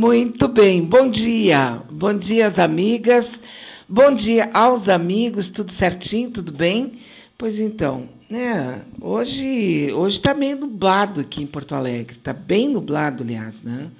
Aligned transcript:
Muito 0.00 0.46
bem, 0.46 0.80
bom 0.80 1.10
dia. 1.10 1.82
Bom 1.90 2.16
dia 2.16 2.46
às 2.46 2.60
amigas. 2.60 3.42
Bom 3.88 4.14
dia 4.14 4.48
aos 4.54 4.88
amigos, 4.88 5.50
tudo 5.50 5.72
certinho, 5.72 6.30
tudo 6.30 6.52
bem? 6.52 7.00
Pois 7.36 7.58
então, 7.58 8.08
né? 8.30 8.82
Hoje, 9.00 9.92
hoje 9.92 10.18
está 10.18 10.32
meio 10.34 10.56
nublado 10.56 11.20
aqui 11.20 11.42
em 11.42 11.48
Porto 11.48 11.74
Alegre. 11.74 12.14
Está 12.16 12.32
bem 12.32 12.68
nublado, 12.68 13.24
aliás, 13.24 13.64
né? 13.64 13.90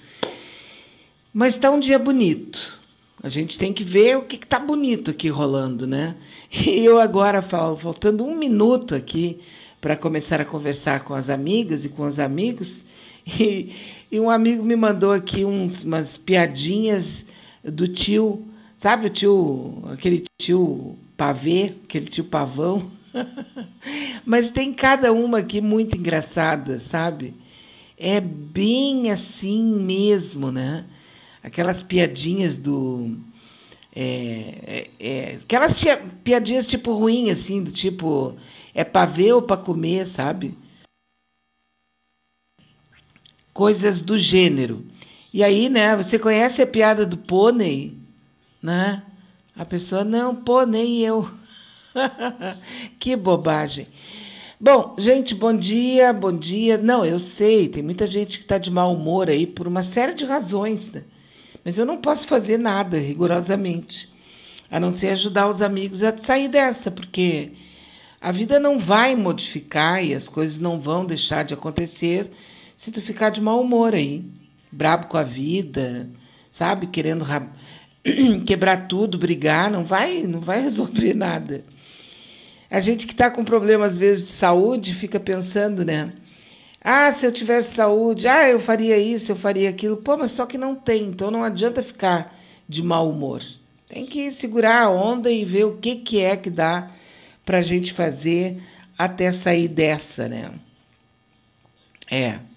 Mas 1.35 1.55
está 1.55 1.69
um 1.69 1.81
dia 1.81 1.99
bonito. 1.99 2.79
A 3.21 3.29
gente 3.29 3.59
tem 3.59 3.73
que 3.73 3.83
ver 3.83 4.19
o 4.19 4.23
que 4.23 4.37
está 4.37 4.61
bonito 4.61 5.11
aqui 5.11 5.29
rolando, 5.29 5.85
né? 5.85 6.15
E 6.65 6.79
eu 6.85 7.01
agora 7.01 7.43
falo, 7.43 7.77
faltando 7.77 8.25
um 8.25 8.37
minuto 8.37 8.95
aqui 8.95 9.41
para 9.81 9.97
começar 9.97 10.41
a 10.41 10.45
conversar 10.45 11.03
com 11.03 11.13
as 11.13 11.29
amigas 11.29 11.85
e 11.85 11.89
com 11.89 12.07
os 12.07 12.21
amigos. 12.21 12.85
E, 13.39 13.75
e 14.11 14.19
um 14.21 14.31
amigo 14.31 14.63
me 14.63 14.77
mandou 14.77 15.13
aqui 15.13 15.45
uns, 15.45 15.83
umas 15.83 16.17
piadinhas 16.17 17.27
do 17.63 17.87
tio, 17.87 18.47
sabe 18.77 19.07
o 19.07 19.11
tio, 19.11 19.83
aquele 19.93 20.25
tio 20.41 20.97
pavê, 21.17 21.75
aquele 21.85 22.07
tio 22.07 22.25
pavão? 22.25 22.91
Mas 24.25 24.51
tem 24.51 24.73
cada 24.73 25.13
uma 25.13 25.39
aqui 25.39 25.61
muito 25.61 25.97
engraçada, 25.97 26.79
sabe? 26.81 27.35
É 27.97 28.21
bem 28.21 29.11
assim 29.11 29.63
mesmo, 29.63 30.53
né? 30.53 30.85
Aquelas 31.43 31.83
piadinhas 31.83 32.57
do. 32.57 33.17
É, 33.95 34.89
é, 35.01 35.09
é, 35.09 35.39
aquelas 35.43 35.79
tia- 35.79 36.01
piadinhas 36.23 36.67
tipo 36.67 36.93
ruim, 36.93 37.31
assim, 37.31 37.63
do 37.63 37.73
tipo. 37.73 38.37
É 38.75 38.85
pra 38.85 39.05
ver 39.07 39.33
ou 39.33 39.43
pra 39.43 39.57
comer, 39.57 40.07
sabe? 40.07 40.55
Coisas 43.59 44.01
do 44.01 44.17
gênero. 44.17 44.85
E 45.35 45.43
aí, 45.43 45.69
né, 45.69 45.97
você 45.97 46.17
conhece 46.17 46.63
a 46.63 46.67
piada 46.67 47.05
do 47.05 47.17
pônei, 47.17 47.93
né? 48.63 49.03
A 49.57 49.65
pessoa, 49.65 50.05
não, 50.05 50.33
pô, 50.33 50.63
nem 50.63 51.01
eu. 51.01 51.29
que 53.01 53.17
bobagem. 53.17 53.89
Bom, 54.61 54.95
gente, 54.97 55.35
bom 55.35 55.53
dia, 55.53 56.13
bom 56.13 56.33
dia. 56.33 56.79
Não, 56.79 57.05
eu 57.05 57.19
sei, 57.19 57.69
tem 57.69 57.83
muita 57.83 58.07
gente 58.07 58.39
que 58.39 58.45
está 58.45 58.59
de 58.59 58.71
mau 58.71 58.95
humor 58.95 59.29
aí 59.29 59.45
por 59.45 59.67
uma 59.67 59.83
série 59.83 60.15
de 60.15 60.25
razões, 60.25 60.93
né? 60.93 61.03
Mas 61.65 61.77
eu 61.77 61.85
não 61.85 61.97
posso 61.97 62.29
fazer 62.29 62.59
nada, 62.59 62.97
rigorosamente, 62.97 64.09
a 64.71 64.79
não 64.79 64.93
ser 64.93 65.09
ajudar 65.09 65.49
os 65.49 65.63
amigos 65.63 66.05
a 66.05 66.17
sair 66.17 66.47
dessa, 66.47 66.93
porque 66.93 67.55
a 68.21 68.31
vida 68.31 68.61
não 68.61 68.79
vai 68.79 69.17
modificar 69.17 70.05
e 70.05 70.15
as 70.15 70.29
coisas 70.29 70.61
não 70.61 70.79
vão 70.79 71.05
deixar 71.05 71.43
de 71.43 71.55
acontecer 71.55 72.31
se 72.79 72.93
tu 72.93 73.03
ficar 73.03 73.31
de 73.31 73.41
mau 73.41 73.61
humor 73.61 73.93
aí, 73.93 74.25
brabo 74.71 75.09
com 75.09 75.17
a 75.17 75.25
vida, 75.25 76.09
sabe, 76.49 76.87
querendo 76.87 77.25
ra- 77.25 77.51
quebrar 78.47 78.87
tudo, 78.87 79.19
brigar, 79.19 79.69
não 79.69 79.83
vai, 79.83 80.23
não 80.23 80.39
vai 80.41 80.63
resolver 80.63 81.13
nada. 81.13 81.65
A 82.71 82.79
gente 82.79 83.05
que 83.05 83.13
está 83.15 83.29
com 83.33 83.45
problema 83.45 83.85
às 83.85 83.99
vezes 83.99 84.25
de 84.25 84.31
saúde 84.31 84.95
fica 84.95 85.19
pensando, 85.19 85.85
né? 85.85 86.13
Ah, 86.81 87.11
se 87.13 87.27
eu 87.27 87.33
tivesse 87.33 87.75
saúde, 87.75 88.29
ah, 88.29 88.49
eu 88.49 88.61
faria 88.61 88.97
isso, 88.97 89.33
eu 89.33 89.37
faria 89.37 89.69
aquilo. 89.71 89.97
Pô, 89.97 90.17
mas 90.17 90.31
só 90.31 90.47
que 90.47 90.57
não 90.57 90.77
tem, 90.77 91.07
então 91.07 91.33
não 91.33 91.43
adianta 91.43 91.83
ficar 91.83 92.39
de 92.69 92.81
mau 92.81 93.11
humor. 93.11 93.43
Tem 93.89 94.07
que 94.07 94.31
segurar 94.31 94.85
a 94.85 94.91
onda 94.91 95.33
e 95.33 95.45
ver 95.45 95.65
o 95.65 95.79
que, 95.79 95.97
que 95.97 96.21
é 96.21 96.37
que 96.37 96.49
dá 96.49 96.93
para 97.45 97.59
a 97.59 97.63
gente 97.63 97.93
fazer 97.93 98.63
até 98.97 99.33
sair 99.33 99.67
dessa, 99.67 100.29
né? 100.29 100.53
É. 102.11 102.48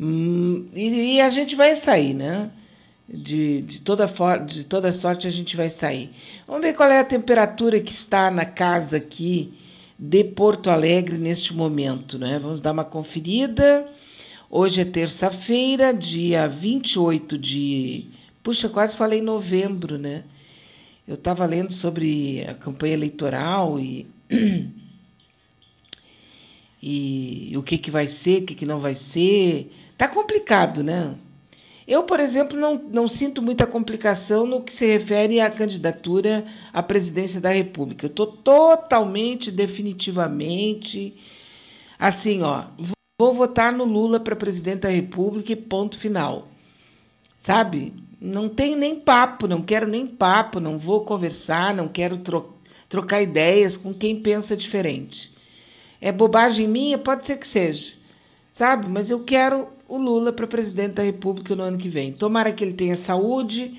Hum, 0.00 0.66
e, 0.74 1.16
e 1.16 1.20
a 1.20 1.28
gente 1.28 1.54
vai 1.54 1.76
sair, 1.76 2.14
né? 2.14 2.50
De, 3.06 3.60
de, 3.62 3.80
toda 3.80 4.08
for, 4.08 4.38
de 4.38 4.64
toda 4.64 4.90
sorte 4.92 5.26
a 5.26 5.30
gente 5.30 5.56
vai 5.56 5.68
sair. 5.68 6.10
Vamos 6.46 6.62
ver 6.62 6.74
qual 6.74 6.88
é 6.90 7.00
a 7.00 7.04
temperatura 7.04 7.80
que 7.80 7.92
está 7.92 8.30
na 8.30 8.46
casa 8.46 8.96
aqui 8.96 9.52
de 9.98 10.24
Porto 10.24 10.70
Alegre 10.70 11.18
neste 11.18 11.52
momento, 11.54 12.18
né? 12.18 12.38
Vamos 12.38 12.60
dar 12.60 12.72
uma 12.72 12.84
conferida. 12.84 13.86
Hoje 14.48 14.80
é 14.80 14.84
terça-feira, 14.86 15.92
dia 15.92 16.48
28 16.48 17.36
de. 17.36 18.06
Puxa, 18.42 18.70
quase 18.70 18.96
falei 18.96 19.20
novembro, 19.20 19.98
né? 19.98 20.24
Eu 21.06 21.16
estava 21.16 21.44
lendo 21.44 21.72
sobre 21.74 22.46
a 22.48 22.54
campanha 22.54 22.94
eleitoral 22.94 23.78
e. 23.78 24.06
e 26.82 27.52
o 27.54 27.62
que, 27.62 27.76
que 27.76 27.90
vai 27.90 28.08
ser, 28.08 28.42
o 28.42 28.46
que, 28.46 28.54
que 28.54 28.64
não 28.64 28.80
vai 28.80 28.94
ser. 28.94 29.70
Tá 30.00 30.08
complicado, 30.08 30.82
né? 30.82 31.14
Eu, 31.86 32.04
por 32.04 32.20
exemplo, 32.20 32.58
não, 32.58 32.76
não 32.90 33.06
sinto 33.06 33.42
muita 33.42 33.66
complicação 33.66 34.46
no 34.46 34.62
que 34.62 34.72
se 34.72 34.86
refere 34.86 35.42
à 35.42 35.50
candidatura 35.50 36.46
à 36.72 36.82
presidência 36.82 37.38
da 37.38 37.50
República. 37.50 38.06
Eu 38.06 38.08
estou 38.08 38.26
totalmente, 38.26 39.50
definitivamente, 39.50 41.14
assim, 41.98 42.40
ó, 42.40 42.64
vou 43.18 43.34
votar 43.34 43.74
no 43.74 43.84
Lula 43.84 44.18
para 44.18 44.34
presidente 44.34 44.80
da 44.80 44.88
República 44.88 45.52
e 45.52 45.56
ponto 45.56 45.98
final. 45.98 46.48
Sabe? 47.36 47.92
Não 48.18 48.48
tenho 48.48 48.78
nem 48.78 48.98
papo, 48.98 49.46
não 49.46 49.60
quero 49.60 49.86
nem 49.86 50.06
papo, 50.06 50.60
não 50.60 50.78
vou 50.78 51.04
conversar, 51.04 51.74
não 51.74 51.88
quero 51.88 52.16
tro 52.16 52.54
trocar 52.88 53.20
ideias 53.20 53.76
com 53.76 53.92
quem 53.92 54.22
pensa 54.22 54.56
diferente. 54.56 55.30
É 56.00 56.10
bobagem 56.10 56.66
minha? 56.66 56.96
Pode 56.96 57.26
ser 57.26 57.36
que 57.36 57.46
seja, 57.46 57.92
sabe? 58.50 58.88
Mas 58.88 59.10
eu 59.10 59.24
quero 59.24 59.78
o 59.90 59.98
Lula 59.98 60.32
para 60.32 60.46
presidente 60.46 60.94
da 60.94 61.02
República 61.02 61.56
no 61.56 61.64
ano 61.64 61.76
que 61.76 61.88
vem. 61.88 62.12
Tomara 62.12 62.52
que 62.52 62.62
ele 62.62 62.74
tenha 62.74 62.96
saúde, 62.96 63.74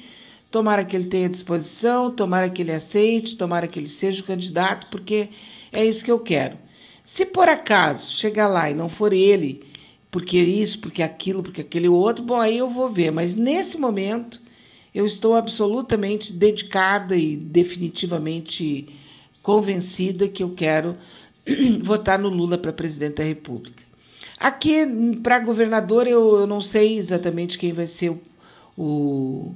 tomara 0.52 0.84
que 0.84 0.94
ele 0.94 1.06
tenha 1.06 1.30
disposição, 1.30 2.12
tomara 2.12 2.50
que 2.50 2.62
ele 2.62 2.74
aceite, 2.74 3.38
tomara 3.38 3.66
que 3.66 3.80
ele 3.80 3.88
seja 3.88 4.22
o 4.22 4.26
candidato, 4.26 4.88
porque 4.92 5.30
é 5.72 5.86
isso 5.86 6.04
que 6.04 6.12
eu 6.12 6.20
quero. 6.20 6.58
Se 7.06 7.26
por 7.26 7.48
acaso 7.48 8.12
chegar 8.12 8.50
lá 8.50 8.70
e 8.70 8.74
não 8.74 8.90
for 8.90 9.14
ele, 9.14 9.64
porque 10.12 10.38
isso, 10.38 10.80
porque 10.80 11.02
aquilo, 11.02 11.42
porque 11.42 11.62
aquele 11.62 11.88
outro, 11.88 12.26
bom, 12.26 12.42
aí 12.42 12.58
eu 12.58 12.70
vou 12.70 12.90
ver. 12.90 13.12
Mas 13.12 13.34
nesse 13.34 13.78
momento 13.78 14.38
eu 14.94 15.06
estou 15.06 15.36
absolutamente 15.36 16.34
dedicada 16.34 17.16
e 17.16 17.38
definitivamente 17.38 18.90
convencida 19.42 20.28
que 20.28 20.44
eu 20.44 20.50
quero 20.50 20.98
votar 21.82 22.20
no 22.20 22.28
Lula 22.28 22.58
para 22.58 22.74
presidente 22.74 23.16
da 23.16 23.24
República. 23.24 23.81
Aqui, 24.42 24.88
para 25.22 25.38
governador, 25.38 26.08
eu, 26.08 26.48
não 26.48 26.62
sei 26.62 26.98
exatamente 26.98 27.60
quem 27.60 27.72
vai 27.74 27.86
ser 27.86 28.10
o, 28.76 29.54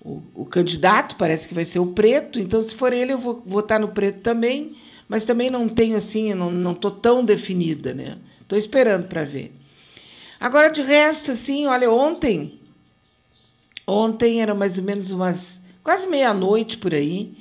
o, 0.00 0.22
o, 0.34 0.46
candidato, 0.46 1.16
parece 1.16 1.46
que 1.46 1.52
vai 1.52 1.66
ser 1.66 1.80
o 1.80 1.88
preto, 1.88 2.40
então, 2.40 2.62
se 2.62 2.74
for 2.74 2.94
ele, 2.94 3.12
eu 3.12 3.18
vou 3.18 3.42
votar 3.44 3.78
no 3.78 3.88
preto 3.88 4.22
também, 4.22 4.74
mas 5.06 5.26
também 5.26 5.50
não 5.50 5.68
tenho 5.68 5.98
assim, 5.98 6.32
não 6.32 6.72
estou 6.72 6.90
tão 6.90 7.22
definida, 7.22 7.92
né? 7.92 8.16
Estou 8.40 8.58
esperando 8.58 9.06
para 9.06 9.22
ver. 9.22 9.54
Agora, 10.40 10.70
de 10.70 10.80
resto, 10.80 11.32
assim, 11.32 11.66
olha, 11.66 11.90
ontem, 11.90 12.58
ontem 13.86 14.40
era 14.40 14.54
mais 14.54 14.78
ou 14.78 14.82
menos 14.84 15.10
umas 15.10 15.60
quase 15.84 16.06
meia-noite 16.06 16.78
por 16.78 16.94
aí, 16.94 17.36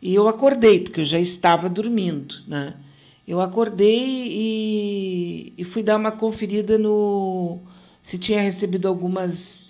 e 0.00 0.14
eu 0.14 0.28
acordei, 0.28 0.78
porque 0.78 1.00
eu 1.00 1.04
já 1.04 1.18
estava 1.18 1.68
dormindo, 1.68 2.36
né? 2.46 2.74
Eu 3.26 3.40
acordei 3.40 4.04
e, 4.28 5.52
e 5.58 5.64
fui 5.64 5.82
dar 5.82 5.96
uma 5.96 6.12
conferida 6.12 6.78
no 6.78 7.60
se 8.00 8.16
tinha 8.18 8.40
recebido 8.40 8.86
algumas 8.86 9.66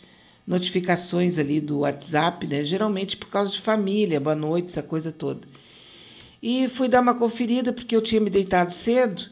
notificações 0.47 1.39
ali 1.39 1.59
do 1.59 1.79
WhatsApp, 1.79 2.47
né? 2.47 2.63
Geralmente 2.63 3.17
por 3.17 3.29
causa 3.29 3.51
de 3.51 3.61
família, 3.61 4.21
boa 4.21 4.37
noite, 4.37 4.69
essa 4.69 4.83
coisa 4.83 5.11
toda. 5.11 5.41
E 6.43 6.69
fui 6.69 6.87
dar 6.87 7.01
uma 7.01 7.15
conferida 7.15 7.73
porque 7.73 7.97
eu 7.97 8.03
tinha 8.03 8.21
me 8.21 8.29
deitado 8.29 8.75
cedo. 8.75 9.23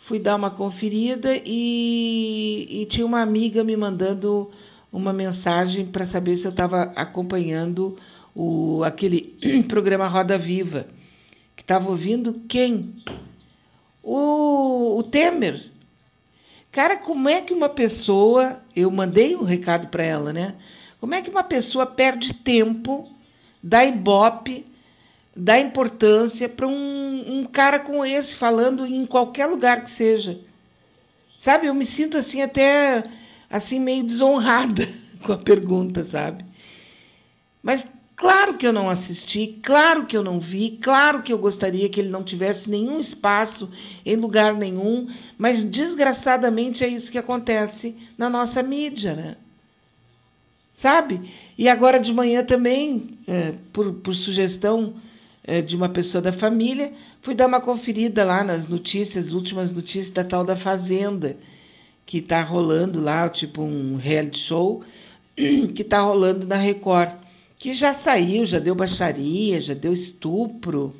Fui 0.00 0.18
dar 0.18 0.34
uma 0.34 0.50
conferida 0.50 1.40
e, 1.44 2.66
e 2.68 2.86
tinha 2.86 3.06
uma 3.06 3.20
amiga 3.20 3.62
me 3.62 3.76
mandando 3.76 4.50
uma 4.92 5.12
mensagem 5.12 5.86
para 5.86 6.04
saber 6.04 6.36
se 6.36 6.44
eu 6.44 6.50
estava 6.50 6.92
acompanhando 6.96 7.96
o, 8.34 8.82
aquele 8.82 9.38
programa 9.68 10.08
Roda 10.08 10.36
Viva. 10.36 10.88
Que 11.54 11.62
estava 11.62 11.88
ouvindo 11.88 12.42
quem? 12.48 12.96
O, 14.02 14.98
o 14.98 15.02
Temer. 15.02 15.70
Cara, 16.72 16.96
como 16.96 17.28
é 17.28 17.40
que 17.40 17.52
uma 17.52 17.68
pessoa. 17.68 18.60
Eu 18.74 18.90
mandei 18.90 19.36
um 19.36 19.44
recado 19.44 19.88
para 19.88 20.04
ela, 20.04 20.32
né? 20.32 20.54
Como 21.00 21.14
é 21.14 21.22
que 21.22 21.30
uma 21.30 21.42
pessoa 21.42 21.86
perde 21.86 22.34
tempo, 22.34 23.10
dá 23.62 23.84
ibope, 23.84 24.66
dá 25.34 25.58
importância 25.58 26.48
para 26.48 26.68
um, 26.68 27.24
um 27.26 27.44
cara 27.44 27.80
como 27.80 28.04
esse 28.04 28.34
falando 28.34 28.86
em 28.86 29.06
qualquer 29.06 29.46
lugar 29.46 29.82
que 29.82 29.90
seja? 29.90 30.38
Sabe, 31.38 31.66
eu 31.66 31.74
me 31.74 31.86
sinto 31.86 32.18
assim 32.18 32.42
até 32.42 33.02
assim 33.48 33.80
meio 33.80 34.04
desonrada 34.04 34.86
com 35.24 35.32
a 35.32 35.38
pergunta, 35.38 36.04
sabe? 36.04 36.44
Mas 37.62 37.86
Claro 38.20 38.58
que 38.58 38.66
eu 38.66 38.72
não 38.72 38.90
assisti, 38.90 39.58
claro 39.62 40.04
que 40.04 40.14
eu 40.14 40.22
não 40.22 40.38
vi, 40.38 40.78
claro 40.82 41.22
que 41.22 41.32
eu 41.32 41.38
gostaria 41.38 41.88
que 41.88 42.00
ele 42.00 42.10
não 42.10 42.22
tivesse 42.22 42.68
nenhum 42.68 43.00
espaço 43.00 43.70
em 44.04 44.14
lugar 44.14 44.52
nenhum, 44.52 45.08
mas 45.38 45.64
desgraçadamente 45.64 46.84
é 46.84 46.88
isso 46.88 47.10
que 47.10 47.16
acontece 47.16 47.96
na 48.18 48.28
nossa 48.28 48.62
mídia, 48.62 49.14
né? 49.14 49.36
Sabe? 50.74 51.32
E 51.56 51.66
agora 51.66 51.98
de 51.98 52.12
manhã 52.12 52.44
também, 52.44 53.18
é, 53.26 53.54
por, 53.72 53.94
por 53.94 54.14
sugestão 54.14 54.96
é, 55.42 55.62
de 55.62 55.74
uma 55.74 55.88
pessoa 55.88 56.20
da 56.20 56.30
família, 56.30 56.92
fui 57.22 57.34
dar 57.34 57.46
uma 57.46 57.58
conferida 57.58 58.22
lá 58.22 58.44
nas 58.44 58.68
notícias, 58.68 59.32
últimas 59.32 59.72
notícias 59.72 60.10
da 60.10 60.24
tal 60.24 60.44
da 60.44 60.56
Fazenda, 60.56 61.38
que 62.04 62.18
está 62.18 62.42
rolando 62.42 63.00
lá, 63.00 63.30
tipo 63.30 63.62
um 63.62 63.96
reality 63.96 64.40
show, 64.40 64.84
que 65.34 65.80
está 65.80 66.02
rolando 66.02 66.46
na 66.46 66.56
Record 66.56 67.29
que 67.60 67.74
já 67.74 67.92
saiu, 67.92 68.46
já 68.46 68.58
deu 68.58 68.74
baixaria, 68.74 69.60
já 69.60 69.74
deu 69.74 69.92
estupro. 69.92 70.96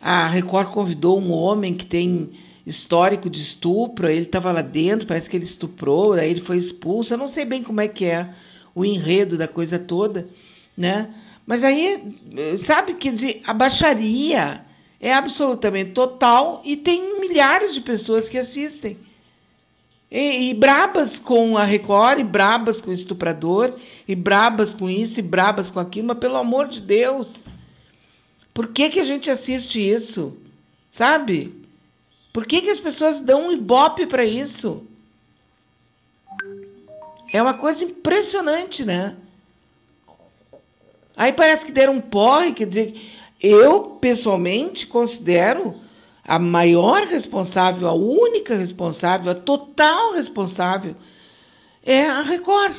A 0.00 0.26
Record 0.26 0.70
convidou 0.72 1.20
um 1.20 1.30
homem 1.30 1.72
que 1.72 1.86
tem 1.86 2.30
histórico 2.66 3.30
de 3.30 3.40
estupro, 3.40 4.08
ele 4.08 4.24
estava 4.24 4.50
lá 4.50 4.60
dentro, 4.60 5.06
parece 5.06 5.30
que 5.30 5.36
ele 5.36 5.44
estuprou, 5.44 6.14
aí 6.14 6.30
ele 6.30 6.40
foi 6.40 6.58
expulso. 6.58 7.14
Eu 7.14 7.18
não 7.18 7.28
sei 7.28 7.44
bem 7.44 7.62
como 7.62 7.80
é 7.80 7.86
que 7.86 8.04
é 8.04 8.28
o 8.74 8.84
enredo 8.84 9.38
da 9.38 9.46
coisa 9.46 9.78
toda, 9.78 10.28
né? 10.76 11.14
Mas 11.46 11.62
aí, 11.62 12.12
sabe, 12.58 12.94
quer 12.94 13.12
dizer, 13.12 13.40
a 13.46 13.54
baixaria 13.54 14.64
é 15.00 15.14
absolutamente 15.14 15.92
total 15.92 16.60
e 16.64 16.76
tem 16.76 17.20
milhares 17.20 17.72
de 17.72 17.80
pessoas 17.80 18.28
que 18.28 18.36
assistem. 18.36 18.98
E, 20.10 20.50
e, 20.50 20.54
brabas 20.54 21.18
com 21.18 21.58
a 21.58 21.64
Record, 21.64 22.20
e 22.20 22.24
brabas 22.24 22.80
com 22.80 22.90
o 22.90 22.94
estuprador, 22.94 23.78
e 24.06 24.14
brabas 24.14 24.72
com 24.72 24.88
isso, 24.88 25.20
e 25.20 25.22
brabas 25.22 25.70
com 25.70 25.78
aquilo, 25.78 26.08
mas 26.08 26.18
pelo 26.18 26.36
amor 26.36 26.66
de 26.68 26.80
Deus, 26.80 27.44
por 28.54 28.68
que, 28.68 28.88
que 28.88 29.00
a 29.00 29.04
gente 29.04 29.30
assiste 29.30 29.78
isso? 29.78 30.36
Sabe? 30.90 31.54
Por 32.32 32.46
que, 32.46 32.62
que 32.62 32.70
as 32.70 32.80
pessoas 32.80 33.20
dão 33.20 33.48
um 33.48 33.52
ibope 33.52 34.06
para 34.06 34.24
isso? 34.24 34.82
É 37.30 37.42
uma 37.42 37.54
coisa 37.54 37.84
impressionante, 37.84 38.84
né? 38.84 39.14
Aí 41.14 41.32
parece 41.32 41.66
que 41.66 41.72
deram 41.72 41.94
um 41.94 42.00
porre, 42.00 42.54
quer 42.54 42.66
dizer, 42.66 42.94
eu 43.40 43.98
pessoalmente 44.00 44.86
considero 44.86 45.74
a 46.28 46.38
maior 46.38 47.06
responsável, 47.06 47.88
a 47.88 47.94
única 47.94 48.54
responsável, 48.54 49.32
a 49.32 49.34
total 49.34 50.12
responsável 50.12 50.94
é 51.82 52.04
a 52.04 52.20
Record, 52.20 52.76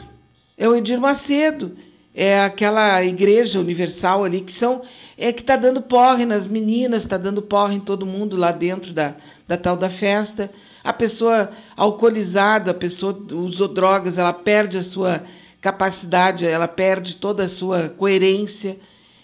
é 0.55 0.69
o 0.69 0.75
Edir 0.75 0.99
Macedo, 1.01 1.75
é 2.13 2.39
aquela 2.41 3.03
igreja 3.03 3.59
universal 3.59 4.23
ali 4.23 4.41
que 4.41 4.53
são 4.53 4.83
é 5.17 5.33
que 5.33 5.41
está 5.41 5.55
dando 5.55 5.81
porre 5.81 6.27
nas 6.27 6.45
meninas, 6.45 7.01
está 7.01 7.17
dando 7.17 7.41
porre 7.41 7.73
em 7.73 7.79
todo 7.79 8.05
mundo 8.05 8.37
lá 8.37 8.51
dentro 8.51 8.93
da, 8.93 9.15
da 9.47 9.57
tal 9.57 9.75
da 9.75 9.89
festa. 9.89 10.51
A 10.83 10.93
pessoa 10.93 11.49
alcoolizada, 11.75 12.69
a 12.71 12.75
pessoa 12.75 13.19
usou 13.33 13.67
drogas, 13.67 14.19
ela 14.19 14.31
perde 14.31 14.77
a 14.77 14.83
sua 14.83 15.23
capacidade, 15.59 16.45
ela 16.45 16.67
perde 16.67 17.15
toda 17.15 17.45
a 17.45 17.49
sua 17.49 17.89
coerência. 17.89 18.77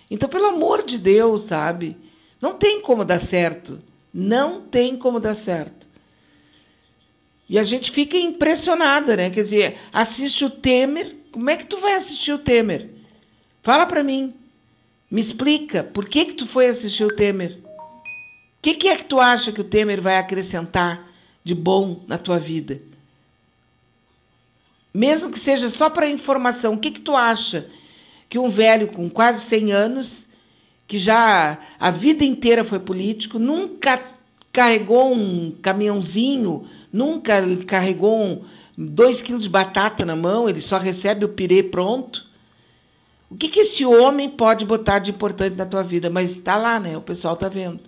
Então, 0.10 0.28
pelo 0.28 0.48
amor 0.48 0.84
de 0.84 0.98
Deus, 0.98 1.44
sabe? 1.44 1.96
Não 2.42 2.56
tem 2.56 2.82
como 2.82 3.06
dar 3.06 3.20
certo. 3.20 3.80
Não 4.18 4.62
tem 4.62 4.96
como 4.96 5.20
dar 5.20 5.34
certo. 5.34 5.86
E 7.50 7.60
a 7.60 7.66
gente 7.66 7.92
fica 7.92 8.16
impressionada, 8.16 9.18
né? 9.18 9.30
Quer 9.30 9.44
dizer, 9.44 9.78
assiste 9.92 10.46
o 10.46 10.50
Temer. 10.50 11.18
Como 11.34 11.50
é 11.50 11.58
que 11.58 11.66
tu 11.66 11.82
vai 11.82 11.96
assistir 11.96 12.32
o 12.32 12.38
Temer? 12.38 12.92
Fala 13.62 13.86
para 13.86 14.02
mim. 14.02 14.34
Me 15.12 15.20
explica. 15.20 15.84
Por 15.84 16.08
que 16.08 16.28
que 16.28 16.34
tu 16.34 16.48
foi 16.48 16.70
assistir 16.70 17.04
o 17.04 17.14
Temer? 17.14 17.60
O 17.62 18.62
que, 18.62 18.76
que 18.76 18.88
é 18.88 18.96
que 18.96 19.04
tu 19.04 19.20
acha 19.20 19.52
que 19.52 19.60
o 19.60 19.66
Temer 19.66 20.02
vai 20.02 20.18
acrescentar 20.18 21.12
de 21.44 21.54
bom 21.54 22.02
na 22.08 22.18
tua 22.18 22.40
vida? 22.40 22.80
Mesmo 24.94 25.30
que 25.30 25.40
seja 25.40 25.68
só 25.68 25.90
para 25.90 26.10
informação, 26.10 26.76
o 26.76 26.80
que, 26.80 26.90
que 26.90 27.02
tu 27.02 27.18
acha 27.18 27.70
que 28.30 28.40
um 28.40 28.50
velho 28.50 28.88
com 28.88 29.10
quase 29.10 29.42
100 29.42 29.74
anos 29.74 30.25
que 30.88 30.98
já 30.98 31.58
a 31.80 31.92
vida 31.92 32.24
inteira 32.24 32.64
foi 32.64 32.80
político, 32.80 33.40
nunca 33.40 34.02
carregou 34.52 35.14
um 35.14 35.52
caminhãozinho, 35.62 36.66
nunca 36.92 37.42
carregou 37.66 38.22
um, 38.22 38.42
dois 38.78 39.22
quilos 39.22 39.44
de 39.44 39.50
batata 39.50 40.06
na 40.06 40.16
mão, 40.16 40.48
ele 40.48 40.62
só 40.62 40.78
recebe 40.78 41.26
o 41.26 41.30
pirê 41.30 41.64
pronto. 41.64 42.26
O 43.30 43.36
que, 43.36 43.50
que 43.50 43.62
esse 43.62 43.84
homem 43.86 44.30
pode 44.30 44.64
botar 44.66 45.00
de 45.00 45.12
importante 45.12 45.56
na 45.56 45.66
tua 45.66 45.84
vida? 45.84 46.10
Mas 46.10 46.32
está 46.32 46.56
lá, 46.56 46.80
né? 46.80 46.96
O 46.96 47.02
pessoal 47.02 47.34
está 47.34 47.50
vendo. 47.50 47.82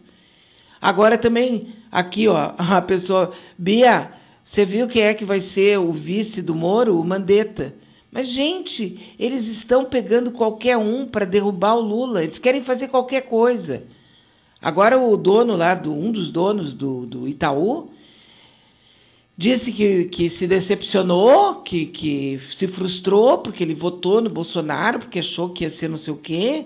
Agora 0.82 1.18
também, 1.18 1.74
aqui, 1.92 2.28
ó, 2.28 2.54
a 2.58 2.82
pessoa. 2.82 3.32
Bia, 3.58 4.12
você 4.44 4.66
viu 4.66 4.88
quem 4.88 5.04
é 5.04 5.14
que 5.14 5.24
vai 5.24 5.40
ser 5.40 5.78
o 5.78 5.92
vice 5.92 6.42
do 6.42 6.56
Moro? 6.56 7.00
O 7.00 7.04
Mandetta. 7.06 7.74
Mas, 8.12 8.28
gente, 8.28 9.14
eles 9.20 9.48
estão 9.48 9.86
pegando 9.86 10.32
qualquer 10.32 10.78
um 10.78 11.06
para 11.06 11.26
derrubar 11.26 11.76
o 11.76 11.82
Lula. 11.82 12.24
Eles 12.24 12.40
querem 12.40 12.62
fazer 12.62 12.88
qualquer 12.88 13.22
coisa. 13.22 13.84
Agora, 14.62 14.98
o 14.98 15.16
dono 15.16 15.56
lá, 15.56 15.76
do, 15.76 15.94
um 15.94 16.12
dos 16.12 16.32
donos 16.32 16.74
do, 16.74 17.06
do 17.06 17.28
Itaú, 17.28 17.92
disse 19.38 19.72
que, 19.72 20.06
que 20.06 20.30
se 20.30 20.48
decepcionou, 20.48 21.62
que, 21.62 21.86
que 21.86 22.40
se 22.50 22.68
frustrou 22.68 23.38
porque 23.38 23.64
ele 23.64 23.76
votou 23.76 24.20
no 24.20 24.30
Bolsonaro, 24.30 25.00
porque 25.00 25.20
achou 25.20 25.50
que 25.50 25.64
ia 25.64 25.70
ser 25.70 25.88
não 25.88 25.98
sei 25.98 26.12
o 26.14 26.18
quê, 26.18 26.66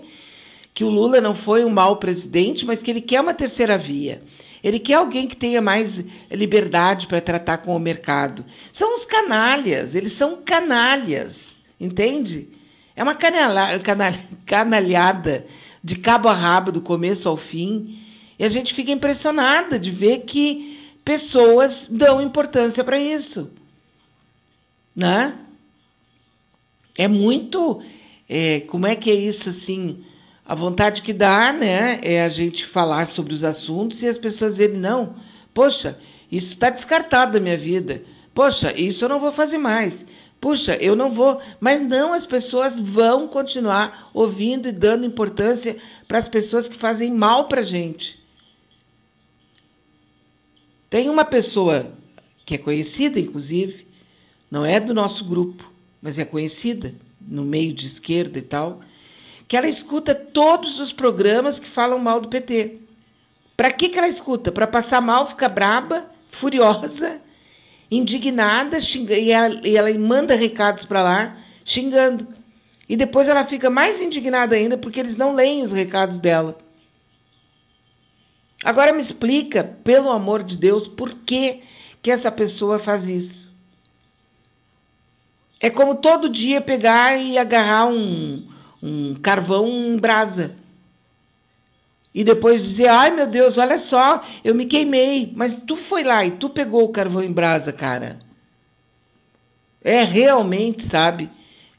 que 0.72 0.84
o 0.84 0.88
Lula 0.88 1.20
não 1.20 1.34
foi 1.34 1.64
um 1.64 1.70
mau 1.70 1.96
presidente, 1.96 2.64
mas 2.64 2.82
que 2.82 2.90
ele 2.90 3.02
quer 3.02 3.20
uma 3.20 3.34
terceira 3.34 3.76
via. 3.76 4.22
Ele 4.62 4.78
quer 4.78 4.94
alguém 4.94 5.26
que 5.26 5.34
tenha 5.34 5.60
mais 5.60 6.04
liberdade 6.30 7.06
para 7.06 7.20
tratar 7.20 7.58
com 7.58 7.74
o 7.74 7.80
mercado. 7.80 8.44
São 8.72 8.94
os 8.94 9.04
canalhas, 9.04 9.94
eles 9.94 10.12
são 10.12 10.40
canalhas, 10.42 11.58
entende? 11.80 12.48
É 12.94 13.02
uma 13.02 13.14
canalha, 13.14 13.80
canal, 13.80 14.12
canalhada 14.46 15.46
de 15.82 15.96
cabo 15.96 16.28
a 16.28 16.34
rabo, 16.34 16.70
do 16.70 16.80
começo 16.80 17.28
ao 17.28 17.36
fim. 17.36 17.98
E 18.38 18.44
a 18.44 18.48
gente 18.48 18.72
fica 18.72 18.92
impressionada 18.92 19.78
de 19.78 19.90
ver 19.90 20.20
que 20.20 20.94
pessoas 21.04 21.88
dão 21.90 22.22
importância 22.22 22.84
para 22.84 22.98
isso. 22.98 23.50
Né? 24.94 25.34
É 26.96 27.08
muito. 27.08 27.82
É, 28.28 28.60
como 28.60 28.86
é 28.86 28.94
que 28.94 29.10
é 29.10 29.14
isso 29.14 29.48
assim? 29.48 30.04
A 30.44 30.54
vontade 30.54 31.02
que 31.02 31.12
dá, 31.12 31.52
né, 31.52 32.00
é 32.02 32.22
a 32.22 32.28
gente 32.28 32.66
falar 32.66 33.06
sobre 33.06 33.32
os 33.32 33.44
assuntos 33.44 34.02
e 34.02 34.08
as 34.08 34.18
pessoas 34.18 34.52
dizerem, 34.52 34.76
não, 34.76 35.14
poxa, 35.54 35.98
isso 36.30 36.54
está 36.54 36.68
descartado 36.68 37.32
da 37.32 37.40
minha 37.40 37.56
vida. 37.56 38.02
Poxa, 38.34 38.72
isso 38.78 39.04
eu 39.04 39.08
não 39.08 39.20
vou 39.20 39.32
fazer 39.32 39.58
mais. 39.58 40.04
Puxa, 40.40 40.74
eu 40.80 40.96
não 40.96 41.10
vou. 41.10 41.40
Mas 41.60 41.80
não, 41.86 42.12
as 42.12 42.26
pessoas 42.26 42.78
vão 42.78 43.28
continuar 43.28 44.10
ouvindo 44.12 44.66
e 44.68 44.72
dando 44.72 45.06
importância 45.06 45.76
para 46.08 46.18
as 46.18 46.28
pessoas 46.28 46.66
que 46.66 46.76
fazem 46.76 47.12
mal 47.12 47.46
para 47.46 47.60
a 47.60 47.64
gente. 47.64 48.20
Tem 50.90 51.08
uma 51.08 51.24
pessoa 51.24 51.92
que 52.44 52.54
é 52.54 52.58
conhecida, 52.58 53.20
inclusive, 53.20 53.86
não 54.50 54.66
é 54.66 54.80
do 54.80 54.92
nosso 54.92 55.24
grupo, 55.24 55.70
mas 56.02 56.18
é 56.18 56.24
conhecida 56.24 56.94
no 57.20 57.44
meio 57.44 57.72
de 57.72 57.86
esquerda 57.86 58.38
e 58.38 58.42
tal, 58.42 58.80
que 59.52 59.56
ela 59.58 59.68
escuta 59.68 60.14
todos 60.14 60.80
os 60.80 60.94
programas 60.94 61.58
que 61.58 61.68
falam 61.68 61.98
mal 61.98 62.22
do 62.22 62.28
PT. 62.30 62.78
Para 63.54 63.70
que, 63.70 63.90
que 63.90 63.98
ela 63.98 64.08
escuta? 64.08 64.50
Para 64.50 64.66
passar 64.66 65.02
mal, 65.02 65.28
ficar 65.28 65.50
braba, 65.50 66.10
furiosa, 66.30 67.20
indignada, 67.90 68.80
xinga, 68.80 69.14
e, 69.14 69.30
ela, 69.30 69.60
e 69.62 69.76
ela 69.76 69.92
manda 69.98 70.34
recados 70.34 70.86
para 70.86 71.02
lá, 71.02 71.36
xingando. 71.66 72.28
E 72.88 72.96
depois 72.96 73.28
ela 73.28 73.44
fica 73.44 73.68
mais 73.68 74.00
indignada 74.00 74.56
ainda 74.56 74.78
porque 74.78 74.98
eles 74.98 75.18
não 75.18 75.34
leem 75.34 75.62
os 75.62 75.70
recados 75.70 76.18
dela. 76.18 76.56
Agora 78.64 78.90
me 78.90 79.02
explica, 79.02 79.62
pelo 79.84 80.10
amor 80.10 80.42
de 80.42 80.56
Deus, 80.56 80.88
por 80.88 81.12
que, 81.26 81.60
que 82.00 82.10
essa 82.10 82.32
pessoa 82.32 82.78
faz 82.78 83.06
isso. 83.06 83.52
É 85.60 85.68
como 85.68 85.96
todo 85.96 86.30
dia 86.30 86.62
pegar 86.62 87.18
e 87.18 87.36
agarrar 87.36 87.84
um, 87.84 88.50
um 88.82 89.14
carvão 89.14 89.68
em 89.68 89.96
brasa. 89.96 90.56
E 92.14 92.24
depois 92.24 92.62
dizer, 92.62 92.88
ai 92.88 93.10
meu 93.10 93.26
Deus, 93.26 93.56
olha 93.56 93.78
só, 93.78 94.22
eu 94.44 94.54
me 94.54 94.66
queimei. 94.66 95.32
Mas 95.34 95.60
tu 95.60 95.76
foi 95.76 96.02
lá 96.02 96.24
e 96.24 96.32
tu 96.32 96.50
pegou 96.50 96.84
o 96.84 96.90
carvão 96.90 97.22
em 97.22 97.32
brasa, 97.32 97.72
cara. 97.72 98.18
É 99.82 100.02
realmente, 100.02 100.84
sabe? 100.84 101.30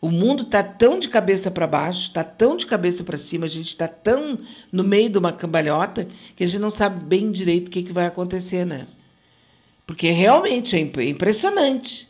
O 0.01 0.09
mundo 0.09 0.43
está 0.43 0.61
tão 0.61 0.99
de 0.99 1.07
cabeça 1.07 1.49
para 1.49 1.65
baixo, 1.65 2.07
está 2.07 2.23
tão 2.23 2.57
de 2.57 2.65
cabeça 2.65 3.03
para 3.03 3.17
cima, 3.17 3.45
a 3.45 3.49
gente 3.49 3.69
está 3.69 3.87
tão 3.87 4.39
no 4.69 4.83
meio 4.83 5.09
de 5.09 5.17
uma 5.17 5.31
cambalhota 5.31 6.07
que 6.35 6.43
a 6.43 6.47
gente 6.47 6.59
não 6.59 6.71
sabe 6.71 7.05
bem 7.05 7.31
direito 7.31 7.67
o 7.67 7.71
que, 7.71 7.83
que 7.83 7.93
vai 7.93 8.05
acontecer, 8.07 8.65
né? 8.65 8.87
Porque 9.87 10.09
realmente 10.09 10.75
é 10.75 10.79
impressionante. 10.79 12.09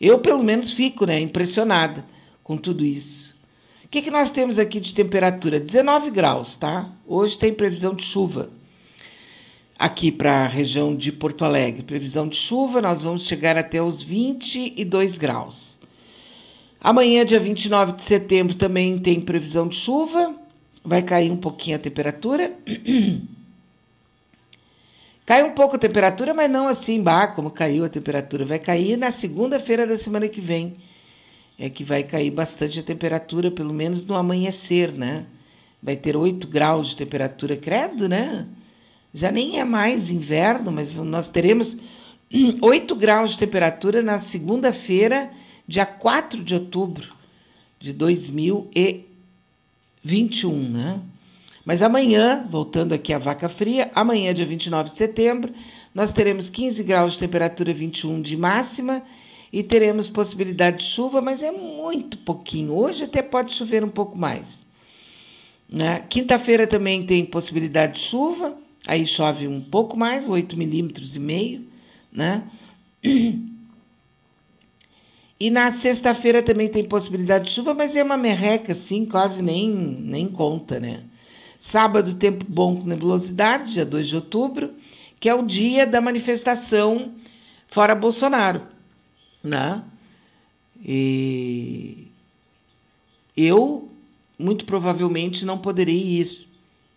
Eu, 0.00 0.20
pelo 0.20 0.42
menos, 0.42 0.72
fico 0.72 1.04
né, 1.04 1.20
impressionada 1.20 2.04
com 2.42 2.56
tudo 2.56 2.84
isso. 2.84 3.31
Que, 3.92 4.00
que 4.00 4.10
nós 4.10 4.30
temos 4.30 4.58
aqui 4.58 4.80
de 4.80 4.94
temperatura? 4.94 5.60
19 5.60 6.10
graus, 6.10 6.56
tá? 6.56 6.90
Hoje 7.06 7.38
tem 7.38 7.52
previsão 7.52 7.94
de 7.94 8.02
chuva 8.02 8.48
aqui 9.78 10.10
para 10.10 10.44
a 10.44 10.48
região 10.48 10.96
de 10.96 11.12
Porto 11.12 11.44
Alegre. 11.44 11.82
Previsão 11.82 12.26
de 12.26 12.34
chuva, 12.34 12.80
nós 12.80 13.02
vamos 13.02 13.26
chegar 13.26 13.58
até 13.58 13.82
os 13.82 14.02
22 14.02 15.18
graus. 15.18 15.78
Amanhã, 16.80 17.22
dia 17.22 17.38
29 17.38 17.92
de 17.92 18.00
setembro, 18.00 18.54
também 18.54 18.98
tem 18.98 19.20
previsão 19.20 19.68
de 19.68 19.76
chuva. 19.76 20.36
Vai 20.82 21.02
cair 21.02 21.30
um 21.30 21.36
pouquinho 21.36 21.76
a 21.76 21.78
temperatura. 21.78 22.50
Cai 25.26 25.42
um 25.42 25.50
pouco 25.50 25.76
a 25.76 25.78
temperatura, 25.78 26.32
mas 26.32 26.50
não 26.50 26.66
assim, 26.66 26.98
bah, 26.98 27.26
como 27.26 27.50
caiu 27.50 27.84
a 27.84 27.90
temperatura. 27.90 28.46
Vai 28.46 28.58
cair 28.58 28.96
na 28.96 29.10
segunda-feira 29.10 29.86
da 29.86 29.98
semana 29.98 30.28
que 30.28 30.40
vem. 30.40 30.78
É 31.58 31.70
que 31.70 31.84
vai 31.84 32.02
cair 32.02 32.30
bastante 32.30 32.80
a 32.80 32.82
temperatura, 32.82 33.50
pelo 33.50 33.72
menos 33.72 34.04
no 34.04 34.14
amanhecer, 34.14 34.92
né? 34.92 35.24
Vai 35.82 35.96
ter 35.96 36.16
8 36.16 36.46
graus 36.46 36.90
de 36.90 36.96
temperatura, 36.96 37.56
credo, 37.56 38.08
né? 38.08 38.46
Já 39.14 39.30
nem 39.30 39.60
é 39.60 39.64
mais 39.64 40.10
inverno, 40.10 40.72
mas 40.72 40.92
nós 40.94 41.28
teremos 41.28 41.76
8 42.60 42.96
graus 42.96 43.32
de 43.32 43.38
temperatura 43.38 44.02
na 44.02 44.20
segunda-feira 44.20 45.30
dia 45.66 45.86
4 45.86 46.42
de 46.42 46.54
outubro 46.54 47.14
de 47.78 47.92
2021, 47.92 50.70
né? 50.70 51.00
Mas 51.64 51.80
amanhã, 51.80 52.44
voltando 52.50 52.92
aqui 52.92 53.12
à 53.12 53.18
vaca 53.18 53.48
fria, 53.48 53.88
amanhã, 53.94 54.34
dia 54.34 54.44
29 54.44 54.90
de 54.90 54.96
setembro, 54.96 55.54
nós 55.94 56.12
teremos 56.12 56.50
15 56.50 56.82
graus 56.82 57.12
de 57.12 57.20
temperatura, 57.20 57.72
21 57.72 58.20
de 58.20 58.36
máxima, 58.36 59.00
e 59.52 59.62
teremos 59.62 60.08
possibilidade 60.08 60.78
de 60.78 60.84
chuva, 60.84 61.20
mas 61.20 61.42
é 61.42 61.50
muito 61.50 62.16
pouquinho. 62.18 62.72
Hoje 62.72 63.04
até 63.04 63.20
pode 63.20 63.52
chover 63.52 63.84
um 63.84 63.90
pouco 63.90 64.16
mais. 64.16 64.64
Né? 65.68 66.04
Quinta-feira 66.08 66.66
também 66.66 67.04
tem 67.04 67.24
possibilidade 67.24 67.94
de 67.94 68.00
chuva, 68.00 68.56
aí 68.86 69.06
chove 69.06 69.46
um 69.46 69.60
pouco 69.60 69.96
mais, 69.96 70.26
8 70.28 70.56
milímetros 70.56 71.14
e 71.16 71.18
meio, 71.18 71.66
né? 72.10 72.44
E 75.38 75.50
na 75.50 75.72
sexta-feira 75.72 76.40
também 76.40 76.68
tem 76.68 76.84
possibilidade 76.84 77.46
de 77.46 77.50
chuva, 77.50 77.74
mas 77.74 77.96
é 77.96 78.02
uma 78.04 78.16
merreca, 78.16 78.72
assim, 78.72 79.04
quase 79.04 79.42
nem, 79.42 79.68
nem 79.68 80.28
conta, 80.28 80.78
né? 80.78 81.02
Sábado, 81.58 82.14
tempo 82.14 82.44
bom 82.48 82.76
com 82.76 82.86
nebulosidade, 82.86 83.72
dia 83.72 83.84
2 83.84 84.08
de 84.08 84.14
outubro, 84.14 84.74
que 85.18 85.28
é 85.28 85.34
o 85.34 85.44
dia 85.44 85.84
da 85.84 86.00
manifestação 86.00 87.12
fora 87.66 87.94
Bolsonaro, 87.94 88.62
né? 89.42 89.84
E 90.84 92.08
eu, 93.36 93.88
muito 94.38 94.64
provavelmente, 94.64 95.44
não 95.44 95.58
poderei 95.58 96.20
ir 96.20 96.48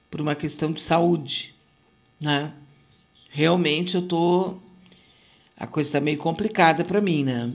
por 0.10 0.22
uma 0.22 0.36
questão 0.36 0.72
de 0.72 0.82
saúde, 0.82 1.54
né? 2.20 2.54
Realmente 3.30 3.96
eu 3.96 4.02
tô... 4.02 4.56
A 5.58 5.68
coisa 5.68 5.90
está 5.90 6.02
meio 6.02 6.18
complicada 6.18 6.84
para 6.84 7.02
mim, 7.02 7.24
né? 7.24 7.54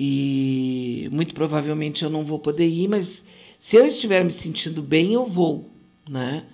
e 0.00 1.08
muito 1.10 1.34
provavelmente 1.34 2.04
eu 2.04 2.10
não 2.10 2.24
vou 2.24 2.38
poder 2.38 2.68
ir, 2.68 2.86
mas 2.86 3.24
se 3.58 3.74
eu 3.74 3.84
estiver 3.84 4.24
me 4.24 4.30
sentindo 4.30 4.80
bem, 4.80 5.14
eu 5.14 5.26
vou, 5.26 5.68
né? 6.08 6.44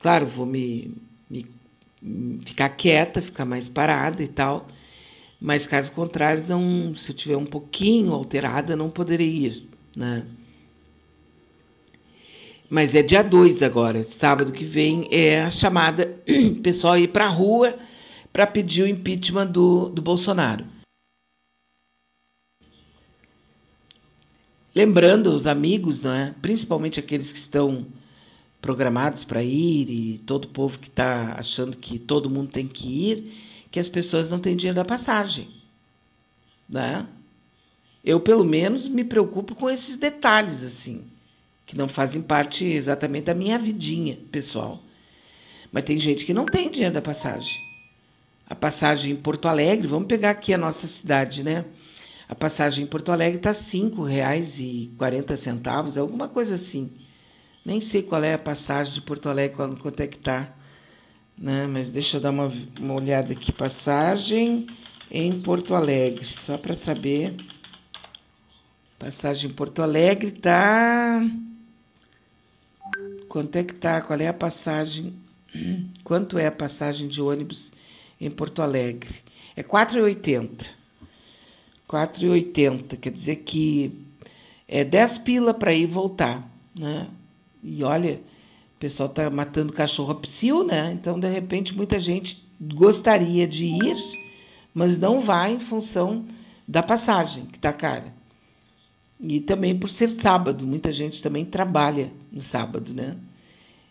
Claro, 0.00 0.26
vou 0.26 0.46
me, 0.46 0.94
me 1.28 1.44
ficar 2.46 2.68
quieta, 2.68 3.20
ficar 3.20 3.44
mais 3.44 3.68
parada 3.68 4.22
e 4.22 4.28
tal, 4.28 4.68
mas 5.40 5.66
caso 5.66 5.92
contrário, 5.92 6.44
não, 6.48 6.96
se 6.96 7.10
eu 7.10 7.16
tiver 7.16 7.36
um 7.36 7.46
pouquinho 7.46 8.12
alterada, 8.12 8.76
não 8.76 8.90
poderei 8.90 9.28
ir, 9.28 9.68
né? 9.96 10.24
Mas 12.68 12.94
é 12.94 13.02
dia 13.02 13.22
2 13.22 13.62
agora, 13.62 14.02
sábado 14.02 14.50
que 14.50 14.64
vem, 14.64 15.06
é 15.10 15.42
a 15.42 15.50
chamada 15.50 16.06
pessoal 16.62 16.98
ir 16.98 17.08
para 17.08 17.26
a 17.26 17.28
rua 17.28 17.78
para 18.32 18.46
pedir 18.46 18.82
o 18.82 18.88
impeachment 18.88 19.46
do, 19.46 19.88
do 19.90 20.02
Bolsonaro. 20.02 20.64
Lembrando 24.74 25.32
os 25.32 25.46
amigos, 25.46 26.02
né, 26.02 26.34
principalmente 26.42 26.98
aqueles 26.98 27.30
que 27.30 27.38
estão 27.38 27.86
programados 28.60 29.22
para 29.22 29.44
ir 29.44 29.88
e 29.88 30.18
todo 30.26 30.46
o 30.46 30.48
povo 30.48 30.78
que 30.78 30.88
está 30.88 31.36
achando 31.38 31.76
que 31.76 31.98
todo 31.98 32.28
mundo 32.28 32.50
tem 32.50 32.66
que 32.66 32.88
ir, 32.88 33.43
que 33.74 33.80
as 33.80 33.88
pessoas 33.88 34.28
não 34.28 34.38
têm 34.38 34.54
dinheiro 34.54 34.76
da 34.76 34.84
passagem. 34.84 35.48
Né? 36.68 37.04
Eu, 38.04 38.20
pelo 38.20 38.44
menos, 38.44 38.86
me 38.86 39.02
preocupo 39.02 39.56
com 39.56 39.68
esses 39.68 39.96
detalhes, 39.96 40.62
assim, 40.62 41.02
que 41.66 41.76
não 41.76 41.88
fazem 41.88 42.22
parte 42.22 42.64
exatamente 42.64 43.24
da 43.24 43.34
minha 43.34 43.58
vidinha 43.58 44.16
pessoal. 44.30 44.80
Mas 45.72 45.82
tem 45.82 45.98
gente 45.98 46.24
que 46.24 46.32
não 46.32 46.46
tem 46.46 46.70
dinheiro 46.70 46.94
da 46.94 47.02
passagem. 47.02 47.60
A 48.48 48.54
passagem 48.54 49.10
em 49.10 49.16
Porto 49.16 49.48
Alegre, 49.48 49.88
vamos 49.88 50.06
pegar 50.06 50.30
aqui 50.30 50.54
a 50.54 50.58
nossa 50.58 50.86
cidade, 50.86 51.42
né? 51.42 51.64
A 52.28 52.34
passagem 52.36 52.84
em 52.84 52.86
Porto 52.86 53.10
Alegre 53.10 53.38
está 53.38 53.50
R$ 53.50 53.56
5,40, 53.56 55.98
alguma 55.98 56.28
coisa 56.28 56.54
assim. 56.54 56.92
Nem 57.64 57.80
sei 57.80 58.04
qual 58.04 58.22
é 58.22 58.34
a 58.34 58.38
passagem 58.38 58.94
de 58.94 59.00
Porto 59.00 59.28
Alegre, 59.28 59.56
quanto 59.56 60.00
é 60.00 60.06
que 60.06 60.18
está. 60.18 60.54
Né? 61.36 61.66
Mas 61.66 61.90
deixa 61.90 62.16
eu 62.16 62.20
dar 62.20 62.30
uma, 62.30 62.52
uma 62.78 62.94
olhada 62.94 63.32
aqui. 63.32 63.52
Passagem 63.52 64.66
em 65.10 65.40
Porto 65.40 65.74
Alegre, 65.74 66.26
só 66.40 66.56
para 66.56 66.74
saber. 66.74 67.34
Passagem 68.98 69.50
em 69.50 69.52
Porto 69.52 69.82
Alegre 69.82 70.28
está. 70.28 71.20
Quanto 73.28 73.56
é 73.56 73.64
que 73.64 73.72
está? 73.72 74.00
Qual 74.00 74.18
é 74.18 74.28
a 74.28 74.32
passagem? 74.32 75.14
Quanto 76.04 76.38
é 76.38 76.46
a 76.46 76.52
passagem 76.52 77.08
de 77.08 77.20
ônibus 77.20 77.70
em 78.20 78.30
Porto 78.30 78.62
Alegre? 78.62 79.14
É 79.56 79.60
R$ 79.60 79.68
4,80. 79.68 80.66
4,80, 81.88 82.96
quer 82.96 83.12
dizer 83.12 83.36
que 83.36 83.92
é 84.66 84.84
10 84.84 85.18
pila 85.18 85.54
para 85.54 85.72
ir 85.72 85.82
e 85.82 85.86
voltar, 85.86 86.48
né? 86.76 87.08
E 87.62 87.84
olha, 87.84 88.20
pessoal 88.84 89.08
está 89.08 89.30
matando 89.30 89.72
cachorro 89.72 90.12
a 90.12 90.14
psil, 90.16 90.62
né? 90.62 90.92
Então, 90.92 91.18
de 91.18 91.26
repente, 91.26 91.74
muita 91.74 91.98
gente 91.98 92.46
gostaria 92.60 93.48
de 93.48 93.64
ir, 93.64 93.96
mas 94.74 94.98
não 94.98 95.22
vai 95.22 95.54
em 95.54 95.60
função 95.60 96.26
da 96.68 96.82
passagem, 96.82 97.46
que 97.46 97.56
está 97.56 97.72
cara. 97.72 98.12
E 99.18 99.40
também 99.40 99.74
por 99.74 99.88
ser 99.88 100.10
sábado, 100.10 100.66
muita 100.66 100.92
gente 100.92 101.22
também 101.22 101.46
trabalha 101.46 102.12
no 102.30 102.42
sábado, 102.42 102.92
né? 102.92 103.16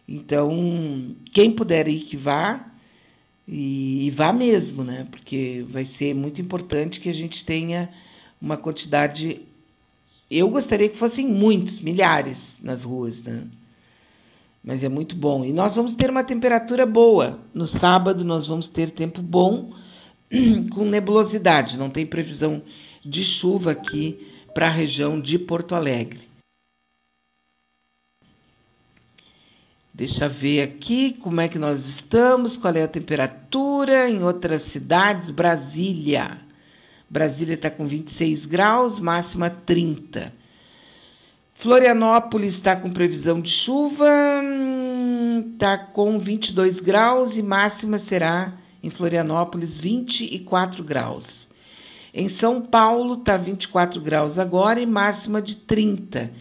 Então, 0.07 1.15
quem 1.31 1.51
puder 1.51 1.87
ir 1.87 2.01
que 2.01 2.15
vá, 2.15 2.63
e, 3.47 4.05
e, 4.05 4.11
vá 4.11 4.31
mesmo, 4.31 4.83
né? 4.83 5.07
Porque 5.09 5.65
vai 5.69 5.85
ser 5.85 6.13
muito 6.13 6.39
importante 6.39 6.99
que 6.99 7.09
a 7.09 7.13
gente 7.13 7.43
tenha 7.43 7.89
uma 8.39 8.57
quantidade. 8.57 9.41
Eu 10.29 10.49
gostaria 10.49 10.87
que 10.87 10.97
fossem 10.97 11.25
muitos, 11.25 11.79
milhares 11.79 12.59
nas 12.61 12.83
ruas, 12.83 13.23
né? 13.23 13.47
Mas 14.63 14.83
é 14.83 14.89
muito 14.89 15.15
bom. 15.15 15.43
E 15.43 15.51
nós 15.51 15.75
vamos 15.75 15.93
ter 15.93 16.09
uma 16.09 16.23
temperatura 16.23 16.85
boa. 16.85 17.39
No 17.53 17.67
sábado 17.67 18.23
nós 18.23 18.47
vamos 18.47 18.67
ter 18.67 18.91
tempo 18.91 19.21
bom 19.21 19.73
com 20.73 20.85
nebulosidade. 20.85 21.77
Não 21.77 21.89
tem 21.89 22.05
previsão 22.05 22.61
de 23.03 23.25
chuva 23.25 23.71
aqui 23.71 24.25
para 24.53 24.67
a 24.67 24.71
região 24.71 25.19
de 25.19 25.37
Porto 25.37 25.75
Alegre. 25.75 26.21
Deixa 29.93 30.25
eu 30.25 30.29
ver 30.29 30.61
aqui 30.61 31.13
como 31.13 31.39
é 31.39 31.47
que 31.47 31.59
nós 31.59 31.85
estamos, 31.85 32.57
qual 32.57 32.73
é 32.75 32.83
a 32.83 32.87
temperatura 32.87 34.09
em 34.09 34.23
outras 34.23 34.63
cidades. 34.63 35.29
Brasília. 35.29 36.39
Brasília 37.07 37.53
está 37.53 37.69
com 37.69 37.85
26 37.85 38.45
graus, 38.45 38.97
máxima 38.97 39.49
30. 39.51 40.33
Florianópolis 41.63 42.55
está 42.55 42.75
com 42.75 42.91
previsão 42.91 43.39
de 43.39 43.49
chuva, 43.49 44.05
está 45.53 45.75
hum, 45.75 45.93
com 45.93 46.19
22 46.19 46.81
graus 46.81 47.37
e 47.37 47.41
máxima 47.41 47.97
será 47.97 48.55
em 48.83 48.89
Florianópolis 48.89 49.77
24 49.77 50.83
graus. 50.83 51.47
Em 52.13 52.27
São 52.27 52.59
Paulo 52.59 53.13
está 53.13 53.37
24 53.37 54.01
graus 54.01 54.37
agora 54.37 54.81
e 54.81 54.85
máxima 54.85 55.41
de 55.41 55.55
30. 55.55 56.31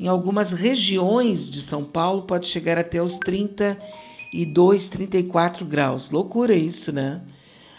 Em 0.00 0.08
algumas 0.08 0.50
regiões 0.50 1.48
de 1.48 1.62
São 1.62 1.84
Paulo 1.84 2.22
pode 2.22 2.48
chegar 2.48 2.76
até 2.76 3.00
os 3.00 3.18
32, 3.18 4.88
34 4.88 5.64
graus. 5.64 6.10
Loucura 6.10 6.56
isso, 6.56 6.90
né? 6.90 7.20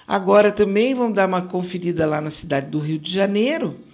Agora 0.07 0.53
também 0.53 0.95
vamos 0.95 1.15
dar 1.15 1.27
uma 1.27 1.41
conferida 1.41 2.05
lá 2.05 2.22
na 2.22 2.29
cidade 2.29 2.67
do 2.67 2.79
Rio 2.79 2.98
de 2.98 3.12
Janeiro. 3.12 3.91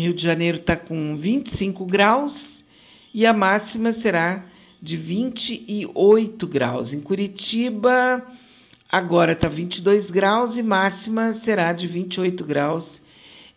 Rio 0.00 0.14
de 0.14 0.22
Janeiro 0.22 0.58
está 0.58 0.76
com 0.76 1.16
25 1.16 1.84
graus 1.84 2.64
e 3.12 3.26
a 3.26 3.32
máxima 3.32 3.92
será 3.92 4.44
de 4.80 4.96
28 4.96 6.46
graus. 6.46 6.92
Em 6.92 7.00
Curitiba, 7.00 8.24
agora 8.90 9.32
está 9.32 9.48
22 9.48 10.10
graus 10.10 10.56
e 10.56 10.62
máxima 10.62 11.32
será 11.32 11.72
de 11.72 11.86
28 11.86 12.44
graus 12.44 13.00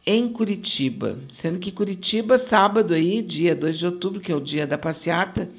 em 0.06 0.28
Curitiba. 0.28 1.18
Sendo 1.30 1.60
que 1.60 1.72
Curitiba, 1.72 2.38
sábado 2.38 2.94
aí, 2.94 3.22
dia 3.22 3.56
2 3.56 3.80
de 3.80 3.86
outubro, 3.86 4.20
que 4.20 4.32
é 4.32 4.36
o 4.36 4.42
dia 4.42 4.68
da 4.68 4.78
passeata, 4.78 5.50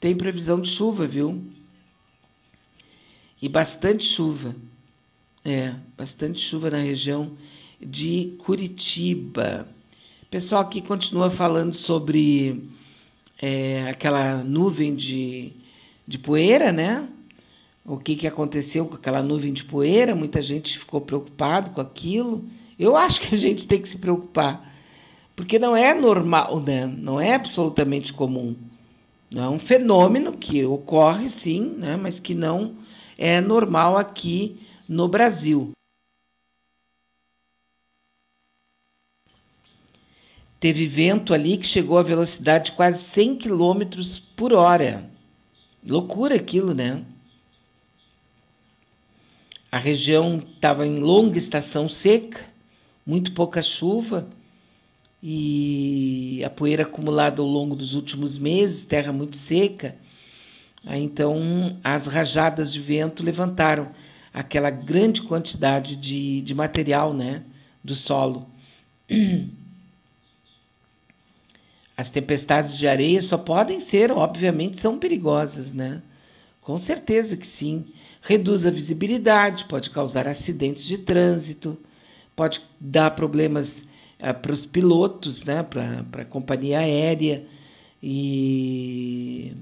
tem 0.00 0.14
previsão 0.14 0.60
de 0.60 0.68
chuva, 0.68 1.06
viu? 1.06 1.42
E 3.40 3.48
bastante 3.48 4.04
chuva. 4.04 4.54
É, 5.44 5.74
bastante 5.96 6.40
chuva 6.40 6.70
na 6.70 6.78
região 6.78 7.32
de 7.80 8.34
Curitiba. 8.38 9.68
Pessoal 10.34 10.62
aqui 10.62 10.82
continua 10.82 11.30
falando 11.30 11.72
sobre 11.74 12.68
é, 13.40 13.88
aquela 13.88 14.38
nuvem 14.38 14.92
de, 14.92 15.52
de 16.04 16.18
poeira, 16.18 16.72
né? 16.72 17.06
O 17.86 17.98
que, 17.98 18.16
que 18.16 18.26
aconteceu 18.26 18.84
com 18.84 18.96
aquela 18.96 19.22
nuvem 19.22 19.52
de 19.52 19.62
poeira? 19.62 20.12
Muita 20.12 20.42
gente 20.42 20.76
ficou 20.76 21.00
preocupado 21.00 21.70
com 21.70 21.80
aquilo. 21.80 22.44
Eu 22.76 22.96
acho 22.96 23.20
que 23.20 23.32
a 23.32 23.38
gente 23.38 23.64
tem 23.64 23.80
que 23.80 23.88
se 23.88 23.96
preocupar, 23.96 24.74
porque 25.36 25.56
não 25.56 25.76
é 25.76 25.94
normal, 25.94 26.58
né? 26.58 26.84
não 26.84 27.20
é 27.20 27.36
absolutamente 27.36 28.12
comum. 28.12 28.56
É 29.32 29.48
um 29.48 29.60
fenômeno 29.60 30.32
que 30.32 30.64
ocorre 30.64 31.28
sim, 31.28 31.76
né? 31.78 31.96
mas 31.96 32.18
que 32.18 32.34
não 32.34 32.74
é 33.16 33.40
normal 33.40 33.96
aqui 33.96 34.56
no 34.88 35.06
Brasil. 35.06 35.70
Teve 40.64 40.86
vento 40.86 41.34
ali 41.34 41.58
que 41.58 41.66
chegou 41.66 41.98
a 41.98 42.02
velocidade 42.02 42.70
de 42.70 42.72
quase 42.72 43.04
100 43.04 43.36
km 43.36 43.82
por 44.34 44.54
hora. 44.54 45.10
Loucura 45.86 46.36
aquilo, 46.36 46.72
né? 46.72 47.04
A 49.70 49.76
região 49.76 50.38
estava 50.38 50.86
em 50.86 51.00
longa 51.00 51.36
estação 51.36 51.86
seca 51.86 52.40
muito 53.04 53.34
pouca 53.34 53.60
chuva 53.60 54.26
e 55.22 56.42
a 56.42 56.48
poeira 56.48 56.84
acumulada 56.84 57.42
ao 57.42 57.46
longo 57.46 57.76
dos 57.76 57.92
últimos 57.92 58.38
meses, 58.38 58.86
terra 58.86 59.12
muito 59.12 59.36
seca. 59.36 59.94
Então, 60.86 61.78
as 61.84 62.06
rajadas 62.06 62.72
de 62.72 62.80
vento 62.80 63.22
levantaram 63.22 63.90
aquela 64.32 64.70
grande 64.70 65.20
quantidade 65.20 65.94
de, 65.94 66.40
de 66.40 66.54
material 66.54 67.12
né, 67.12 67.42
do 67.84 67.94
solo. 67.94 68.46
As 71.96 72.10
tempestades 72.10 72.76
de 72.76 72.88
areia 72.88 73.22
só 73.22 73.38
podem 73.38 73.80
ser, 73.80 74.10
obviamente, 74.10 74.80
são 74.80 74.98
perigosas, 74.98 75.72
né? 75.72 76.02
Com 76.60 76.78
certeza 76.78 77.36
que 77.36 77.46
sim. 77.46 77.84
Reduz 78.22 78.66
a 78.66 78.70
visibilidade, 78.70 79.66
pode 79.66 79.90
causar 79.90 80.26
acidentes 80.26 80.84
de 80.84 80.98
trânsito 80.98 81.78
pode 82.34 82.60
dar 82.80 83.10
problemas 83.12 83.78
uh, 84.20 84.34
para 84.40 84.52
os 84.52 84.66
pilotos, 84.66 85.44
né, 85.44 85.62
para 85.62 86.22
a 86.22 86.24
companhia 86.24 86.80
aérea 86.80 87.44
e, 88.02 89.52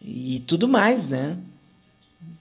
e 0.00 0.42
tudo 0.46 0.68
mais, 0.68 1.08
né? 1.08 1.38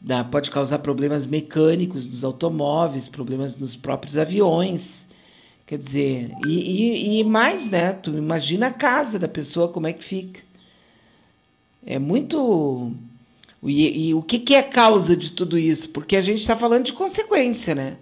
Dá, 0.02 0.24
pode 0.24 0.52
causar 0.52 0.80
problemas 0.80 1.26
mecânicos 1.26 2.06
nos 2.06 2.24
automóveis, 2.24 3.08
problemas 3.08 3.58
nos 3.58 3.76
próprios 3.76 4.18
aviões. 4.18 5.08
Quer 5.70 5.78
dizer, 5.78 6.32
e, 6.48 6.50
e, 6.50 7.20
e, 7.20 7.24
mais, 7.24 7.70
né? 7.70 7.94
Tu 7.94 8.10
imagina 8.18 8.66
a 8.66 8.74
casa 8.74 9.20
da 9.20 9.28
pessoa, 9.28 9.68
como 9.68 9.86
é 9.86 9.94
que 9.94 10.04
fica. 10.04 10.42
É 11.86 12.00
muito. 12.00 12.92
E, 13.62 14.08
e 14.08 14.14
o 14.16 14.24
que, 14.24 14.40
que 14.40 14.56
é 14.56 14.64
causa 14.64 15.16
de 15.16 15.32
tudo 15.32 15.60
isso? 15.60 15.90
Porque 15.90 16.16
a 16.16 16.22
gente 16.24 16.40
está 16.40 16.56
falando 16.56 16.86
de 16.86 16.94
consequência, 16.94 17.76
né? 17.76 17.98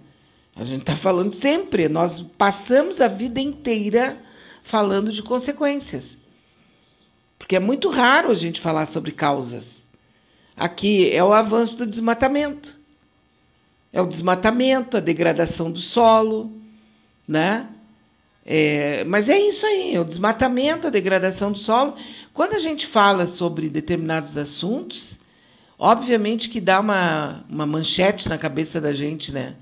A 0.56 0.64
gente 0.64 0.80
está 0.80 0.96
falando 0.96 1.34
sempre, 1.34 1.90
nós 1.90 2.22
passamos 2.38 3.02
a 3.02 3.06
vida 3.06 3.38
inteira 3.38 4.18
falando 4.62 5.12
de 5.12 5.22
consequências. 5.22 6.16
Porque 7.38 7.54
é 7.54 7.60
muito 7.60 7.90
raro 7.90 8.30
a 8.30 8.34
gente 8.34 8.62
falar 8.62 8.86
sobre 8.86 9.12
causas. 9.12 9.86
Aqui 10.56 11.10
é 11.10 11.22
o 11.22 11.34
avanço 11.34 11.76
do 11.76 11.86
desmatamento. 11.86 12.74
É 13.92 14.00
o 14.00 14.06
desmatamento, 14.06 14.96
a 14.96 15.00
degradação 15.00 15.70
do 15.70 15.80
solo, 15.82 16.57
né? 17.28 17.68
É, 18.46 19.04
mas 19.04 19.28
é 19.28 19.38
isso 19.38 19.66
aí, 19.66 19.98
o 19.98 20.04
desmatamento, 20.04 20.86
a 20.86 20.90
degradação 20.90 21.52
do 21.52 21.58
solo. 21.58 21.94
Quando 22.32 22.54
a 22.54 22.58
gente 22.58 22.86
fala 22.86 23.26
sobre 23.26 23.68
determinados 23.68 24.38
assuntos, 24.38 25.18
obviamente 25.78 26.48
que 26.48 26.58
dá 26.58 26.80
uma, 26.80 27.44
uma 27.46 27.66
manchete 27.66 28.26
na 28.26 28.38
cabeça 28.38 28.80
da 28.80 28.94
gente, 28.94 29.30
né? 29.30 29.54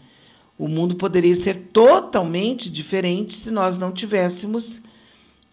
O 0.56 0.68
mundo 0.68 0.94
poderia 0.94 1.34
ser 1.34 1.68
totalmente 1.72 2.70
diferente 2.70 3.34
se 3.34 3.50
nós 3.50 3.76
não 3.76 3.90
tivéssemos 3.92 4.80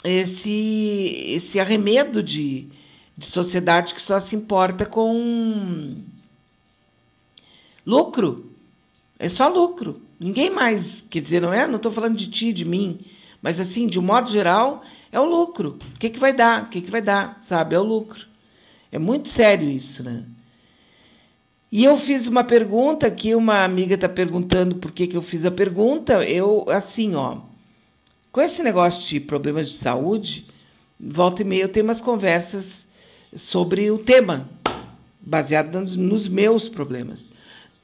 esse, 0.04 1.26
esse 1.28 1.60
arremedo 1.60 2.21
de, 2.21 2.67
de 3.17 3.26
sociedade 3.26 3.93
que 3.93 4.02
só 4.02 4.19
se 4.19 4.36
importa 4.36 4.86
com 4.86 5.97
lucro. 7.86 8.52
É 9.17 9.28
só 9.28 9.47
lucro. 9.47 10.02
Ninguém 10.23 10.49
mais, 10.49 11.03
quer 11.09 11.21
dizer, 11.21 11.41
não 11.41 11.51
é? 11.51 11.67
Não 11.67 11.75
estou 11.75 11.91
falando 11.91 12.15
de 12.15 12.27
ti, 12.27 12.53
de 12.53 12.63
mim, 12.63 13.01
mas 13.41 13.59
assim, 13.59 13.88
de 13.88 13.99
um 13.99 14.01
modo 14.01 14.31
geral, 14.31 14.81
é 15.12 15.19
o 15.19 15.25
lucro. 15.25 15.77
O 15.93 15.99
que, 15.99 16.09
que 16.09 16.17
vai 16.17 16.31
dar? 16.31 16.63
O 16.63 16.69
que, 16.69 16.81
que 16.81 16.89
vai 16.89 17.01
dar? 17.01 17.39
Sabe? 17.41 17.75
É 17.75 17.79
o 17.79 17.83
lucro. 17.83 18.25
É 18.89 18.97
muito 18.97 19.27
sério 19.27 19.69
isso, 19.69 20.01
né? 20.01 20.23
E 21.69 21.83
eu 21.83 21.97
fiz 21.97 22.25
uma 22.25 22.43
pergunta 22.43 23.12
que 23.12 23.36
uma 23.36 23.65
amiga 23.65 23.95
está 23.95 24.07
perguntando 24.07 24.75
por 24.77 24.93
que, 24.93 25.07
que 25.07 25.17
eu 25.17 25.21
fiz 25.21 25.43
a 25.43 25.51
pergunta. 25.51 26.23
Eu, 26.23 26.63
assim, 26.69 27.15
ó, 27.15 27.39
com 28.31 28.39
esse 28.39 28.63
negócio 28.63 29.05
de 29.05 29.19
problemas 29.19 29.71
de 29.71 29.77
saúde, 29.77 30.47
volta 30.97 31.41
e 31.41 31.45
meia 31.45 31.63
eu 31.63 31.69
tenho 31.69 31.86
umas 31.86 31.99
conversas 31.99 32.88
sobre 33.36 33.91
o 33.91 33.97
tema, 33.97 34.47
baseado 35.19 35.81
nos, 35.81 36.27
meus 36.29 36.69
problemas. 36.69 37.29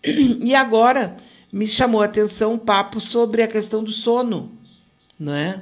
E 0.05 0.55
agora 0.55 1.17
me 1.51 1.67
chamou 1.67 2.01
a 2.01 2.05
atenção 2.05 2.53
um 2.53 2.57
papo 2.57 3.01
sobre 3.01 3.41
a 3.41 3.47
questão 3.47 3.83
do 3.83 3.91
sono, 3.91 4.51
não 5.19 5.33
é? 5.33 5.61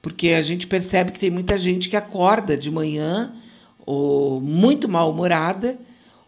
Porque 0.00 0.28
a 0.28 0.42
gente 0.42 0.66
percebe 0.66 1.12
que 1.12 1.18
tem 1.18 1.30
muita 1.30 1.58
gente 1.58 1.88
que 1.88 1.96
acorda 1.96 2.56
de 2.56 2.70
manhã 2.70 3.34
ou 3.84 4.40
muito 4.40 4.88
mal-humorada 4.88 5.78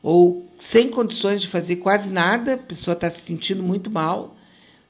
ou 0.02 0.48
sem 0.58 0.88
condições 0.88 1.40
de 1.40 1.48
fazer 1.48 1.76
quase 1.76 2.10
nada, 2.10 2.54
a 2.54 2.58
pessoa 2.58 2.94
está 2.94 3.08
se 3.08 3.20
sentindo 3.20 3.62
muito 3.62 3.90
mal, 3.90 4.36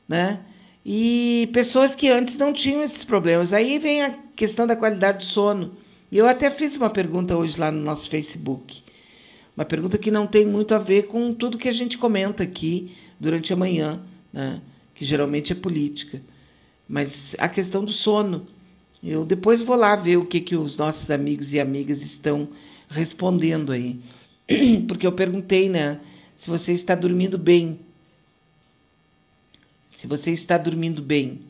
né? 0.08 0.40
E 0.84 1.48
pessoas 1.52 1.94
que 1.94 2.08
antes 2.08 2.38
não 2.38 2.52
tinham 2.52 2.82
esses 2.82 3.04
problemas. 3.04 3.52
Aí 3.52 3.78
vem 3.78 4.02
a 4.02 4.14
questão 4.34 4.66
da 4.66 4.74
qualidade 4.74 5.18
do 5.18 5.24
sono. 5.24 5.72
E 6.10 6.16
eu 6.16 6.26
até 6.26 6.50
fiz 6.50 6.76
uma 6.76 6.90
pergunta 6.90 7.36
hoje 7.36 7.58
lá 7.58 7.70
no 7.70 7.82
nosso 7.82 8.08
Facebook. 8.08 8.82
Uma 9.56 9.64
pergunta 9.64 9.98
que 9.98 10.10
não 10.10 10.26
tem 10.26 10.46
muito 10.46 10.74
a 10.74 10.78
ver 10.78 11.02
com 11.02 11.34
tudo 11.34 11.58
que 11.58 11.68
a 11.68 11.72
gente 11.72 11.98
comenta 11.98 12.42
aqui 12.42 12.96
durante 13.20 13.52
a 13.52 13.56
manhã, 13.56 14.00
né? 14.32 14.62
que 14.94 15.04
geralmente 15.04 15.52
é 15.52 15.54
política. 15.54 16.20
Mas 16.88 17.36
a 17.38 17.48
questão 17.48 17.84
do 17.84 17.92
sono. 17.92 18.46
Eu 19.02 19.24
depois 19.24 19.62
vou 19.62 19.76
lá 19.76 19.94
ver 19.96 20.16
o 20.16 20.26
que, 20.26 20.40
que 20.40 20.56
os 20.56 20.76
nossos 20.76 21.10
amigos 21.10 21.52
e 21.52 21.60
amigas 21.60 22.02
estão 22.02 22.48
respondendo 22.88 23.72
aí. 23.72 24.00
porque 24.88 25.06
eu 25.06 25.12
perguntei, 25.12 25.68
né, 25.68 26.00
se 26.36 26.50
você 26.50 26.72
está 26.72 26.94
dormindo 26.94 27.38
bem. 27.38 27.78
Se 29.88 30.06
você 30.06 30.32
está 30.32 30.58
dormindo 30.58 31.00
bem. 31.00 31.40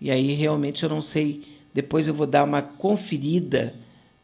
E 0.00 0.10
aí 0.10 0.32
realmente 0.32 0.82
eu 0.82 0.88
não 0.88 1.02
sei, 1.02 1.42
depois 1.74 2.08
eu 2.08 2.14
vou 2.14 2.26
dar 2.26 2.44
uma 2.44 2.62
conferida 2.62 3.74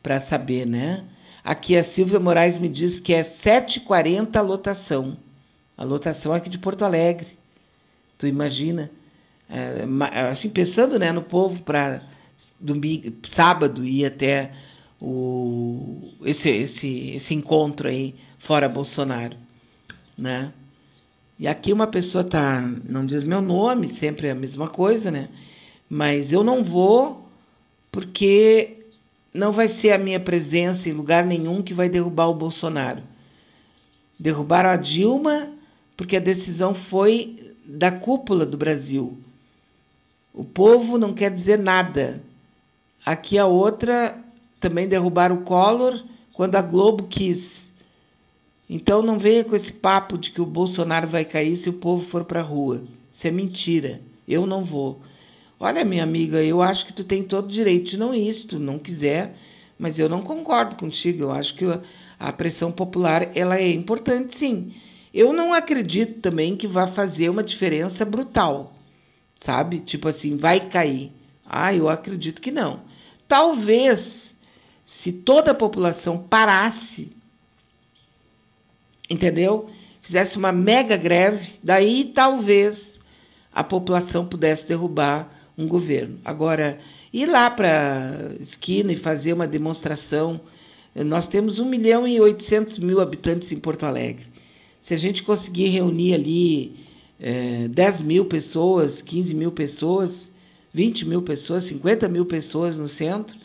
para 0.03 0.19
saber, 0.19 0.67
né? 0.67 1.05
Aqui 1.45 1.77
a 1.77 1.85
Silvia 1.85 2.19
Moraes 2.19 2.59
me 2.59 2.69
diz 2.69 2.99
que 2.99 3.13
é 3.13 3.23
7h40 3.23 4.37
a 4.37 4.41
lotação. 4.41 5.17
A 5.77 5.85
lotação 5.85 6.33
aqui 6.33 6.49
de 6.49 6.59
Porto 6.59 6.85
Alegre. 6.85 7.29
Tu 8.19 8.27
imagina? 8.27 8.91
É, 9.49 9.85
assim, 10.31 10.49
pensando 10.49 10.99
né, 10.99 11.13
no 11.13 11.23
povo 11.23 11.63
para 11.63 12.03
sábado 13.29 13.85
ir 13.85 14.05
até 14.07 14.53
o, 15.01 16.13
esse, 16.25 16.49
esse, 16.49 17.11
esse 17.11 17.35
encontro 17.35 17.89
aí 17.89 18.15
fora 18.39 18.69
Bolsonaro. 18.69 19.37
Né? 20.17 20.53
E 21.39 21.47
aqui 21.47 21.73
uma 21.73 21.87
pessoa 21.87 22.25
tá, 22.25 22.61
não 22.85 23.05
diz 23.05 23.23
meu 23.23 23.43
nome, 23.43 23.89
sempre 23.91 24.29
é 24.29 24.31
a 24.31 24.35
mesma 24.35 24.69
coisa, 24.69 25.11
né? 25.11 25.29
Mas 25.89 26.33
eu 26.33 26.43
não 26.43 26.63
vou 26.63 27.29
porque 27.93 28.79
não 29.33 29.53
vai 29.53 29.69
ser 29.69 29.93
a 29.93 29.99
minha 29.99 30.19
presença 30.19 30.89
em 30.89 30.93
lugar 30.93 31.25
nenhum 31.25 31.63
que 31.63 31.75
vai 31.75 31.89
derrubar 31.89 32.29
o 32.29 32.35
Bolsonaro. 32.35 33.03
Derrubaram 34.19 34.71
a 34.71 34.77
Dilma 34.77 35.51
porque 35.97 36.17
a 36.17 36.21
decisão 36.21 36.75
foi 36.75 37.55
da 37.65 37.91
cúpula 37.91 38.45
do 38.45 38.57
Brasil. 38.57 39.17
O 40.33 40.45
povo 40.45 40.99
não 40.99 41.15
quer 41.15 41.31
dizer 41.31 41.59
nada. 41.59 42.23
Aqui 43.05 43.39
a 43.39 43.47
outra 43.47 44.19
também 44.61 44.87
derrubaram 44.87 45.37
o 45.37 45.43
Collor 45.43 46.05
quando 46.33 46.57
a 46.57 46.63
Globo 46.63 47.05
quis. 47.05 47.71
Então 48.69 49.01
não 49.01 49.19
venha 49.19 49.45
com 49.45 49.57
esse 49.57 49.73
papo 49.73 50.19
de 50.19 50.31
que 50.31 50.41
o 50.41 50.47
Bolsonaro 50.47 51.07
vai 51.07 51.25
cair 51.25 51.57
se 51.57 51.69
o 51.69 51.75
povo 51.75 52.05
for 52.07 52.25
para 52.25 52.41
a 52.41 52.43
rua. 52.43 52.83
Isso 53.15 53.27
é 53.27 53.31
mentira. 53.31 54.01
Eu 54.29 54.47
não 54.47 54.63
vou. 54.63 55.01
Olha, 55.59 55.85
minha 55.85 56.03
amiga, 56.03 56.43
eu 56.43 56.61
acho 56.61 56.85
que 56.85 56.93
tu 56.93 57.03
tem 57.03 57.23
todo 57.23 57.47
o 57.47 57.53
direito 57.53 57.91
de 57.91 57.97
não 57.97 58.15
ir, 58.15 58.35
se 58.35 58.47
tu 58.47 58.59
não 58.59 58.79
quiser, 58.79 59.35
mas 59.79 59.99
eu 59.99 60.09
não 60.09 60.21
concordo 60.21 60.77
contigo. 60.77 61.23
Eu 61.23 61.33
acho 61.33 61.55
que 61.55 61.65
a 62.19 62.33
pressão 62.33 62.71
popular 62.71 63.31
ela 63.35 63.57
é 63.57 63.71
importante, 63.71 64.37
sim. 64.37 64.75
Eu 65.17 65.33
não 65.33 65.55
acredito 65.55 66.21
também 66.21 66.55
que 66.55 66.67
vá 66.67 66.87
fazer 66.87 67.31
uma 67.31 67.43
diferença 67.43 68.05
brutal, 68.05 68.75
sabe? 69.35 69.81
Tipo 69.81 70.09
assim, 70.09 70.37
vai 70.37 70.69
cair. 70.69 71.11
Ah, 71.47 71.73
eu 71.73 71.89
acredito 71.89 72.43
que 72.43 72.51
não. 72.51 72.83
Talvez, 73.27 74.37
se 74.85 75.11
toda 75.11 75.53
a 75.53 75.55
população 75.55 76.19
parasse, 76.19 77.11
entendeu? 79.09 79.71
Fizesse 80.03 80.37
uma 80.37 80.53
mega 80.53 80.99
greve, 80.99 81.55
daí 81.63 82.13
talvez 82.15 83.01
a 83.51 83.65
população 83.65 84.27
pudesse 84.27 84.69
derrubar 84.69 85.33
um 85.57 85.67
governo. 85.67 86.19
Agora, 86.27 86.79
ir 87.11 87.25
lá 87.25 87.49
para 87.49 88.35
a 88.39 88.43
esquina 88.43 88.93
e 88.93 88.97
fazer 88.97 89.33
uma 89.33 89.49
demonstração. 89.49 90.43
Nós 90.95 91.27
temos 91.27 91.59
1 91.59 91.65
milhão 91.65 92.07
e 92.07 92.21
800 92.21 92.79
mil 92.79 93.01
habitantes 93.01 93.51
em 93.51 93.59
Porto 93.59 93.85
Alegre. 93.87 94.36
Se 94.87 94.95
a 94.95 94.97
gente 94.97 95.25
conseguir 95.25 95.67
reunir 95.67 96.15
ali 96.15 96.77
é, 97.19 97.67
10 97.67 98.03
mil 98.03 98.25
pessoas, 98.27 99.03
15 99.03 99.35
mil 99.35 99.51
pessoas, 99.51 100.31
20 100.73 101.07
mil 101.07 101.23
pessoas, 101.23 101.65
50 101.65 102.09
mil 102.09 102.25
pessoas 102.25 102.77
no 102.77 102.87
centro, 102.87 103.37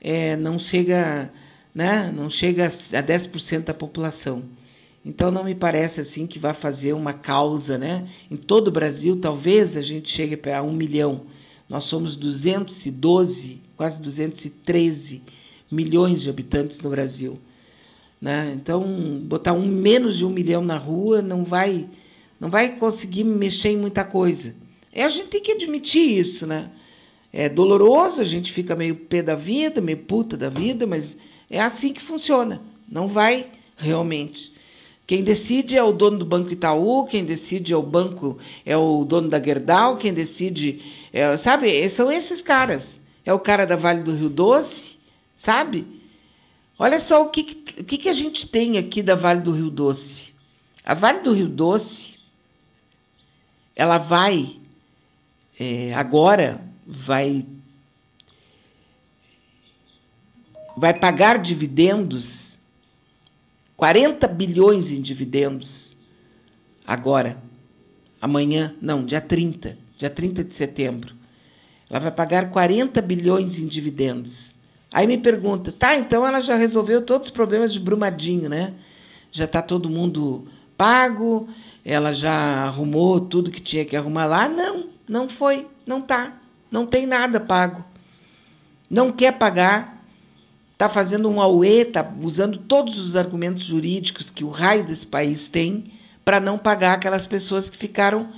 é, 0.00 0.36
não 0.36 0.60
chega, 0.60 1.32
né, 1.74 2.12
não 2.16 2.30
chega 2.30 2.66
a 2.66 3.02
10% 3.02 3.64
da 3.64 3.74
população. 3.74 4.44
Então 5.04 5.28
não 5.28 5.42
me 5.42 5.56
parece 5.56 6.02
assim 6.02 6.24
que 6.24 6.38
vai 6.38 6.54
fazer 6.54 6.92
uma 6.92 7.12
causa, 7.12 7.76
né? 7.76 8.08
Em 8.30 8.36
todo 8.36 8.68
o 8.68 8.70
Brasil, 8.70 9.16
talvez 9.16 9.76
a 9.76 9.82
gente 9.82 10.08
chegue 10.08 10.40
a 10.52 10.62
um 10.62 10.72
milhão. 10.72 11.22
Nós 11.68 11.82
somos 11.82 12.14
212, 12.14 13.60
quase 13.76 14.00
213 14.00 15.20
milhões 15.68 16.22
de 16.22 16.30
habitantes 16.30 16.78
no 16.78 16.90
Brasil. 16.90 17.40
Né? 18.20 18.54
Então, 18.56 18.82
botar 19.22 19.52
um 19.52 19.66
menos 19.66 20.16
de 20.16 20.24
um 20.24 20.30
milhão 20.30 20.64
na 20.64 20.78
rua 20.78 21.20
não 21.20 21.44
vai, 21.44 21.88
não 22.40 22.48
vai 22.48 22.76
conseguir 22.76 23.24
mexer 23.24 23.70
em 23.70 23.76
muita 23.76 24.04
coisa. 24.04 24.54
É, 24.92 25.04
a 25.04 25.08
gente 25.08 25.28
tem 25.28 25.42
que 25.42 25.52
admitir 25.52 26.18
isso, 26.18 26.46
né? 26.46 26.70
É 27.32 27.48
doloroso, 27.48 28.20
a 28.20 28.24
gente 28.24 28.50
fica 28.52 28.74
meio 28.74 28.96
pé 28.96 29.22
da 29.22 29.34
vida, 29.34 29.80
meio 29.80 29.98
puta 29.98 30.36
da 30.36 30.48
vida, 30.48 30.86
mas 30.86 31.16
é 31.50 31.60
assim 31.60 31.92
que 31.92 32.00
funciona. 32.00 32.62
Não 32.90 33.06
vai 33.06 33.48
realmente. 33.76 34.52
Quem 35.06 35.22
decide 35.22 35.76
é 35.76 35.82
o 35.82 35.92
dono 35.92 36.18
do 36.18 36.24
Banco 36.24 36.52
Itaú, 36.52 37.06
quem 37.06 37.24
decide 37.24 37.72
é 37.72 37.76
o 37.76 37.82
banco, 37.82 38.38
é 38.64 38.76
o 38.76 39.04
dono 39.04 39.28
da 39.28 39.40
Gerdau, 39.40 39.98
quem 39.98 40.12
decide, 40.12 40.82
é, 41.12 41.36
sabe? 41.36 41.88
São 41.90 42.10
esses 42.10 42.42
caras. 42.42 43.00
É 43.24 43.32
o 43.32 43.38
cara 43.38 43.64
da 43.64 43.76
Vale 43.76 44.02
do 44.02 44.14
Rio 44.14 44.28
Doce, 44.28 44.96
sabe? 45.36 45.86
Olha 46.78 46.98
só 46.98 47.22
o 47.22 47.30
que, 47.30 47.42
que, 47.42 47.98
que 47.98 48.08
a 48.08 48.12
gente 48.12 48.46
tem 48.46 48.76
aqui 48.76 49.02
da 49.02 49.14
Vale 49.14 49.40
do 49.40 49.52
Rio 49.52 49.70
Doce. 49.70 50.34
A 50.84 50.92
Vale 50.94 51.20
do 51.20 51.32
Rio 51.32 51.48
Doce, 51.48 52.16
ela 53.74 53.98
vai, 53.98 54.56
é, 55.58 55.94
agora, 55.94 56.60
vai, 56.86 57.46
vai 60.76 60.92
pagar 60.92 61.38
dividendos 61.38 62.56
40 63.76 64.26
bilhões 64.28 64.90
em 64.90 65.02
dividendos 65.02 65.94
agora, 66.86 67.36
amanhã, 68.20 68.74
não, 68.80 69.04
dia 69.04 69.20
30, 69.20 69.76
dia 69.98 70.08
30 70.08 70.44
de 70.44 70.54
setembro. 70.54 71.14
Ela 71.90 72.00
vai 72.00 72.10
pagar 72.10 72.50
40 72.50 73.00
bilhões 73.02 73.58
em 73.58 73.66
dividendos. 73.66 74.55
Aí 74.96 75.06
me 75.06 75.18
pergunta, 75.18 75.70
tá, 75.70 75.94
então 75.94 76.26
ela 76.26 76.40
já 76.40 76.56
resolveu 76.56 77.02
todos 77.02 77.28
os 77.28 77.34
problemas 77.34 77.70
de 77.70 77.78
Brumadinho, 77.78 78.48
né? 78.48 78.72
Já 79.30 79.44
está 79.44 79.60
todo 79.60 79.90
mundo 79.90 80.48
pago, 80.74 81.50
ela 81.84 82.14
já 82.14 82.64
arrumou 82.64 83.20
tudo 83.20 83.50
que 83.50 83.60
tinha 83.60 83.84
que 83.84 83.94
arrumar 83.94 84.24
lá? 84.24 84.48
Não, 84.48 84.86
não 85.06 85.28
foi, 85.28 85.66
não 85.86 86.00
tá. 86.00 86.40
Não 86.70 86.86
tem 86.86 87.04
nada 87.04 87.38
pago. 87.38 87.84
Não 88.88 89.12
quer 89.12 89.32
pagar 89.32 90.02
está 90.72 90.88
fazendo 90.88 91.28
um 91.28 91.42
auê, 91.42 91.82
está 91.82 92.10
usando 92.22 92.56
todos 92.56 92.98
os 92.98 93.14
argumentos 93.14 93.64
jurídicos 93.64 94.30
que 94.30 94.44
o 94.44 94.48
raio 94.48 94.84
desse 94.84 95.06
país 95.06 95.46
tem 95.46 95.92
para 96.24 96.40
não 96.40 96.56
pagar 96.56 96.94
aquelas 96.94 97.26
pessoas 97.26 97.68
que 97.68 97.76
ficaram, 97.76 98.30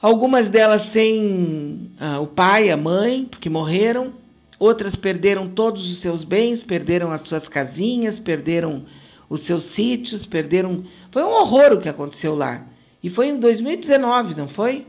algumas 0.00 0.48
delas 0.48 0.82
sem 0.82 1.90
ah, 1.98 2.20
o 2.20 2.28
pai, 2.28 2.70
a 2.70 2.76
mãe, 2.76 3.24
porque 3.24 3.50
morreram, 3.50 4.14
outras 4.58 4.96
perderam 4.96 5.48
todos 5.48 5.90
os 5.90 5.98
seus 5.98 6.24
bens, 6.24 6.62
perderam 6.62 7.12
as 7.12 7.22
suas 7.22 7.48
casinhas, 7.48 8.18
perderam 8.18 8.84
os 9.28 9.42
seus 9.42 9.64
sítios, 9.64 10.24
perderam. 10.24 10.84
Foi 11.10 11.22
um 11.22 11.30
horror 11.30 11.72
o 11.72 11.80
que 11.80 11.88
aconteceu 11.88 12.34
lá. 12.34 12.66
E 13.02 13.10
foi 13.10 13.28
em 13.28 13.38
2019, 13.38 14.34
não 14.34 14.48
foi? 14.48 14.86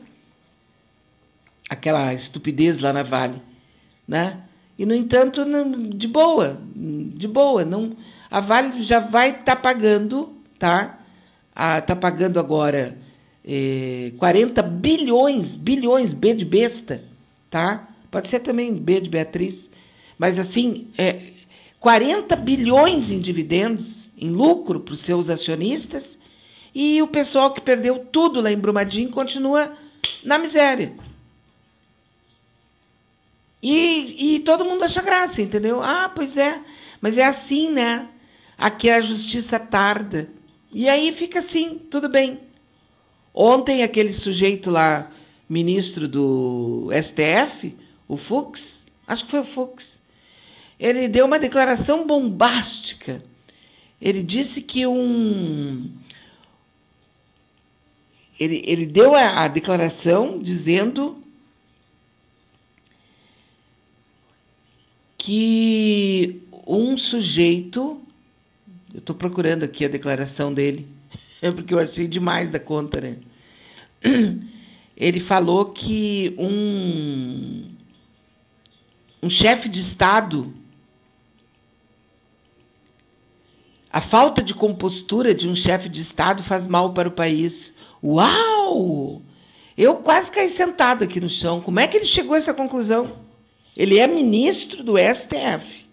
Aquela 1.70 2.14
estupidez 2.14 2.80
lá 2.80 2.94
na 2.94 3.04
Vale, 3.04 3.42
né? 4.08 4.42
E, 4.78 4.86
no 4.86 4.94
entanto, 4.94 5.44
de 5.96 6.08
boa, 6.08 6.60
de 6.76 7.28
boa. 7.28 7.66
Não, 7.66 7.98
a 8.30 8.40
Vale 8.40 8.84
já 8.84 9.00
vai 9.00 9.32
estar 9.32 9.44
tá 9.44 9.56
pagando, 9.56 10.34
tá? 10.60 11.00
Está 11.80 11.96
pagando 11.96 12.40
agora 12.40 12.98
é, 13.44 14.12
40 14.18 14.62
bilhões, 14.62 15.56
bilhões, 15.56 16.14
B 16.14 16.34
de 16.34 16.44
besta, 16.44 17.02
tá? 17.50 17.88
Pode 18.18 18.30
ser 18.30 18.40
também 18.40 18.74
B 18.74 19.00
de 19.00 19.12
Beatriz. 19.12 19.70
Mas, 20.18 20.40
assim, 20.40 20.88
é, 20.98 21.34
40 21.80 22.36
bilhões 22.36 23.12
em 23.12 23.20
dividendos, 23.20 24.08
em 24.18 24.32
lucro 24.32 24.80
para 24.80 24.96
os 24.96 25.02
seus 25.02 25.30
acionistas, 25.30 26.18
e 26.74 27.00
o 27.00 27.08
pessoal 27.08 27.54
que 27.54 27.62
perdeu 27.62 28.00
tudo 28.12 28.42
lá 28.42 28.52
em 28.52 28.58
Brumadinho 28.58 29.12
continua 29.12 29.72
na 30.24 30.40
miséria. 30.40 30.94
E, 33.62 34.38
e 34.38 34.40
todo 34.40 34.66
mundo 34.66 34.84
acha 34.84 35.04
graça, 35.04 35.40
entendeu? 35.40 35.84
Ah, 35.84 36.10
pois 36.10 36.38
é. 36.38 36.60
Mas 37.00 37.20
é 37.20 37.24
assim, 37.24 37.70
né? 37.70 38.08
Aqui 38.58 38.90
a 38.90 39.00
justiça 39.00 39.60
tarda. 39.60 40.28
E 40.72 40.90
aí 40.90 41.14
fica 41.14 41.38
assim, 41.38 41.78
tudo 41.92 42.10
bem. 42.10 42.40
Ontem 43.32 43.84
aquele 43.84 44.12
sujeito 44.12 44.72
lá, 44.72 45.12
ministro 45.48 46.08
do 46.08 46.90
STF, 47.00 47.86
o 48.08 48.16
Fux, 48.18 48.86
acho 49.06 49.26
que 49.26 49.32
foi 49.32 49.42
o 49.42 49.46
Fux, 49.46 50.00
ele 50.80 51.08
deu 51.08 51.26
uma 51.26 51.40
declaração 51.40 52.06
bombástica. 52.06 53.24
Ele 54.02 54.22
disse 54.22 54.62
que 54.62 54.86
um. 54.86 55.92
Ele, 58.40 58.62
ele 58.66 58.86
deu 58.86 59.16
a, 59.16 59.46
a 59.46 59.48
declaração 59.48 60.40
dizendo 60.40 61.24
que 65.18 66.44
um 66.66 66.96
sujeito, 66.98 68.00
eu 68.94 69.00
estou 69.00 69.16
procurando 69.16 69.64
aqui 69.64 69.84
a 69.84 69.90
declaração 69.90 70.54
dele, 70.54 70.88
porque 71.56 71.74
eu 71.74 71.80
achei 71.80 72.08
demais 72.08 72.52
da 72.52 72.60
conta, 72.60 73.02
né? 73.02 73.18
Ele 74.96 75.20
falou 75.20 75.66
que 75.66 76.34
um, 76.40 77.66
um 79.22 79.30
chefe 79.30 79.68
de 79.70 79.80
Estado 79.80 80.54
A 83.98 84.02
falta 84.02 84.44
de 84.44 84.54
compostura 84.54 85.34
de 85.34 85.48
um 85.48 85.56
chefe 85.56 85.90
de 85.90 86.02
Estado 86.02 86.44
faz 86.44 86.68
mal 86.68 86.94
para 86.94 87.10
o 87.10 87.12
país. 87.12 87.74
Uau! 88.04 89.24
Eu 89.76 89.96
quase 89.96 90.30
caí 90.30 90.50
sentado 90.52 91.04
aqui 91.04 91.20
no 91.20 91.30
chão. 91.30 91.62
Como 91.62 91.80
é 91.80 91.88
que 91.88 91.98
ele 91.98 92.06
chegou 92.06 92.36
a 92.36 92.38
essa 92.38 92.54
conclusão? 92.54 93.14
Ele 93.76 93.98
é 93.98 94.06
ministro 94.06 94.84
do 94.84 94.98
STF. 94.98 95.88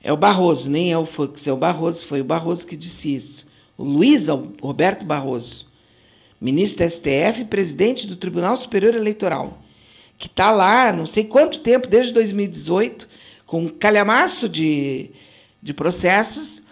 É 0.00 0.12
o 0.12 0.16
Barroso, 0.16 0.70
nem 0.70 0.92
é 0.92 0.96
o 0.96 1.04
Fux, 1.04 1.44
é 1.48 1.52
o 1.52 1.56
Barroso, 1.56 2.04
foi 2.04 2.20
o 2.20 2.24
Barroso 2.24 2.64
que 2.64 2.76
disse 2.76 3.12
isso. 3.12 3.46
O 3.76 3.82
Luiz 3.82 4.26
Roberto 4.62 5.04
Barroso, 5.04 5.66
ministro 6.40 6.84
do 6.84 6.90
STF 6.90 7.40
e 7.40 7.44
presidente 7.44 8.06
do 8.06 8.14
Tribunal 8.14 8.56
Superior 8.56 8.94
Eleitoral, 8.94 9.58
que 10.18 10.26
está 10.26 10.50
lá 10.50 10.92
não 10.92 11.06
sei 11.06 11.24
quanto 11.24 11.60
tempo, 11.60 11.86
desde 11.86 12.12
2018, 12.12 13.08
com 13.46 13.62
um 13.62 13.68
calhamaço 13.68 14.48
de, 14.48 15.10
de 15.62 15.72
processos 15.72 16.62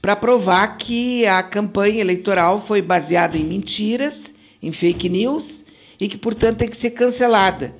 para 0.00 0.14
provar 0.14 0.76
que 0.76 1.24
a 1.26 1.42
campanha 1.42 2.00
eleitoral 2.00 2.60
foi 2.60 2.82
baseada 2.82 3.38
em 3.38 3.44
mentiras, 3.44 4.32
em 4.62 4.70
fake 4.70 5.08
news, 5.08 5.64
e 5.98 6.08
que, 6.08 6.18
portanto, 6.18 6.58
tem 6.58 6.68
que 6.68 6.76
ser 6.76 6.90
cancelada. 6.90 7.74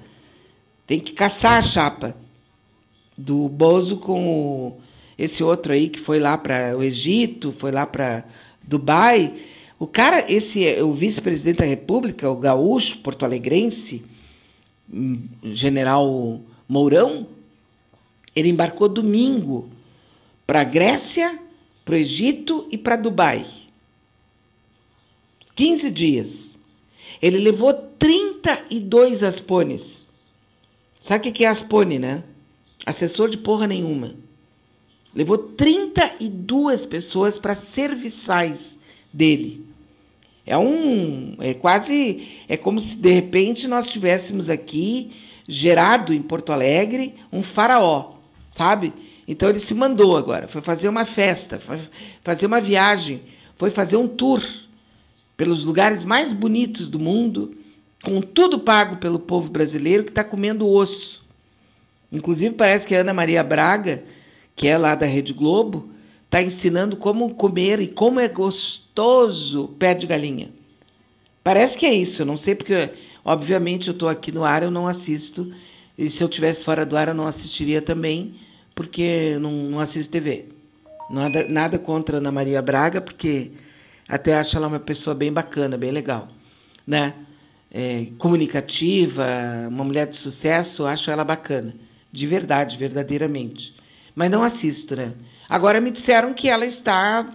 Tem 0.87 0.99
que 0.99 1.13
caçar 1.13 1.59
a 1.59 1.63
chapa 1.63 2.17
do 3.17 3.49
Bozo 3.49 3.99
com 3.99 4.79
esse 5.19 5.43
outro 5.45 5.73
aí 5.73 5.89
que 5.89 6.01
foi 6.01 6.19
lá 6.19 6.37
para 6.37 6.77
o 6.77 6.83
Egito, 6.83 7.53
foi 7.53 7.71
lá 7.71 7.87
para 7.87 8.25
Dubai. 8.63 9.35
O 9.79 9.87
cara, 9.87 10.25
esse 10.33 10.65
o 10.81 10.93
vice-presidente 10.93 11.59
da 11.59 11.67
República, 11.67 12.31
o 12.31 12.37
gaúcho 12.37 12.99
porto-alegrense, 12.99 14.03
general 15.43 16.41
Mourão, 16.69 17.27
ele 18.35 18.49
embarcou 18.49 18.89
domingo 18.89 19.69
para 20.47 20.61
a 20.61 20.65
Grécia, 20.65 21.39
para 21.85 21.95
o 21.95 21.99
Egito 21.99 22.67
e 22.71 22.79
para 22.79 22.97
Dubai. 22.97 23.47
15 25.55 25.91
dias. 25.91 26.59
Ele 27.23 27.39
levou 27.39 27.73
32 27.73 29.23
aspones. 29.23 30.09
Sabe 31.01 31.29
o 31.29 31.33
que 31.33 31.45
é 31.45 31.49
aspone, 31.49 31.99
né? 31.99 32.25
Assessor 32.85 33.29
de 33.29 33.39
porra 33.39 33.67
nenhuma. 33.67 34.15
Levou 35.15 35.39
32 35.39 36.85
pessoas 36.85 37.39
para 37.39 37.55
serviçais 37.55 38.79
dele. 39.13 39.65
É 40.47 40.57
um. 40.57 41.37
É 41.41 41.55
quase. 41.55 42.29
É 42.49 42.57
como 42.57 42.81
se 42.81 42.97
de 42.97 43.13
repente 43.13 43.67
nós 43.67 43.89
tivéssemos 43.89 44.51
aqui 44.51 45.13
gerado 45.49 46.13
em 46.13 46.23
Porto 46.23 46.53
Alegre 46.53 47.15
um 47.33 47.43
faraó, 47.43 48.15
sabe? 48.51 48.93
Então 49.27 49.49
ele 49.49 49.61
se 49.61 49.73
mandou 49.75 50.17
agora, 50.17 50.49
foi 50.49 50.61
fazer 50.61 50.89
uma 50.89 51.05
festa, 51.05 51.59
foi 51.59 51.79
fazer 52.23 52.47
uma 52.47 52.61
viagem, 52.61 53.23
foi 53.57 53.71
fazer 53.71 53.97
um 53.97 54.07
tour 54.07 54.43
pelos 55.37 55.65
lugares 55.65 56.03
mais 56.03 56.31
bonitos 56.33 56.89
do 56.89 56.99
mundo, 56.99 57.57
com 58.03 58.21
tudo 58.21 58.59
pago 58.59 58.97
pelo 58.97 59.19
povo 59.19 59.49
brasileiro 59.49 60.05
que 60.05 60.11
está 60.11 60.23
comendo 60.23 60.69
osso. 60.69 61.25
Inclusive 62.13 62.55
parece 62.55 62.87
que 62.87 62.95
a 62.95 63.01
Ana 63.01 63.15
Maria 63.15 63.43
Braga 63.43 64.05
que 64.57 64.69
é 64.69 64.79
lá 64.79 64.95
da 64.95 65.07
Rede 65.07 65.33
Globo, 65.33 65.91
está 66.35 66.43
ensinando 66.43 66.97
como 66.97 67.33
comer 67.37 67.79
e 67.79 67.87
como 67.87 68.19
é 68.19 68.27
gostoso 68.27 69.69
pé 69.79 69.95
de 69.95 70.05
galinha. 70.05 70.51
Parece 71.45 71.79
que 71.79 71.87
é 71.87 71.95
isso, 71.95 72.23
eu 72.23 72.27
não 72.27 72.37
sei 72.37 72.57
porque, 72.57 72.91
obviamente, 73.25 73.87
eu 73.87 73.93
estou 73.93 74.09
aqui 74.09 74.33
no 74.33 74.43
ar, 74.43 74.65
eu 74.65 74.71
não 74.71 74.89
assisto, 74.89 75.55
e 75.97 76.11
se 76.11 76.25
eu 76.25 76.29
tivesse 76.29 76.65
fora 76.65 76.85
do 76.85 76.97
ar, 76.97 77.07
eu 77.07 77.15
não 77.15 77.29
assistiria 77.29 77.81
também, 77.81 78.35
porque 78.75 79.39
não, 79.41 79.53
não 79.53 79.79
assisto 79.79 80.11
TV. 80.11 80.47
Nada, 81.09 81.47
nada 81.49 81.79
contra 81.79 82.17
Ana 82.17 82.33
Maria 82.33 82.61
Braga, 82.61 83.01
porque 83.01 83.53
até 84.09 84.35
acho 84.35 84.57
ela 84.57 84.67
uma 84.67 84.81
pessoa 84.81 85.15
bem 85.15 85.33
bacana, 85.33 85.79
bem 85.79 85.93
legal, 85.93 86.27
né? 86.85 87.15
É, 87.71 88.09
comunicativa, 88.19 89.25
uma 89.69 89.85
mulher 89.85 90.09
de 90.09 90.17
sucesso, 90.17 90.85
acho 90.85 91.13
ela 91.13 91.23
bacana, 91.23 91.77
de 92.11 92.27
verdade, 92.27 92.77
verdadeiramente 92.77 93.73
mas 94.15 94.31
não 94.31 94.43
assisto, 94.43 94.95
né? 94.95 95.13
Agora 95.49 95.81
me 95.81 95.91
disseram 95.91 96.35
que 96.35 96.49
ela 96.49 96.67
está 96.67 97.27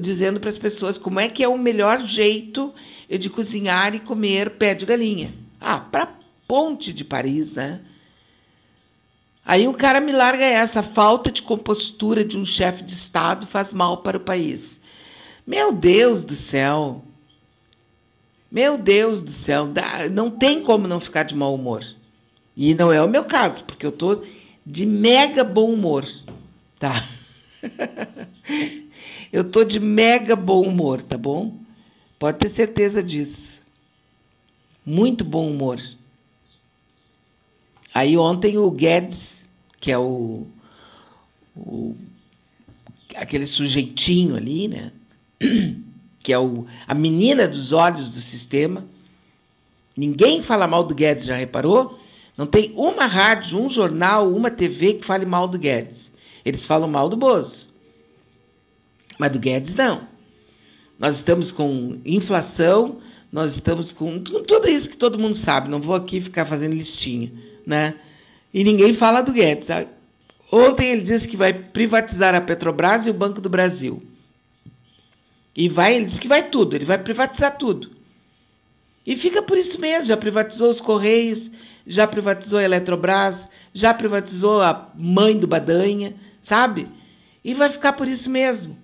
dizendo 0.00 0.40
para 0.40 0.50
as 0.50 0.58
pessoas 0.58 0.98
como 0.98 1.20
é 1.20 1.28
que 1.28 1.42
é 1.42 1.48
o 1.48 1.58
melhor 1.58 2.04
jeito 2.04 2.74
de 3.08 3.30
cozinhar 3.30 3.94
e 3.94 4.00
comer 4.00 4.50
pé 4.50 4.74
de 4.74 4.84
galinha. 4.84 5.34
Ah, 5.60 5.78
para 5.78 6.16
Ponte 6.46 6.92
de 6.92 7.04
Paris, 7.04 7.54
né? 7.54 7.80
Aí 9.44 9.66
o 9.66 9.74
cara 9.74 10.00
me 10.00 10.12
larga 10.12 10.44
essa 10.44 10.82
falta 10.82 11.30
de 11.30 11.42
compostura 11.42 12.24
de 12.24 12.36
um 12.36 12.44
chefe 12.44 12.82
de 12.82 12.92
Estado 12.92 13.46
faz 13.46 13.72
mal 13.72 13.98
para 13.98 14.16
o 14.16 14.20
país. 14.20 14.80
Meu 15.46 15.72
Deus 15.72 16.24
do 16.24 16.34
céu. 16.34 17.02
Meu 18.50 18.78
Deus 18.78 19.22
do 19.22 19.32
céu, 19.32 19.68
não 20.12 20.30
tem 20.30 20.62
como 20.62 20.86
não 20.86 21.00
ficar 21.00 21.24
de 21.24 21.34
mau 21.34 21.54
humor. 21.54 21.84
E 22.56 22.74
não 22.74 22.92
é 22.92 23.02
o 23.02 23.08
meu 23.08 23.24
caso, 23.24 23.62
porque 23.64 23.84
eu 23.84 23.90
estou 23.90 24.24
de 24.64 24.86
mega 24.86 25.44
bom 25.44 25.72
humor, 25.72 26.06
tá? 26.78 27.04
Eu 29.32 29.44
tô 29.44 29.64
de 29.64 29.78
mega 29.80 30.36
bom 30.36 30.62
humor, 30.62 31.02
tá 31.02 31.18
bom? 31.18 31.56
Pode 32.18 32.38
ter 32.38 32.48
certeza 32.48 33.02
disso. 33.02 33.60
Muito 34.84 35.24
bom 35.24 35.50
humor. 35.50 35.80
Aí 37.92 38.16
ontem 38.16 38.56
o 38.58 38.70
Guedes, 38.70 39.46
que 39.80 39.90
é 39.90 39.98
o, 39.98 40.46
o 41.56 41.96
aquele 43.14 43.46
sujeitinho 43.46 44.36
ali, 44.36 44.68
né? 44.68 44.92
Que 46.22 46.32
é 46.32 46.38
o, 46.40 46.66
a 46.88 46.92
menina 46.92 47.46
dos 47.46 47.70
olhos 47.70 48.10
do 48.10 48.20
sistema. 48.20 48.84
Ninguém 49.96 50.42
fala 50.42 50.66
mal 50.66 50.82
do 50.82 50.92
Guedes, 50.92 51.24
já 51.24 51.36
reparou? 51.36 52.00
Não 52.36 52.48
tem 52.48 52.72
uma 52.74 53.06
rádio, 53.06 53.60
um 53.60 53.70
jornal, 53.70 54.28
uma 54.34 54.50
TV 54.50 54.94
que 54.94 55.06
fale 55.06 55.24
mal 55.24 55.46
do 55.46 55.56
Guedes. 55.56 56.12
Eles 56.46 56.64
falam 56.64 56.86
mal 56.86 57.08
do 57.08 57.16
Bozo. 57.16 57.66
Mas 59.18 59.32
do 59.32 59.38
Guedes 59.40 59.74
não. 59.74 60.06
Nós 60.96 61.16
estamos 61.16 61.50
com 61.50 61.98
inflação, 62.04 63.00
nós 63.32 63.56
estamos 63.56 63.90
com 63.90 64.20
tudo 64.20 64.68
isso 64.68 64.88
que 64.88 64.96
todo 64.96 65.18
mundo 65.18 65.34
sabe. 65.34 65.68
Não 65.68 65.80
vou 65.80 65.96
aqui 65.96 66.20
ficar 66.20 66.46
fazendo 66.46 66.74
listinha, 66.74 67.32
né? 67.66 67.96
E 68.54 68.62
ninguém 68.62 68.94
fala 68.94 69.22
do 69.22 69.32
Guedes. 69.32 69.66
Ontem 70.52 70.92
ele 70.92 71.02
disse 71.02 71.26
que 71.26 71.36
vai 71.36 71.52
privatizar 71.52 72.32
a 72.32 72.40
Petrobras 72.40 73.06
e 73.06 73.10
o 73.10 73.14
Banco 73.14 73.40
do 73.40 73.50
Brasil. 73.50 74.00
E 75.54 75.68
vai, 75.68 75.96
ele 75.96 76.04
disse 76.04 76.20
que 76.20 76.28
vai 76.28 76.48
tudo, 76.48 76.76
ele 76.76 76.84
vai 76.84 76.98
privatizar 76.98 77.58
tudo. 77.58 77.90
E 79.04 79.16
fica 79.16 79.42
por 79.42 79.58
isso 79.58 79.80
mesmo, 79.80 80.04
já 80.04 80.16
privatizou 80.16 80.70
os 80.70 80.80
Correios, 80.80 81.50
já 81.84 82.06
privatizou 82.06 82.60
a 82.60 82.62
Eletrobras, 82.62 83.48
já 83.74 83.92
privatizou 83.92 84.60
a 84.62 84.92
mãe 84.94 85.36
do 85.36 85.48
Badanha, 85.48 86.14
sabe? 86.46 86.86
E 87.44 87.54
vai 87.54 87.68
ficar 87.68 87.94
por 87.94 88.06
isso 88.06 88.30
mesmo. 88.30 88.78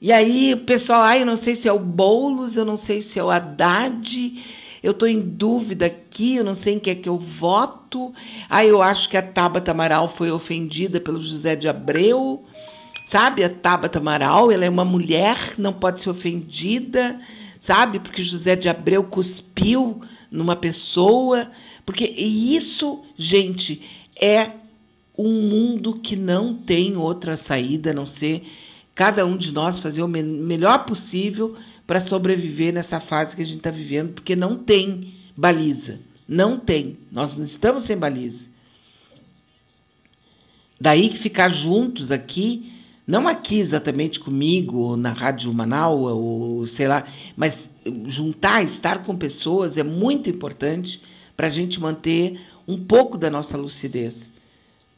E 0.00 0.12
aí 0.12 0.54
o 0.54 0.58
pessoal, 0.58 1.02
ai, 1.02 1.22
eu 1.22 1.26
não 1.26 1.36
sei 1.36 1.56
se 1.56 1.68
é 1.68 1.72
o 1.72 1.78
Boulos, 1.80 2.56
eu 2.56 2.64
não 2.64 2.76
sei 2.76 3.02
se 3.02 3.18
é 3.18 3.24
o 3.24 3.30
Haddad, 3.30 4.44
eu 4.80 4.92
estou 4.92 5.08
em 5.08 5.18
dúvida 5.18 5.86
aqui, 5.86 6.36
eu 6.36 6.44
não 6.44 6.54
sei 6.54 6.74
em 6.74 6.78
que 6.78 6.88
é 6.88 6.94
que 6.94 7.08
eu 7.08 7.18
voto. 7.18 8.14
Aí 8.48 8.68
eu 8.68 8.80
acho 8.80 9.08
que 9.08 9.16
a 9.16 9.22
Tabata 9.22 9.72
Amaral 9.72 10.06
foi 10.06 10.30
ofendida 10.30 11.00
pelo 11.00 11.20
José 11.20 11.56
de 11.56 11.68
Abreu. 11.68 12.44
Sabe, 13.04 13.42
a 13.42 13.50
Tabata 13.50 13.98
Amaral, 13.98 14.52
ela 14.52 14.64
é 14.64 14.70
uma 14.70 14.84
mulher, 14.84 15.54
não 15.58 15.72
pode 15.72 16.00
ser 16.00 16.10
ofendida, 16.10 17.20
sabe? 17.58 17.98
Porque 17.98 18.22
José 18.22 18.54
de 18.54 18.68
Abreu 18.68 19.02
cuspiu 19.02 20.00
numa 20.30 20.54
pessoa, 20.54 21.50
porque 21.84 22.04
isso, 22.04 23.02
gente, 23.18 23.82
é 24.14 24.59
um 25.26 25.42
mundo 25.48 25.94
que 25.94 26.16
não 26.16 26.54
tem 26.54 26.96
outra 26.96 27.36
saída 27.36 27.90
a 27.90 27.94
não 27.94 28.06
ser 28.06 28.42
cada 28.94 29.24
um 29.24 29.36
de 29.36 29.52
nós 29.52 29.78
fazer 29.78 30.02
o 30.02 30.08
me 30.08 30.22
melhor 30.22 30.84
possível 30.84 31.56
para 31.86 32.00
sobreviver 32.00 32.72
nessa 32.72 33.00
fase 33.00 33.34
que 33.34 33.42
a 33.42 33.44
gente 33.44 33.58
está 33.58 33.70
vivendo, 33.70 34.12
porque 34.12 34.36
não 34.36 34.56
tem 34.56 35.14
baliza. 35.36 36.00
Não 36.28 36.58
tem. 36.58 36.98
Nós 37.10 37.36
não 37.36 37.44
estamos 37.44 37.84
sem 37.84 37.96
baliza. 37.96 38.46
Daí 40.80 41.08
que 41.08 41.18
ficar 41.18 41.50
juntos 41.50 42.10
aqui 42.10 42.72
não 43.10 43.26
aqui 43.26 43.58
exatamente 43.58 44.20
comigo, 44.20 44.96
na 44.96 45.12
Rádio 45.12 45.52
Manaus, 45.52 46.12
ou 46.12 46.64
sei 46.64 46.86
lá, 46.86 47.04
mas 47.36 47.68
juntar, 48.06 48.62
estar 48.62 49.02
com 49.02 49.16
pessoas 49.16 49.76
é 49.76 49.82
muito 49.82 50.30
importante 50.30 51.02
para 51.36 51.48
a 51.48 51.50
gente 51.50 51.80
manter 51.80 52.40
um 52.68 52.78
pouco 52.84 53.18
da 53.18 53.28
nossa 53.28 53.56
lucidez. 53.56 54.29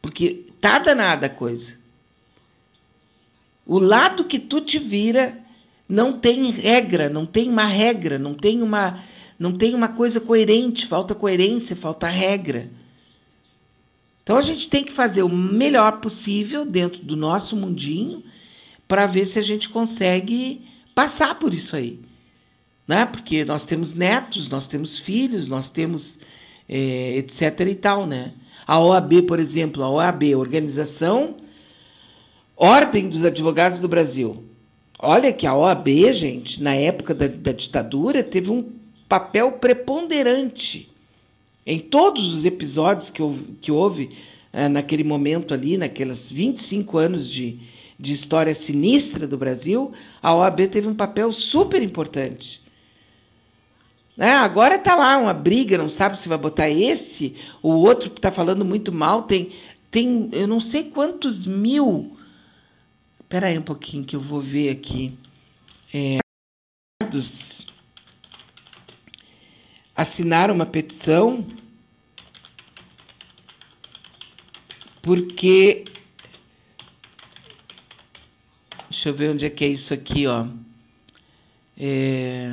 Porque 0.02 0.46
tá 0.60 0.80
danada 0.80 1.26
a 1.26 1.30
coisa. 1.30 1.80
O 3.64 3.78
lado 3.78 4.24
que 4.24 4.40
tu 4.40 4.60
te 4.60 4.78
vira 4.78 5.38
não 5.88 6.18
tem 6.18 6.50
regra, 6.50 7.08
não 7.08 7.24
tem 7.24 7.48
uma 7.48 7.66
regra, 7.66 8.18
não 8.18 8.34
tem 8.34 8.60
uma, 8.60 9.04
não 9.38 9.52
tem 9.56 9.74
uma 9.74 9.88
coisa 9.88 10.20
coerente, 10.20 10.86
falta 10.86 11.14
coerência, 11.14 11.76
falta 11.76 12.08
regra. 12.08 12.68
Então 14.22 14.36
a 14.36 14.42
gente 14.42 14.68
tem 14.68 14.84
que 14.84 14.92
fazer 14.92 15.22
o 15.22 15.28
melhor 15.28 16.00
possível 16.00 16.64
dentro 16.64 17.02
do 17.02 17.16
nosso 17.16 17.56
mundinho 17.56 18.22
para 18.88 19.06
ver 19.06 19.26
se 19.26 19.38
a 19.38 19.42
gente 19.42 19.68
consegue 19.68 20.66
passar 20.94 21.38
por 21.38 21.54
isso 21.54 21.76
aí. 21.76 22.00
Né? 22.86 23.06
Porque 23.06 23.44
nós 23.44 23.64
temos 23.64 23.94
netos, 23.94 24.48
nós 24.48 24.66
temos 24.66 24.98
filhos, 24.98 25.48
nós 25.48 25.70
temos 25.70 26.18
é, 26.68 27.16
etc 27.16 27.60
e 27.60 27.74
tal, 27.74 28.06
né? 28.06 28.32
A 28.72 28.78
OAB, 28.78 29.24
por 29.28 29.38
exemplo, 29.38 29.84
a 29.84 29.90
OAB, 29.90 30.34
Organização 30.34 31.34
Ordem 32.56 33.06
dos 33.06 33.22
Advogados 33.22 33.80
do 33.80 33.86
Brasil. 33.86 34.44
Olha 34.98 35.30
que 35.30 35.46
a 35.46 35.54
OAB, 35.54 36.10
gente, 36.14 36.62
na 36.62 36.74
época 36.74 37.12
da, 37.12 37.26
da 37.26 37.52
ditadura, 37.52 38.24
teve 38.24 38.50
um 38.50 38.72
papel 39.06 39.52
preponderante 39.52 40.90
em 41.66 41.78
todos 41.78 42.32
os 42.32 42.46
episódios 42.46 43.10
que 43.10 43.20
houve, 43.20 43.44
que 43.60 43.70
houve 43.70 44.08
é, 44.50 44.70
naquele 44.70 45.04
momento 45.04 45.52
ali, 45.52 45.76
naqueles 45.76 46.30
25 46.30 46.96
anos 46.96 47.28
de, 47.28 47.58
de 48.00 48.14
história 48.14 48.54
sinistra 48.54 49.26
do 49.26 49.36
Brasil, 49.36 49.92
a 50.22 50.34
OAB 50.34 50.60
teve 50.68 50.88
um 50.88 50.94
papel 50.94 51.30
super 51.30 51.82
importante. 51.82 52.62
É, 54.18 54.30
agora 54.30 54.76
está 54.76 54.94
lá 54.94 55.16
uma 55.16 55.32
briga, 55.32 55.78
não 55.78 55.88
sabe 55.88 56.18
se 56.18 56.28
vai 56.28 56.36
botar 56.36 56.68
esse, 56.68 57.34
o 57.62 57.70
outro 57.70 58.10
que 58.10 58.18
está 58.18 58.30
falando 58.30 58.64
muito 58.64 58.92
mal, 58.92 59.22
tem, 59.22 59.52
tem 59.90 60.28
eu 60.32 60.46
não 60.46 60.60
sei 60.60 60.84
quantos 60.90 61.46
mil. 61.46 62.16
Espera 63.20 63.46
aí 63.46 63.58
um 63.58 63.62
pouquinho 63.62 64.04
que 64.04 64.14
eu 64.14 64.20
vou 64.20 64.40
ver 64.40 64.68
aqui. 64.70 65.16
É, 65.94 66.18
assinaram 69.96 70.54
uma 70.54 70.66
petição 70.66 71.44
porque 75.00 75.84
deixa 78.88 79.08
eu 79.08 79.14
ver 79.14 79.30
onde 79.30 79.44
é 79.44 79.50
que 79.50 79.64
é 79.64 79.68
isso 79.68 79.92
aqui, 79.92 80.26
ó. 80.26 80.46
É, 81.76 82.48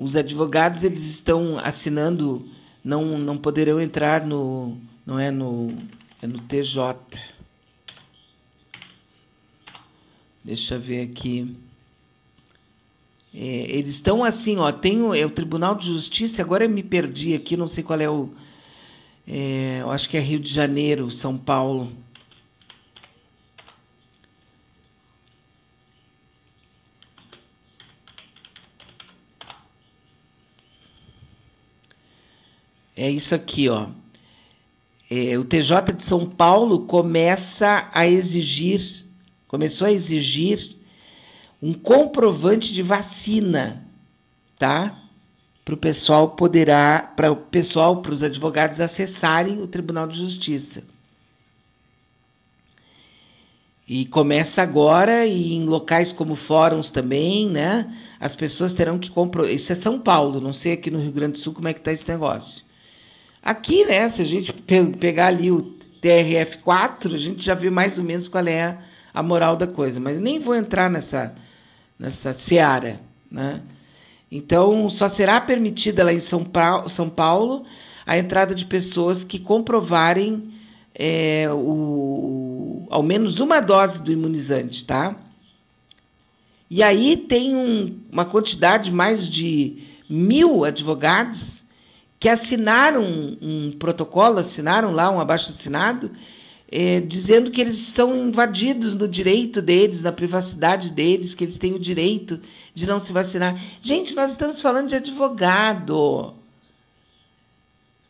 os 0.00 0.16
advogados 0.16 0.82
eles 0.82 1.04
estão 1.04 1.58
assinando, 1.58 2.48
não, 2.82 3.18
não 3.18 3.36
poderão 3.36 3.78
entrar 3.78 4.26
no, 4.26 4.78
não 5.04 5.18
é 5.18 5.30
no, 5.30 5.76
é 6.22 6.26
no 6.26 6.38
TJ. 6.40 6.96
Deixa 10.42 10.76
eu 10.76 10.80
ver 10.80 11.02
aqui. 11.02 11.54
É, 13.34 13.66
eles 13.68 13.96
estão 13.96 14.24
assim, 14.24 14.56
ó, 14.56 14.72
tem 14.72 15.02
o, 15.02 15.14
é 15.14 15.26
o 15.26 15.30
Tribunal 15.30 15.74
de 15.74 15.88
Justiça, 15.88 16.40
agora 16.40 16.64
eu 16.64 16.70
me 16.70 16.82
perdi 16.82 17.34
aqui, 17.34 17.54
não 17.54 17.68
sei 17.68 17.84
qual 17.84 18.00
é 18.00 18.08
o. 18.08 18.30
É, 19.28 19.80
eu 19.82 19.90
acho 19.90 20.08
que 20.08 20.16
é 20.16 20.20
Rio 20.20 20.40
de 20.40 20.52
Janeiro, 20.52 21.10
São 21.10 21.36
Paulo. 21.36 21.92
É 33.00 33.10
isso 33.10 33.34
aqui, 33.34 33.66
ó. 33.68 33.86
É, 35.10 35.38
o 35.38 35.44
TJ 35.44 35.94
de 35.96 36.04
São 36.04 36.28
Paulo 36.28 36.80
começa 36.80 37.88
a 37.94 38.06
exigir, 38.06 39.06
começou 39.48 39.86
a 39.86 39.92
exigir 39.92 40.76
um 41.62 41.72
comprovante 41.72 42.74
de 42.74 42.82
vacina, 42.82 43.86
tá? 44.58 45.02
Para 45.64 45.74
o 45.74 45.78
pessoal 45.78 46.32
poderá, 46.32 47.12
para 47.16 47.32
o 47.32 47.36
pessoal, 47.36 48.02
para 48.02 48.12
os 48.12 48.22
advogados 48.22 48.80
acessarem 48.80 49.62
o 49.62 49.66
Tribunal 49.66 50.06
de 50.06 50.18
Justiça. 50.18 50.84
E 53.88 54.04
começa 54.04 54.60
agora 54.60 55.26
e 55.26 55.54
em 55.54 55.64
locais 55.64 56.12
como 56.12 56.34
fóruns 56.36 56.90
também, 56.90 57.48
né? 57.48 57.96
As 58.20 58.36
pessoas 58.36 58.74
terão 58.74 58.98
que 58.98 59.10
comprovar. 59.10 59.50
Isso 59.50 59.72
é 59.72 59.74
São 59.74 59.98
Paulo, 59.98 60.38
não 60.38 60.52
sei 60.52 60.74
aqui 60.74 60.90
no 60.90 61.00
Rio 61.00 61.12
Grande 61.12 61.32
do 61.32 61.38
Sul 61.38 61.54
como 61.54 61.66
é 61.66 61.72
que 61.72 61.80
está 61.80 61.92
esse 61.92 62.06
negócio. 62.06 62.68
Aqui, 63.42 63.84
né, 63.84 64.08
se 64.10 64.20
a 64.20 64.24
gente 64.24 64.52
pegar 64.98 65.28
ali 65.28 65.50
o 65.50 65.74
TRF4, 66.02 67.14
a 67.14 67.18
gente 67.18 67.44
já 67.44 67.54
vê 67.54 67.70
mais 67.70 67.98
ou 67.98 68.04
menos 68.04 68.28
qual 68.28 68.46
é 68.46 68.78
a 69.12 69.22
moral 69.22 69.56
da 69.56 69.66
coisa, 69.66 69.98
mas 69.98 70.18
nem 70.18 70.38
vou 70.38 70.54
entrar 70.54 70.90
nessa, 70.90 71.34
nessa 71.98 72.32
seara. 72.32 73.00
Né? 73.30 73.62
Então, 74.30 74.88
só 74.90 75.08
será 75.08 75.40
permitida 75.40 76.04
lá 76.04 76.12
em 76.12 76.20
São 76.20 76.44
Paulo, 76.44 76.88
São 76.88 77.08
Paulo 77.08 77.64
a 78.06 78.18
entrada 78.18 78.54
de 78.54 78.64
pessoas 78.64 79.22
que 79.22 79.38
comprovarem 79.38 80.52
é, 80.94 81.46
o, 81.52 82.86
ao 82.90 83.02
menos 83.02 83.38
uma 83.40 83.60
dose 83.60 84.02
do 84.02 84.10
imunizante, 84.10 84.84
tá? 84.84 85.16
E 86.68 86.82
aí 86.82 87.16
tem 87.16 87.54
um, 87.54 87.98
uma 88.10 88.24
quantidade 88.24 88.90
mais 88.90 89.28
de 89.28 89.84
mil 90.08 90.64
advogados 90.64 91.59
que 92.20 92.28
assinaram 92.28 93.02
um, 93.40 93.72
protocolo, 93.72 94.40
assinaram 94.40 94.92
lá 94.92 95.10
um 95.10 95.18
abaixo-assinado, 95.18 96.10
é, 96.70 97.00
dizendo 97.00 97.50
que 97.50 97.62
eles 97.62 97.78
são 97.78 98.14
invadidos 98.14 98.94
no 98.94 99.08
direito 99.08 99.62
deles, 99.62 100.02
na 100.02 100.12
privacidade 100.12 100.90
deles, 100.90 101.32
que 101.32 101.44
eles 101.44 101.56
têm 101.56 101.72
o 101.72 101.80
direito 101.80 102.38
de 102.74 102.86
não 102.86 103.00
se 103.00 103.10
vacinar. 103.10 103.58
Gente, 103.80 104.14
nós 104.14 104.32
estamos 104.32 104.60
falando 104.60 104.90
de 104.90 104.96
advogado. 104.96 106.34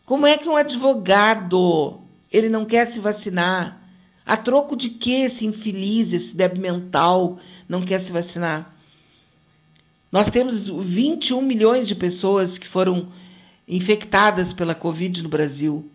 Como 0.04 0.26
é 0.26 0.36
que 0.36 0.48
um 0.48 0.56
advogado 0.56 2.00
ele 2.32 2.48
não 2.48 2.64
quer 2.64 2.88
se 2.88 2.98
vacinar? 2.98 3.80
A 4.26 4.36
troco 4.36 4.76
de 4.76 4.90
que 4.90 5.22
esse 5.22 5.46
infeliz, 5.46 6.12
esse 6.12 6.36
débil 6.36 6.60
mental, 6.60 7.38
não 7.68 7.82
quer 7.82 8.00
se 8.00 8.10
vacinar? 8.10 8.74
Nós 10.10 10.28
temos 10.28 10.68
21 10.68 11.40
milhões 11.40 11.86
de 11.86 11.94
pessoas 11.94 12.58
que 12.58 12.66
foram 12.66 13.08
infectadas 13.70 14.52
pela 14.52 14.74
Covid 14.74 15.22
no 15.22 15.28
Brasil. 15.28 15.88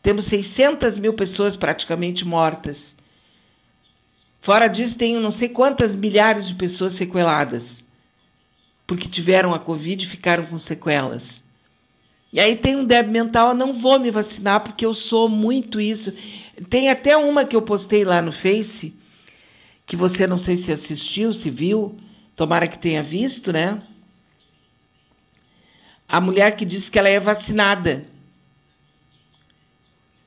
Temos 0.00 0.26
600 0.26 0.96
mil 0.96 1.12
pessoas 1.14 1.56
praticamente 1.56 2.24
mortas. 2.24 2.94
Fora 4.38 4.68
disso, 4.68 4.96
tem 4.96 5.16
não 5.16 5.32
sei 5.32 5.48
quantas 5.48 5.92
milhares 5.92 6.46
de 6.46 6.54
pessoas 6.54 6.92
sequeladas, 6.92 7.82
porque 8.86 9.08
tiveram 9.08 9.52
a 9.52 9.58
Covid 9.58 10.04
e 10.04 10.08
ficaram 10.08 10.46
com 10.46 10.56
sequelas. 10.56 11.42
E 12.32 12.38
aí 12.38 12.54
tem 12.54 12.76
um 12.76 12.84
débil 12.84 13.12
mental, 13.12 13.48
eu 13.48 13.54
não 13.54 13.72
vou 13.72 13.98
me 13.98 14.10
vacinar 14.10 14.60
porque 14.60 14.86
eu 14.86 14.94
sou 14.94 15.28
muito 15.28 15.80
isso. 15.80 16.12
Tem 16.70 16.88
até 16.90 17.16
uma 17.16 17.44
que 17.44 17.56
eu 17.56 17.62
postei 17.62 18.04
lá 18.04 18.22
no 18.22 18.30
Face, 18.30 18.94
que 19.84 19.96
você 19.96 20.28
não 20.28 20.38
sei 20.38 20.56
se 20.56 20.70
assistiu, 20.70 21.32
se 21.32 21.50
viu, 21.50 21.96
tomara 22.36 22.68
que 22.68 22.78
tenha 22.78 23.02
visto, 23.02 23.52
né? 23.52 23.82
A 26.08 26.20
mulher 26.20 26.56
que 26.56 26.64
disse 26.64 26.90
que 26.90 26.98
ela 26.98 27.08
é 27.08 27.18
vacinada. 27.18 28.04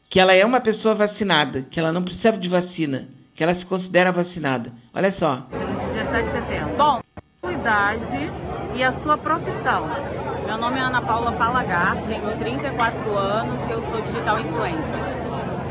Que 0.10 0.20
ela 0.20 0.34
é 0.34 0.44
uma 0.44 0.60
pessoa 0.60 0.96
vacinada, 0.96 1.62
que 1.62 1.80
ela 1.80 1.92
não 1.92 2.04
precisa 2.04 2.32
de 2.32 2.50
vacina, 2.50 3.08
que 3.36 3.44
ela 3.44 3.54
se 3.54 3.65
considera 3.65 4.12
vacinada. 4.12 4.74
Olha 4.93 5.12
só. 5.12 5.47
17 5.93 6.24
de 6.24 6.32
setembro. 6.32 6.76
Bom, 6.76 7.01
sua 7.41 7.53
idade 7.53 8.32
e 8.76 8.84
a 8.84 8.91
sua 8.91 9.18
profissão. 9.18 9.88
Meu 10.45 10.58
nome 10.58 10.80
é 10.80 10.82
Ana 10.82 11.01
Paula 11.01 11.32
Palagar, 11.34 11.95
tenho 12.08 12.38
34 12.38 13.18
anos 13.18 13.68
e 13.68 13.72
eu 13.72 13.82
sou 13.84 14.01
digital 14.01 14.39
influencer. 14.39 15.20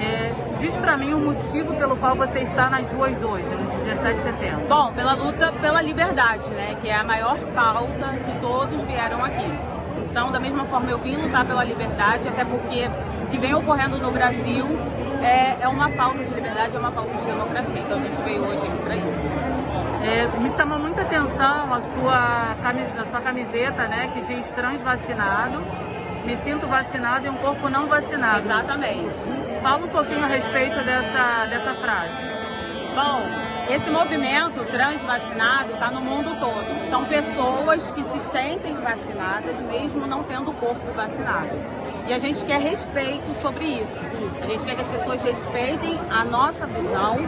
É, 0.00 0.32
diz 0.60 0.76
para 0.76 0.96
mim 0.96 1.12
o 1.12 1.18
motivo 1.18 1.74
pelo 1.74 1.96
qual 1.96 2.14
você 2.14 2.40
está 2.40 2.70
nas 2.70 2.90
ruas 2.92 3.20
hoje, 3.20 3.48
no 3.48 3.84
17 3.84 4.16
de 4.16 4.22
setembro. 4.22 4.68
Bom, 4.68 4.92
pela 4.92 5.14
luta 5.14 5.52
pela 5.60 5.82
liberdade, 5.82 6.48
né? 6.50 6.76
Que 6.80 6.88
é 6.88 6.94
a 6.94 7.02
maior 7.02 7.38
pauta 7.52 8.16
que 8.24 8.40
todos 8.40 8.80
vieram 8.82 9.24
aqui. 9.24 9.77
Então, 10.18 10.32
da 10.32 10.40
mesma 10.40 10.64
forma, 10.64 10.90
eu 10.90 10.98
vim 10.98 11.14
lutar 11.14 11.44
pela 11.44 11.62
liberdade, 11.62 12.26
até 12.26 12.44
porque 12.44 12.90
o 13.22 13.26
que 13.30 13.38
vem 13.38 13.54
ocorrendo 13.54 13.98
no 13.98 14.10
Brasil 14.10 14.66
é, 15.22 15.58
é 15.60 15.68
uma 15.68 15.88
falta 15.90 16.24
de 16.24 16.34
liberdade, 16.34 16.74
é 16.74 16.78
uma 16.80 16.90
falta 16.90 17.14
de 17.14 17.24
democracia. 17.24 17.80
Então, 17.80 18.00
a 18.00 18.02
gente 18.02 18.20
veio 18.22 18.42
hoje 18.42 18.66
aqui 18.66 18.78
para 18.78 18.96
isso. 18.96 19.30
É, 20.02 20.40
me 20.40 20.50
chamou 20.50 20.76
muita 20.80 21.02
atenção 21.02 21.72
a 21.72 21.80
sua, 21.82 22.56
a 23.00 23.04
sua 23.08 23.20
camiseta, 23.20 23.86
né, 23.86 24.10
que 24.12 24.22
diz 24.22 24.50
transvacinado. 24.50 25.62
Me 26.24 26.36
sinto 26.38 26.66
vacinado 26.66 27.24
e 27.24 27.28
um 27.28 27.36
corpo 27.36 27.68
não 27.68 27.86
vacinado. 27.86 28.44
Exatamente. 28.44 29.14
Fala 29.62 29.84
um 29.84 29.88
pouquinho 29.88 30.24
a 30.24 30.26
respeito 30.26 30.84
dessa, 30.84 31.46
dessa 31.48 31.74
frase. 31.74 32.47
Bom, 32.94 33.22
esse 33.70 33.90
movimento 33.90 34.64
transvacinado 34.64 35.72
está 35.72 35.90
no 35.90 36.00
mundo 36.00 36.38
todo. 36.40 36.90
São 36.90 37.04
pessoas 37.04 37.92
que 37.92 38.02
se 38.02 38.18
sentem 38.30 38.74
vacinadas, 38.74 39.60
mesmo 39.60 40.06
não 40.06 40.22
tendo 40.24 40.50
o 40.50 40.54
corpo 40.54 40.90
vacinado. 40.94 41.50
E 42.08 42.14
a 42.14 42.18
gente 42.18 42.42
quer 42.46 42.58
respeito 42.58 43.34
sobre 43.42 43.66
isso. 43.66 43.92
A 44.40 44.46
gente 44.46 44.64
quer 44.64 44.74
que 44.76 44.80
as 44.80 44.88
pessoas 44.88 45.22
respeitem 45.22 46.00
a 46.10 46.24
nossa 46.24 46.66
visão, 46.66 47.18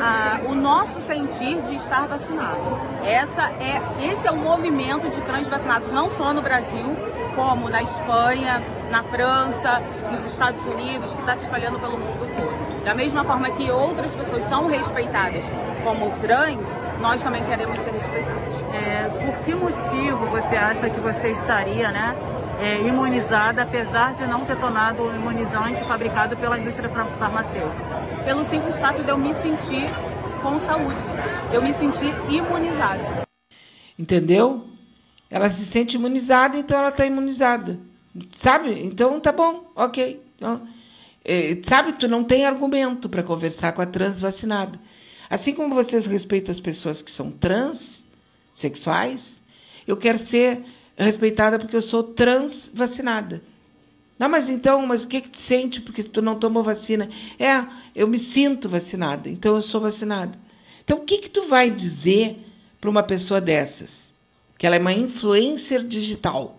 a, 0.00 0.40
o 0.48 0.54
nosso 0.54 0.98
sentir 1.00 1.60
de 1.62 1.74
estar 1.74 2.08
vacinado. 2.08 2.80
Essa 3.04 3.50
é, 3.60 3.82
esse 4.10 4.26
é 4.26 4.30
o 4.30 4.36
movimento 4.36 5.10
de 5.10 5.20
transvacinados, 5.20 5.92
não 5.92 6.08
só 6.16 6.32
no 6.32 6.40
Brasil, 6.40 6.96
como 7.36 7.68
na 7.68 7.82
Espanha, 7.82 8.62
na 8.90 9.02
França, 9.02 9.82
nos 10.10 10.26
Estados 10.26 10.64
Unidos, 10.64 11.12
que 11.12 11.20
está 11.20 11.36
se 11.36 11.42
espalhando 11.42 11.78
pelo 11.78 11.98
mundo 11.98 12.34
todo. 12.34 12.59
Da 12.84 12.94
mesma 12.94 13.24
forma 13.24 13.50
que 13.50 13.70
outras 13.70 14.10
pessoas 14.14 14.44
são 14.48 14.66
respeitadas 14.66 15.44
como 15.84 16.10
trans, 16.20 16.66
nós 17.00 17.22
também 17.22 17.44
queremos 17.44 17.78
ser 17.78 17.90
respeitados. 17.90 18.54
É, 18.72 19.08
por 19.08 19.44
que 19.44 19.54
motivo 19.54 20.26
você 20.26 20.56
acha 20.56 20.88
que 20.88 21.00
você 21.00 21.32
estaria, 21.32 21.90
né, 21.90 22.16
é, 22.60 22.80
imunizada, 22.80 23.62
apesar 23.62 24.14
de 24.14 24.26
não 24.26 24.44
ter 24.44 24.56
tomado 24.56 25.02
o 25.02 25.14
imunizante 25.14 25.82
fabricado 25.84 26.36
pela 26.36 26.58
indústria 26.58 26.88
farmacêutica? 26.88 28.00
Pelo 28.24 28.44
simples 28.44 28.76
fato 28.76 29.02
de 29.02 29.08
eu 29.08 29.18
me 29.18 29.34
sentir 29.34 29.86
com 30.42 30.58
saúde, 30.58 31.00
eu 31.52 31.62
me 31.62 31.72
sentir 31.74 32.14
imunizada. 32.28 33.26
Entendeu? 33.98 34.64
Ela 35.30 35.50
se 35.50 35.64
sente 35.64 35.96
imunizada, 35.96 36.56
então 36.56 36.78
ela 36.78 36.88
está 36.88 37.04
imunizada. 37.04 37.78
Sabe? 38.34 38.84
Então 38.84 39.20
tá 39.20 39.30
bom, 39.32 39.70
ok. 39.76 40.20
Então, 40.36 40.62
é, 41.24 41.58
sabe, 41.62 41.94
tu 41.94 42.08
não 42.08 42.24
tem 42.24 42.44
argumento 42.44 43.08
para 43.08 43.22
conversar 43.22 43.72
com 43.72 43.82
a 43.82 43.86
trans 43.86 44.18
vacinada. 44.18 44.80
Assim 45.28 45.54
como 45.54 45.74
vocês 45.74 46.06
respeitam 46.06 46.50
as 46.50 46.60
pessoas 46.60 47.02
que 47.02 47.10
são 47.10 47.30
transexuais, 47.30 49.40
eu 49.86 49.96
quero 49.96 50.18
ser 50.18 50.64
respeitada 50.96 51.58
porque 51.58 51.76
eu 51.76 51.82
sou 51.82 52.02
trans 52.02 52.70
vacinada. 52.72 53.42
Não, 54.18 54.28
mas 54.28 54.50
então, 54.50 54.86
mas 54.86 55.04
o 55.04 55.08
que, 55.08 55.22
que 55.22 55.30
te 55.30 55.38
sente 55.38 55.80
porque 55.80 56.02
tu 56.02 56.20
não 56.20 56.38
tomou 56.38 56.62
vacina? 56.62 57.08
É, 57.38 57.64
eu 57.94 58.06
me 58.06 58.18
sinto 58.18 58.68
vacinada, 58.68 59.30
então 59.30 59.54
eu 59.54 59.62
sou 59.62 59.80
vacinada. 59.80 60.38
Então, 60.84 60.98
o 60.98 61.04
que, 61.04 61.18
que 61.18 61.30
tu 61.30 61.48
vai 61.48 61.70
dizer 61.70 62.38
para 62.80 62.90
uma 62.90 63.02
pessoa 63.02 63.40
dessas? 63.40 64.12
Que 64.58 64.66
ela 64.66 64.76
é 64.76 64.78
uma 64.78 64.92
influencer 64.92 65.84
digital. 65.84 66.58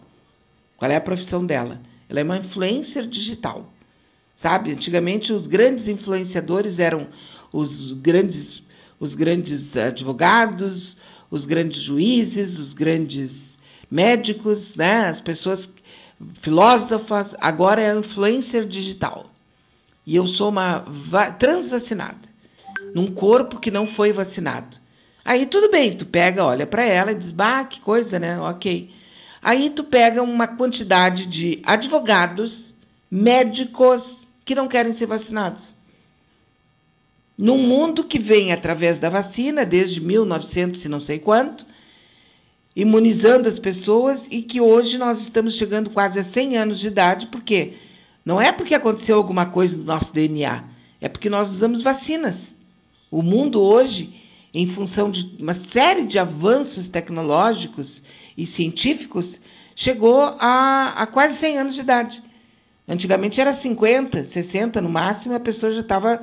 Qual 0.78 0.90
é 0.90 0.96
a 0.96 1.02
profissão 1.02 1.46
dela? 1.46 1.80
Ela 2.10 2.22
é 2.22 2.24
uma 2.24 2.38
influencer 2.38 3.06
digital. 3.06 3.72
Sabe? 4.42 4.72
Antigamente, 4.72 5.32
os 5.32 5.46
grandes 5.46 5.88
influenciadores 5.88 6.80
eram 6.80 7.10
os 7.54 7.92
grandes, 7.92 8.64
os 9.00 9.14
grandes 9.14 9.78
advogados, 9.78 10.98
os 11.30 11.46
grandes 11.46 11.80
juízes, 11.80 12.58
os 12.58 12.74
grandes 12.74 13.60
médicos, 13.90 14.76
né? 14.76 15.08
as 15.08 15.22
pessoas 15.22 15.70
filósofas, 16.34 17.36
agora 17.40 17.84
é 17.84 17.96
influencer 17.96 18.66
digital. 18.66 19.30
E 20.08 20.16
eu 20.16 20.26
sou 20.26 20.50
uma 20.50 20.86
transvacinada, 21.38 22.28
num 22.96 23.14
corpo 23.14 23.60
que 23.60 23.70
não 23.70 23.86
foi 23.86 24.12
vacinado. 24.12 24.76
Aí 25.24 25.46
tudo 25.46 25.70
bem, 25.70 25.96
tu 25.96 26.04
pega, 26.08 26.44
olha 26.44 26.66
para 26.66 26.84
ela 26.84 27.12
e 27.12 27.16
diz, 27.16 27.30
bah, 27.32 27.64
que 27.64 27.80
coisa, 27.80 28.18
né? 28.18 28.40
Ok. 28.40 28.90
Aí 29.40 29.70
tu 29.70 29.84
pega 29.84 30.24
uma 30.24 30.48
quantidade 30.48 31.28
de 31.28 31.62
advogados, 31.64 32.74
médicos 33.12 34.26
que 34.52 34.56
não 34.56 34.68
querem 34.68 34.92
ser 34.92 35.06
vacinados. 35.06 35.64
Num 37.38 37.58
mundo 37.58 38.04
que 38.04 38.20
vem 38.20 38.52
através 38.52 39.00
da 39.00 39.08
vacina, 39.10 39.66
desde 39.66 40.02
1900 40.02 40.84
e 40.84 40.90
não 40.90 41.00
sei 41.00 41.20
quanto, 41.20 41.66
imunizando 42.76 43.48
as 43.48 43.58
pessoas 43.58 44.28
e 44.30 44.42
que 44.42 44.60
hoje 44.60 44.98
nós 44.98 45.22
estamos 45.22 45.56
chegando 45.56 45.90
quase 45.90 46.20
a 46.20 46.24
100 46.26 46.58
anos 46.58 46.80
de 46.82 46.88
idade, 46.88 47.28
porque 47.28 47.76
não 48.26 48.42
é 48.42 48.52
porque 48.52 48.76
aconteceu 48.76 49.16
alguma 49.16 49.46
coisa 49.46 49.78
no 49.78 49.86
nosso 49.86 50.14
DNA, 50.14 50.66
é 51.00 51.08
porque 51.08 51.30
nós 51.30 51.50
usamos 51.50 51.82
vacinas. 51.82 52.54
O 53.10 53.22
mundo 53.22 53.62
hoje, 53.62 54.14
em 54.54 54.68
função 54.68 55.10
de 55.10 55.42
uma 55.42 55.54
série 55.54 56.04
de 56.04 56.20
avanços 56.20 56.90
tecnológicos 56.90 58.02
e 58.36 58.46
científicos, 58.46 59.40
chegou 59.74 60.36
a, 60.38 60.96
a 60.98 61.08
quase 61.08 61.38
100 61.38 61.58
anos 61.58 61.76
de 61.76 61.80
idade. 61.80 62.31
Antigamente 62.88 63.40
era 63.40 63.54
50, 63.54 64.24
60 64.24 64.82
no 64.82 64.90
máximo, 64.90 65.36
a 65.36 65.40
pessoa 65.40 65.72
já 65.72 65.82
estava 65.82 66.22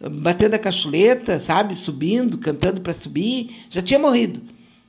batendo 0.00 0.54
a 0.54 0.58
cachuleta, 0.58 1.38
sabe, 1.40 1.74
subindo, 1.76 2.38
cantando 2.38 2.80
para 2.80 2.92
subir, 2.92 3.64
já 3.70 3.82
tinha 3.82 3.98
morrido. 3.98 4.42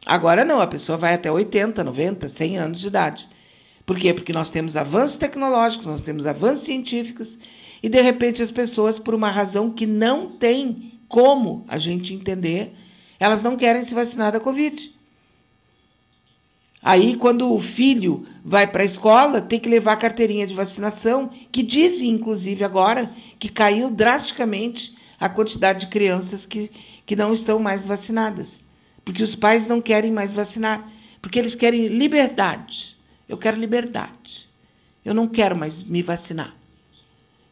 Agora 0.05 0.45
não, 0.45 0.61
a 0.61 0.67
pessoa 0.67 0.97
vai 0.97 1.13
até 1.13 1.31
80, 1.31 1.83
90, 1.83 2.27
100 2.27 2.57
anos 2.57 2.79
de 2.79 2.87
idade. 2.87 3.27
Por 3.85 3.97
quê? 3.97 4.13
Porque 4.13 4.33
nós 4.33 4.49
temos 4.49 4.75
avanços 4.75 5.17
tecnológicos, 5.17 5.85
nós 5.87 6.01
temos 6.01 6.25
avanços 6.25 6.65
científicos, 6.65 7.37
e 7.81 7.89
de 7.89 8.01
repente 8.01 8.41
as 8.41 8.51
pessoas, 8.51 8.99
por 8.99 9.15
uma 9.15 9.31
razão 9.31 9.71
que 9.71 9.85
não 9.85 10.29
tem 10.31 10.99
como 11.07 11.65
a 11.67 11.77
gente 11.77 12.13
entender, 12.13 12.73
elas 13.19 13.41
não 13.41 13.55
querem 13.55 13.83
se 13.85 13.93
vacinar 13.93 14.31
da 14.31 14.39
Covid. 14.39 14.96
Aí, 16.81 17.15
quando 17.15 17.53
o 17.53 17.59
filho 17.59 18.25
vai 18.43 18.67
para 18.67 18.83
a 18.83 18.85
escola, 18.85 19.41
tem 19.41 19.59
que 19.59 19.69
levar 19.69 19.93
a 19.93 19.97
carteirinha 19.97 20.47
de 20.47 20.53
vacinação, 20.53 21.29
que 21.51 21.63
dizem, 21.63 22.09
inclusive, 22.09 22.63
agora 22.63 23.11
que 23.39 23.49
caiu 23.49 23.89
drasticamente 23.89 24.95
a 25.19 25.27
quantidade 25.27 25.81
de 25.81 25.87
crianças 25.87 26.45
que, 26.45 26.71
que 27.05 27.15
não 27.15 27.33
estão 27.33 27.59
mais 27.59 27.85
vacinadas 27.85 28.65
porque 29.07 29.23
os 29.23 29.35
pais 29.35 29.65
não 29.69 29.79
querem 29.79 30.11
mais 30.11 30.33
vacinar, 30.33 30.85
porque 31.21 31.39
eles 31.39 31.55
querem 31.55 31.87
liberdade. 31.87 32.97
Eu 33.27 33.37
quero 33.37 33.57
liberdade. 33.57 34.49
Eu 35.05 35.13
não 35.13 35.29
quero 35.29 35.55
mais 35.55 35.81
me 35.81 36.03
vacinar. 36.03 36.53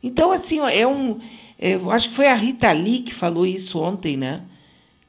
Então, 0.03 0.33
assim, 0.33 0.59
é 0.59 0.85
um. 0.85 1.21
É, 1.57 1.75
eu 1.75 1.89
acho 1.91 2.09
que 2.09 2.15
foi 2.15 2.27
a 2.27 2.35
Rita 2.35 2.69
Lee 2.73 3.03
que 3.03 3.13
falou 3.13 3.45
isso 3.45 3.79
ontem, 3.79 4.17
né? 4.17 4.41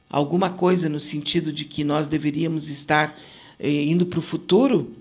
Alguma 0.09 0.51
coisa 0.51 0.87
no 0.87 1.01
sentido 1.01 1.51
de 1.51 1.65
que 1.65 1.83
nós 1.83 2.07
deveríamos 2.07 2.69
estar 2.69 3.13
indo 3.59 4.05
para 4.05 4.19
o 4.19 4.21
futuro 4.21 4.95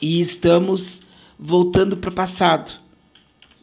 e 0.00 0.20
estamos 0.20 1.00
voltando 1.38 1.96
para 1.96 2.10
o 2.10 2.14
passado, 2.14 2.72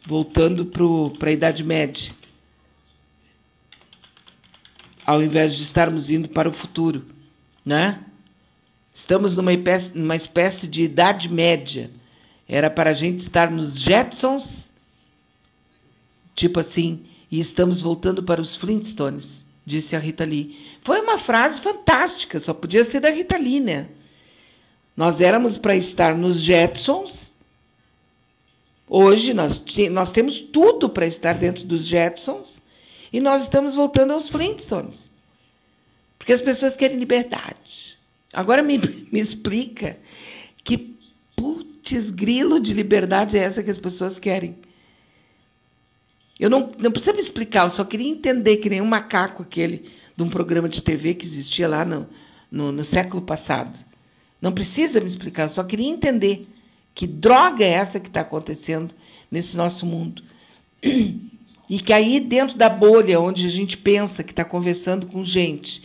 voltando 0.06 0.66
para 0.66 1.28
a 1.28 1.32
Idade 1.32 1.62
Média 1.62 2.12
ao 5.04 5.22
invés 5.22 5.54
de 5.54 5.62
estarmos 5.62 6.10
indo 6.10 6.28
para 6.28 6.48
o 6.48 6.52
futuro, 6.52 7.04
né? 7.64 8.04
Estamos 8.94 9.34
numa 9.34 9.52
espécie, 9.52 9.98
numa 9.98 10.16
espécie 10.16 10.66
de 10.66 10.82
idade 10.82 11.28
média. 11.28 11.90
Era 12.48 12.70
para 12.70 12.90
a 12.90 12.94
gente 12.94 13.20
estar 13.20 13.50
nos 13.50 13.78
Jetsons, 13.78 14.70
tipo 16.34 16.60
assim, 16.60 17.04
e 17.30 17.40
estamos 17.40 17.80
voltando 17.80 18.22
para 18.22 18.40
os 18.40 18.56
Flintstones, 18.56 19.44
disse 19.64 19.94
a 19.94 19.98
Rita 19.98 20.24
Lee. 20.24 20.76
Foi 20.82 21.00
uma 21.00 21.18
frase 21.18 21.60
fantástica, 21.60 22.40
só 22.40 22.52
podia 22.52 22.84
ser 22.84 23.00
da 23.00 23.10
Rita 23.10 23.36
Lee, 23.36 23.60
né? 23.60 23.88
Nós 24.96 25.20
éramos 25.20 25.56
para 25.56 25.74
estar 25.74 26.16
nos 26.16 26.40
Jetsons. 26.40 27.32
Hoje 28.88 29.32
nós, 29.32 29.62
nós 29.90 30.12
temos 30.12 30.40
tudo 30.40 30.88
para 30.88 31.06
estar 31.06 31.34
dentro 31.34 31.64
dos 31.64 31.86
Jetsons. 31.86 32.60
E 33.12 33.20
nós 33.20 33.44
estamos 33.44 33.74
voltando 33.74 34.12
aos 34.12 34.28
Flintstones. 34.28 35.10
Porque 36.18 36.32
as 36.32 36.40
pessoas 36.40 36.76
querem 36.76 36.98
liberdade. 36.98 37.98
Agora 38.32 38.62
me, 38.62 38.78
me 39.10 39.20
explica 39.20 39.98
que 40.64 40.96
putz 41.36 42.10
grilo 42.10 42.60
de 42.60 42.72
liberdade 42.72 43.36
é 43.36 43.42
essa 43.42 43.62
que 43.62 43.70
as 43.70 43.78
pessoas 43.78 44.18
querem. 44.18 44.56
Eu 46.38 46.50
não, 46.50 46.72
não 46.78 46.90
precisa 46.90 47.12
me 47.12 47.20
explicar, 47.20 47.64
eu 47.64 47.70
só 47.70 47.84
queria 47.84 48.08
entender 48.08 48.56
que 48.56 48.70
nem 48.70 48.80
um 48.80 48.86
macaco 48.86 49.42
aquele 49.42 49.90
de 50.16 50.22
um 50.22 50.28
programa 50.28 50.68
de 50.68 50.82
TV 50.82 51.14
que 51.14 51.24
existia 51.24 51.68
lá 51.68 51.84
no, 51.84 52.06
no, 52.50 52.72
no 52.72 52.84
século 52.84 53.22
passado. 53.22 53.78
Não 54.40 54.52
precisa 54.52 55.00
me 55.00 55.06
explicar, 55.06 55.44
eu 55.44 55.48
só 55.48 55.62
queria 55.62 55.88
entender 55.88 56.48
que 56.94 57.06
droga 57.06 57.64
é 57.64 57.68
essa 57.68 58.00
que 58.00 58.08
está 58.08 58.22
acontecendo 58.22 58.94
nesse 59.30 59.56
nosso 59.56 59.86
mundo. 59.86 60.22
E 61.70 61.80
que 61.80 61.92
aí, 61.92 62.20
dentro 62.20 62.58
da 62.58 62.68
bolha 62.68 63.18
onde 63.18 63.46
a 63.46 63.48
gente 63.48 63.78
pensa 63.78 64.22
que 64.22 64.32
está 64.32 64.44
conversando 64.44 65.06
com 65.06 65.24
gente 65.24 65.82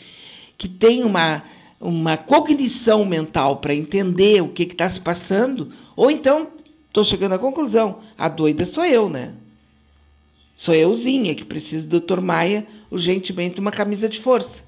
que 0.58 0.68
tem 0.68 1.04
uma, 1.04 1.44
uma 1.80 2.18
cognição 2.18 3.06
mental 3.06 3.58
para 3.58 3.76
entender 3.76 4.42
o 4.42 4.50
que 4.50 4.64
está 4.64 4.90
se 4.90 5.00
passando, 5.00 5.72
ou 5.96 6.10
então 6.10 6.48
estou 6.88 7.04
chegando 7.04 7.36
à 7.36 7.40
conclusão: 7.40 8.00
a 8.18 8.28
doida 8.28 8.66
sou 8.66 8.84
eu, 8.84 9.08
né? 9.08 9.34
Sou 10.58 10.74
euzinha 10.74 11.36
que 11.36 11.46
preciso 11.46 11.88
do 11.88 12.00
Dr. 12.00 12.20
Maia 12.20 12.66
urgentemente 12.90 13.60
uma 13.60 13.70
camisa 13.70 14.10
de 14.10 14.20
força. 14.20 14.64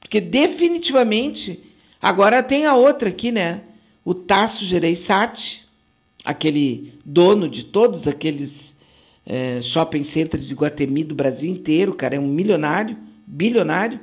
Porque 0.00 0.20
definitivamente, 0.20 1.60
agora 2.02 2.42
tem 2.42 2.66
a 2.66 2.74
outra 2.74 3.10
aqui, 3.10 3.30
né? 3.30 3.62
O 4.04 4.12
Tasso 4.12 4.64
Gereissati, 4.64 5.64
aquele 6.24 6.94
dono 7.04 7.48
de 7.48 7.62
todos 7.64 8.08
aqueles 8.08 8.76
é, 9.24 9.60
shopping 9.60 10.02
centers 10.02 10.48
de 10.48 10.54
Guatemi 10.54 11.04
do 11.04 11.14
Brasil 11.14 11.48
inteiro, 11.48 11.94
cara 11.94 12.16
é 12.16 12.18
um 12.18 12.26
milionário, 12.26 12.98
bilionário. 13.24 14.00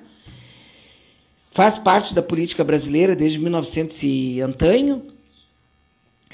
Faz 1.51 1.77
parte 1.77 2.15
da 2.15 2.21
política 2.21 2.63
brasileira 2.63 3.17
desde 3.17 3.37
1900 3.37 4.01
e 4.01 4.39
antanho. 4.39 5.03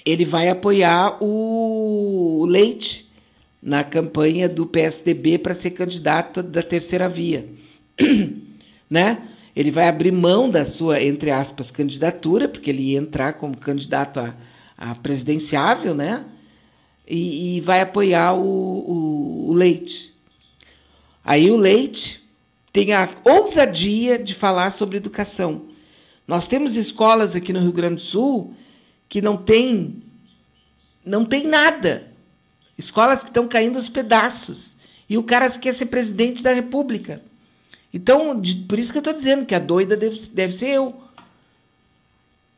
ele 0.05 0.23
vai 0.23 0.49
apoiar 0.49 1.17
o 1.19 2.45
Leite 2.47 3.11
na 3.63 3.83
campanha 3.83 4.49
do 4.49 4.65
PSDB 4.65 5.37
para 5.37 5.55
ser 5.55 5.71
candidato 5.71 6.43
da 6.43 6.61
terceira 6.61 7.07
via, 7.07 7.47
né? 8.89 9.29
Ele 9.55 9.71
vai 9.71 9.87
abrir 9.87 10.11
mão 10.11 10.49
da 10.49 10.65
sua, 10.65 11.01
entre 11.01 11.31
aspas, 11.31 11.71
candidatura, 11.71 12.47
porque 12.47 12.69
ele 12.69 12.91
ia 12.91 12.99
entrar 12.99 13.33
como 13.33 13.55
candidato 13.55 14.19
a, 14.19 14.35
a 14.77 14.95
presidenciável, 14.95 15.95
né? 15.95 16.25
E, 17.07 17.57
e 17.57 17.61
vai 17.61 17.79
apoiar 17.81 18.33
o, 18.33 18.41
o, 18.41 19.49
o 19.49 19.53
Leite. 19.53 20.13
Aí 21.23 21.49
o 21.49 21.55
Leite 21.55 22.21
tem 22.73 22.91
a 22.91 23.07
ousadia 23.23 24.17
de 24.17 24.33
falar 24.33 24.71
sobre 24.71 24.97
educação. 24.97 25.67
Nós 26.27 26.47
temos 26.47 26.75
escolas 26.75 27.35
aqui 27.35 27.53
no 27.53 27.61
Rio 27.61 27.71
Grande 27.71 27.95
do 27.95 28.01
Sul 28.01 28.53
que 29.07 29.21
não 29.21 29.37
tem 29.37 30.01
não 31.05 31.23
tem 31.23 31.47
nada. 31.47 32.12
Escolas 32.77 33.21
que 33.21 33.29
estão 33.29 33.47
caindo 33.47 33.75
aos 33.75 33.89
pedaços. 33.89 34.73
E 35.09 35.17
o 35.17 35.23
cara 35.23 35.49
quer 35.49 35.73
ser 35.73 35.87
presidente 35.87 36.41
da 36.41 36.53
República. 36.53 37.21
Então, 37.93 38.39
de, 38.39 38.55
por 38.55 38.79
isso 38.79 38.91
que 38.91 38.97
eu 38.97 39.01
estou 39.01 39.13
dizendo 39.13 39.45
que 39.45 39.53
a 39.53 39.59
doida 39.59 39.95
deve, 39.95 40.19
deve 40.29 40.53
ser 40.53 40.69
eu. 40.69 41.03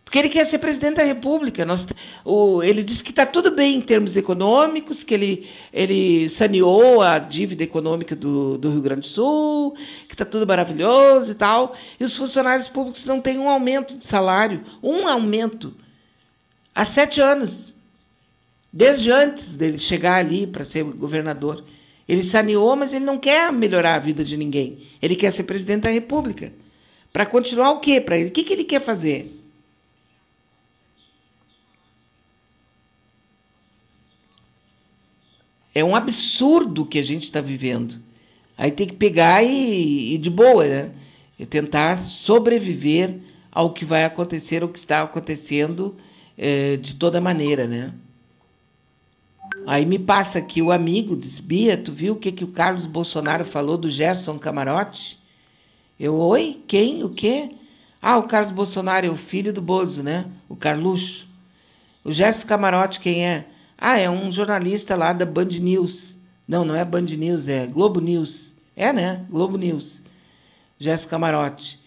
Porque 0.05 0.19
ele 0.19 0.29
quer 0.29 0.45
ser 0.45 0.59
presidente 0.59 0.95
da 0.95 1.03
República. 1.03 1.65
Nós, 1.65 1.85
o, 2.23 2.63
ele 2.63 2.83
disse 2.83 3.03
que 3.03 3.09
está 3.09 3.25
tudo 3.25 3.51
bem 3.51 3.75
em 3.75 3.81
termos 3.81 4.15
econômicos, 4.15 5.03
que 5.03 5.13
ele, 5.13 5.49
ele 5.73 6.29
saneou 6.29 7.01
a 7.01 7.19
dívida 7.19 7.63
econômica 7.63 8.15
do, 8.15 8.57
do 8.57 8.69
Rio 8.69 8.81
Grande 8.81 9.01
do 9.01 9.07
Sul, 9.07 9.75
que 10.07 10.13
está 10.13 10.23
tudo 10.23 10.47
maravilhoso 10.47 11.31
e 11.31 11.35
tal. 11.35 11.75
E 11.99 12.05
os 12.05 12.15
funcionários 12.15 12.69
públicos 12.69 13.05
não 13.05 13.19
têm 13.19 13.37
um 13.37 13.49
aumento 13.49 13.97
de 13.97 14.05
salário, 14.05 14.63
um 14.81 15.05
aumento, 15.05 15.73
há 16.73 16.85
sete 16.85 17.19
anos. 17.19 17.74
Desde 18.75 19.09
antes 19.09 19.55
dele 19.55 19.79
chegar 19.79 20.15
ali 20.15 20.45
para 20.45 20.65
ser 20.65 20.83
governador. 20.83 21.63
Ele 22.05 22.25
saneou, 22.25 22.75
mas 22.75 22.91
ele 22.91 23.05
não 23.05 23.17
quer 23.17 23.49
melhorar 23.49 23.95
a 23.95 23.99
vida 23.99 24.21
de 24.21 24.35
ninguém. 24.35 24.79
Ele 25.01 25.15
quer 25.15 25.31
ser 25.31 25.43
presidente 25.43 25.83
da 25.83 25.89
República. 25.89 26.51
Para 27.13 27.25
continuar 27.25 27.71
o 27.71 27.79
quê 27.79 28.01
para 28.01 28.17
ele? 28.17 28.27
O 28.27 28.31
que, 28.33 28.43
que 28.43 28.51
ele 28.51 28.65
quer 28.65 28.83
fazer? 28.83 29.33
É 35.73 35.81
um 35.81 35.95
absurdo 35.95 36.85
que 36.85 36.99
a 36.99 37.03
gente 37.03 37.23
está 37.23 37.39
vivendo. 37.39 37.95
Aí 38.57 38.71
tem 38.71 38.87
que 38.87 38.95
pegar 38.95 39.41
e, 39.41 40.15
e 40.15 40.17
de 40.17 40.29
boa, 40.29 40.67
né? 40.67 40.91
E 41.39 41.45
tentar 41.45 41.97
sobreviver 41.97 43.19
ao 43.49 43.71
que 43.71 43.85
vai 43.85 44.03
acontecer, 44.03 44.63
ao 44.63 44.69
que 44.69 44.79
está 44.79 45.01
acontecendo 45.01 45.95
é, 46.37 46.75
de 46.75 46.95
toda 46.95 47.21
maneira, 47.21 47.65
né? 47.65 47.93
Aí 49.67 49.85
me 49.85 49.97
passa 49.97 50.39
aqui 50.39 50.61
o 50.61 50.71
amigo, 50.71 51.15
diz, 51.15 51.39
Bia, 51.39 51.75
tu 51.75 51.91
viu 51.91 52.13
o 52.13 52.15
que, 52.15 52.31
que 52.31 52.43
o 52.43 52.49
Carlos 52.49 52.85
Bolsonaro 52.85 53.43
falou 53.43 53.77
do 53.77 53.89
Gerson 53.89 54.37
Camarote? 54.37 55.19
Eu, 55.99 56.15
oi? 56.15 56.61
Quem? 56.67 57.03
O 57.03 57.09
quê? 57.09 57.51
Ah, 58.01 58.17
o 58.17 58.23
Carlos 58.23 58.51
Bolsonaro 58.51 59.07
é 59.07 59.09
o 59.09 59.15
filho 59.15 59.51
do 59.51 59.61
Bozo, 59.61 60.03
né? 60.03 60.25
O 60.47 60.55
Carluxo. 60.55 61.27
O 62.03 62.11
Gerson 62.11 62.45
Camarote, 62.45 62.99
quem 62.99 63.25
é? 63.25 63.45
Ah, 63.77 63.97
é 63.97 64.09
um 64.09 64.31
jornalista 64.31 64.95
lá 64.95 65.11
da 65.13 65.25
Band 65.25 65.45
News. 65.45 66.15
Não, 66.47 66.63
não 66.63 66.75
é 66.75 66.85
Band 66.85 67.01
News, 67.01 67.47
é 67.47 67.65
Globo 67.65 67.99
News. 67.99 68.53
É, 68.75 68.93
né? 68.93 69.25
Globo 69.29 69.57
News. 69.57 69.99
Gerson 70.77 71.07
Camarote. 71.07 71.79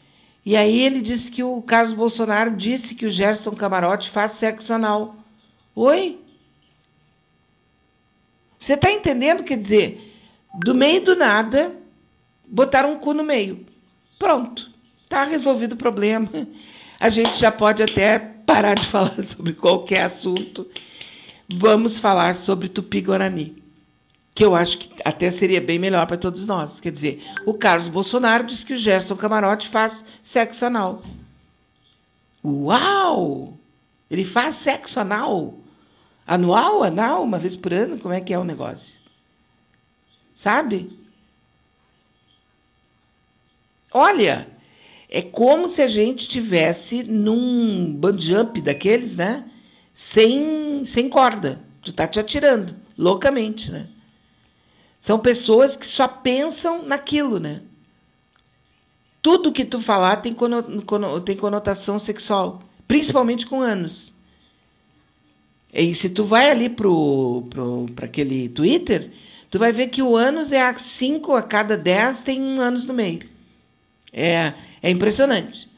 E 0.45 0.57
aí 0.57 0.81
ele 0.81 1.01
disse 1.01 1.31
que 1.31 1.43
o 1.43 1.63
Carlos 1.63 1.93
Bolsonaro 1.93 2.57
disse 2.57 2.95
que 2.95 3.07
o 3.07 3.11
Gerson 3.11 3.53
Camarote 3.53 4.11
faz 4.11 4.33
sexo 4.33 4.73
anal. 4.73 5.15
Oi? 5.77 6.19
Você 8.59 8.75
está 8.75 8.91
entendendo? 8.91 9.45
Quer 9.45 9.59
dizer, 9.59 10.15
do 10.55 10.75
meio 10.75 11.05
do 11.05 11.15
nada, 11.15 11.73
botaram 12.47 12.93
um 12.93 12.99
cu 12.99 13.15
no 13.15 13.23
meio. 13.23 13.65
Pronto. 14.19 14.71
Está 15.05 15.25
resolvido 15.25 15.73
o 15.73 15.77
problema. 15.77 16.29
A 17.01 17.09
gente 17.09 17.39
já 17.39 17.51
pode 17.53 17.83
até 17.83 18.19
parar 18.19 18.75
de 18.75 18.87
falar 18.91 19.23
sobre 19.23 19.53
qualquer 19.53 20.03
assunto. 20.03 20.67
Vamos 21.49 21.99
falar 21.99 22.35
sobre 22.37 22.69
Tupi-Guarani, 22.69 23.63
que 24.35 24.45
eu 24.45 24.55
acho 24.55 24.79
que 24.79 24.91
até 25.03 25.31
seria 25.31 25.63
bem 25.63 25.79
melhor 25.79 26.07
para 26.07 26.19
todos 26.19 26.47
nós. 26.47 26.79
Quer 26.79 26.93
dizer, 26.93 27.25
o 27.47 27.55
Carlos 27.55 27.89
Bolsonaro 27.89 28.45
diz 28.45 28.63
que 28.63 28.75
o 28.75 28.79
Gerson 28.79 29.17
Camarote 29.17 29.69
faz 29.69 30.05
sexo 30.23 30.67
anal. 30.67 31.03
Uau! 32.45 33.55
Ele 34.11 34.25
faz 34.25 34.57
sexo 34.57 35.01
anal? 35.01 35.55
Anual, 36.29 36.83
anal, 36.85 37.23
uma 37.23 37.39
vez 37.39 37.57
por 37.57 37.73
ano? 37.73 37.99
Como 37.99 38.13
é 38.13 38.21
que 38.21 38.35
é 38.35 38.39
o 38.39 38.45
negócio? 38.45 38.95
Sabe? 40.35 40.95
Olha, 43.91 44.47
é 45.09 45.23
como 45.23 45.71
se 45.71 45.81
a 45.81 45.89
gente 45.89 46.29
tivesse 46.29 47.03
num 47.03 47.91
band 47.95 48.21
jump 48.21 48.61
daqueles, 48.61 49.17
né? 49.17 49.51
Sem, 49.95 50.85
sem 50.85 51.09
corda. 51.09 51.63
Tu 51.81 51.95
tá 51.95 52.07
te 52.07 52.21
atirando 52.21 52.77
loucamente, 52.99 53.71
né? 53.71 53.89
São 55.01 55.19
pessoas 55.19 55.77
que 55.77 55.87
só 55.87 56.07
pensam 56.07 56.83
naquilo, 56.83 57.41
né? 57.41 57.63
Tudo 59.23 59.51
que 59.51 59.65
tu 59.65 59.81
falar 59.81 60.17
tem, 60.19 60.35
conotação 60.35 61.99
sexual, 61.99 62.63
principalmente 62.87 63.47
com 63.47 63.63
anos. 63.63 64.13
E 65.73 65.95
se 65.95 66.09
tu 66.09 66.25
vai 66.25 66.51
ali 66.51 66.69
pro, 66.69 67.47
pro, 67.51 67.87
aquele 68.03 68.49
Twitter, 68.49 69.11
tu 69.51 69.59
vai 69.59 69.73
ver 69.73 69.89
que 69.89 70.03
o 70.03 70.17
ânus 70.17 70.53
é 70.53 70.63
a 70.63 70.77
5 70.77 71.35
a 71.35 71.43
cada 71.43 71.77
10 71.77 72.23
tem 72.23 72.41
um 72.41 72.61
ânus 72.61 72.87
no 72.87 72.95
meio. 72.95 73.21
É, 74.13 74.55
é 74.83 74.91
impressionante. 74.91 75.69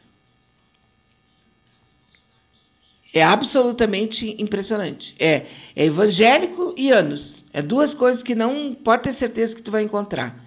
É 3.12 3.22
absolutamente 3.22 4.36
impressionante. 4.38 5.14
É, 5.18 5.46
é 5.74 5.84
evangélico 5.84 6.72
e 6.76 6.92
ânus. 6.92 7.44
É 7.52 7.60
duas 7.60 7.92
coisas 7.92 8.22
que 8.22 8.36
não 8.36 8.72
pode 8.72 9.02
ter 9.02 9.12
certeza 9.12 9.56
que 9.56 9.62
tu 9.62 9.70
vai 9.70 9.82
encontrar. 9.82 10.44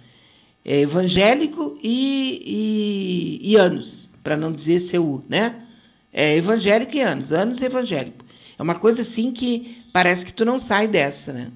É 0.64 0.80
evangélico 0.80 1.78
e, 1.82 3.40
e, 3.42 3.50
e 3.52 3.56
ânus, 3.56 4.08
para 4.22 4.34
não 4.34 4.50
dizer 4.50 4.80
seu, 4.80 5.22
né? 5.28 5.62
É 6.10 6.36
evangélico 6.36 6.96
e 6.96 7.02
ânus, 7.02 7.32
ânus 7.32 7.60
evangélico. 7.60 8.23
É 8.58 8.62
uma 8.62 8.74
coisa 8.74 9.02
assim 9.02 9.32
que 9.32 9.84
parece 9.92 10.24
que 10.24 10.32
tu 10.32 10.44
não 10.44 10.58
sai 10.58 10.86
dessa, 10.86 11.32
né? 11.32 11.50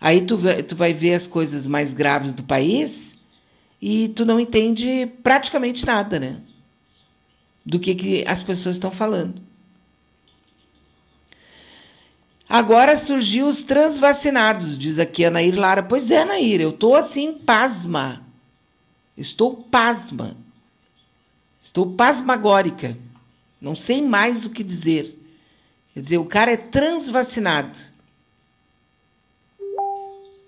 Aí 0.00 0.20
tu, 0.20 0.38
tu 0.66 0.76
vai 0.76 0.92
ver 0.92 1.14
as 1.14 1.26
coisas 1.26 1.66
mais 1.66 1.92
graves 1.92 2.32
do 2.32 2.42
país 2.42 3.18
e 3.82 4.08
tu 4.10 4.24
não 4.24 4.38
entende 4.38 5.10
praticamente 5.22 5.84
nada, 5.84 6.20
né? 6.20 6.40
Do 7.66 7.78
que, 7.78 7.94
que 7.94 8.24
as 8.26 8.42
pessoas 8.42 8.76
estão 8.76 8.90
falando. 8.90 9.42
Agora 12.48 12.96
surgiu 12.96 13.46
os 13.46 13.62
transvacinados, 13.62 14.78
diz 14.78 14.98
aqui 14.98 15.24
a 15.24 15.30
Nair 15.30 15.58
Lara. 15.58 15.82
Pois 15.82 16.10
é, 16.10 16.24
Nair, 16.24 16.60
eu 16.60 16.70
estou 16.70 16.96
assim, 16.96 17.34
pasma. 17.34 18.22
Estou 19.16 19.54
pasma. 19.54 20.36
Estou 21.60 21.92
pasmagórica. 21.92 22.96
Não 23.60 23.74
sei 23.74 24.00
mais 24.00 24.46
o 24.46 24.50
que 24.50 24.62
dizer. 24.62 25.17
Quer 25.98 26.02
dizer, 26.02 26.18
o 26.18 26.24
cara 26.26 26.52
é 26.52 26.56
transvacinado. 26.56 27.76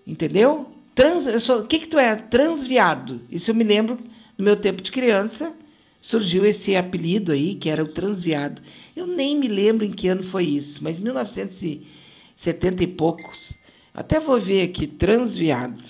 Entendeu? 0.06 0.70
Trans, 0.94 1.26
eu 1.26 1.40
sou, 1.40 1.62
o 1.62 1.66
que, 1.66 1.80
que 1.80 1.88
tu 1.88 1.98
é? 1.98 2.14
Transviado. 2.14 3.20
Isso 3.28 3.50
eu 3.50 3.54
me 3.56 3.64
lembro, 3.64 3.98
no 4.38 4.44
meu 4.44 4.54
tempo 4.54 4.80
de 4.80 4.92
criança, 4.92 5.52
surgiu 6.00 6.46
esse 6.46 6.76
apelido 6.76 7.32
aí, 7.32 7.56
que 7.56 7.68
era 7.68 7.82
o 7.82 7.88
transviado. 7.88 8.62
Eu 8.94 9.08
nem 9.08 9.36
me 9.36 9.48
lembro 9.48 9.84
em 9.84 9.90
que 9.90 10.06
ano 10.06 10.22
foi 10.22 10.44
isso, 10.44 10.78
mas 10.84 11.00
1970 11.00 12.84
e 12.84 12.86
poucos. 12.86 13.58
Até 13.92 14.20
vou 14.20 14.40
ver 14.40 14.62
aqui, 14.62 14.86
transviado. 14.86 15.82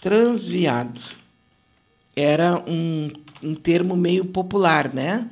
Transviado. 0.00 1.00
Era 2.16 2.58
um, 2.66 3.12
um 3.40 3.54
termo 3.54 3.96
meio 3.96 4.24
popular, 4.24 4.92
né? 4.92 5.30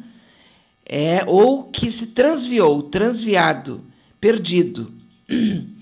É, 0.95 1.25
ou 1.27 1.65
que 1.65 1.91
se 1.91 2.09
transviou, 2.09 2.83
transviado, 2.83 3.81
perdido. 4.21 4.93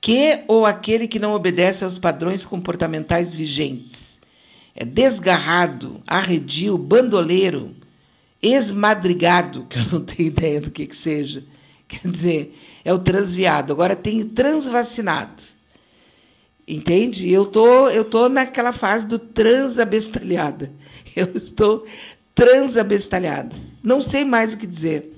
Que 0.00 0.44
ou 0.46 0.64
aquele 0.64 1.08
que 1.08 1.18
não 1.18 1.32
obedece 1.32 1.82
aos 1.82 1.98
padrões 1.98 2.44
comportamentais 2.44 3.34
vigentes. 3.34 4.20
É 4.72 4.84
desgarrado, 4.84 6.00
arredio, 6.06 6.78
bandoleiro, 6.78 7.74
esmadrigado, 8.40 9.66
que 9.68 9.76
eu 9.76 9.84
não 9.86 10.04
tenho 10.04 10.28
ideia 10.28 10.60
do 10.60 10.70
que, 10.70 10.86
que 10.86 10.96
seja. 10.96 11.42
Quer 11.88 12.08
dizer, 12.08 12.56
é 12.84 12.94
o 12.94 12.98
transviado. 13.00 13.72
Agora 13.72 13.96
tem 13.96 14.24
transvacinado. 14.24 15.42
Entende? 16.66 17.28
Eu 17.28 17.44
tô, 17.46 17.88
eu 17.88 18.04
tô 18.04 18.28
naquela 18.28 18.72
fase 18.72 19.04
do 19.04 19.18
transabestalhada. 19.18 20.72
Eu 21.16 21.32
estou 21.34 21.84
transabestalhada. 22.38 23.56
Não 23.82 24.00
sei 24.00 24.24
mais 24.24 24.54
o 24.54 24.56
que 24.56 24.64
dizer. 24.64 25.12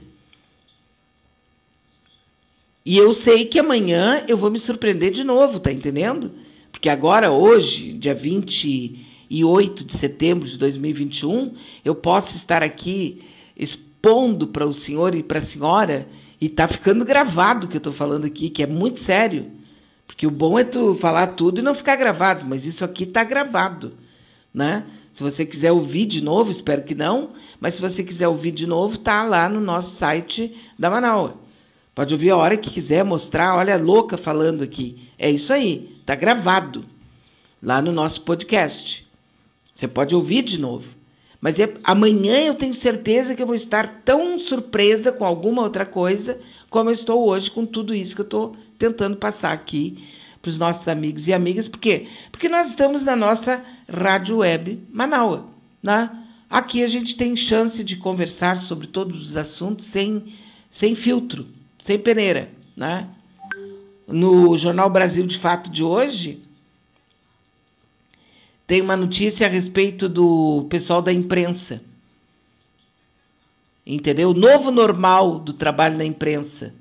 E 2.83 2.97
eu 2.97 3.13
sei 3.13 3.45
que 3.45 3.59
amanhã 3.59 4.25
eu 4.27 4.39
vou 4.39 4.51
me 4.51 4.59
surpreender 4.59 5.11
de 5.11 5.23
novo, 5.23 5.61
tá 5.61 5.71
entendendo? 5.71 6.33
Porque 6.73 6.89
agora, 6.89 7.31
hoje, 7.31 7.93
dia 7.93 8.15
28 8.15 9.85
de 9.85 9.97
setembro 9.99 10.49
de 10.49 10.57
2021, 10.57 11.57
eu 11.85 11.95
posso 11.95 12.37
estar 12.37 12.63
aqui 12.63 13.23
expondo 13.55 14.47
para 14.47 14.65
o 14.65 14.73
senhor 14.73 15.15
e 15.15 15.23
para 15.23 15.41
a 15.41 15.43
senhora, 15.43 16.09
e 16.41 16.49
tá 16.49 16.67
ficando 16.67 17.05
gravado 17.05 17.67
o 17.67 17.69
que 17.69 17.77
eu 17.77 17.81
estou 17.81 17.93
falando 17.93 18.25
aqui, 18.25 18.49
que 18.49 18.63
é 18.63 18.67
muito 18.67 18.99
sério. 18.99 19.51
Porque 20.07 20.27
o 20.27 20.31
bom 20.31 20.59
é 20.59 20.65
tu 20.65 20.95
falar 20.95 21.27
tudo 21.29 21.61
e 21.61 21.63
não 21.63 21.75
ficar 21.75 21.97
gravado, 21.97 22.47
mas 22.47 22.65
isso 22.65 22.83
aqui 22.83 23.05
está 23.05 23.23
gravado, 23.23 23.93
né? 24.55 24.87
Se 25.21 25.23
você 25.23 25.45
quiser 25.45 25.71
ouvir 25.71 26.07
de 26.07 26.23
novo, 26.23 26.51
espero 26.51 26.83
que 26.83 26.95
não, 26.95 27.33
mas 27.61 27.75
se 27.75 27.81
você 27.83 28.03
quiser 28.03 28.27
ouvir 28.27 28.53
de 28.53 28.67
novo, 28.67 28.97
tá 28.97 29.23
lá 29.23 29.51
no 29.51 29.61
nosso 29.61 29.91
site 29.91 30.57
da 30.79 30.89
Manaus. 30.89 31.33
Pode 31.95 32.15
ouvir 32.15 32.31
a 32.31 32.39
hora 32.39 32.57
que 32.57 32.71
quiser, 32.71 33.05
mostrar, 33.05 33.55
olha 33.55 33.75
a 33.75 33.79
louca 33.79 34.17
falando 34.17 34.65
aqui. 34.65 35.11
É 35.19 35.31
isso 35.31 35.53
aí, 35.53 35.95
tá 36.07 36.15
gravado 36.15 36.87
lá 37.63 37.83
no 37.83 37.93
nosso 37.93 38.23
podcast. 38.23 39.07
Você 39.75 39.87
pode 39.87 40.15
ouvir 40.15 40.41
de 40.41 40.59
novo. 40.59 40.89
Mas 41.39 41.61
é, 41.61 41.71
amanhã 41.85 42.41
eu 42.41 42.55
tenho 42.55 42.75
certeza 42.75 43.35
que 43.35 43.43
eu 43.43 43.47
vou 43.47 43.55
estar 43.55 44.01
tão 44.03 44.41
surpresa 44.41 45.13
com 45.13 45.27
alguma 45.27 45.61
outra 45.61 45.85
coisa 45.85 46.41
como 46.71 46.89
eu 46.89 46.95
estou 46.95 47.29
hoje 47.29 47.51
com 47.51 47.67
tudo 47.67 47.95
isso 47.95 48.15
que 48.15 48.23
eu 48.23 48.25
estou 48.25 48.57
tentando 48.79 49.19
passar 49.19 49.53
aqui 49.53 50.03
para 50.41 50.49
os 50.49 50.59
nossos 50.59 50.89
amigos 50.89 51.29
e 51.29 51.33
amigas. 51.33 51.69
Por 51.69 51.79
quê? 51.79 52.09
Porque 52.31 52.49
nós 52.49 52.69
estamos 52.69 53.03
na 53.03 53.15
nossa 53.15 53.63
rádio 53.89 54.39
web 54.39 54.83
Manaus. 54.91 55.43
Né? 55.83 56.11
Aqui 56.49 56.83
a 56.83 56.89
gente 56.89 57.17
tem 57.17 57.37
chance 57.37 57.85
de 57.85 57.97
conversar 57.97 58.59
sobre 58.61 58.87
todos 58.87 59.31
os 59.31 59.37
assuntos 59.37 59.87
sem, 59.87 60.35
sem 60.71 60.95
filtro, 60.95 61.47
sem 61.83 61.99
peneira. 61.99 62.51
Né? 62.77 63.09
No 64.07 64.57
Jornal 64.57 64.91
Brasil 64.91 65.27
de 65.27 65.39
Fato 65.39 65.71
de 65.71 65.83
hoje, 65.83 66.43
tem 68.67 68.81
uma 68.81 68.97
notícia 68.97 69.47
a 69.47 69.51
respeito 69.51 70.09
do 70.09 70.67
pessoal 70.71 71.03
da 71.03 71.13
imprensa. 71.13 71.83
Entendeu? 73.85 74.31
O 74.31 74.35
novo 74.35 74.71
normal 74.71 75.39
do 75.39 75.53
trabalho 75.53 75.99
na 75.99 76.05
imprensa. 76.05 76.73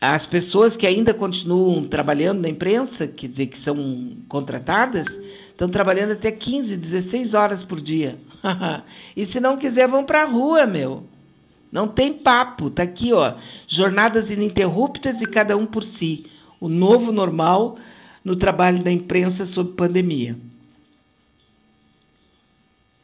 As 0.00 0.24
pessoas 0.24 0.76
que 0.76 0.86
ainda 0.86 1.12
continuam 1.12 1.84
trabalhando 1.84 2.40
na 2.40 2.48
imprensa, 2.48 3.08
quer 3.08 3.26
dizer, 3.26 3.46
que 3.46 3.58
são 3.58 4.16
contratadas, 4.28 5.08
estão 5.50 5.68
trabalhando 5.68 6.12
até 6.12 6.30
15, 6.30 6.76
16 6.76 7.34
horas 7.34 7.64
por 7.64 7.80
dia. 7.80 8.16
e 9.16 9.26
se 9.26 9.40
não 9.40 9.56
quiser, 9.56 9.88
vão 9.88 10.04
para 10.04 10.22
a 10.22 10.26
rua, 10.26 10.66
meu. 10.66 11.04
Não 11.70 11.88
tem 11.88 12.12
papo. 12.12 12.70
Tá 12.70 12.84
aqui, 12.84 13.12
ó. 13.12 13.34
Jornadas 13.66 14.30
ininterruptas 14.30 15.20
e 15.20 15.26
cada 15.26 15.56
um 15.56 15.66
por 15.66 15.82
si. 15.82 16.26
O 16.60 16.68
novo 16.68 17.10
normal 17.10 17.76
no 18.24 18.36
trabalho 18.36 18.82
da 18.82 18.92
imprensa 18.92 19.44
sob 19.46 19.72
pandemia. 19.72 20.36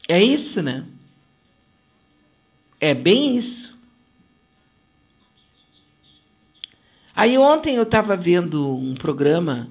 É 0.08 0.22
isso, 0.22 0.62
né? 0.62 0.84
É 2.80 2.94
bem 2.94 3.36
isso. 3.36 3.73
Aí 7.16 7.38
ontem 7.38 7.76
eu 7.76 7.84
estava 7.84 8.16
vendo 8.16 8.76
um 8.76 8.94
programa 8.94 9.68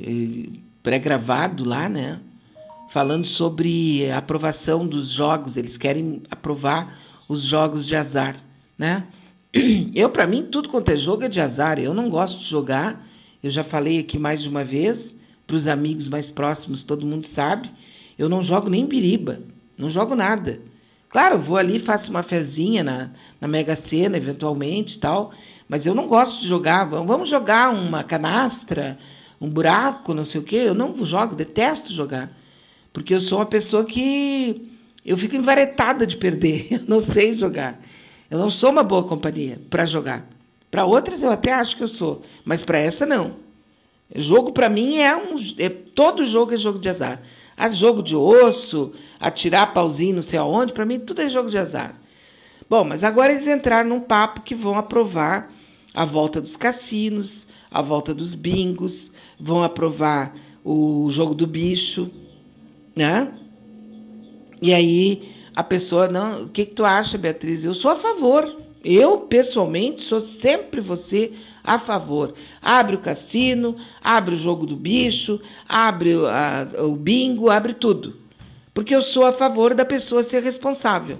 eh, 0.00 0.50
pré-gravado 0.84 1.64
lá, 1.64 1.88
né? 1.88 2.20
Falando 2.90 3.24
sobre 3.24 4.08
a 4.08 4.18
aprovação 4.18 4.86
dos 4.86 5.08
jogos. 5.08 5.56
Eles 5.56 5.76
querem 5.76 6.22
aprovar 6.30 6.96
os 7.28 7.42
jogos 7.42 7.84
de 7.84 7.96
azar, 7.96 8.36
né? 8.78 9.04
Eu, 9.92 10.10
para 10.10 10.28
mim, 10.28 10.44
tudo 10.44 10.68
quanto 10.68 10.90
é 10.90 10.96
jogo 10.96 11.24
é 11.24 11.28
de 11.28 11.40
azar. 11.40 11.80
Eu 11.80 11.92
não 11.92 12.08
gosto 12.08 12.38
de 12.38 12.46
jogar. 12.46 13.04
Eu 13.42 13.50
já 13.50 13.64
falei 13.64 13.98
aqui 13.98 14.16
mais 14.16 14.40
de 14.40 14.48
uma 14.48 14.62
vez. 14.62 15.16
Para 15.46 15.56
os 15.56 15.66
amigos 15.66 16.06
mais 16.08 16.30
próximos, 16.30 16.84
todo 16.84 17.04
mundo 17.04 17.26
sabe. 17.26 17.68
Eu 18.16 18.28
não 18.28 18.40
jogo 18.40 18.70
nem 18.70 18.86
biriba, 18.86 19.40
não 19.76 19.90
jogo 19.90 20.14
nada. 20.14 20.60
Claro, 21.14 21.38
vou 21.38 21.56
ali, 21.56 21.78
faço 21.78 22.10
uma 22.10 22.22
fezinha 22.22 22.82
na, 22.82 23.10
na 23.40 23.46
Mega 23.46 23.76
Sena, 23.76 24.16
eventualmente 24.16 24.98
tal, 24.98 25.32
mas 25.74 25.84
eu 25.84 25.92
não 25.92 26.06
gosto 26.06 26.40
de 26.40 26.46
jogar. 26.46 26.84
Vamos 26.84 27.28
jogar 27.28 27.74
uma 27.74 28.04
canastra, 28.04 28.96
um 29.40 29.50
buraco, 29.50 30.14
não 30.14 30.24
sei 30.24 30.40
o 30.40 30.44
quê. 30.44 30.54
Eu 30.54 30.72
não 30.72 31.04
jogo, 31.04 31.34
detesto 31.34 31.92
jogar. 31.92 32.30
Porque 32.92 33.12
eu 33.12 33.20
sou 33.20 33.40
uma 33.40 33.46
pessoa 33.46 33.84
que 33.84 34.70
eu 35.04 35.18
fico 35.18 35.34
envaretada 35.34 36.06
de 36.06 36.16
perder. 36.16 36.68
Eu 36.78 36.82
não 36.86 37.00
sei 37.00 37.32
jogar. 37.32 37.80
Eu 38.30 38.38
não 38.38 38.50
sou 38.50 38.70
uma 38.70 38.84
boa 38.84 39.02
companhia 39.02 39.60
para 39.68 39.84
jogar. 39.84 40.24
Para 40.70 40.84
outras 40.84 41.24
eu 41.24 41.30
até 41.30 41.52
acho 41.52 41.76
que 41.76 41.82
eu 41.82 41.88
sou, 41.88 42.22
mas 42.44 42.62
para 42.62 42.78
essa 42.78 43.04
não. 43.04 43.34
Jogo 44.14 44.52
para 44.52 44.68
mim 44.68 44.98
é 44.98 45.16
um, 45.16 45.34
é, 45.58 45.68
todo 45.68 46.24
jogo 46.24 46.54
é 46.54 46.56
jogo 46.56 46.78
de 46.78 46.88
azar. 46.88 47.20
A 47.56 47.68
jogo 47.68 48.00
de 48.00 48.14
osso, 48.14 48.92
atirar 49.18 49.74
pauzinho 49.74 50.14
não 50.14 50.22
sei 50.22 50.38
aonde, 50.38 50.72
para 50.72 50.86
mim 50.86 51.00
tudo 51.00 51.20
é 51.20 51.28
jogo 51.28 51.50
de 51.50 51.58
azar. 51.58 51.96
Bom, 52.70 52.84
mas 52.84 53.02
agora 53.02 53.32
eles 53.32 53.48
entraram 53.48 53.88
num 53.88 54.00
papo 54.00 54.42
que 54.42 54.54
vão 54.54 54.78
aprovar 54.78 55.50
a 55.94 56.04
volta 56.04 56.40
dos 56.40 56.56
cassinos, 56.56 57.46
a 57.70 57.80
volta 57.80 58.12
dos 58.12 58.34
bingos, 58.34 59.10
vão 59.38 59.62
aprovar 59.62 60.34
o 60.64 61.08
jogo 61.10 61.34
do 61.34 61.46
bicho, 61.46 62.10
né? 62.96 63.32
E 64.60 64.74
aí 64.74 65.32
a 65.54 65.62
pessoa, 65.62 66.08
não, 66.08 66.44
o 66.44 66.48
que, 66.48 66.66
que 66.66 66.74
tu 66.74 66.84
acha, 66.84 67.16
Beatriz? 67.16 67.64
Eu 67.64 67.74
sou 67.74 67.92
a 67.92 67.96
favor. 67.96 68.64
Eu, 68.84 69.18
pessoalmente, 69.20 70.02
sou 70.02 70.20
sempre 70.20 70.80
você 70.80 71.32
a 71.62 71.78
favor. 71.78 72.34
Abre 72.60 72.96
o 72.96 73.00
cassino, 73.00 73.76
abre 74.02 74.34
o 74.34 74.38
jogo 74.38 74.66
do 74.66 74.76
bicho, 74.76 75.40
abre 75.66 76.12
a, 76.26 76.68
o 76.82 76.94
bingo, 76.94 77.48
abre 77.48 77.72
tudo. 77.72 78.16
Porque 78.74 78.94
eu 78.94 79.02
sou 79.02 79.24
a 79.24 79.32
favor 79.32 79.74
da 79.74 79.84
pessoa 79.84 80.22
ser 80.22 80.42
responsável. 80.42 81.18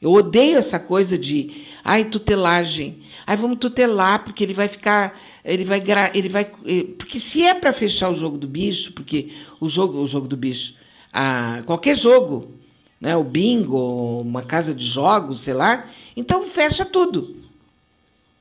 Eu 0.00 0.12
odeio 0.12 0.58
essa 0.58 0.78
coisa 0.78 1.16
de, 1.16 1.66
ai, 1.82 2.04
tutelagem. 2.04 3.02
Ai, 3.26 3.36
vamos 3.36 3.58
tutelar 3.58 4.24
porque 4.24 4.44
ele 4.44 4.54
vai 4.54 4.68
ficar, 4.68 5.18
ele 5.44 5.64
vai 5.64 5.82
ele 6.14 6.28
vai, 6.28 6.50
eh, 6.66 6.84
porque 6.98 7.18
se 7.18 7.42
é 7.42 7.54
para 7.54 7.72
fechar 7.72 8.10
o 8.10 8.16
jogo 8.16 8.36
do 8.36 8.46
bicho, 8.46 8.92
porque 8.92 9.32
o 9.60 9.68
jogo, 9.68 9.98
o 9.98 10.06
jogo 10.06 10.28
do 10.28 10.36
bicho, 10.36 10.74
a, 11.12 11.62
qualquer 11.64 11.96
jogo, 11.96 12.54
né, 13.00 13.16
o 13.16 13.24
bingo, 13.24 14.20
uma 14.20 14.42
casa 14.42 14.74
de 14.74 14.86
jogos, 14.86 15.40
sei 15.40 15.54
lá, 15.54 15.88
então 16.16 16.44
fecha 16.44 16.84
tudo. 16.84 17.36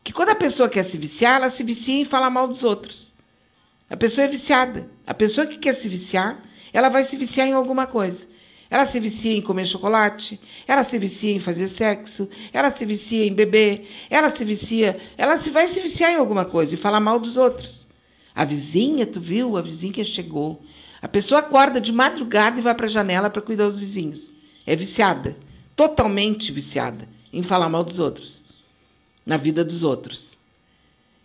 Que 0.04 0.14
quando 0.14 0.30
a 0.30 0.36
pessoa 0.36 0.70
quer 0.70 0.84
se 0.84 0.98
viciar, 0.98 1.38
ela 1.38 1.50
se 1.50 1.64
vicia 1.64 1.96
em 1.96 2.06
falar 2.06 2.30
mal 2.30 2.48
dos 2.48 2.64
outros. 2.64 3.12
A 3.90 3.98
pessoa 3.98 4.26
é 4.26 4.28
viciada. 4.28 4.88
A 5.06 5.14
pessoa 5.14 5.48
que 5.48 5.58
quer 5.58 5.74
se 5.74 5.88
viciar, 5.88 6.44
ela 6.72 6.90
vai 6.90 7.04
se 7.04 7.16
viciar 7.16 7.48
em 7.48 7.54
alguma 7.54 7.88
coisa. 7.88 8.28
Ela 8.70 8.86
se 8.86 9.00
vicia 9.00 9.36
em 9.36 9.42
comer 9.42 9.66
chocolate, 9.66 10.40
ela 10.68 10.84
se 10.84 10.98
vicia 10.98 11.32
em 11.32 11.40
fazer 11.40 11.68
sexo, 11.68 12.28
ela 12.52 12.72
se 12.72 12.86
vicia 12.86 13.26
em 13.26 13.34
beber, 13.34 13.88
ela 14.10 14.30
se 14.32 14.44
vicia, 14.44 14.98
ela 15.18 15.38
se 15.38 15.50
vai 15.50 15.68
se 15.68 15.80
viciar 15.80 16.12
em 16.12 16.16
alguma 16.16 16.46
coisa 16.46 16.74
e 16.74 16.78
falar 16.78 17.00
mal 17.00 17.20
dos 17.20 17.38
outros. 17.38 17.88
A 18.34 18.44
vizinha, 18.44 19.06
tu 19.06 19.20
viu? 19.20 19.58
A 19.58 19.62
vizinha 19.62 20.04
chegou. 20.04 20.62
A 21.02 21.08
pessoa 21.08 21.40
acorda 21.40 21.80
de 21.80 21.92
madrugada 21.92 22.60
e 22.60 22.62
vai 22.62 22.74
para 22.74 22.88
a 22.88 22.90
janela 22.90 23.30
para 23.30 23.42
cuidar 23.42 23.66
dos 23.66 23.80
vizinhos. 23.80 24.34
É 24.66 24.76
viciada, 24.76 25.38
totalmente 25.76 26.52
viciada 26.52 27.08
em 27.32 27.44
falar 27.44 27.70
mal 27.70 27.84
dos 27.84 28.00
outros 28.00 28.46
na 29.26 29.38
vida 29.38 29.64
dos 29.64 29.84
outros. 29.84 30.38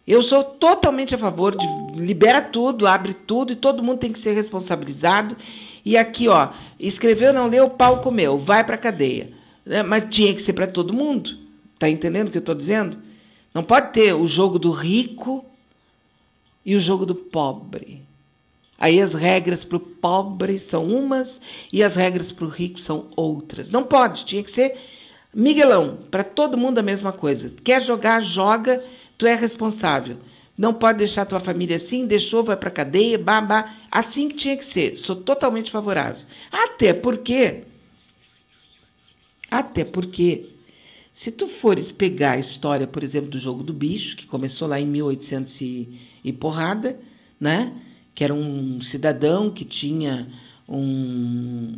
Eu 0.07 0.23
sou 0.23 0.43
totalmente 0.43 1.15
a 1.15 1.19
favor 1.19 1.55
de 1.55 1.67
libera 1.95 2.41
tudo, 2.41 2.87
abre 2.87 3.15
tudo 3.15 3.53
e 3.53 3.57
todo 3.57 3.83
mundo 3.83 3.99
tem 3.99 4.13
que 4.13 4.19
ser 4.19 4.33
responsabilizado. 4.33 5.37
E 5.85 5.97
aqui, 5.97 6.29
ó, 6.29 6.51
escreveu, 6.79 7.33
não 7.33 7.47
leu, 7.47 7.71
pau 7.71 8.01
comeu, 8.01 8.39
vai 8.39 8.65
para 8.65 8.77
cadeia. 8.77 9.33
É, 9.67 9.83
mas 9.83 10.05
tinha 10.15 10.35
que 10.35 10.43
ser 10.43 10.53
para 10.53 10.67
todo 10.67 10.93
mundo. 10.93 11.39
Tá 11.79 11.89
entendendo 11.89 12.29
o 12.29 12.31
que 12.31 12.39
eu 12.39 12.41
estou 12.41 12.55
dizendo? 12.55 12.99
Não 13.55 13.63
pode 13.63 13.93
ter 13.93 14.15
o 14.15 14.27
jogo 14.27 14.59
do 14.59 14.71
rico 14.71 15.45
e 16.65 16.75
o 16.75 16.81
jogo 16.81 17.07
do 17.07 17.15
pobre. 17.15 18.03
Aí 18.79 19.01
as 19.01 19.13
regras 19.13 19.65
para 19.65 19.77
o 19.77 19.81
pobre 19.81 20.59
são 20.59 20.87
umas 20.87 21.41
e 21.73 21.83
as 21.83 21.97
regras 21.97 22.33
para 22.33 22.47
o 22.47 22.49
rico 22.49 22.81
são 22.81 23.09
outras. 23.15 23.71
Não 23.71 23.85
pode, 23.85 24.25
tinha 24.25 24.43
que 24.43 24.51
ser 24.51 24.77
Miguelão, 25.33 25.99
para 26.11 26.25
todo 26.25 26.59
mundo 26.59 26.79
a 26.79 26.83
mesma 26.83 27.13
coisa. 27.13 27.53
Quer 27.63 27.83
jogar, 27.83 28.21
joga, 28.21 28.83
tu 29.17 29.27
é 29.27 29.35
responsável. 29.35 30.17
Não 30.61 30.75
pode 30.75 30.99
deixar 30.99 31.25
tua 31.25 31.41
família 31.41 31.77
assim, 31.77 32.07
deixou, 32.07 32.45
vai 32.45 32.55
para 32.55 32.71
cadeia, 32.71 33.17
babá. 33.17 33.75
Assim 33.91 34.29
que 34.29 34.35
tinha 34.35 34.55
que 34.59 34.67
ser. 34.67 34.95
Sou 34.99 35.17
totalmente 35.17 35.71
favorável. 35.71 36.21
Até 36.53 36.93
porque 36.93 37.63
até 39.51 39.87
porque 39.87 40.51
se 41.15 41.33
tu 41.33 41.49
fores 41.49 41.91
pegar 41.91 42.33
a 42.33 42.39
história, 42.39 42.87
por 42.87 43.03
exemplo, 43.03 43.31
do 43.31 43.39
jogo 43.39 43.63
do 43.63 43.73
bicho, 43.73 44.15
que 44.15 44.27
começou 44.27 44.69
lá 44.69 44.79
em 44.79 44.85
1800 44.85 45.59
e, 45.63 45.99
e 46.23 46.31
porrada, 46.31 47.01
né? 47.41 47.73
Que 48.15 48.23
era 48.23 48.35
um 48.35 48.83
cidadão 48.83 49.51
que 49.51 49.65
tinha 49.65 50.29
um 50.69 51.75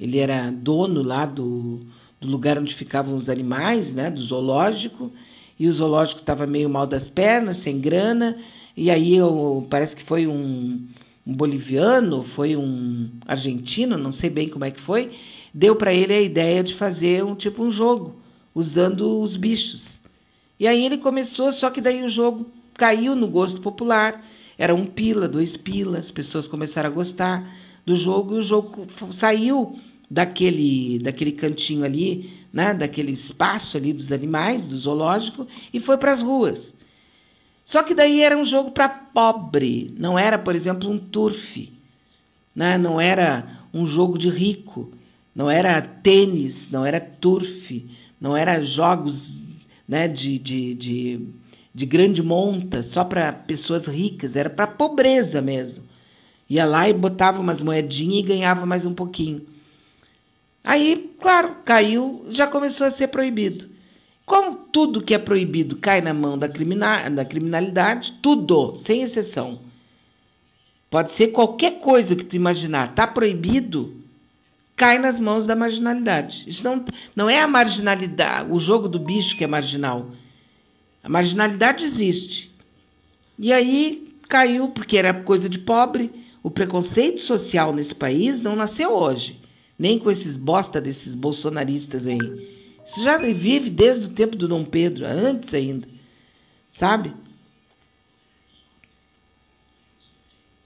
ele 0.00 0.16
era 0.16 0.50
dono 0.50 1.02
lá 1.02 1.26
do 1.26 1.80
do 2.18 2.28
lugar 2.28 2.58
onde 2.58 2.74
ficavam 2.74 3.14
os 3.14 3.28
animais, 3.28 3.92
né, 3.92 4.08
do 4.10 4.22
zoológico, 4.22 5.12
e 5.62 5.68
o 5.68 5.72
zoológico 5.72 6.18
estava 6.18 6.44
meio 6.44 6.68
mal 6.68 6.88
das 6.88 7.06
pernas, 7.06 7.58
sem 7.58 7.78
grana, 7.78 8.36
e 8.76 8.90
aí 8.90 9.14
eu, 9.14 9.64
parece 9.70 9.94
que 9.94 10.02
foi 10.02 10.26
um, 10.26 10.88
um 11.24 11.32
boliviano, 11.32 12.24
foi 12.24 12.56
um 12.56 13.08
argentino, 13.28 13.96
não 13.96 14.12
sei 14.12 14.28
bem 14.28 14.48
como 14.48 14.64
é 14.64 14.72
que 14.72 14.80
foi, 14.80 15.12
deu 15.54 15.76
para 15.76 15.94
ele 15.94 16.12
a 16.12 16.20
ideia 16.20 16.64
de 16.64 16.74
fazer 16.74 17.24
um 17.24 17.36
tipo 17.36 17.62
um 17.62 17.70
jogo 17.70 18.16
usando 18.52 19.20
os 19.20 19.36
bichos. 19.36 20.00
E 20.58 20.66
aí 20.66 20.84
ele 20.84 20.98
começou, 20.98 21.52
só 21.52 21.70
que 21.70 21.80
daí 21.80 22.02
o 22.02 22.10
jogo 22.10 22.50
caiu 22.74 23.14
no 23.14 23.28
gosto 23.28 23.60
popular. 23.60 24.20
Era 24.58 24.74
um 24.74 24.84
pila, 24.84 25.28
dois 25.28 25.56
pilas, 25.56 26.06
as 26.06 26.10
pessoas 26.10 26.48
começaram 26.48 26.90
a 26.90 26.92
gostar 26.92 27.56
do 27.86 27.94
jogo 27.94 28.34
e 28.34 28.38
o 28.38 28.42
jogo 28.42 28.88
saiu 29.12 29.78
daquele, 30.10 30.98
daquele 30.98 31.30
cantinho 31.30 31.84
ali, 31.84 32.32
né, 32.52 32.74
daquele 32.74 33.12
espaço 33.12 33.76
ali 33.76 33.92
dos 33.92 34.12
animais, 34.12 34.66
do 34.66 34.78
zoológico, 34.78 35.46
e 35.72 35.80
foi 35.80 35.96
para 35.96 36.12
as 36.12 36.20
ruas. 36.20 36.74
Só 37.64 37.82
que 37.82 37.94
daí 37.94 38.20
era 38.20 38.36
um 38.36 38.44
jogo 38.44 38.70
para 38.72 38.88
pobre, 38.88 39.94
não 39.96 40.18
era, 40.18 40.38
por 40.38 40.54
exemplo, 40.54 40.90
um 40.90 40.98
turf, 40.98 41.72
né? 42.54 42.76
não 42.76 43.00
era 43.00 43.62
um 43.72 43.86
jogo 43.86 44.18
de 44.18 44.28
rico, 44.28 44.92
não 45.34 45.48
era 45.48 45.80
tênis, 45.80 46.70
não 46.70 46.84
era 46.84 47.00
turf, 47.00 47.86
não 48.20 48.36
era 48.36 48.62
jogos 48.62 49.42
né, 49.88 50.06
de, 50.06 50.38
de, 50.38 50.74
de, 50.74 51.20
de 51.74 51.86
grande 51.86 52.22
monta 52.22 52.82
só 52.82 53.04
para 53.04 53.32
pessoas 53.32 53.86
ricas, 53.86 54.36
era 54.36 54.50
para 54.50 54.66
pobreza 54.66 55.40
mesmo. 55.40 55.84
Ia 56.50 56.66
lá 56.66 56.88
e 56.88 56.92
botava 56.92 57.40
umas 57.40 57.62
moedinhas 57.62 58.24
e 58.24 58.28
ganhava 58.28 58.66
mais 58.66 58.84
um 58.84 58.92
pouquinho. 58.92 59.46
Aí, 60.64 61.14
claro, 61.20 61.56
caiu, 61.64 62.24
já 62.30 62.46
começou 62.46 62.86
a 62.86 62.90
ser 62.90 63.08
proibido. 63.08 63.68
Como 64.24 64.54
tudo 64.54 65.02
que 65.02 65.14
é 65.14 65.18
proibido 65.18 65.76
cai 65.76 66.00
na 66.00 66.14
mão 66.14 66.38
da, 66.38 66.46
da 66.46 67.24
criminalidade, 67.24 68.18
tudo, 68.22 68.76
sem 68.76 69.02
exceção. 69.02 69.60
Pode 70.88 71.10
ser 71.10 71.28
qualquer 71.28 71.80
coisa 71.80 72.14
que 72.14 72.24
tu 72.24 72.36
imaginar, 72.36 72.90
está 72.90 73.06
proibido, 73.06 73.96
cai 74.76 74.98
nas 74.98 75.18
mãos 75.18 75.46
da 75.46 75.56
marginalidade. 75.56 76.44
Isso 76.46 76.62
não, 76.62 76.84
não 77.16 77.28
é 77.28 77.40
a 77.40 77.48
marginalidade, 77.48 78.50
o 78.52 78.60
jogo 78.60 78.88
do 78.88 78.98
bicho 78.98 79.36
que 79.36 79.42
é 79.42 79.46
marginal. 79.46 80.10
A 81.02 81.08
marginalidade 81.08 81.84
existe. 81.84 82.52
E 83.38 83.52
aí 83.52 84.14
caiu, 84.28 84.68
porque 84.68 84.96
era 84.96 85.12
coisa 85.12 85.48
de 85.48 85.58
pobre. 85.58 86.10
O 86.42 86.50
preconceito 86.50 87.20
social 87.20 87.72
nesse 87.72 87.94
país 87.94 88.40
não 88.40 88.54
nasceu 88.54 88.92
hoje, 88.92 89.40
nem 89.82 89.98
com 89.98 90.12
esses 90.12 90.36
bosta 90.36 90.80
desses 90.80 91.12
bolsonaristas 91.12 92.06
aí. 92.06 92.16
Isso 92.86 93.02
já 93.02 93.18
vive 93.18 93.68
desde 93.68 94.04
o 94.04 94.10
tempo 94.10 94.36
do 94.36 94.46
Dom 94.46 94.64
Pedro, 94.64 95.04
antes 95.04 95.52
ainda. 95.52 95.88
Sabe? 96.70 97.12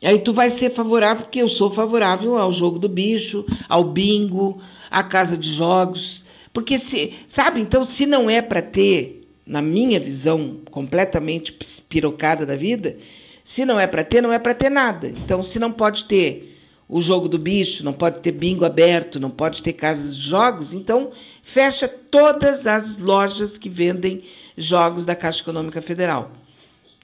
Aí 0.03 0.19
tu 0.19 0.35
vai 0.35 0.51
ser 0.51 0.69
favorável, 0.69 1.23
porque 1.23 1.41
eu 1.41 1.49
sou 1.49 1.71
favorável 1.71 2.37
ao 2.37 2.53
jogo 2.53 2.79
do 2.79 2.91
bicho, 2.91 3.47
ao 3.67 3.85
bingo, 3.85 4.61
à 4.91 5.03
casa 5.03 5.35
de 5.35 5.51
jogos. 5.51 6.23
Porque 6.53 6.79
se, 6.79 7.15
sabe, 7.27 7.63
então 7.63 7.87
se 7.87 8.05
não 8.05 8.29
é 8.29 8.43
para 8.43 8.61
ter, 8.61 9.27
na 9.47 9.63
minha 9.63 9.99
visão 9.99 10.59
completamente 10.71 11.59
pirocada 11.89 12.45
da 12.45 12.55
vida, 12.55 12.99
se 13.43 13.65
não 13.65 13.81
é 13.81 13.87
para 13.87 14.05
ter, 14.05 14.21
não 14.21 14.31
é 14.31 14.39
para 14.39 14.53
ter 14.53 14.69
nada. 14.69 15.09
Então 15.09 15.43
se 15.43 15.59
não 15.59 15.73
pode 15.73 16.05
ter 16.05 16.56
o 16.89 17.01
jogo 17.01 17.29
do 17.29 17.39
bicho, 17.39 17.85
não 17.85 17.93
pode 17.93 18.21
ter 18.21 18.33
bingo 18.33 18.65
aberto, 18.65 19.19
não 19.19 19.31
pode 19.31 19.63
ter 19.63 19.73
casas 19.73 20.17
de 20.17 20.23
jogos, 20.23 20.73
então 20.73 21.11
fecha 21.43 21.89
todas 21.89 22.67
as 22.67 22.97
lojas 22.97 23.59
que 23.59 23.69
vendem 23.69 24.25
jogos 24.57 25.05
da 25.05 25.17
Caixa 25.17 25.43
Econômica 25.43 25.83
Federal. 25.83 26.31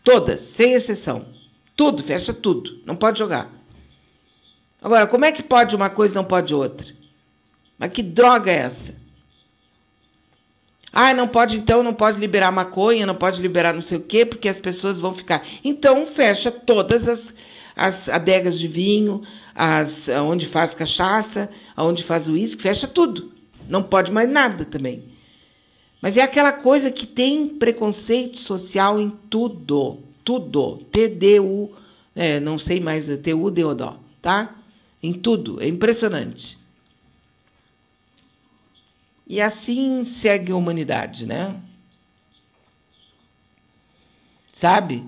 Todas, 0.04 0.40
sem 0.40 0.72
exceção. 0.72 1.26
Tudo, 1.76 2.02
fecha 2.02 2.32
tudo. 2.32 2.80
Não 2.84 2.94
pode 2.94 3.18
jogar. 3.18 3.50
Agora, 4.80 5.06
como 5.06 5.24
é 5.24 5.32
que 5.32 5.42
pode 5.42 5.74
uma 5.74 5.90
coisa 5.90 6.14
e 6.14 6.16
não 6.16 6.24
pode 6.24 6.54
outra? 6.54 6.86
Mas 7.78 7.92
que 7.92 8.02
droga 8.02 8.50
é 8.50 8.56
essa? 8.56 8.94
Ah, 10.92 11.14
não 11.14 11.26
pode, 11.26 11.56
então, 11.56 11.82
não 11.82 11.94
pode 11.94 12.20
liberar 12.20 12.50
maconha, 12.50 13.06
não 13.06 13.14
pode 13.14 13.40
liberar 13.40 13.72
não 13.72 13.80
sei 13.80 13.96
o 13.96 14.02
quê, 14.02 14.26
porque 14.26 14.48
as 14.48 14.58
pessoas 14.58 15.00
vão 15.00 15.14
ficar. 15.14 15.42
Então, 15.64 16.06
fecha 16.06 16.50
todas 16.50 17.08
as, 17.08 17.32
as 17.76 18.08
adegas 18.08 18.58
de 18.58 18.68
vinho, 18.68 19.22
as, 19.54 20.08
onde 20.08 20.46
faz 20.46 20.74
cachaça, 20.74 21.50
onde 21.76 22.02
faz 22.02 22.28
uísque, 22.28 22.62
fecha 22.62 22.86
tudo. 22.86 23.32
Não 23.68 23.82
pode 23.82 24.10
mais 24.10 24.28
nada 24.28 24.64
também. 24.64 25.04
Mas 26.00 26.16
é 26.16 26.22
aquela 26.22 26.52
coisa 26.52 26.90
que 26.90 27.06
tem 27.06 27.48
preconceito 27.48 28.38
social 28.38 29.00
em 29.00 29.10
tudo. 29.30 30.00
Tudo. 30.24 30.78
TDU, 30.90 31.70
é, 32.14 32.40
não 32.40 32.58
sei 32.58 32.80
mais, 32.80 33.06
TU, 33.06 33.50
Deodó, 33.50 33.98
tá? 34.20 34.54
Em 35.02 35.12
tudo. 35.12 35.62
É 35.62 35.68
impressionante. 35.68 36.58
E 39.26 39.40
assim 39.40 40.04
segue 40.04 40.52
a 40.52 40.56
humanidade, 40.56 41.24
né? 41.24 41.56
Sabe? 44.52 45.04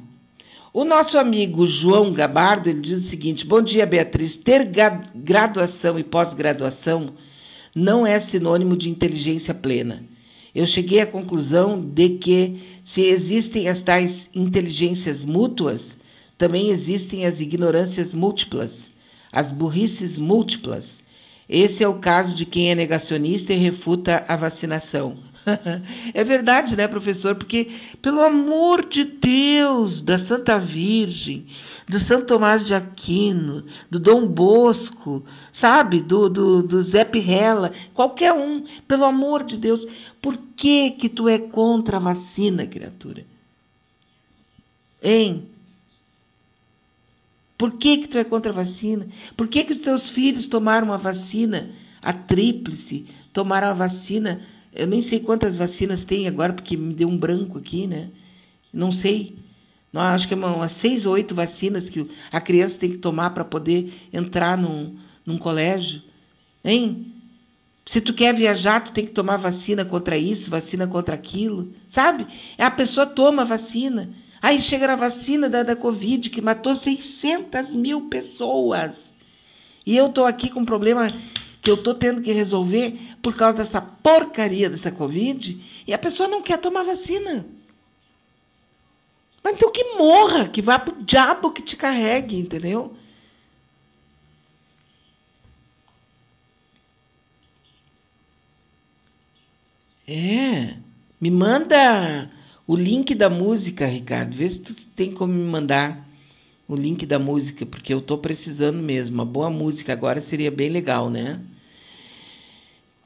O 0.76 0.84
nosso 0.84 1.16
amigo 1.16 1.68
João 1.68 2.12
Gabardo 2.12 2.68
ele 2.68 2.80
diz 2.80 3.04
o 3.04 3.08
seguinte: 3.08 3.46
Bom 3.46 3.62
dia, 3.62 3.86
Beatriz. 3.86 4.34
Ter 4.34 4.68
graduação 5.14 5.96
e 5.96 6.02
pós-graduação 6.02 7.14
não 7.72 8.04
é 8.04 8.18
sinônimo 8.18 8.76
de 8.76 8.90
inteligência 8.90 9.54
plena. 9.54 10.02
Eu 10.52 10.66
cheguei 10.66 11.00
à 11.00 11.06
conclusão 11.06 11.80
de 11.80 12.08
que, 12.18 12.60
se 12.82 13.02
existem 13.02 13.68
as 13.68 13.82
tais 13.82 14.28
inteligências 14.34 15.22
mútuas, 15.22 15.96
também 16.36 16.70
existem 16.70 17.24
as 17.24 17.38
ignorâncias 17.38 18.12
múltiplas, 18.12 18.90
as 19.30 19.52
burrices 19.52 20.16
múltiplas. 20.16 21.04
Esse 21.48 21.84
é 21.84 21.88
o 21.88 22.00
caso 22.00 22.34
de 22.34 22.44
quem 22.44 22.72
é 22.72 22.74
negacionista 22.74 23.52
e 23.52 23.58
refuta 23.58 24.24
a 24.26 24.34
vacinação. 24.34 25.18
é 26.14 26.24
verdade, 26.24 26.76
né, 26.76 26.88
professor? 26.88 27.34
Porque, 27.34 27.70
pelo 28.00 28.22
amor 28.22 28.88
de 28.88 29.04
Deus, 29.04 30.00
da 30.00 30.18
Santa 30.18 30.58
Virgem, 30.58 31.46
do 31.88 31.98
São 31.98 32.24
Tomás 32.24 32.64
de 32.64 32.74
Aquino, 32.74 33.64
do 33.90 33.98
Dom 33.98 34.26
Bosco, 34.26 35.24
sabe? 35.52 36.00
Do, 36.00 36.28
do, 36.28 36.62
do 36.62 36.82
Zé 36.82 37.04
Pirrella, 37.04 37.72
qualquer 37.92 38.32
um, 38.32 38.64
pelo 38.88 39.04
amor 39.04 39.44
de 39.44 39.56
Deus, 39.56 39.86
por 40.20 40.38
que 40.56 40.92
que 40.92 41.08
tu 41.08 41.28
é 41.28 41.38
contra 41.38 41.98
a 41.98 42.00
vacina, 42.00 42.66
criatura? 42.66 43.24
Hein? 45.02 45.46
Por 47.58 47.72
que 47.72 47.98
que 47.98 48.08
tu 48.08 48.18
é 48.18 48.24
contra 48.24 48.50
a 48.50 48.54
vacina? 48.54 49.06
Por 49.36 49.46
que 49.46 49.64
que 49.64 49.74
os 49.74 49.78
teus 49.78 50.08
filhos 50.08 50.46
tomaram 50.46 50.92
a 50.92 50.96
vacina, 50.96 51.70
a 52.02 52.12
tríplice, 52.12 53.06
tomaram 53.32 53.68
a 53.68 53.74
vacina 53.74 54.40
eu 54.74 54.86
nem 54.86 55.02
sei 55.02 55.20
quantas 55.20 55.56
vacinas 55.56 56.04
tem 56.04 56.26
agora, 56.26 56.52
porque 56.52 56.76
me 56.76 56.92
deu 56.92 57.08
um 57.08 57.16
branco 57.16 57.58
aqui, 57.58 57.86
né? 57.86 58.10
Não 58.72 58.90
sei. 58.90 59.36
Não, 59.92 60.00
acho 60.00 60.26
que 60.26 60.34
é 60.34 60.36
umas 60.36 60.72
seis 60.72 61.06
ou 61.06 61.12
oito 61.12 61.34
vacinas 61.34 61.88
que 61.88 62.10
a 62.32 62.40
criança 62.40 62.78
tem 62.78 62.90
que 62.90 62.98
tomar 62.98 63.30
para 63.30 63.44
poder 63.44 63.92
entrar 64.12 64.58
num, 64.58 64.96
num 65.24 65.38
colégio. 65.38 66.02
Hein? 66.64 67.12
Se 67.86 68.00
tu 68.00 68.12
quer 68.12 68.34
viajar, 68.34 68.80
tu 68.80 68.92
tem 68.92 69.06
que 69.06 69.12
tomar 69.12 69.36
vacina 69.36 69.84
contra 69.84 70.18
isso, 70.18 70.50
vacina 70.50 70.86
contra 70.88 71.14
aquilo, 71.14 71.72
sabe? 71.86 72.26
A 72.58 72.70
pessoa 72.70 73.06
toma 73.06 73.42
a 73.42 73.44
vacina. 73.44 74.10
Aí 74.42 74.60
chega 74.60 74.92
a 74.92 74.96
vacina 74.96 75.48
da, 75.48 75.62
da 75.62 75.76
Covid, 75.76 76.28
que 76.30 76.42
matou 76.42 76.74
600 76.74 77.72
mil 77.74 78.08
pessoas. 78.08 79.14
E 79.86 79.96
eu 79.96 80.06
estou 80.06 80.24
aqui 80.24 80.48
com 80.48 80.64
problema 80.64 81.12
que 81.64 81.70
eu 81.70 81.76
estou 81.76 81.94
tendo 81.94 82.20
que 82.20 82.30
resolver 82.30 83.16
por 83.22 83.34
causa 83.34 83.56
dessa 83.56 83.80
porcaria 83.80 84.68
dessa 84.68 84.92
Covid 84.92 85.64
e 85.86 85.94
a 85.94 85.98
pessoa 85.98 86.28
não 86.28 86.42
quer 86.42 86.58
tomar 86.58 86.84
vacina. 86.84 87.46
Mas 89.42 89.54
então 89.54 89.72
que 89.72 89.82
morra, 89.96 90.46
que 90.46 90.60
vá 90.60 90.78
pro 90.78 91.02
diabo 91.02 91.52
que 91.52 91.62
te 91.62 91.74
carregue, 91.74 92.36
entendeu? 92.36 92.94
É. 100.06 100.76
Me 101.18 101.30
manda 101.30 102.30
o 102.66 102.76
link 102.76 103.14
da 103.14 103.30
música, 103.30 103.86
Ricardo. 103.86 104.36
Vê 104.36 104.48
se 104.50 104.60
tu 104.60 104.74
tem 104.94 105.12
como 105.12 105.32
me 105.32 105.44
mandar 105.44 106.06
o 106.68 106.76
link 106.76 107.06
da 107.06 107.18
música, 107.18 107.64
porque 107.64 107.94
eu 107.94 108.00
estou 108.00 108.18
precisando 108.18 108.82
mesmo. 108.82 109.14
Uma 109.14 109.24
boa 109.24 109.48
música 109.48 109.94
agora 109.94 110.20
seria 110.20 110.50
bem 110.50 110.68
legal, 110.68 111.08
né? 111.08 111.40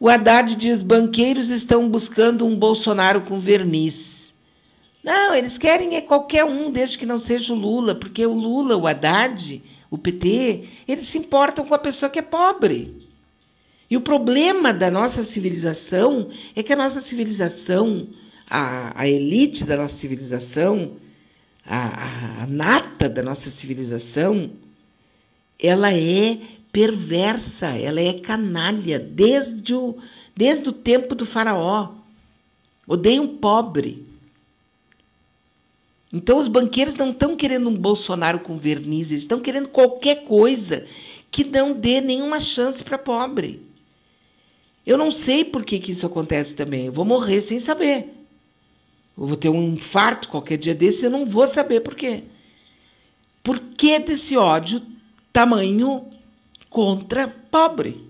O 0.01 0.09
Haddad 0.09 0.55
diz: 0.57 0.83
banqueiros 0.83 1.49
estão 1.49 1.89
buscando 1.89 2.47
um 2.47 2.57
Bolsonaro 2.57 3.23
com 3.23 3.39
verniz. 3.39 4.33
Não, 5.03 5.35
eles 5.35 5.57
querem 5.57 5.97
é 5.97 6.01
qualquer 6.01 6.45
um, 6.45 6.71
desde 6.71 6.99
que 6.99 7.07
não 7.07 7.19
seja 7.19 7.53
o 7.53 7.57
Lula, 7.57 7.95
porque 7.95 8.27
o 8.27 8.33
Lula, 8.33 8.77
o 8.77 8.87
Haddad, 8.87 9.63
o 9.91 9.97
PT, 9.97 10.65
eles 10.87 11.07
se 11.07 11.19
importam 11.19 11.65
com 11.65 11.75
a 11.75 11.79
pessoa 11.79 12.11
que 12.11 12.19
é 12.19 12.23
pobre. 12.23 13.09
E 13.91 13.97
o 13.97 14.03
problema 14.03 14.73
da 14.73 14.91
nossa 14.91 15.23
civilização 15.23 16.29
é 16.55 16.63
que 16.63 16.73
a 16.73 16.77
nossa 16.77 17.01
civilização, 17.01 18.09
a, 18.47 19.01
a 19.01 19.09
elite 19.09 19.65
da 19.65 19.77
nossa 19.79 19.95
civilização, 19.95 20.93
a, 21.65 21.79
a, 21.79 22.43
a 22.43 22.47
nata 22.47 23.09
da 23.09 23.23
nossa 23.23 23.49
civilização, 23.49 24.51
ela 25.59 25.93
é 25.93 26.39
perversa, 26.73 27.69
ela 27.69 28.01
é 28.01 28.15
canalha 28.15 28.99
desde 28.99 29.75
o, 29.75 29.97
desde 30.37 30.69
o 30.69 30.73
tempo 30.73 31.15
do 31.15 31.27
faraó. 31.27 31.93
Odeia 32.87 33.21
um 33.21 33.37
pobre. 33.37 34.07
Então 36.13 36.39
os 36.39 36.49
banqueiros 36.49 36.95
não 36.97 37.11
estão 37.11 37.37
querendo 37.37 37.69
um 37.69 37.77
Bolsonaro 37.77 38.41
com 38.41 38.59
verniz, 38.59 39.11
eles 39.11 39.25
estão 39.25 39.41
querendo 39.41 39.69
qualquer 39.69 40.25
coisa 40.25 40.87
que 41.31 41.45
não 41.45 41.75
dê 41.75 42.01
nenhuma 42.01 42.41
chance 42.41 42.83
para 42.83 42.97
pobre. 42.97 43.63
Eu 44.87 44.97
não 44.97 45.11
sei 45.11 45.45
por 45.45 45.65
que, 45.65 45.79
que 45.79 45.93
isso 45.93 46.07
acontece 46.07 46.55
também. 46.55 46.87
Eu 46.87 46.93
vou 46.93 47.05
morrer 47.05 47.43
sem 47.43 47.61
saber. 47.61 48.15
Eu 49.19 49.27
vou 49.27 49.37
ter 49.37 49.51
um 49.51 49.75
infarto 49.75 50.29
qualquer 50.29 50.57
dia 50.57 50.75
desse, 50.75 51.05
eu 51.05 51.11
não 51.11 51.27
vou 51.27 51.47
saber 51.47 51.81
por 51.81 51.95
quê. 51.95 52.23
Por 53.43 53.59
que 53.59 53.99
desse 53.99 54.37
ódio 54.37 54.81
tamanho 55.33 56.07
contra 56.71 57.29
pobre? 57.29 58.09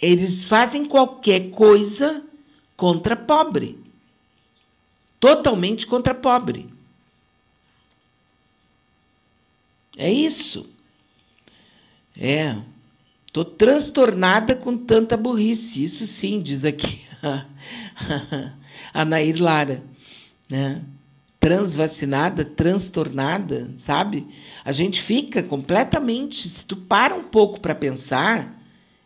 Eles 0.00 0.44
fazem 0.44 0.84
qualquer 0.84 1.50
coisa 1.50 2.22
contra 2.76 3.16
pobre. 3.16 3.78
Totalmente 5.18 5.86
contra 5.86 6.14
pobre. 6.14 6.68
É 9.96 10.12
isso. 10.12 10.68
É. 12.16 12.60
Tô 13.32 13.44
transtornada 13.44 14.54
com 14.54 14.76
tanta 14.76 15.16
burrice. 15.16 15.82
Isso 15.82 16.06
sim, 16.06 16.42
diz 16.42 16.64
aqui 16.64 17.00
a 18.92 19.04
Nair 19.04 19.42
Lara. 19.42 19.82
Né? 20.48 20.82
Transvacinada, 21.46 22.44
transtornada, 22.44 23.70
sabe? 23.76 24.26
A 24.64 24.72
gente 24.72 25.00
fica 25.00 25.44
completamente. 25.44 26.48
Se 26.48 26.64
tu 26.64 26.74
para 26.76 27.14
um 27.14 27.22
pouco 27.22 27.60
para 27.60 27.72
pensar, 27.72 28.60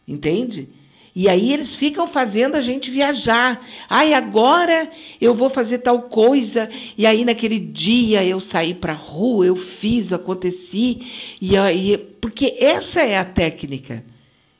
entende? 0.09 0.66
E 1.14 1.28
aí 1.28 1.53
eles 1.53 1.74
ficam 1.74 2.07
fazendo 2.07 2.55
a 2.55 2.62
gente 2.62 2.91
viajar. 2.91 3.62
Ai, 3.91 4.14
agora 4.14 4.91
eu 5.20 5.34
vou 5.34 5.51
fazer 5.51 5.80
tal 5.80 6.05
coisa. 6.05 6.70
E 6.97 7.05
aí 7.05 7.26
naquele 7.26 7.59
dia 7.59 8.24
eu 8.24 8.41
saí 8.41 8.72
para 8.72 8.95
rua, 8.95 9.45
eu 9.45 9.55
fiz, 9.55 10.11
aconteci. 10.11 11.36
E 11.43 11.59
aí, 11.59 11.99
porque 12.22 12.57
essa 12.59 13.03
é 13.03 13.18
a 13.18 13.24
técnica. 13.26 14.03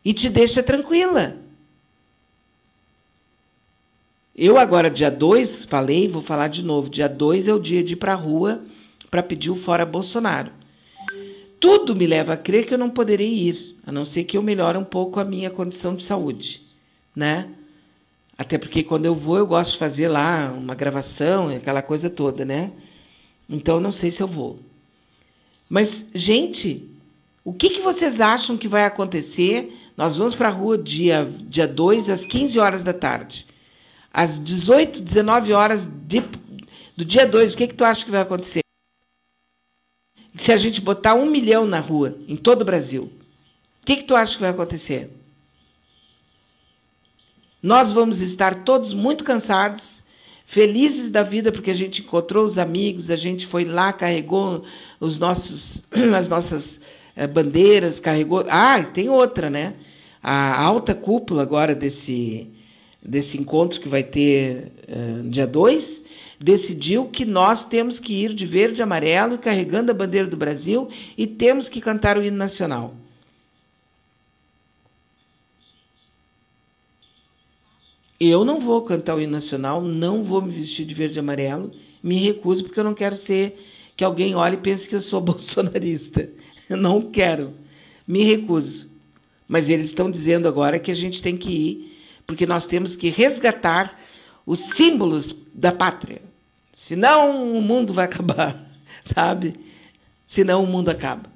E 0.05 0.13
te 0.13 0.29
deixa 0.29 0.63
tranquila. 0.63 1.39
Eu 4.35 4.59
agora, 4.59 4.91
dia 4.91 5.11
2, 5.11 5.65
falei, 5.65 6.09
vou 6.09 6.23
falar 6.23 6.49
de 6.49 6.65
novo. 6.65 6.89
Dia 6.89 7.09
2 7.09 7.49
é 7.49 7.55
o 7.55 7.59
dia 7.59 7.83
de 7.83 7.95
ir 7.95 7.97
para 7.97 8.13
a 8.13 8.17
rua 8.17 8.63
para 9.11 9.23
pedir 9.23 9.51
o 9.51 9.57
fora 9.57 9.85
Bolsonaro. 9.85 10.53
Tudo 11.59 11.95
me 11.95 12.07
leva 12.07 12.35
a 12.35 12.37
crer 12.37 12.67
que 12.67 12.73
eu 12.73 12.79
não 12.79 12.91
poderei 12.91 13.33
ir 13.33 13.71
a 13.91 13.93
não 13.93 14.05
ser 14.05 14.25
que 14.25 14.37
eu 14.37 14.43
melhore 14.43 14.79
um 14.79 14.85
pouco 14.85 15.19
a 15.19 15.25
minha 15.25 15.51
condição 15.51 15.97
de 15.97 16.05
saúde, 16.05 16.63
né? 17.15 17.49
Até 18.39 18.57
porque 18.57 18.83
quando 18.83 19.05
eu 19.05 19.15
vou, 19.15 19.37
eu 19.37 19.47
gosto 19.47 19.73
de 19.73 19.79
fazer 19.79 20.09
lá 20.09 20.53
uma 20.57 20.75
gravação, 20.75 21.49
aquela 21.49 21.83
coisa 21.83 22.09
toda, 22.09 22.45
né? 22.45 22.71
Então 23.49 23.81
não 23.81 23.91
sei 23.91 24.11
se 24.11 24.23
eu 24.23 24.29
vou. 24.29 24.61
Mas, 25.69 26.07
gente, 26.15 26.89
o 27.45 27.53
que, 27.53 27.71
que 27.71 27.81
vocês 27.81 28.21
acham 28.21 28.57
que 28.57 28.69
vai 28.69 28.85
acontecer? 28.85 29.77
Nós 29.97 30.17
vamos 30.17 30.35
para 30.35 30.49
a 30.49 30.53
rua 30.53 30.79
dia, 30.79 31.29
dia 31.49 31.67
2 31.67 32.09
às 32.09 32.25
15 32.25 32.59
horas 32.59 32.83
da 32.83 32.93
tarde. 32.93 33.47
Às 34.13 34.43
18, 34.43 35.01
19 35.01 35.53
horas 35.53 35.87
de, 35.87 36.21
do 36.97 37.05
dia 37.05 37.27
2, 37.27 37.55
o 37.55 37.57
que, 37.57 37.69
que 37.69 37.75
tu 37.75 37.85
acha 37.85 38.05
que 38.05 38.11
vai 38.11 38.21
acontecer? 38.21 38.61
Se 40.39 40.53
a 40.53 40.57
gente 40.57 40.81
botar 40.81 41.15
um 41.15 41.27
milhão 41.27 41.67
na 41.67 41.81
rua, 41.81 42.19
em 42.27 42.37
todo 42.37 42.63
o 42.63 42.65
Brasil, 42.65 43.13
o 43.83 43.87
que, 43.87 43.97
que 43.97 44.05
tu 44.05 44.17
acha 44.17 44.35
que 44.35 44.41
vai 44.41 44.51
acontecer? 44.51 45.11
Nós 47.63 47.93
vamos 47.93 48.21
estar 48.21 48.65
todos 48.65 48.95
muito 48.95 49.23
cansados, 49.23 50.03
felizes 50.47 51.11
da 51.11 51.23
vida 51.23 51.53
porque 51.53 51.71
a 51.71 51.75
gente 51.75 52.01
encontrou 52.01 52.45
os 52.45 52.59
amigos, 52.59 53.11
a 53.11 53.17
gente 53.17 53.47
foi 53.47 53.65
lá, 53.65 53.93
carregou 53.93 54.65
os 54.99 55.19
nossos, 55.19 55.83
as 56.17 56.29
nossas 56.29 56.81
eh, 57.15 57.27
bandeiras, 57.27 58.01
carregou. 58.01 58.45
Ah, 58.49 58.83
tem 58.83 59.09
outra, 59.09 59.51
né? 59.51 59.75
A 60.23 60.61
alta 60.63 60.95
cúpula 60.95 61.43
agora 61.43 61.75
desse, 61.75 62.51
desse 63.03 63.39
encontro 63.39 63.81
que 63.81 63.89
vai 63.89 64.03
ter 64.03 64.73
uh, 64.89 65.29
dia 65.29 65.47
2 65.47 66.11
decidiu 66.41 67.05
que 67.05 67.27
nós 67.27 67.67
temos 67.67 67.99
que 67.99 68.15
ir 68.15 68.33
de 68.33 68.47
verde 68.47 68.81
e 68.81 68.83
amarelo, 68.83 69.37
carregando 69.37 69.91
a 69.91 69.95
bandeira 69.95 70.27
do 70.27 70.39
Brasil, 70.39 70.89
e 71.17 71.27
temos 71.27 71.69
que 71.69 71.83
cantar 71.83 72.17
o 72.17 72.25
hino 72.25 72.37
nacional. 72.37 72.95
Eu 78.19 78.45
não 78.45 78.59
vou 78.59 78.83
cantar 78.83 79.17
o 79.17 79.21
hino 79.21 79.33
nacional, 79.33 79.83
não 79.83 80.23
vou 80.23 80.41
me 80.41 80.51
vestir 80.51 80.87
de 80.87 80.95
verde 80.95 81.17
e 81.17 81.21
amarelo, 81.21 81.73
me 82.03 82.17
recuso 82.17 82.65
porque 82.65 82.81
eu 82.81 82.85
não 82.85 82.95
quero 82.95 83.17
ser 83.17 83.59
que 83.97 84.05
alguém 84.05 84.35
olhe 84.35 84.57
e 84.57 84.61
pense 84.61 84.89
que 84.89 84.97
eu 84.97 85.03
sou 85.03 85.21
bolsonarista. 85.23 86.29
Eu 86.69 86.77
não 86.79 87.03
quero. 87.03 87.53
Me 88.07 88.25
recuso. 88.25 88.89
Mas 89.47 89.69
eles 89.69 89.87
estão 89.87 90.11
dizendo 90.11 90.49
agora 90.49 90.79
que 90.79 90.91
a 90.91 90.95
gente 90.95 91.21
tem 91.21 91.37
que 91.37 91.51
ir, 91.51 91.90
porque 92.31 92.47
nós 92.47 92.65
temos 92.65 92.95
que 92.95 93.11
resgatar 93.11 93.99
os 94.47 94.61
símbolos 94.61 95.35
da 95.53 95.73
pátria. 95.73 96.23
Senão 96.73 97.57
o 97.57 97.61
mundo 97.61 97.93
vai 97.93 98.05
acabar, 98.05 98.71
sabe? 99.05 99.59
Senão 100.25 100.63
o 100.63 100.67
mundo 100.67 100.91
acaba. 100.91 101.29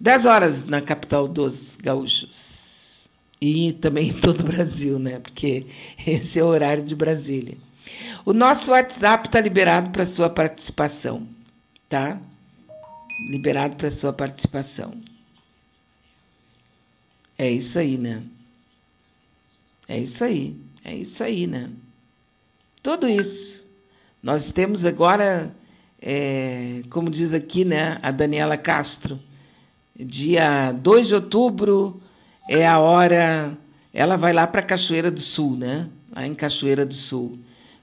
Dez 0.00 0.24
horas 0.24 0.64
na 0.64 0.80
capital 0.80 1.28
dos 1.28 1.76
gaúchos 1.76 3.06
e 3.38 3.74
também 3.74 4.08
em 4.08 4.18
todo 4.18 4.40
o 4.40 4.44
Brasil, 4.44 4.98
né? 4.98 5.18
Porque 5.18 5.66
esse 6.06 6.38
é 6.38 6.42
o 6.42 6.46
horário 6.46 6.82
de 6.82 6.96
Brasília. 6.96 7.58
O 8.24 8.32
nosso 8.32 8.70
WhatsApp 8.70 9.28
está 9.28 9.42
liberado 9.42 9.90
para 9.90 10.06
sua 10.06 10.30
participação, 10.30 11.28
tá? 11.86 12.18
Liberado 13.28 13.76
para 13.76 13.90
sua 13.90 14.10
participação. 14.10 14.94
É 17.36 17.50
isso 17.50 17.78
aí, 17.78 17.98
né? 17.98 18.22
É 19.86 19.98
isso 19.98 20.24
aí, 20.24 20.56
é 20.84 20.94
isso 20.94 21.22
aí, 21.22 21.46
né? 21.46 21.70
Tudo 22.82 23.08
isso. 23.08 23.62
Nós 24.22 24.52
temos 24.52 24.84
agora, 24.84 25.54
é, 26.00 26.82
como 26.90 27.10
diz 27.10 27.34
aqui, 27.34 27.64
né, 27.64 27.98
a 28.02 28.10
Daniela 28.10 28.56
Castro, 28.56 29.20
dia 29.94 30.72
2 30.72 31.08
de 31.08 31.14
outubro, 31.14 32.00
é 32.48 32.66
a 32.66 32.78
hora. 32.78 33.56
Ela 33.92 34.16
vai 34.16 34.32
lá 34.32 34.46
para 34.46 34.62
Cachoeira 34.62 35.10
do 35.10 35.20
Sul, 35.20 35.56
né? 35.56 35.88
Lá 36.10 36.26
em 36.26 36.34
Cachoeira 36.34 36.84
do 36.84 36.94
Sul. 36.94 37.38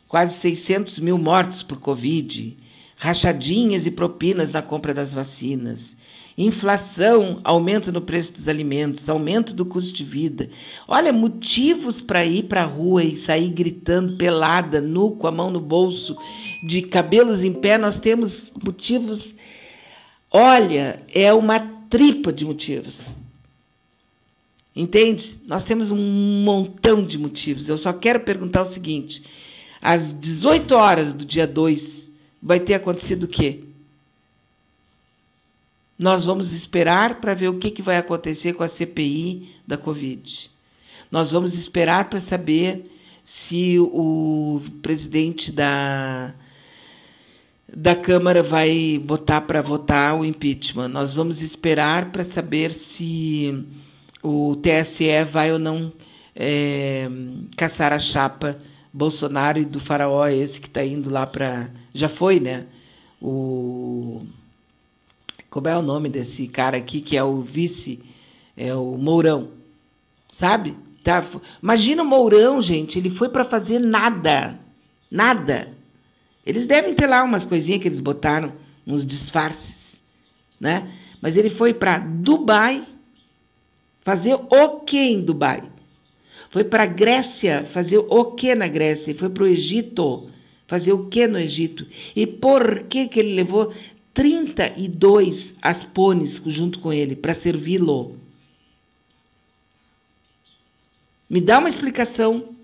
Quase 0.08 0.34
600 0.36 1.00
mil 1.00 1.18
mortos 1.18 1.64
por 1.64 1.80
Covid, 1.80 2.58
rachadinhas 2.98 3.86
e 3.86 3.92
propinas 3.92 4.52
na 4.52 4.62
compra 4.62 4.94
das 4.94 5.14
vacinas, 5.14 5.96
inflação, 6.38 7.40
aumento 7.44 7.92
no 7.92 8.02
preço 8.02 8.34
dos 8.34 8.48
alimentos, 8.48 9.10
aumento 9.10 9.54
do 9.54 9.66
custo 9.66 9.94
de 9.94 10.04
vida. 10.04 10.50
Olha, 10.88 11.12
motivos 11.12 12.02
para 12.02 12.26
ir 12.26 12.44
para 12.44 12.64
a 12.64 12.66
rua 12.66 13.04
e 13.04 13.22
sair 13.22 13.50
gritando 13.50 14.18
pelada, 14.18 14.80
nu, 14.82 15.12
com 15.12 15.28
a 15.28 15.32
mão 15.32 15.52
no 15.52 15.60
bolso, 15.60 16.16
de 16.64 16.82
cabelos 16.82 17.44
em 17.44 17.54
pé, 17.54 17.78
nós 17.78 18.00
temos 18.00 18.52
motivos. 18.64 19.36
Olha, 20.32 21.02
é 21.14 21.34
uma 21.34 21.60
tripa 21.90 22.32
de 22.32 22.46
motivos. 22.46 23.14
Entende? 24.74 25.38
Nós 25.46 25.66
temos 25.66 25.92
um 25.92 26.44
montão 26.44 27.04
de 27.04 27.18
motivos. 27.18 27.68
Eu 27.68 27.78
só 27.78 27.92
quero 27.92 28.22
perguntar 28.22 28.62
o 28.62 28.66
seguinte: 28.66 29.22
às 29.82 30.18
18 30.18 30.74
horas 30.74 31.14
do 31.14 31.26
dia 31.26 31.46
2, 31.46 32.10
vai 32.42 32.60
ter 32.60 32.76
acontecido 32.76 33.24
o 33.24 33.28
quê? 33.28 33.66
Nós 36.02 36.26
vamos 36.26 36.52
esperar 36.52 37.22
para 37.22 37.36
ver 37.36 37.50
o 37.50 37.60
que, 37.60 37.70
que 37.70 37.84
vai 37.84 37.96
acontecer 37.96 38.54
com 38.54 38.64
a 38.64 38.68
CPI 38.68 39.54
da 39.68 39.78
Covid. 39.78 40.50
Nós 41.12 41.32
vamos 41.32 41.54
esperar 41.54 42.10
para 42.10 42.20
saber 42.20 42.92
se 43.24 43.78
o 43.78 44.60
presidente 44.82 45.52
da, 45.52 46.34
da 47.72 47.96
Câmara 47.96 48.42
vai 48.42 48.98
botar 48.98 49.42
para 49.42 49.62
votar 49.62 50.20
o 50.20 50.26
impeachment. 50.26 50.88
Nós 50.88 51.14
vamos 51.14 51.40
esperar 51.40 52.12
para 52.12 52.26
saber 52.26 52.72
se 52.72 53.64
o 54.24 54.56
TSE 54.56 55.24
vai 55.32 55.52
ou 55.52 55.60
não 55.60 55.94
é, 56.36 57.08
caçar 57.56 57.94
a 57.94 58.00
chapa 58.00 58.58
Bolsonaro 58.92 59.60
e 59.60 59.66
do 59.66 59.80
faraó 59.80 60.26
esse 60.26 60.60
que 60.60 60.68
está 60.68 60.84
indo 60.84 61.12
lá 61.12 61.28
para. 61.28 61.70
Já 61.94 62.10
foi, 62.10 62.40
né? 62.40 62.66
O. 63.22 64.26
Como 65.52 65.68
é 65.68 65.78
o 65.78 65.82
nome 65.82 66.08
desse 66.08 66.48
cara 66.48 66.78
aqui, 66.78 67.02
que 67.02 67.18
é 67.18 67.24
o 67.24 67.42
vice 67.42 68.00
é 68.56 68.74
o 68.74 68.98
Mourão, 68.98 69.50
sabe? 70.32 70.78
Tá, 71.04 71.26
imagina 71.62 72.04
o 72.04 72.06
Mourão, 72.06 72.62
gente, 72.62 72.98
ele 72.98 73.10
foi 73.10 73.28
para 73.28 73.44
fazer 73.44 73.78
nada, 73.78 74.58
nada. 75.10 75.76
Eles 76.46 76.66
devem 76.66 76.96
ter 76.96 77.06
lá 77.06 77.22
umas 77.22 77.44
coisinhas 77.44 77.82
que 77.82 77.88
eles 77.90 78.00
botaram, 78.00 78.54
uns 78.88 79.06
disfarces, 79.06 80.02
né? 80.58 80.90
Mas 81.22 81.36
ele 81.36 81.50
foi 81.50 81.74
para 81.74 82.00
Dubai 82.00 82.84
fazer 84.00 84.36
o 84.36 84.80
que 84.80 85.00
em 85.00 85.22
Dubai? 85.22 85.64
Foi 86.50 86.64
para 86.64 86.86
Grécia 86.86 87.66
fazer 87.66 87.98
o 87.98 88.26
que 88.26 88.56
na 88.56 88.70
Grécia? 88.70 89.14
Foi 89.14 89.30
para 89.30 89.44
o 89.44 89.48
Egito 89.48 90.30
fazer 90.72 90.94
o 90.94 91.08
que 91.08 91.28
no 91.28 91.38
Egito? 91.38 91.86
E 92.16 92.26
por 92.26 92.84
que 92.84 93.06
que 93.10 93.20
ele 93.20 93.36
levou 93.36 93.74
32 94.14 95.56
aspones 95.62 96.42
junto 96.46 96.80
com 96.80 96.92
ele 96.92 97.16
para 97.16 97.34
servi-lo? 97.34 98.18
Me 101.30 101.40
dá 101.40 101.60
uma 101.60 101.70
explicação. 101.70 102.56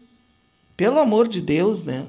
Pelo 0.76 1.00
amor 1.00 1.28
de 1.28 1.41
Deus, 1.41 1.84
né? 1.84 2.08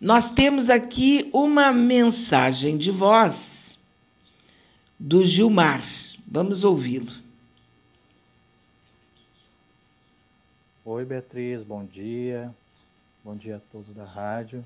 Nós 0.00 0.30
temos 0.30 0.68
aqui 0.68 1.30
uma 1.32 1.72
mensagem 1.72 2.76
de 2.76 2.90
voz 2.90 3.78
do 4.98 5.24
Gilmar. 5.24 5.82
Vamos 6.26 6.64
ouvi-lo. 6.64 7.12
Oi, 10.84 11.04
Beatriz, 11.04 11.62
bom 11.62 11.84
dia. 11.84 12.54
Bom 13.22 13.36
dia 13.36 13.56
a 13.56 13.60
todos 13.72 13.94
da 13.94 14.04
rádio. 14.04 14.64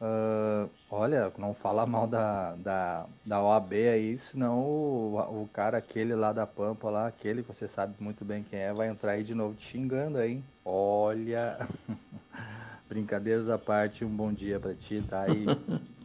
Uh, 0.00 0.70
olha, 0.88 1.32
não 1.38 1.52
fala 1.54 1.84
mal 1.84 2.06
da, 2.06 2.54
da, 2.54 3.06
da 3.26 3.42
OAB 3.42 3.72
aí, 3.72 4.16
senão 4.30 4.60
o, 4.60 5.42
o 5.42 5.48
cara 5.52 5.78
aquele 5.78 6.14
lá 6.14 6.32
da 6.32 6.46
Pampa, 6.46 6.88
lá, 6.88 7.08
aquele 7.08 7.42
que 7.42 7.48
você 7.48 7.66
sabe 7.66 7.94
muito 7.98 8.24
bem 8.24 8.44
quem 8.48 8.60
é, 8.60 8.72
vai 8.72 8.88
entrar 8.88 9.12
aí 9.12 9.24
de 9.24 9.34
novo 9.34 9.56
te 9.56 9.66
xingando 9.72 10.18
aí. 10.18 10.40
Olha, 10.64 11.66
brincadeiras 12.88 13.50
à 13.50 13.58
parte, 13.58 14.04
um 14.04 14.08
bom 14.08 14.32
dia 14.32 14.60
para 14.60 14.72
ti, 14.72 15.02
tá? 15.08 15.28
E, 15.28 15.46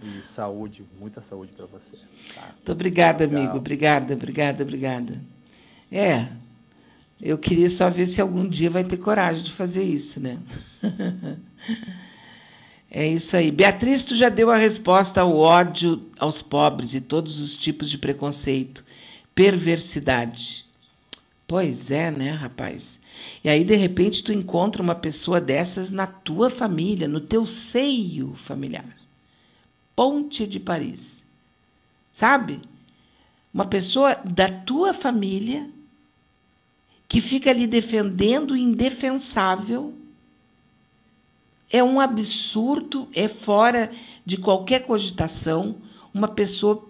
e, 0.03 0.23
saúde, 0.35 0.83
muita 0.99 1.21
saúde 1.29 1.51
para 1.51 1.67
você. 1.67 1.97
Tá? 2.33 2.47
Muito 2.47 2.71
obrigada, 2.71 3.25
amigo. 3.25 3.57
Obrigada, 3.57 4.15
obrigada, 4.15 4.63
obrigada. 4.63 5.21
É, 5.91 6.29
eu 7.21 7.37
queria 7.37 7.69
só 7.69 7.91
ver 7.91 8.07
se 8.07 8.19
algum 8.19 8.49
dia 8.49 8.71
vai 8.71 8.83
ter 8.83 8.97
coragem 8.97 9.43
de 9.43 9.51
fazer 9.51 9.83
isso, 9.83 10.19
né? 10.19 10.39
É 12.95 13.07
isso 13.07 13.35
aí. 13.35 13.49
Beatriz, 13.49 14.03
tu 14.03 14.15
já 14.15 14.29
deu 14.29 14.51
a 14.51 14.57
resposta 14.57 15.19
ao 15.19 15.35
ódio 15.35 16.03
aos 16.19 16.43
pobres 16.43 16.93
e 16.93 17.01
todos 17.01 17.39
os 17.39 17.57
tipos 17.57 17.89
de 17.89 17.97
preconceito, 17.97 18.85
perversidade. 19.33 20.63
Pois 21.47 21.89
é, 21.89 22.11
né, 22.11 22.29
rapaz? 22.29 22.99
E 23.43 23.49
aí, 23.49 23.63
de 23.63 23.75
repente, 23.75 24.23
tu 24.23 24.31
encontra 24.31 24.83
uma 24.83 24.93
pessoa 24.93 25.41
dessas 25.41 25.89
na 25.89 26.05
tua 26.05 26.51
família, 26.51 27.07
no 27.07 27.19
teu 27.19 27.47
seio 27.47 28.35
familiar. 28.35 28.95
Ponte 29.95 30.45
de 30.45 30.59
Paris. 30.59 31.25
Sabe? 32.11 32.59
Uma 33.51 33.65
pessoa 33.65 34.13
da 34.23 34.47
tua 34.47 34.93
família 34.93 35.67
que 37.07 37.21
fica 37.21 37.49
ali 37.49 37.65
defendendo 37.65 38.51
o 38.51 38.57
indefensável 38.57 39.95
é 41.74 41.84
um 41.84 41.99
absurdo, 41.99 43.09
é 43.15 43.28
fora 43.28 43.91
de 44.24 44.38
qualquer 44.38 44.86
cogitação 44.86 45.78
uma 46.13 46.28
pessoa 46.28 46.88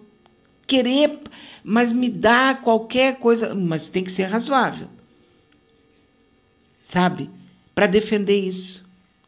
querer, 0.66 1.20
mas 1.64 1.90
me 1.90 2.10
dá 2.10 2.54
qualquer 2.54 3.16
coisa, 3.16 3.54
mas 3.54 3.88
tem 3.88 4.04
que 4.04 4.12
ser 4.12 4.24
razoável. 4.24 4.88
Sabe? 6.82 7.30
Para 7.74 7.86
defender 7.86 8.38
isso. 8.38 8.84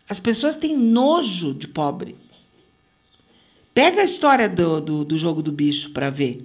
As 0.06 0.20
pessoas 0.20 0.56
têm 0.56 0.76
nojo 0.76 1.54
de 1.54 1.66
pobre. 1.66 2.16
Pega 3.72 4.02
a 4.02 4.04
história 4.04 4.50
do, 4.50 4.80
do, 4.80 5.04
do 5.06 5.16
jogo 5.16 5.42
do 5.42 5.50
bicho 5.50 5.90
para 5.90 6.10
ver. 6.10 6.44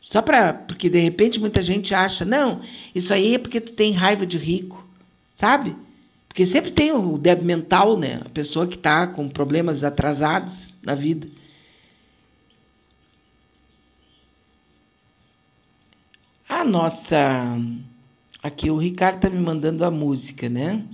Só 0.00 0.22
para. 0.22 0.52
Porque 0.52 0.88
de 0.88 1.00
repente 1.00 1.40
muita 1.40 1.62
gente 1.62 1.92
acha, 1.92 2.24
não, 2.24 2.62
isso 2.94 3.12
aí 3.12 3.34
é 3.34 3.38
porque 3.38 3.60
tu 3.60 3.72
tem 3.72 3.92
raiva 3.92 4.24
de 4.24 4.38
rico. 4.38 4.86
Sabe? 5.34 5.74
Porque 6.34 6.46
sempre 6.46 6.72
tem 6.72 6.90
o 6.90 7.16
débil 7.16 7.44
mental, 7.44 7.96
né? 7.96 8.20
A 8.24 8.28
pessoa 8.28 8.66
que 8.66 8.74
está 8.74 9.06
com 9.06 9.28
problemas 9.28 9.84
atrasados 9.84 10.74
na 10.82 10.92
vida. 10.96 11.28
A 16.48 16.64
nossa. 16.64 17.56
Aqui 18.42 18.68
o 18.68 18.76
Ricardo 18.76 19.14
está 19.14 19.30
me 19.30 19.38
mandando 19.38 19.84
a 19.84 19.92
música, 19.92 20.48
né? 20.48 20.84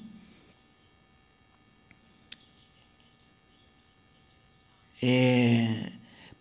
É... 5.02 5.90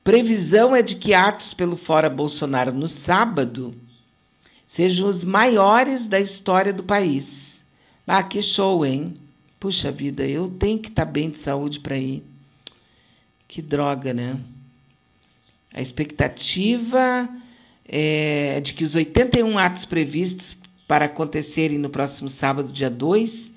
Previsão 0.03 0.75
é 0.75 0.81
de 0.81 0.97
que 0.97 1.13
atos 1.13 1.53
pelo 1.53 1.77
Fora 1.77 2.09
Bolsonaro 2.09 2.73
no 2.73 2.89
sábado 2.89 3.73
sejam 4.67 5.07
os 5.07 5.23
maiores 5.23 6.05
da 6.09 6.19
história 6.19 6.73
do 6.73 6.83
país. 6.83 7.48
Ah, 8.11 8.23
que 8.23 8.41
show, 8.41 8.83
hein? 8.83 9.17
Puxa 9.59 9.91
vida, 9.91 10.25
eu 10.25 10.49
tenho 10.49 10.79
que 10.79 10.89
estar 10.89 11.05
tá 11.05 11.11
bem 11.11 11.29
de 11.29 11.37
saúde 11.37 11.79
para 11.79 11.95
ir. 11.95 12.23
Que 13.47 13.61
droga, 13.61 14.15
né? 14.15 14.35
A 15.71 15.79
expectativa 15.79 17.29
é 17.87 18.61
de 18.61 18.73
que 18.73 18.83
os 18.83 18.95
81 18.95 19.59
atos 19.59 19.85
previstos 19.85 20.57
para 20.87 21.05
acontecerem 21.05 21.77
no 21.77 21.91
próximo 21.91 22.29
sábado, 22.29 22.73
dia 22.73 22.89
2, 22.89 23.51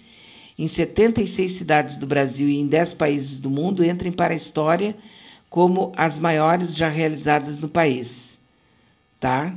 em 0.59 0.69
76 0.69 1.51
cidades 1.53 1.97
do 1.97 2.07
Brasil 2.07 2.47
e 2.47 2.59
em 2.59 2.67
10 2.67 2.93
países 2.93 3.41
do 3.41 3.49
mundo, 3.49 3.83
entrem 3.83 4.13
para 4.13 4.35
a 4.35 4.37
história 4.37 4.95
como 5.49 5.95
as 5.97 6.19
maiores 6.19 6.77
já 6.77 6.91
realizadas 6.91 7.59
no 7.59 7.71
país. 7.71 8.39
Tá? 9.19 9.55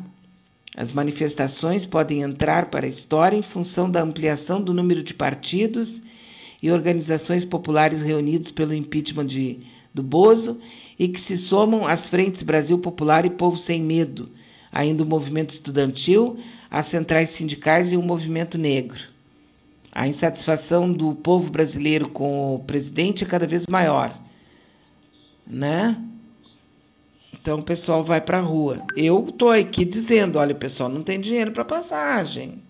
As 0.76 0.92
manifestações 0.92 1.86
podem 1.86 2.22
entrar 2.22 2.66
para 2.66 2.86
a 2.86 2.90
história 2.90 3.38
em 3.38 3.42
função 3.42 3.90
da 3.90 4.04
ampliação 4.04 4.62
do 4.62 4.74
número 4.74 5.02
de 5.02 5.14
partidos 5.14 6.02
e 6.62 6.70
organizações 6.70 7.46
populares 7.46 8.02
reunidos 8.02 8.52
pelo 8.52 8.74
impeachment 8.74 9.28
de, 9.28 9.60
do 9.94 10.04
Bozo 10.04 10.60
e 11.00 11.08
que 11.08 11.20
se 11.20 11.38
somam 11.38 11.88
às 11.88 12.10
frentes 12.10 12.42
Brasil 12.42 12.78
Popular 12.78 13.26
e 13.26 13.30
Povo 13.30 13.58
Sem 13.58 13.82
Medo, 13.82 14.30
ainda 14.70 15.04
o 15.04 15.06
movimento 15.06 15.52
estudantil, 15.52 16.38
as 16.70 16.88
centrais 16.88 17.30
sindicais 17.30 17.94
e 17.94 17.98
o 17.98 18.02
movimento 18.02 18.58
negro. 18.58 19.00
A 19.94 20.10
insatisfação 20.10 20.92
do 20.92 21.16
povo 21.16 21.50
brasileiro 21.50 22.10
com 22.10 22.56
o 22.56 22.60
presidente 22.60 23.24
é 23.24 23.28
cada 23.28 23.48
vez 23.48 23.66
maior, 23.66 24.14
né? 25.48 25.96
Então 27.46 27.60
o 27.60 27.64
pessoal 27.64 28.04
vai 28.04 28.20
para 28.20 28.40
a 28.40 28.42
rua. 28.42 28.82
Eu 28.98 29.28
estou 29.30 29.52
aqui 29.52 29.86
dizendo: 29.86 30.40
olha, 30.40 30.56
o 30.56 30.58
pessoal 30.58 30.90
não 30.90 31.04
tem 31.04 31.22
dinheiro 31.22 31.52
para 31.52 31.64
passagem. 31.64 32.64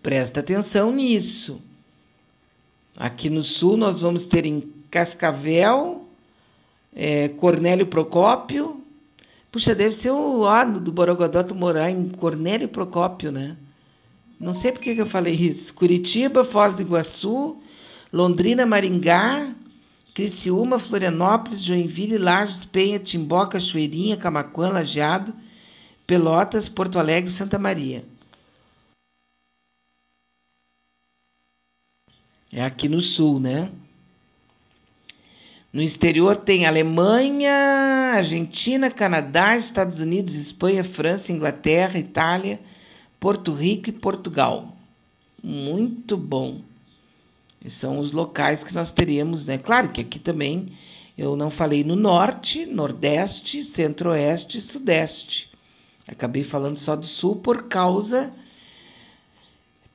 Presta 0.00 0.38
atenção 0.38 0.92
nisso. 0.92 1.60
Aqui 2.96 3.28
no 3.28 3.42
sul 3.42 3.76
nós 3.76 4.02
vamos 4.02 4.24
ter 4.24 4.46
em 4.46 4.72
Cascavel, 4.88 6.06
é, 6.94 7.26
Cornélio 7.26 7.88
Procópio. 7.88 8.80
Puxa, 9.50 9.74
deve 9.74 9.96
ser 9.96 10.10
o 10.10 10.42
lado 10.42 10.78
do 10.78 10.92
Borogodó 10.92 11.44
morar 11.52 11.90
em 11.90 12.08
Cornélio 12.08 12.68
Procópio, 12.68 13.32
né? 13.32 13.56
Não 14.38 14.54
sei 14.54 14.70
por 14.70 14.80
que 14.80 14.90
eu 14.90 15.06
falei 15.06 15.34
isso. 15.34 15.74
Curitiba, 15.74 16.44
Foz 16.44 16.72
do 16.76 16.82
Iguaçu, 16.82 17.56
Londrina, 18.12 18.64
Maringá, 18.64 19.52
Criciúma, 20.14 20.78
Florianópolis, 20.78 21.62
Joinville, 21.62 22.18
Lages, 22.18 22.64
Penha, 22.64 22.98
Timbó, 22.98 23.46
Cachoeirinha, 23.46 24.16
Camaquã, 24.16 24.68
Lajeado, 24.68 25.34
Pelotas, 26.06 26.68
Porto 26.68 26.98
Alegre 26.98 27.30
e 27.30 27.32
Santa 27.32 27.58
Maria. 27.58 28.04
É 32.52 32.62
aqui 32.62 32.88
no 32.88 33.00
sul, 33.00 33.40
né? 33.40 33.72
No 35.72 35.80
exterior 35.80 36.36
tem 36.36 36.66
Alemanha, 36.66 38.12
Argentina, 38.14 38.90
Canadá, 38.90 39.56
Estados 39.56 40.00
Unidos, 40.00 40.34
Espanha, 40.34 40.84
França, 40.84 41.32
Inglaterra, 41.32 41.98
Itália, 41.98 42.60
Porto 43.18 43.54
Rico 43.54 43.88
e 43.88 43.92
Portugal. 43.92 44.76
Muito 45.42 46.14
bom. 46.14 46.60
São 47.68 47.98
os 47.98 48.12
locais 48.12 48.64
que 48.64 48.74
nós 48.74 48.90
teríamos, 48.90 49.46
né? 49.46 49.58
Claro 49.58 49.90
que 49.90 50.00
aqui 50.00 50.18
também 50.18 50.72
eu 51.16 51.36
não 51.36 51.50
falei 51.50 51.84
no 51.84 51.94
norte, 51.94 52.66
nordeste, 52.66 53.64
centro-oeste 53.64 54.58
e 54.58 54.62
sudeste. 54.62 55.50
Acabei 56.06 56.42
falando 56.42 56.76
só 56.76 56.96
do 56.96 57.06
sul 57.06 57.36
por 57.36 57.64
causa 57.64 58.32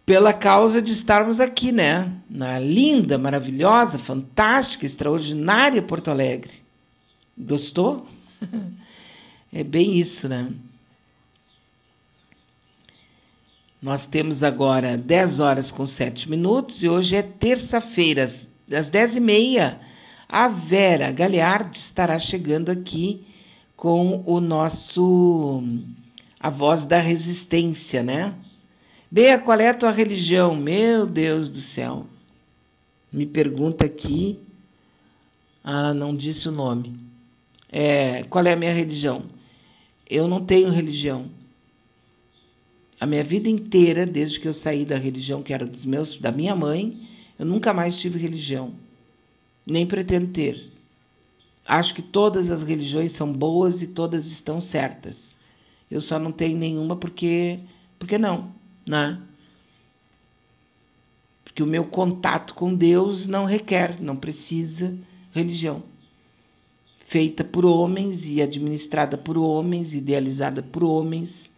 pela 0.05 0.31
causa 0.31 0.81
de 0.81 0.93
estarmos 0.93 1.41
aqui, 1.41 1.69
né? 1.69 2.09
Na 2.29 2.57
linda, 2.57 3.17
maravilhosa, 3.17 3.99
fantástica, 3.99 4.85
extraordinária 4.85 5.81
Porto 5.81 6.09
Alegre. 6.09 6.53
Gostou? 7.37 8.07
É 9.49 9.63
bem 9.63 9.97
isso, 9.97 10.27
né? 10.27 10.51
Nós 13.79 14.07
temos 14.07 14.41
agora 14.41 14.97
10 14.97 15.39
horas 15.39 15.69
com 15.69 15.85
7 15.85 16.27
minutos 16.27 16.81
e 16.81 16.89
hoje 16.89 17.15
é 17.15 17.21
terça-feira, 17.21 18.23
às 18.23 18.89
10 18.89 19.17
e 19.17 19.19
meia. 19.19 19.79
A 20.27 20.47
Vera 20.47 21.11
Galeardi 21.11 21.77
estará 21.77 22.17
chegando 22.17 22.71
aqui 22.71 23.23
com 23.75 24.23
o 24.25 24.41
nosso 24.41 25.63
A 26.39 26.49
Voz 26.49 26.87
da 26.87 26.99
Resistência, 26.99 28.01
né? 28.01 28.33
Bea, 29.11 29.37
qual 29.37 29.59
é 29.59 29.69
a 29.69 29.75
tua 29.75 29.91
religião? 29.91 30.55
Meu 30.55 31.05
Deus 31.05 31.47
do 31.47 31.61
céu. 31.61 32.07
Me 33.13 33.27
pergunta 33.27 33.85
aqui. 33.85 34.39
Ah, 35.63 35.93
não 35.93 36.15
disse 36.15 36.49
o 36.49 36.51
nome. 36.51 36.99
É, 37.71 38.23
qual 38.23 38.43
é 38.43 38.53
a 38.53 38.57
minha 38.57 38.73
religião? 38.73 39.25
Eu 40.09 40.27
não 40.27 40.43
tenho 40.43 40.71
religião. 40.71 41.36
A 42.99 43.05
minha 43.05 43.23
vida 43.23 43.47
inteira, 43.47 44.05
desde 44.05 44.39
que 44.39 44.47
eu 44.47 44.53
saí 44.53 44.83
da 44.83 44.97
religião 44.97 45.43
que 45.43 45.53
era 45.53 45.65
dos 45.65 45.85
meus, 45.85 46.17
da 46.17 46.31
minha 46.31 46.55
mãe, 46.55 46.97
eu 47.37 47.45
nunca 47.45 47.73
mais 47.73 47.97
tive 47.97 48.17
religião. 48.17 48.73
Nem 49.65 49.85
pretendo 49.85 50.27
ter. 50.27 50.71
Acho 51.65 51.93
que 51.93 52.01
todas 52.01 52.49
as 52.49 52.63
religiões 52.63 53.11
são 53.11 53.31
boas 53.31 53.81
e 53.81 53.87
todas 53.87 54.25
estão 54.27 54.59
certas. 54.59 55.35
Eu 55.91 56.01
só 56.01 56.17
não 56.17 56.31
tenho 56.31 56.57
nenhuma 56.57 56.95
porque 56.95 57.59
porque 57.99 58.17
não, 58.17 58.51
né? 58.87 59.19
Porque 61.43 61.61
o 61.63 61.67
meu 61.67 61.83
contato 61.85 62.53
com 62.53 62.73
Deus 62.73 63.27
não 63.27 63.45
requer, 63.45 64.01
não 64.01 64.15
precisa 64.15 64.95
religião. 65.33 65.83
Feita 66.99 67.43
por 67.43 67.65
homens 67.65 68.27
e 68.27 68.41
administrada 68.41 69.17
por 69.17 69.37
homens, 69.37 69.93
idealizada 69.93 70.61
por 70.61 70.83
homens, 70.83 71.49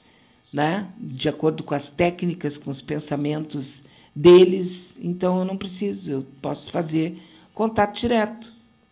né? 0.52 0.88
De 0.98 1.30
acordo 1.30 1.64
com 1.64 1.76
as 1.76 1.90
técnicas, 1.90 2.58
com 2.58 2.72
os 2.72 2.82
pensamentos 2.82 3.84
deles, 4.16 4.98
então 5.02 5.40
eu 5.40 5.46
não 5.46 5.56
preciso, 5.56 6.12
eu 6.12 6.26
posso 6.42 6.72
fazer 6.72 7.22
contato 7.54 8.00
direto 8.00 8.52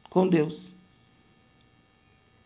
com 0.10 0.28
Deus. 0.28 0.74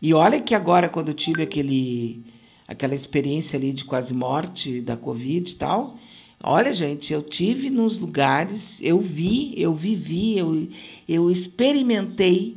E 0.00 0.12
olha 0.12 0.40
que 0.40 0.54
agora, 0.54 0.88
quando 0.88 1.08
eu 1.08 1.14
tive 1.14 1.44
aquele, 1.44 2.24
aquela 2.66 2.94
experiência 2.94 3.56
ali 3.56 3.72
de 3.72 3.84
quase 3.84 4.12
morte 4.12 4.80
da 4.80 4.96
Covid 4.96 5.48
e 5.48 5.54
tal, 5.54 5.96
olha, 6.42 6.74
gente, 6.74 7.12
eu 7.12 7.22
tive 7.22 7.70
nos 7.70 7.98
lugares, 7.98 8.78
eu 8.82 8.98
vi, 8.98 9.54
eu 9.56 9.72
vivi, 9.72 10.36
eu, 10.36 10.68
eu 11.08 11.30
experimentei 11.30 12.56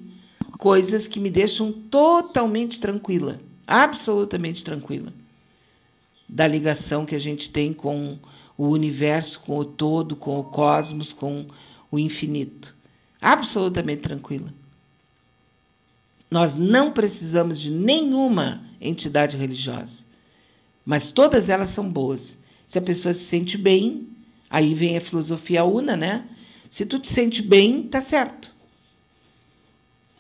coisas 0.58 1.08
que 1.08 1.20
me 1.20 1.30
deixam 1.30 1.72
totalmente 1.72 2.80
tranquila, 2.80 3.40
absolutamente 3.68 4.64
tranquila, 4.64 5.14
da 6.28 6.48
ligação 6.48 7.06
que 7.06 7.16
a 7.16 7.20
gente 7.20 7.50
tem 7.50 7.74
com 7.74 8.18
o 8.58 8.68
universo, 8.68 9.40
com 9.40 9.58
o 9.58 9.66
todo, 9.66 10.16
com 10.16 10.40
o 10.40 10.44
cosmos, 10.44 11.12
com 11.12 11.48
o 11.92 12.00
infinito. 12.00 12.76
Absolutamente 13.22 14.02
tranquila. 14.02 14.54
Nós 16.30 16.56
não 16.56 16.92
precisamos 16.92 17.60
de 17.60 17.70
nenhuma 17.70 18.66
entidade 18.82 19.38
religiosa, 19.38 20.04
mas 20.86 21.12
todas 21.12 21.50
elas 21.50 21.70
são 21.70 21.88
boas. 21.90 22.38
Se 22.68 22.78
a 22.78 22.82
pessoa 22.82 23.14
se 23.14 23.24
sente 23.24 23.58
bem, 23.58 24.08
aí 24.50 24.74
vem 24.74 24.98
a 24.98 25.02
filosofia 25.02 25.64
una, 25.64 25.96
né? 25.96 26.28
Se 26.70 26.86
tu 26.86 27.00
te 27.00 27.10
sente 27.10 27.42
bem, 27.42 27.84
tá 27.84 28.02
certo. 28.02 28.54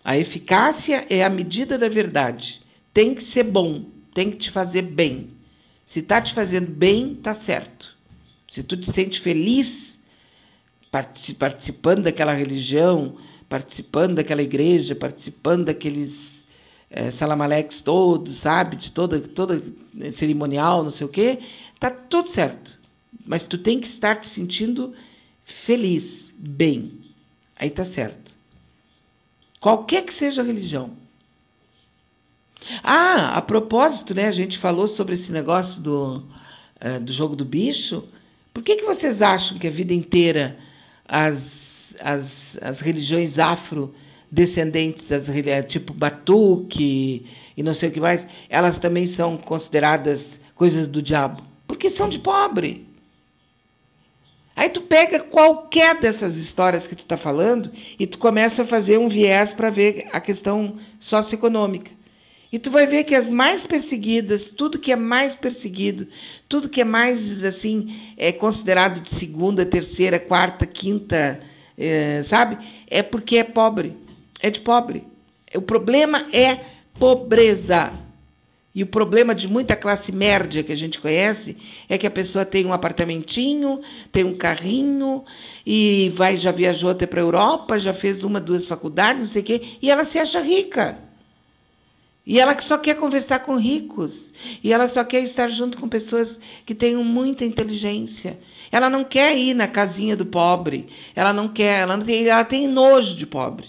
A 0.03 0.18
eficácia 0.18 1.06
é 1.10 1.24
a 1.24 1.30
medida 1.30 1.78
da 1.78 1.89
verdade. 1.89 2.62
Tem 2.93 3.16
que 3.16 3.24
ser 3.24 3.43
bom, 3.43 3.86
tem 4.14 4.32
que 4.32 4.38
te 4.38 4.51
fazer 4.51 4.84
bem. 4.84 5.34
Se 5.86 6.01
tá 6.01 6.21
te 6.21 6.33
fazendo 6.33 6.71
bem, 6.71 7.15
tá 7.15 7.33
certo. 7.33 7.95
Se 8.47 8.63
tu 8.63 8.75
te 8.75 8.91
sente 8.91 9.19
feliz 9.19 9.99
participando 11.38 12.03
daquela 12.03 12.33
religião, 12.33 13.17
participando 13.49 14.15
daquela 14.15 14.41
igreja, 14.41 14.95
participando 14.95 15.65
daqueles 15.65 16.47
é, 16.89 17.11
salamaleques 17.11 17.81
todos, 17.81 18.38
sabe? 18.38 18.77
De 18.77 18.91
toda, 18.91 19.19
toda 19.19 19.61
cerimonial, 20.13 20.83
não 20.83 20.91
sei 20.91 21.05
o 21.05 21.09
quê, 21.09 21.39
tá 21.79 21.89
tudo 21.91 22.29
certo. 22.29 22.79
Mas 23.25 23.45
tu 23.45 23.57
tem 23.57 23.79
que 23.79 23.88
estar 23.88 24.15
te 24.15 24.27
sentindo 24.27 24.93
feliz, 25.43 26.31
bem. 26.38 26.93
Aí 27.55 27.69
tá 27.69 27.83
certo. 27.83 28.31
Qualquer 29.59 30.03
que 30.03 30.13
seja 30.13 30.41
a 30.41 30.45
religião. 30.45 30.91
Ah, 32.84 33.38
a 33.38 33.41
propósito, 33.41 34.13
né? 34.13 34.28
A 34.28 34.32
gente 34.32 34.57
falou 34.57 34.88
sobre 34.88 35.13
esse 35.13 35.32
negócio 35.32 35.82
do, 35.82 36.24
uh, 36.84 36.99
do 37.01 37.11
jogo 37.11 37.36
do 37.36 37.45
bicho. 37.45 38.03
Por 38.53 38.63
que, 38.63 38.78
que 38.78 38.86
vocês 38.86 39.22
acham 39.22 39.57
que 39.57 39.68
a 39.68 39.72
vida 39.72 39.93
inteira 39.93 40.57
as 41.07 41.76
as, 41.99 42.57
as 42.61 42.80
religiões 42.80 43.38
afrodescendentes, 43.39 45.11
as, 45.11 45.28
tipo 45.68 45.93
batuque 45.93 47.26
e 47.55 47.63
não 47.63 47.74
sei 47.74 47.89
o 47.89 47.91
que 47.91 47.99
mais, 47.99 48.28
elas 48.49 48.80
também 48.80 49.07
são 49.07 49.38
consideradas 49.38 50.39
coisas 50.55 50.88
do 50.88 51.01
diabo, 51.01 51.43
porque 51.68 51.89
são 51.89 52.09
de 52.09 52.20
pobre. 52.20 52.86
Aí 54.55 54.70
tu 54.70 54.82
pega 54.82 55.20
qualquer 55.20 55.99
dessas 55.99 56.38
histórias 56.38 56.88
que 56.88 56.95
tu 56.95 57.01
está 57.01 57.18
falando 57.18 57.72
e 57.99 58.07
tu 58.07 58.18
começa 58.18 58.63
a 58.63 58.66
fazer 58.66 58.97
um 58.97 59.09
viés 59.09 59.53
para 59.53 59.70
ver 59.70 60.07
a 60.13 60.22
questão 60.22 60.78
socioeconômica. 60.97 61.91
E 62.51 62.59
tu 62.59 62.71
vai 62.71 62.87
ver 62.87 63.03
que 63.03 63.15
as 63.15 63.29
mais 63.29 63.65
perseguidas, 63.65 64.49
tudo 64.49 64.79
que 64.79 64.91
é 64.91 64.95
mais 64.95 65.35
perseguido, 65.35 66.07
tudo 66.47 66.69
que 66.69 66.81
é 66.81 66.85
mais 66.85 67.43
assim 67.43 68.13
é 68.17 68.31
considerado 68.31 69.01
de 69.01 69.13
segunda, 69.13 69.65
terceira, 69.65 70.19
quarta, 70.19 70.65
quinta 70.65 71.39
é, 71.77 72.21
sabe? 72.23 72.57
É 72.87 73.03
porque 73.03 73.37
é 73.37 73.43
pobre, 73.43 73.93
é 74.41 74.49
de 74.49 74.59
pobre. 74.59 75.03
O 75.53 75.61
problema 75.61 76.27
é 76.31 76.59
pobreza. 76.99 77.91
E 78.73 78.83
o 78.83 78.87
problema 78.87 79.33
de 79.33 79.47
muita 79.47 79.73
classe 79.73 80.11
média 80.11 80.61
que 80.61 80.71
a 80.71 80.75
gente 80.75 80.99
conhece 80.99 81.55
é 81.87 81.97
que 81.97 82.05
a 82.05 82.11
pessoa 82.11 82.43
tem 82.43 82.65
um 82.65 82.73
apartamentinho, 82.73 83.80
tem 84.11 84.26
um 84.26 84.35
carrinho 84.35 85.23
e 85.65 86.11
vai 86.13 86.35
já 86.35 86.51
viajou 86.51 86.89
até 86.89 87.05
para 87.05 87.22
a 87.22 87.23
Europa, 87.23 87.80
já 87.80 87.93
fez 87.93 88.26
uma, 88.26 88.38
duas 88.38 88.65
faculdades, 88.65 89.22
não 89.22 89.27
sei 89.30 89.41
o 89.41 89.45
quê, 89.45 89.61
e 89.81 89.89
ela 89.89 90.03
se 90.03 90.19
acha 90.19 90.41
rica. 90.41 90.97
E 92.26 92.39
ela 92.39 92.60
só 92.60 92.77
quer 92.77 92.95
conversar 92.95 93.39
com 93.39 93.56
ricos. 93.56 94.31
E 94.64 94.73
ela 94.73 94.88
só 94.88 95.03
quer 95.03 95.22
estar 95.22 95.47
junto 95.47 95.77
com 95.77 95.88
pessoas 95.88 96.39
que 96.65 96.73
tenham 96.73 97.03
muita 97.03 97.45
inteligência. 97.45 98.39
Ela 98.72 98.89
não 98.89 99.03
quer 99.03 99.38
ir 99.38 99.53
na 99.53 99.68
casinha 99.68 100.15
do 100.15 100.26
pobre. 100.26 100.88
Ela 101.15 101.31
não 101.31 101.47
quer, 101.47 101.81
ela, 101.81 101.95
não 101.95 102.06
tem, 102.06 102.27
ela 102.27 102.43
tem 102.43 102.68
nojo 102.68 103.15
de 103.15 103.27
pobre. 103.27 103.68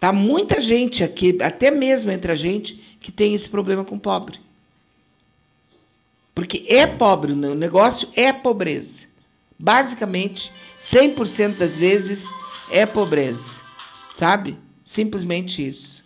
Tá 0.00 0.12
muita 0.12 0.60
gente 0.60 1.04
aqui, 1.04 1.36
até 1.42 1.70
mesmo 1.70 2.10
entre 2.10 2.32
a 2.32 2.34
gente, 2.34 2.74
que 3.00 3.12
tem 3.12 3.34
esse 3.34 3.48
problema 3.48 3.84
com 3.84 3.98
pobre. 3.98 4.38
Porque 6.34 6.64
é 6.68 6.86
pobre, 6.86 7.32
o 7.32 7.54
negócio 7.54 8.08
é 8.14 8.32
pobreza. 8.32 9.06
Basicamente, 9.58 10.50
100% 10.80 11.56
das 11.56 11.76
vezes 11.76 12.26
é 12.70 12.84
pobreza. 12.84 13.50
Sabe? 14.14 14.58
Simplesmente 14.84 15.66
isso. 15.66 16.03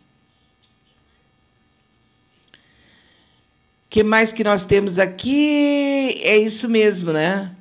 Que 3.90 4.02
mais 4.02 4.32
que 4.32 4.44
nós 4.44 4.65
temos 4.65 4.98
aqui? 4.98 6.20
É 6.23 6.36
isso 6.36 6.69
mesmo, 6.69 7.12
né? 7.12 7.55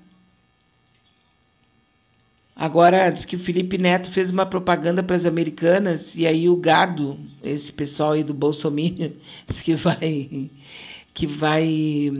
Agora 2.55 3.09
diz 3.11 3.23
que 3.23 3.35
o 3.35 3.39
Felipe 3.39 3.77
Neto 3.77 4.09
fez 4.09 4.31
uma 4.31 4.45
propaganda 4.45 5.03
para 5.03 5.15
as 5.15 5.25
americanas 5.27 6.15
e 6.15 6.25
aí 6.25 6.49
o 6.49 6.55
gado, 6.55 7.19
esse 7.43 7.71
pessoal 7.71 8.13
aí 8.13 8.23
do 8.23 8.33
Bolsonaro, 8.33 9.13
diz 9.47 9.61
que 9.61 9.75
vai 9.75 10.49
que 11.13 11.27
vai 11.27 12.11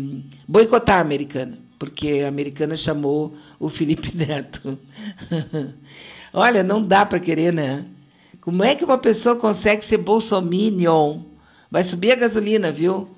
boicotar 0.47 0.97
a 0.97 1.01
americana, 1.01 1.57
porque 1.77 2.21
a 2.23 2.27
americana 2.27 2.75
chamou 2.75 3.35
o 3.59 3.69
Felipe 3.69 4.11
Neto. 4.15 4.77
Olha, 6.33 6.63
não 6.63 6.83
dá 6.83 7.05
para 7.05 7.19
querer, 7.19 7.51
né? 7.51 7.85
Como 8.39 8.63
é 8.63 8.75
que 8.75 8.85
uma 8.85 8.97
pessoa 8.97 9.35
consegue 9.35 9.85
ser 9.85 9.97
bolsominion? 9.97 11.21
Vai 11.69 11.83
subir 11.83 12.11
a 12.11 12.15
gasolina, 12.15 12.71
viu? 12.71 13.16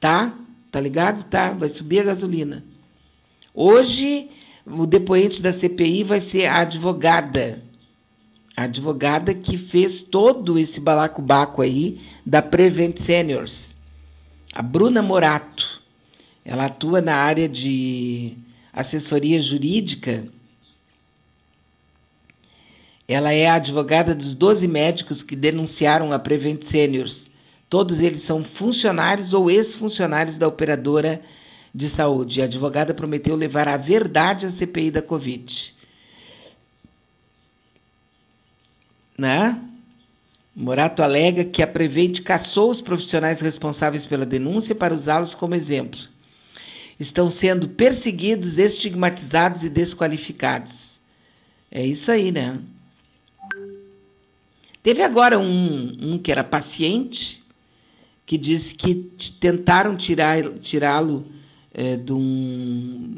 Tá? 0.00 0.34
Tá 0.72 0.80
ligado? 0.80 1.24
Tá. 1.24 1.52
Vai 1.52 1.68
subir 1.68 2.00
a 2.00 2.04
gasolina. 2.04 2.64
Hoje, 3.52 4.30
o 4.66 4.86
depoente 4.86 5.42
da 5.42 5.52
CPI 5.52 6.02
vai 6.02 6.20
ser 6.20 6.46
a 6.46 6.60
advogada. 6.60 7.62
A 8.56 8.64
advogada 8.64 9.34
que 9.34 9.58
fez 9.58 10.00
todo 10.00 10.58
esse 10.58 10.80
balacobaco 10.80 11.60
aí 11.60 12.00
da 12.24 12.40
Prevent 12.40 12.96
Seniors. 12.98 13.76
A 14.52 14.62
Bruna 14.62 15.02
Morato. 15.02 15.80
Ela 16.44 16.66
atua 16.66 17.00
na 17.00 17.16
área 17.16 17.48
de 17.48 18.36
assessoria 18.72 19.40
jurídica. 19.40 20.24
Ela 23.06 23.32
é 23.32 23.48
a 23.48 23.54
advogada 23.54 24.14
dos 24.14 24.34
12 24.34 24.66
médicos 24.66 25.22
que 25.22 25.36
denunciaram 25.36 26.12
a 26.12 26.18
Prevent 26.18 26.62
Seniors 26.62 27.30
Todos 27.70 28.00
eles 28.00 28.22
são 28.22 28.42
funcionários 28.42 29.32
ou 29.32 29.48
ex-funcionários 29.48 30.36
da 30.36 30.48
operadora 30.48 31.22
de 31.72 31.88
saúde. 31.88 32.42
A 32.42 32.46
advogada 32.46 32.92
prometeu 32.92 33.36
levar 33.36 33.68
a 33.68 33.76
verdade 33.76 34.44
à 34.44 34.50
CPI 34.50 34.90
da 34.90 35.00
Covid. 35.00 35.72
Né? 39.16 39.56
Morato 40.54 41.00
alega 41.00 41.44
que 41.44 41.62
a 41.62 41.66
Prevente 41.66 42.22
caçou 42.22 42.72
os 42.72 42.80
profissionais 42.80 43.40
responsáveis 43.40 44.04
pela 44.04 44.26
denúncia 44.26 44.74
para 44.74 44.92
usá-los 44.92 45.32
como 45.32 45.54
exemplo. 45.54 46.00
Estão 46.98 47.30
sendo 47.30 47.68
perseguidos, 47.68 48.58
estigmatizados 48.58 49.62
e 49.62 49.68
desqualificados. 49.68 50.98
É 51.70 51.86
isso 51.86 52.10
aí, 52.10 52.32
né? 52.32 52.58
Teve 54.82 55.02
agora 55.02 55.38
um, 55.38 55.96
um 56.00 56.18
que 56.18 56.32
era 56.32 56.42
paciente, 56.42 57.39
que 58.30 58.38
disse 58.38 58.74
que 58.74 58.94
tentaram 59.40 59.96
tirá-lo 59.96 61.26
é, 61.74 61.96
de, 61.96 62.12
um, 62.12 63.16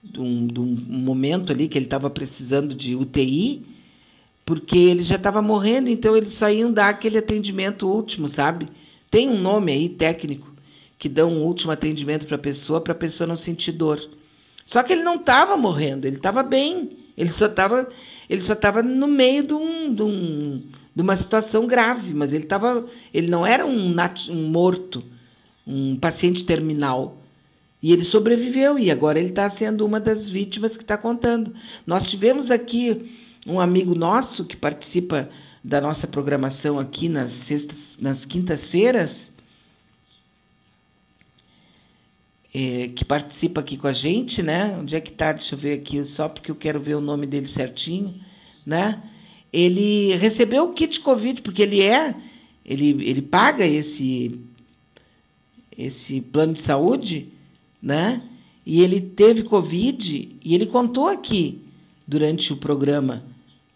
de, 0.00 0.20
um, 0.20 0.46
de 0.46 0.60
um 0.60 0.76
momento 0.88 1.50
ali 1.50 1.66
que 1.66 1.76
ele 1.76 1.86
estava 1.86 2.08
precisando 2.08 2.72
de 2.72 2.94
UTI, 2.94 3.66
porque 4.46 4.78
ele 4.78 5.02
já 5.02 5.16
estava 5.16 5.42
morrendo, 5.42 5.88
então 5.88 6.16
eles 6.16 6.34
só 6.34 6.48
iam 6.48 6.72
dar 6.72 6.90
aquele 6.90 7.18
atendimento 7.18 7.88
último, 7.88 8.28
sabe? 8.28 8.68
Tem 9.10 9.28
um 9.28 9.40
nome 9.40 9.72
aí 9.72 9.88
técnico 9.88 10.54
que 11.00 11.08
dão 11.08 11.32
um 11.32 11.42
último 11.42 11.72
atendimento 11.72 12.24
para 12.24 12.36
a 12.36 12.38
pessoa, 12.38 12.80
para 12.80 12.92
a 12.92 12.96
pessoa 12.96 13.26
não 13.26 13.34
sentir 13.34 13.72
dor. 13.72 14.08
Só 14.64 14.84
que 14.84 14.92
ele 14.92 15.02
não 15.02 15.16
estava 15.16 15.56
morrendo, 15.56 16.06
ele 16.06 16.18
estava 16.18 16.44
bem, 16.44 16.90
ele 17.18 17.32
só 17.32 17.46
estava 17.46 17.88
ele 18.30 18.42
só 18.42 18.52
estava 18.52 18.84
no 18.84 19.08
meio 19.08 19.42
de, 19.42 19.52
um, 19.52 19.92
de, 19.92 20.02
um, 20.02 20.62
de, 20.94 21.02
uma 21.02 21.16
situação 21.16 21.66
grave, 21.66 22.14
mas 22.14 22.32
ele 22.32 22.44
tava, 22.44 22.86
ele 23.12 23.28
não 23.28 23.46
era 23.46 23.66
um, 23.66 23.94
um 24.30 24.48
morto, 24.48 25.02
um 25.66 25.96
paciente 25.96 26.44
terminal. 26.44 27.18
E 27.82 27.92
ele 27.92 28.04
sobreviveu 28.04 28.78
e 28.78 28.90
agora 28.90 29.18
ele 29.18 29.30
está 29.30 29.50
sendo 29.50 29.84
uma 29.84 29.98
das 29.98 30.28
vítimas 30.28 30.76
que 30.76 30.84
está 30.84 30.96
contando. 30.96 31.52
Nós 31.84 32.08
tivemos 32.08 32.50
aqui 32.50 33.10
um 33.46 33.58
amigo 33.58 33.94
nosso 33.94 34.44
que 34.44 34.56
participa 34.56 35.28
da 35.64 35.80
nossa 35.80 36.06
programação 36.06 36.78
aqui 36.78 37.08
nas 37.08 37.30
sextas, 37.30 37.96
nas 38.00 38.24
quintas-feiras, 38.24 39.32
é, 42.54 42.88
que 42.88 43.04
participa 43.04 43.60
aqui 43.60 43.76
com 43.76 43.86
a 43.86 43.92
gente, 43.92 44.42
né? 44.42 44.76
Onde 44.78 44.94
é 44.94 45.00
que 45.00 45.10
tá? 45.10 45.32
Deixa 45.32 45.54
eu 45.54 45.58
ver 45.58 45.72
aqui, 45.74 46.04
só 46.04 46.28
porque 46.28 46.50
eu 46.50 46.54
quero 46.54 46.80
ver 46.80 46.94
o 46.94 47.00
nome 47.00 47.26
dele 47.26 47.48
certinho, 47.48 48.14
né? 48.66 49.02
Ele 49.52 50.16
recebeu 50.16 50.64
o 50.64 50.72
kit 50.72 51.00
Covid, 51.00 51.42
porque 51.42 51.62
ele 51.62 51.82
é, 51.82 52.14
ele, 52.64 53.04
ele 53.06 53.22
paga 53.22 53.66
esse, 53.66 54.40
esse 55.76 56.20
plano 56.20 56.54
de 56.54 56.60
saúde, 56.62 57.28
né? 57.82 58.22
E 58.64 58.80
ele 58.82 59.00
teve 59.00 59.42
Covid 59.42 60.38
e 60.42 60.54
ele 60.54 60.66
contou 60.66 61.08
aqui 61.08 61.60
durante 62.06 62.52
o 62.52 62.56
programa 62.56 63.24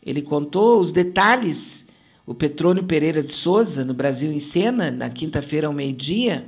ele 0.07 0.23
contou 0.23 0.81
os 0.81 0.93
detalhes. 0.93 1.85
O 2.25 2.33
Petrônio 2.33 2.85
Pereira 2.85 3.23
de 3.23 3.33
Souza, 3.33 3.85
no 3.85 3.93
Brasil 3.93 4.33
em 4.33 4.39
Cena, 4.39 4.91
na 4.91 5.11
quinta-feira 5.11 5.67
ao 5.67 5.73
meio-dia, 5.73 6.47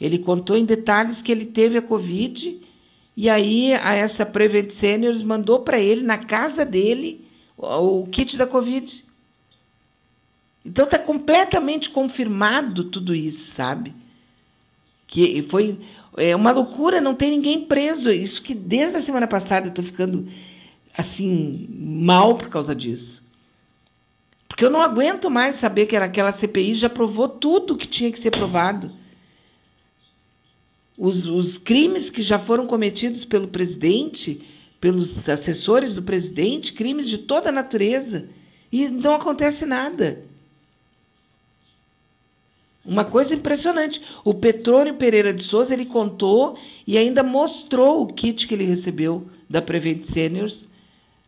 ele 0.00 0.18
contou 0.18 0.56
em 0.56 0.64
detalhes 0.64 1.20
que 1.20 1.30
ele 1.30 1.46
teve 1.46 1.78
a 1.78 1.82
Covid 1.82 2.60
e 3.16 3.28
aí 3.28 3.72
a 3.74 3.94
essa 3.94 4.24
Prevent 4.24 4.70
Seniors 4.70 5.22
mandou 5.22 5.60
para 5.60 5.78
ele, 5.78 6.02
na 6.02 6.18
casa 6.18 6.64
dele, 6.64 7.24
o, 7.62 8.02
o 8.02 8.06
kit 8.06 8.36
da 8.36 8.46
Covid. 8.46 9.04
Então 10.64 10.84
está 10.84 10.98
completamente 10.98 11.90
confirmado 11.90 12.84
tudo 12.84 13.14
isso, 13.14 13.50
sabe? 13.52 13.94
Que 15.06 15.42
foi 15.42 15.78
é 16.16 16.36
uma 16.36 16.52
loucura, 16.52 17.00
não 17.00 17.14
tem 17.14 17.30
ninguém 17.30 17.64
preso. 17.64 18.10
Isso 18.10 18.42
que 18.42 18.54
desde 18.54 18.96
a 18.96 19.02
semana 19.02 19.26
passada 19.26 19.66
eu 19.66 19.70
estou 19.70 19.84
ficando 19.84 20.28
assim, 20.96 21.66
mal 21.70 22.36
por 22.36 22.48
causa 22.48 22.74
disso. 22.74 23.22
Porque 24.46 24.64
eu 24.64 24.70
não 24.70 24.82
aguento 24.82 25.30
mais 25.30 25.56
saber 25.56 25.86
que 25.86 25.96
aquela 25.96 26.30
CPI 26.30 26.74
já 26.74 26.90
provou 26.90 27.26
tudo 27.28 27.76
que 27.76 27.86
tinha 27.86 28.12
que 28.12 28.18
ser 28.18 28.30
provado. 28.30 28.92
Os, 30.98 31.24
os 31.24 31.56
crimes 31.56 32.10
que 32.10 32.20
já 32.20 32.38
foram 32.38 32.66
cometidos 32.66 33.24
pelo 33.24 33.48
presidente, 33.48 34.46
pelos 34.82 35.28
assessores 35.28 35.94
do 35.94 36.02
presidente, 36.02 36.72
crimes 36.72 37.08
de 37.08 37.16
toda 37.16 37.50
a 37.50 37.52
natureza, 37.52 38.28
e 38.72 38.88
não 38.88 39.14
acontece 39.14 39.64
nada. 39.64 40.24
Uma 42.84 43.04
coisa 43.04 43.32
impressionante. 43.32 44.02
O 44.24 44.34
Petrônio 44.34 44.94
Pereira 44.94 45.32
de 45.32 45.44
Souza 45.44 45.72
ele 45.72 45.86
contou 45.86 46.58
e 46.84 46.98
ainda 46.98 47.22
mostrou 47.22 48.02
o 48.02 48.12
kit 48.12 48.44
que 48.48 48.54
ele 48.54 48.64
recebeu 48.64 49.30
da 49.48 49.62
Prevent 49.62 50.02
Seniors 50.02 50.66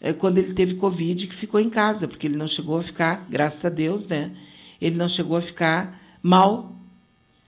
é, 0.00 0.12
quando 0.12 0.38
ele 0.38 0.52
teve 0.52 0.74
Covid, 0.74 1.28
que 1.28 1.34
ficou 1.36 1.60
em 1.60 1.70
casa, 1.70 2.08
porque 2.08 2.26
ele 2.26 2.36
não 2.36 2.48
chegou 2.48 2.80
a 2.80 2.82
ficar, 2.82 3.24
graças 3.30 3.64
a 3.64 3.68
Deus, 3.68 4.08
né? 4.08 4.32
Ele 4.80 4.96
não 4.96 5.08
chegou 5.08 5.36
a 5.36 5.40
ficar 5.40 6.18
mal 6.20 6.74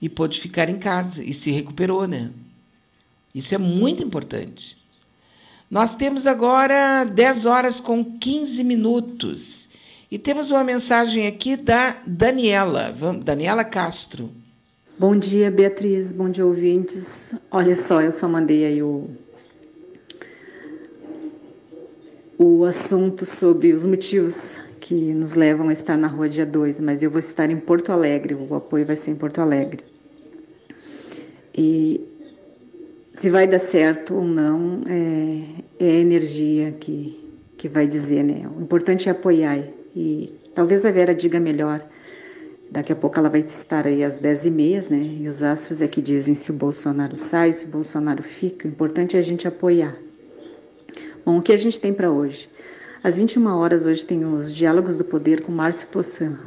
e 0.01 0.07
pôde 0.07 0.39
ficar 0.39 0.69
em 0.69 0.79
casa 0.79 1.21
e 1.21 1.33
se 1.33 1.51
recuperou, 1.51 2.07
né? 2.07 2.31
Isso 3.35 3.53
é 3.53 3.57
muito 3.57 4.01
importante. 4.01 4.77
Nós 5.69 5.93
temos 5.93 6.25
agora 6.25 7.03
10 7.03 7.45
horas 7.45 7.79
com 7.79 8.03
15 8.03 8.63
minutos. 8.63 9.67
E 10.09 10.17
temos 10.17 10.49
uma 10.49 10.63
mensagem 10.63 11.27
aqui 11.27 11.57
da 11.57 11.97
Daniela, 12.07 12.95
Daniela 13.21 13.65
Castro. 13.65 14.29
Bom 14.97 15.17
dia, 15.17 15.51
Beatriz. 15.51 16.13
Bom 16.13 16.29
dia, 16.29 16.45
ouvintes. 16.45 17.35
Olha 17.51 17.75
só, 17.75 18.01
eu 18.01 18.13
só 18.13 18.29
mandei 18.29 18.63
aí 18.63 18.81
o, 18.81 19.09
o 22.39 22.63
assunto 22.63 23.25
sobre 23.25 23.73
os 23.73 23.85
motivos 23.85 24.57
que 24.79 24.95
nos 24.95 25.35
levam 25.35 25.67
a 25.67 25.73
estar 25.73 25.97
na 25.97 26.07
rua 26.07 26.29
dia 26.29 26.45
2, 26.45 26.79
mas 26.79 27.03
eu 27.03 27.11
vou 27.11 27.19
estar 27.19 27.49
em 27.49 27.57
Porto 27.57 27.91
Alegre, 27.91 28.33
o 28.33 28.55
apoio 28.55 28.85
vai 28.85 28.95
ser 28.95 29.11
em 29.11 29.15
Porto 29.15 29.41
Alegre. 29.41 29.83
E 31.53 31.99
se 33.17 33.31
vai 33.31 33.47
dar 33.47 33.57
certo 33.57 34.13
ou 34.13 34.23
não, 34.23 34.81
é, 34.85 35.83
é 35.83 35.89
a 35.89 35.99
energia 35.99 36.71
que, 36.71 37.19
que 37.57 37.67
vai 37.67 37.87
dizer, 37.87 38.23
né? 38.23 38.47
O 38.55 38.61
importante 38.61 39.09
é 39.09 39.11
apoiar. 39.11 39.59
E 39.95 40.31
talvez 40.53 40.85
a 40.85 40.91
Vera 40.91 41.15
diga 41.15 41.39
melhor. 41.39 41.83
Daqui 42.69 42.93
a 42.93 42.95
pouco 42.95 43.17
ela 43.17 43.27
vai 43.27 43.39
estar 43.39 43.87
aí 43.87 44.03
às 44.03 44.21
10h30, 44.21 44.91
né? 44.91 45.17
E 45.19 45.27
os 45.27 45.41
astros 45.41 45.81
é 45.81 45.87
que 45.87 45.99
dizem 45.99 46.35
se 46.35 46.51
o 46.51 46.53
Bolsonaro 46.53 47.15
sai, 47.15 47.51
se 47.53 47.65
o 47.65 47.69
Bolsonaro 47.69 48.21
fica. 48.21 48.67
O 48.67 48.71
importante 48.71 49.17
é 49.17 49.19
a 49.19 49.23
gente 49.23 49.47
apoiar. 49.47 49.97
Bom, 51.25 51.39
o 51.39 51.41
que 51.41 51.51
a 51.51 51.57
gente 51.57 51.79
tem 51.79 51.91
para 51.91 52.11
hoje? 52.11 52.47
Às 53.03 53.17
21 53.17 53.47
horas 53.47 53.87
hoje 53.87 54.05
tem 54.05 54.25
os 54.25 54.53
Diálogos 54.53 54.95
do 54.95 55.03
Poder 55.03 55.41
com 55.41 55.51
Márcio 55.51 55.87
Poçan. 55.87 56.37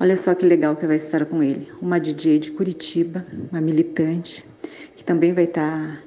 Olha 0.00 0.16
só 0.16 0.34
que 0.34 0.44
legal 0.44 0.74
que 0.74 0.84
vai 0.84 0.96
estar 0.96 1.24
com 1.26 1.40
ele. 1.44 1.68
Uma 1.80 2.00
DJ 2.00 2.40
de 2.40 2.50
Curitiba, 2.50 3.24
uma 3.52 3.60
militante, 3.60 4.44
que 5.02 5.04
também 5.04 5.32
vai 5.32 5.44
estar 5.44 6.00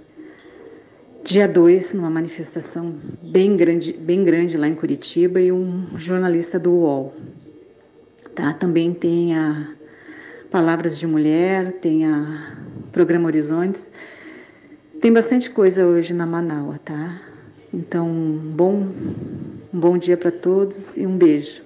dia 1.22 1.50
2 1.50 1.96
numa 1.96 2.10
manifestação 2.10 2.96
bem 3.22 3.58
grande, 3.58 3.92
bem 3.92 4.24
grande 4.24 4.56
lá 4.56 4.70
em 4.70 4.74
Curitiba 4.74 5.42
e 5.42 5.52
um 5.52 5.86
jornalista 5.98 6.58
do 6.58 6.72
UOL. 6.72 7.14
Tá? 8.34 8.54
Também 8.54 8.94
tem 8.94 9.36
a 9.36 9.68
Palavras 10.50 10.98
de 10.98 11.06
Mulher, 11.06 11.74
tem 11.74 12.06
a 12.06 12.56
Programa 12.94 13.26
Horizontes. 13.28 13.92
Tem 15.02 15.12
bastante 15.12 15.50
coisa 15.52 15.86
hoje 15.86 16.14
na 16.14 16.26
Manaus, 16.26 16.78
tá? 16.86 17.20
Então, 17.74 18.08
bom, 18.56 18.88
um 19.74 19.80
bom 19.80 19.98
dia 19.98 20.16
para 20.16 20.32
todos 20.32 20.96
e 20.96 21.06
um 21.06 21.18
beijo. 21.18 21.65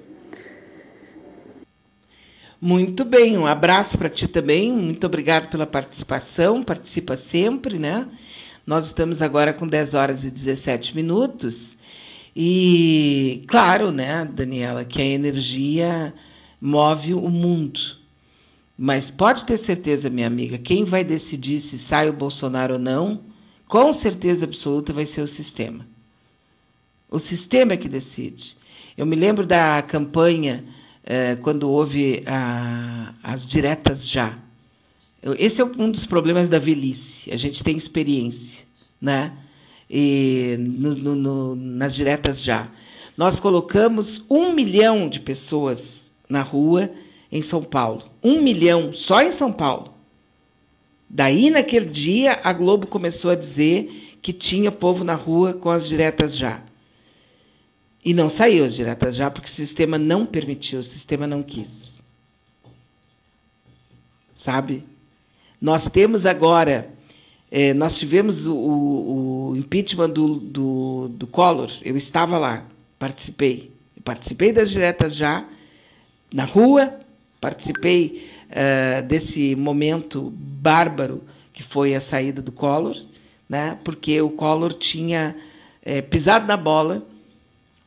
Muito 2.62 3.06
bem, 3.06 3.38
um 3.38 3.46
abraço 3.46 3.98
para 3.98 4.10
ti 4.10 4.28
também. 4.28 4.70
Muito 4.74 5.06
obrigado 5.08 5.50
pela 5.50 5.66
participação. 5.66 6.62
Participa 6.62 7.16
sempre, 7.16 7.80
né? 7.80 8.06
Nós 8.68 8.88
estamos 8.88 9.22
agora 9.22 9.54
com 9.54 9.66
10 9.66 9.94
horas 9.94 10.26
e 10.26 10.32
17 10.32 10.94
minutos. 10.94 11.78
E 12.36 13.46
claro, 13.48 13.92
né, 13.92 14.28
Daniela, 14.30 14.84
que 14.84 15.02
a 15.02 15.06
energia 15.06 16.14
move 16.60 17.14
o 17.14 17.30
mundo. 17.30 17.80
Mas 18.78 19.10
pode 19.10 19.46
ter 19.46 19.58
certeza, 19.58 20.10
minha 20.10 20.28
amiga, 20.28 20.58
quem 20.58 20.84
vai 20.84 21.04
decidir 21.04 21.62
se 21.62 21.80
sai 21.80 22.10
o 22.10 22.14
Bolsonaro 22.14 22.74
ou 22.74 22.80
não, 22.80 23.22
com 23.70 23.94
certeza 23.94 24.44
absoluta 24.44 24.92
vai 24.92 25.06
ser 25.06 25.22
o 25.22 25.28
sistema. 25.28 25.88
O 27.10 27.20
sistema 27.20 27.72
é 27.72 27.78
que 27.78 27.88
decide. 27.88 28.58
Eu 28.98 29.06
me 29.06 29.16
lembro 29.16 29.46
da 29.46 29.82
campanha 29.82 30.66
quando 31.42 31.70
houve 31.70 32.24
a, 32.26 33.14
as 33.24 33.46
diretas 33.48 34.08
já. 34.08 34.38
Esse 35.38 35.62
é 35.62 35.66
um 35.66 35.92
dos 35.92 36.06
problemas 36.06 36.48
da 36.48 36.60
velhice. 36.60 37.32
A 37.32 37.36
gente 37.36 37.64
tem 37.64 37.76
experiência, 37.76 38.64
né? 39.02 39.34
E 39.90 40.56
no, 40.60 40.96
no, 40.96 41.16
no, 41.16 41.56
nas 41.56 41.96
diretas 41.96 42.42
já. 42.42 42.70
Nós 43.18 43.40
colocamos 43.40 44.24
um 44.30 44.54
milhão 44.54 45.10
de 45.10 45.20
pessoas 45.20 46.10
na 46.30 46.42
rua 46.42 46.90
em 47.32 47.42
São 47.42 47.62
Paulo. 47.62 48.04
Um 48.24 48.42
milhão 48.42 48.94
só 48.94 49.22
em 49.22 49.32
São 49.32 49.52
Paulo. 49.52 49.94
Daí, 51.10 51.50
naquele 51.50 51.88
dia, 51.88 52.40
a 52.44 52.54
Globo 52.54 52.88
começou 52.88 53.32
a 53.32 53.36
dizer 53.36 54.18
que 54.22 54.32
tinha 54.32 54.72
povo 54.72 55.04
na 55.04 55.16
rua 55.16 55.54
com 55.54 55.70
as 55.70 55.88
diretas 55.88 56.38
já. 56.38 56.62
E 58.04 58.14
não 58.14 58.30
saiu 58.30 58.66
as 58.66 58.76
diretas 58.76 59.16
já, 59.16 59.30
porque 59.30 59.50
o 59.50 59.54
sistema 59.54 59.98
não 59.98 60.26
permitiu, 60.26 60.80
o 60.80 60.84
sistema 60.84 61.28
não 61.28 61.44
quis. 61.44 62.02
Sabe? 64.36 64.84
Nós 65.62 65.90
temos 65.90 66.26
agora, 66.26 66.90
é, 67.52 67.74
nós 67.74 67.98
tivemos 67.98 68.48
o, 68.48 68.56
o, 68.56 69.56
impeachment 69.58 70.12
do, 70.12 70.36
do, 70.36 71.08
do 71.10 71.28
Collor, 71.28 71.70
eu 71.84 71.98
estava 71.98 72.38
lá, 72.38 72.66
participei. 72.98 73.72
Participei 74.04 74.54
das 74.54 74.72
diretas 74.72 75.14
já, 75.14 75.46
na 76.34 76.46
rua, 76.46 76.98
participei 77.42 78.30
uh, 78.50 79.06
desse 79.06 79.56
momento 79.56 80.32
bárbaro 80.36 81.22
que 81.52 81.64
foi 81.64 81.94
a 81.94 82.00
saída 82.00 82.42
do 82.42 82.52
Collor, 82.52 82.96
né? 83.50 83.78
porque 83.84 84.22
o 84.22 84.30
Collor 84.30 84.74
tinha 84.74 85.36
é, 85.84 86.02
pisado 86.02 86.48
na 86.48 86.56
bola 86.56 87.06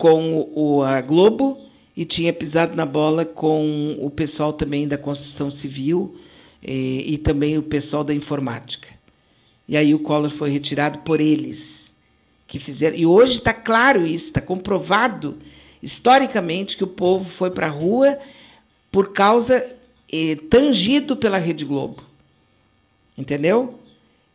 com 0.02 0.50
o, 0.52 0.82
a 0.82 1.00
Globo 1.00 1.60
e 1.96 2.04
tinha 2.04 2.32
pisado 2.32 2.74
na 2.74 2.84
bola 2.84 3.24
com 3.24 3.96
o 4.00 4.10
pessoal 4.10 4.52
também 4.52 4.88
da 4.88 4.98
construção 4.98 5.48
civil 5.48 6.18
e, 6.60 7.14
e 7.14 7.18
também 7.18 7.56
o 7.56 7.62
pessoal 7.62 8.02
da 8.02 8.12
informática. 8.12 8.88
E 9.68 9.76
aí 9.76 9.94
o 9.94 10.00
Collor 10.00 10.30
foi 10.30 10.50
retirado 10.50 10.98
por 10.98 11.20
eles 11.20 11.94
que 12.48 12.58
fizeram. 12.58 12.96
E 12.96 13.06
hoje 13.06 13.34
está 13.34 13.54
claro 13.54 14.04
isso, 14.04 14.24
está 14.24 14.40
comprovado 14.40 15.38
historicamente 15.80 16.76
que 16.76 16.82
o 16.82 16.88
povo 16.88 17.30
foi 17.30 17.52
para 17.52 17.68
a 17.68 17.70
rua 17.70 18.18
por 18.90 19.12
causa 19.12 19.64
eh, 20.12 20.36
tangido 20.50 21.16
pela 21.16 21.38
Rede 21.38 21.64
Globo. 21.64 22.02
Entendeu? 23.16 23.78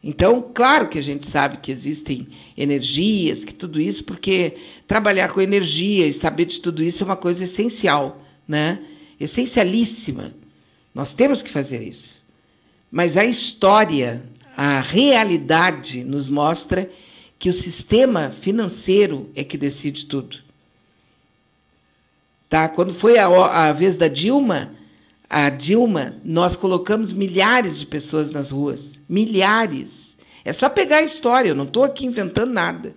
Então, 0.09 0.41
claro 0.53 0.87
que 0.87 0.97
a 0.97 1.01
gente 1.01 1.27
sabe 1.27 1.57
que 1.57 1.69
existem 1.69 2.29
energias, 2.57 3.43
que 3.43 3.53
tudo 3.53 3.77
isso, 3.77 4.05
porque 4.05 4.55
trabalhar 4.87 5.27
com 5.33 5.41
energia 5.41 6.07
e 6.07 6.13
saber 6.13 6.45
de 6.45 6.61
tudo 6.61 6.81
isso 6.81 7.03
é 7.03 7.05
uma 7.05 7.17
coisa 7.17 7.43
essencial, 7.43 8.23
né? 8.47 8.79
Essencialíssima. 9.19 10.33
Nós 10.95 11.13
temos 11.13 11.41
que 11.41 11.49
fazer 11.49 11.83
isso. 11.83 12.23
Mas 12.89 13.17
a 13.17 13.25
história, 13.25 14.23
a 14.55 14.79
realidade 14.79 16.05
nos 16.05 16.29
mostra 16.29 16.89
que 17.37 17.49
o 17.49 17.53
sistema 17.53 18.29
financeiro 18.29 19.29
é 19.35 19.43
que 19.43 19.57
decide 19.57 20.05
tudo. 20.05 20.37
Tá? 22.47 22.69
Quando 22.69 22.93
foi 22.93 23.17
a, 23.17 23.27
a 23.27 23.73
vez 23.73 23.97
da 23.97 24.07
Dilma, 24.07 24.71
a 25.29 25.49
Dilma, 25.49 26.15
nós 26.23 26.55
colocamos 26.55 27.11
milhares 27.11 27.79
de 27.79 27.85
pessoas 27.85 28.31
nas 28.31 28.49
ruas. 28.49 28.97
Milhares. 29.09 30.17
É 30.45 30.53
só 30.53 30.69
pegar 30.69 30.97
a 30.97 31.03
história, 31.03 31.49
eu 31.49 31.55
não 31.55 31.65
estou 31.65 31.83
aqui 31.83 32.05
inventando 32.05 32.53
nada. 32.53 32.95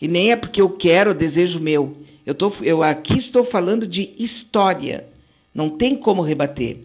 E 0.00 0.06
nem 0.06 0.30
é 0.30 0.36
porque 0.36 0.60
eu 0.60 0.70
quero, 0.70 1.12
desejo 1.12 1.58
meu. 1.58 1.96
Eu, 2.24 2.34
tô, 2.34 2.52
eu 2.62 2.82
aqui 2.82 3.18
estou 3.18 3.42
falando 3.42 3.86
de 3.86 4.14
história. 4.16 5.08
Não 5.52 5.70
tem 5.70 5.96
como 5.96 6.22
rebater. 6.22 6.78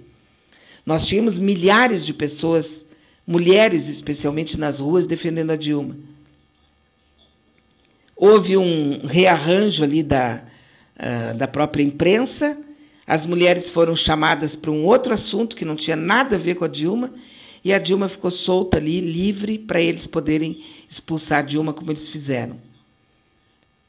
Nós 0.83 1.05
tínhamos 1.05 1.37
milhares 1.37 2.03
de 2.05 2.13
pessoas, 2.13 2.83
mulheres 3.27 3.87
especialmente, 3.87 4.59
nas 4.59 4.79
ruas 4.79 5.05
defendendo 5.05 5.51
a 5.51 5.55
Dilma. 5.55 5.95
Houve 8.15 8.57
um 8.57 9.05
rearranjo 9.05 9.83
ali 9.83 10.01
da, 10.01 10.43
uh, 10.97 11.37
da 11.37 11.47
própria 11.47 11.83
imprensa 11.83 12.57
as 13.05 13.25
mulheres 13.25 13.69
foram 13.69 13.95
chamadas 13.95 14.55
para 14.55 14.71
um 14.71 14.85
outro 14.85 15.13
assunto 15.13 15.55
que 15.55 15.65
não 15.65 15.75
tinha 15.75 15.95
nada 15.95 16.35
a 16.35 16.39
ver 16.39 16.55
com 16.55 16.65
a 16.65 16.69
Dilma, 16.69 17.11
e 17.63 17.71
a 17.73 17.79
Dilma 17.79 18.09
ficou 18.09 18.31
solta 18.31 18.77
ali, 18.77 18.99
livre, 18.99 19.57
para 19.57 19.81
eles 19.81 20.05
poderem 20.05 20.63
expulsar 20.89 21.39
a 21.39 21.41
Dilma 21.41 21.73
como 21.73 21.91
eles 21.91 22.09
fizeram. 22.09 22.57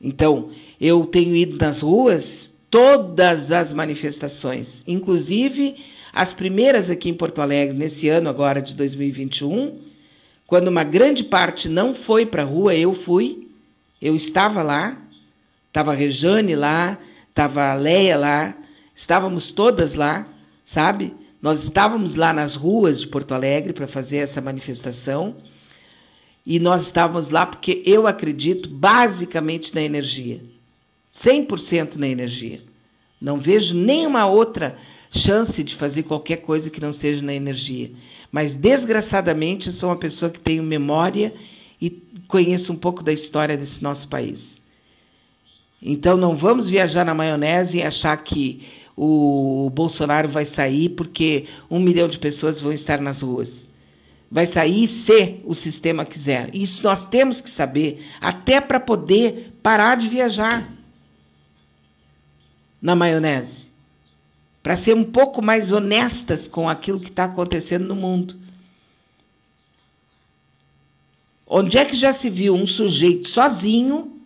Então, 0.01 0.51
eu 0.81 1.07
tenho 1.07 1.35
ido 1.35 1.57
nas 1.57 1.81
ruas 1.81 2.55
todas 2.71 3.51
as 3.51 3.73
manifestações, 3.73 4.83
inclusive 4.87 5.77
as 6.13 6.33
primeiras 6.33 6.91
aqui 6.91 7.09
em 7.09 7.15
Porto 7.15 7.41
Alegre, 7.41 7.77
nesse 7.77 8.09
ano 8.09 8.29
agora 8.29 8.63
de 8.63 8.75
2021, 8.75 9.77
quando 10.47 10.69
uma 10.69 10.85
grande 10.85 11.25
parte 11.25 11.69
não 11.69 11.95
foi 11.95 12.27
para 12.27 12.43
a 12.43 12.47
rua, 12.47 12.75
eu 12.75 12.93
fui, 12.93 13.49
eu 14.01 14.15
estava 14.15 14.63
lá, 14.63 14.97
estava 15.69 15.93
a 15.93 15.95
Rejane 15.95 16.55
lá, 16.55 16.99
estava 17.29 17.73
a 17.73 17.75
Leia 17.75 18.17
lá, 18.17 18.57
Estávamos 18.95 19.51
todas 19.51 19.95
lá, 19.95 20.27
sabe? 20.65 21.15
Nós 21.43 21.65
estávamos 21.65 22.15
lá 22.15 22.33
nas 22.33 22.55
ruas 22.55 23.01
de 23.01 23.07
Porto 23.07 23.33
Alegre 23.33 23.73
para 23.73 23.87
fazer 23.87 24.19
essa 24.19 24.41
manifestação. 24.41 25.37
E 26.47 26.59
nós 26.59 26.83
estávamos 26.83 27.31
lá 27.31 27.45
porque 27.45 27.83
eu 27.85 28.07
acredito 28.07 28.69
basicamente 28.69 29.75
na 29.75 29.83
energia. 29.83 30.41
100% 31.13 31.97
na 31.97 32.09
energia. 32.09 32.63
Não 33.21 33.39
vejo 33.39 33.75
nenhuma 33.75 34.27
outra 34.27 34.77
chance 35.11 35.63
de 35.63 35.75
fazer 35.75 36.03
qualquer 36.03 36.39
coisa 36.39 36.71
que 36.71 36.81
não 36.81 36.93
seja 36.93 37.23
na 37.23 37.35
energia. 37.35 37.91
Mas, 38.31 38.55
desgraçadamente, 38.55 39.69
eu 39.69 39.73
sou 39.73 39.91
uma 39.91 39.97
pessoa 39.97 40.31
que 40.31 40.41
tenho 40.41 40.63
memória 40.63 41.33
e 41.81 41.91
conheço 42.27 42.73
um 42.73 42.77
pouco 42.77 43.03
da 43.03 43.13
história 43.13 43.57
desse 43.57 43.83
nosso 43.83 44.09
país. 44.09 44.61
Então, 45.81 46.17
não 46.17 46.35
vamos 46.35 46.69
viajar 46.69 47.05
na 47.05 47.15
maionese 47.15 47.79
e 47.79 47.83
achar 47.83 48.17
que 48.17 48.67
o 48.97 49.71
Bolsonaro 49.71 50.29
vai 50.29 50.45
sair 50.45 50.91
porque 50.91 51.47
um 51.69 51.81
milhão 51.81 52.09
de 52.09 52.19
pessoas 52.19 52.61
vão 52.61 52.73
estar 52.73 53.01
nas 53.01 53.23
ruas. 53.23 53.67
Vai 54.31 54.47
sair 54.47 54.89
se 54.89 55.41
o 55.45 55.55
sistema 55.55 56.05
quiser. 56.05 56.55
Isso 56.55 56.83
nós 56.83 57.05
temos 57.05 57.41
que 57.41 57.51
saber, 57.51 58.07
até 58.21 58.61
para 58.61 58.81
poder 58.81 59.53
parar 59.63 59.97
de 59.97 60.09
viajar 60.09 60.73
na 62.81 62.95
maionese. 62.95 63.69
Para 64.63 64.77
ser 64.77 64.95
um 64.95 65.05
pouco 65.05 65.43
mais 65.43 65.71
honestas 65.73 66.49
com 66.49 66.69
aquilo 66.69 67.01
que 67.01 67.11
está 67.11 67.25
acontecendo 67.25 67.87
no 67.87 67.95
mundo. 67.95 68.37
Onde 71.47 71.77
é 71.77 71.85
que 71.85 71.97
já 71.97 72.13
se 72.13 72.31
viu 72.31 72.55
um 72.55 72.67
sujeito 72.67 73.29
sozinho? 73.29 74.21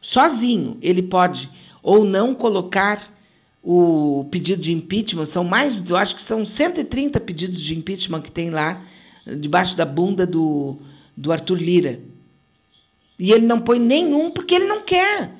Sozinho, 0.00 0.78
ele 0.82 1.02
pode 1.02 1.50
ou 1.86 2.04
não 2.04 2.34
colocar 2.34 3.14
o 3.62 4.26
pedido 4.28 4.60
de 4.60 4.72
impeachment. 4.72 5.24
São 5.24 5.44
mais, 5.44 5.88
eu 5.88 5.96
acho 5.96 6.16
que 6.16 6.22
são 6.22 6.44
130 6.44 7.20
pedidos 7.20 7.62
de 7.62 7.78
impeachment 7.78 8.22
que 8.22 8.30
tem 8.32 8.50
lá, 8.50 8.82
debaixo 9.24 9.76
da 9.76 9.84
bunda 9.84 10.26
do, 10.26 10.78
do 11.16 11.30
Arthur 11.30 11.62
Lira. 11.62 12.00
E 13.16 13.30
ele 13.30 13.46
não 13.46 13.60
põe 13.60 13.78
nenhum 13.78 14.32
porque 14.32 14.56
ele 14.56 14.66
não 14.66 14.82
quer. 14.82 15.30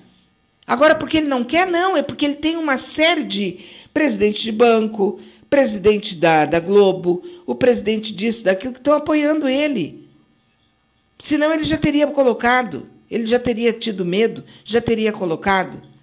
Agora, 0.65 0.95
porque 0.95 1.17
ele 1.17 1.27
não 1.27 1.43
quer, 1.43 1.67
não, 1.67 1.97
é 1.97 2.03
porque 2.03 2.25
ele 2.25 2.37
tem 2.37 2.57
uma 2.57 2.79
série 2.79 3.25
de 3.25 3.59
presidente 3.93 4.45
de 4.45 4.53
banco, 4.53 5.19
presidente 5.51 6.15
da, 6.15 6.45
da 6.45 6.61
Globo, 6.61 7.25
o 7.45 7.57
presidente 7.57 8.15
disso, 8.15 8.45
daquilo, 8.45 8.73
que 8.73 8.79
estão 8.79 8.95
apoiando 8.95 9.49
ele. 9.49 10.07
Senão 11.19 11.53
ele 11.53 11.65
já 11.65 11.77
teria 11.77 12.07
colocado, 12.07 12.87
ele 13.11 13.27
já 13.27 13.39
teria 13.41 13.73
tido 13.73 14.05
medo, 14.05 14.45
já 14.65 14.81
teria 14.81 15.13
colocado. 15.13 15.96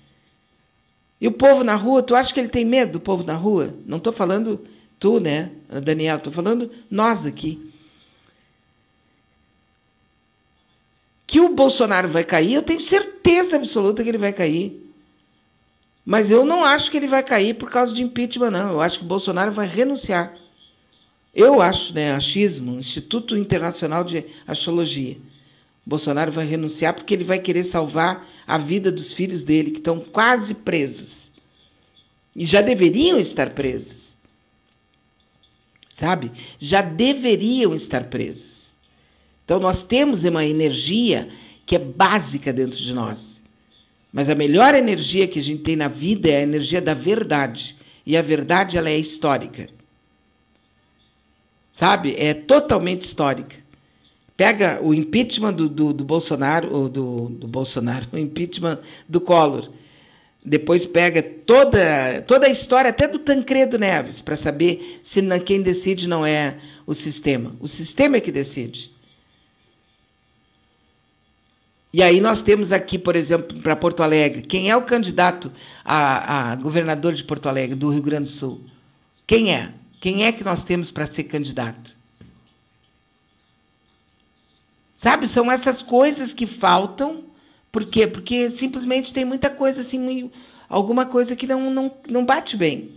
E 1.23 1.27
o 1.27 1.31
povo 1.31 1.63
na 1.63 1.73
rua, 1.73 2.03
tu 2.03 2.13
acha 2.15 2.33
que 2.33 2.39
ele 2.41 2.49
tem 2.49 2.65
medo 2.65 2.91
do 2.91 2.99
povo 2.99 3.23
na 3.23 3.33
rua? 3.33 3.73
Não 3.85 3.97
estou 3.97 4.11
falando 4.11 4.59
tu, 4.99 5.21
né, 5.21 5.51
Daniel? 5.81 6.17
Estou 6.17 6.33
falando 6.33 6.69
nós 6.91 7.25
aqui. 7.25 7.71
Que 11.25 11.39
o 11.39 11.47
Bolsonaro 11.47 12.09
vai 12.09 12.25
cair, 12.25 12.55
eu 12.55 12.61
tenho 12.61 12.81
certeza 12.81 13.55
absoluta 13.55 14.03
que 14.03 14.09
ele 14.09 14.17
vai 14.17 14.33
cair. 14.33 14.85
Mas 16.05 16.29
eu 16.29 16.43
não 16.43 16.61
acho 16.61 16.91
que 16.91 16.97
ele 16.97 17.07
vai 17.07 17.23
cair 17.23 17.53
por 17.53 17.69
causa 17.69 17.93
de 17.93 18.03
impeachment, 18.03 18.51
não. 18.51 18.73
Eu 18.73 18.81
acho 18.81 18.99
que 18.99 19.05
o 19.05 19.07
Bolsonaro 19.07 19.53
vai 19.53 19.65
renunciar. 19.65 20.33
Eu 21.33 21.61
acho, 21.61 21.93
né, 21.93 22.11
achismo, 22.11 22.77
Instituto 22.77 23.37
Internacional 23.37 24.03
de 24.03 24.25
Astrologia. 24.45 25.15
Bolsonaro 25.85 26.31
vai 26.31 26.45
renunciar 26.45 26.93
porque 26.93 27.13
ele 27.13 27.23
vai 27.23 27.39
querer 27.39 27.63
salvar 27.63 28.27
a 28.47 28.57
vida 28.57 28.91
dos 28.91 29.13
filhos 29.13 29.43
dele, 29.43 29.71
que 29.71 29.77
estão 29.77 29.99
quase 29.99 30.53
presos. 30.53 31.31
E 32.35 32.45
já 32.45 32.61
deveriam 32.61 33.19
estar 33.19 33.49
presos. 33.51 34.15
Sabe? 35.91 36.31
Já 36.57 36.81
deveriam 36.81 37.75
estar 37.75 38.05
presos. 38.05 38.73
Então, 39.45 39.59
nós 39.59 39.83
temos 39.83 40.23
uma 40.23 40.45
energia 40.45 41.29
que 41.65 41.75
é 41.75 41.79
básica 41.79 42.51
dentro 42.51 42.77
de 42.77 42.93
nós. 42.93 43.41
Mas 44.11 44.29
a 44.29 44.35
melhor 44.35 44.73
energia 44.73 45.27
que 45.27 45.39
a 45.39 45.41
gente 45.41 45.63
tem 45.63 45.75
na 45.75 45.87
vida 45.87 46.29
é 46.29 46.37
a 46.37 46.41
energia 46.41 46.81
da 46.81 46.93
verdade. 46.93 47.75
E 48.05 48.15
a 48.15 48.21
verdade, 48.21 48.77
ela 48.77 48.89
é 48.89 48.97
histórica. 48.97 49.67
Sabe? 51.71 52.15
É 52.17 52.33
totalmente 52.33 53.01
histórica. 53.01 53.62
Pega 54.43 54.81
o 54.83 54.93
impeachment 54.93 55.53
do, 55.53 55.69
do, 55.69 55.93
do 55.93 56.03
Bolsonaro, 56.03 56.75
ou 56.75 56.89
do, 56.89 57.29
do 57.29 57.47
Bolsonaro, 57.47 58.07
o 58.11 58.17
impeachment 58.17 58.79
do 59.07 59.21
Collor. 59.21 59.69
Depois 60.43 60.85
pega 60.85 61.23
toda, 61.23 62.21
toda 62.27 62.47
a 62.47 62.49
história, 62.49 62.89
até 62.89 63.07
do 63.07 63.19
Tancredo 63.19 63.79
Neves, 63.79 64.19
para 64.19 64.35
saber 64.35 64.99
se 65.01 65.21
quem 65.45 65.61
decide 65.61 66.09
não 66.09 66.25
é 66.25 66.57
o 66.85 66.93
sistema. 66.93 67.55
O 67.61 67.69
sistema 67.69 68.17
é 68.17 68.19
que 68.19 68.33
decide. 68.33 68.91
E 71.93 72.03
aí 72.03 72.19
nós 72.19 72.41
temos 72.41 72.73
aqui, 72.73 72.99
por 72.99 73.15
exemplo, 73.15 73.61
para 73.61 73.77
Porto 73.77 74.03
Alegre, 74.03 74.41
quem 74.41 74.69
é 74.69 74.75
o 74.75 74.81
candidato 74.81 75.53
a, 75.85 76.51
a, 76.51 76.55
governador 76.57 77.13
de 77.13 77.23
Porto 77.23 77.47
Alegre, 77.47 77.77
do 77.77 77.89
Rio 77.89 78.01
Grande 78.01 78.25
do 78.25 78.29
Sul? 78.29 78.59
Quem 79.25 79.53
é? 79.55 79.71
Quem 80.01 80.25
é 80.25 80.33
que 80.33 80.43
nós 80.43 80.65
temos 80.65 80.91
para 80.91 81.05
ser 81.05 81.23
candidato? 81.23 82.02
Sabe, 85.03 85.27
são 85.27 85.51
essas 85.51 85.81
coisas 85.81 86.31
que 86.31 86.47
faltam 86.47 87.25
por 87.69 87.83
quê? 87.83 88.07
Porque 88.07 88.49
simplesmente 88.49 89.11
tem 89.11 89.25
muita 89.25 89.49
coisa 89.49 89.81
assim, 89.81 90.31
alguma 90.69 91.05
coisa 91.05 91.35
que 91.35 91.45
não, 91.45 91.69
não, 91.69 91.91
não 92.07 92.25
bate 92.25 92.55
bem. 92.55 92.91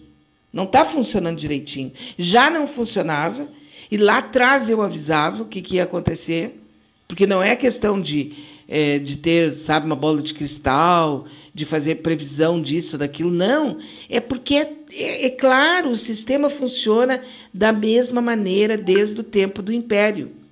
Não 0.52 0.62
está 0.62 0.84
funcionando 0.84 1.36
direitinho. 1.36 1.90
Já 2.16 2.48
não 2.48 2.68
funcionava, 2.68 3.48
e 3.90 3.96
lá 3.96 4.18
atrás 4.18 4.68
eu 4.68 4.82
avisava 4.82 5.42
o 5.42 5.46
que, 5.46 5.60
que 5.60 5.74
ia 5.74 5.82
acontecer, 5.82 6.60
porque 7.08 7.26
não 7.26 7.42
é 7.42 7.56
questão 7.56 8.00
de, 8.00 8.34
é, 8.68 9.00
de 9.00 9.16
ter, 9.16 9.54
sabe, 9.54 9.86
uma 9.86 9.96
bola 9.96 10.22
de 10.22 10.32
cristal, 10.32 11.26
de 11.52 11.64
fazer 11.64 11.96
previsão 11.96 12.62
disso, 12.62 12.96
daquilo. 12.96 13.32
Não. 13.32 13.78
É 14.08 14.20
porque, 14.20 14.54
é, 14.54 14.72
é, 14.92 15.26
é 15.26 15.30
claro, 15.30 15.90
o 15.90 15.96
sistema 15.96 16.50
funciona 16.50 17.20
da 17.52 17.72
mesma 17.72 18.20
maneira 18.20 18.78
desde 18.78 19.20
o 19.20 19.24
tempo 19.24 19.60
do 19.60 19.72
Império. 19.72 20.45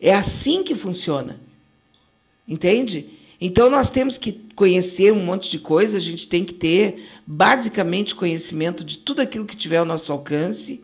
É 0.00 0.14
assim 0.14 0.62
que 0.62 0.74
funciona. 0.74 1.38
Entende? 2.48 3.06
Então 3.40 3.70
nós 3.70 3.90
temos 3.90 4.18
que 4.18 4.32
conhecer 4.54 5.12
um 5.12 5.24
monte 5.24 5.50
de 5.50 5.58
coisa, 5.58 5.96
a 5.96 6.00
gente 6.00 6.26
tem 6.26 6.44
que 6.44 6.52
ter 6.52 7.08
basicamente 7.26 8.14
conhecimento 8.14 8.84
de 8.84 8.98
tudo 8.98 9.20
aquilo 9.22 9.46
que 9.46 9.56
tiver 9.56 9.78
ao 9.78 9.84
nosso 9.84 10.12
alcance, 10.12 10.82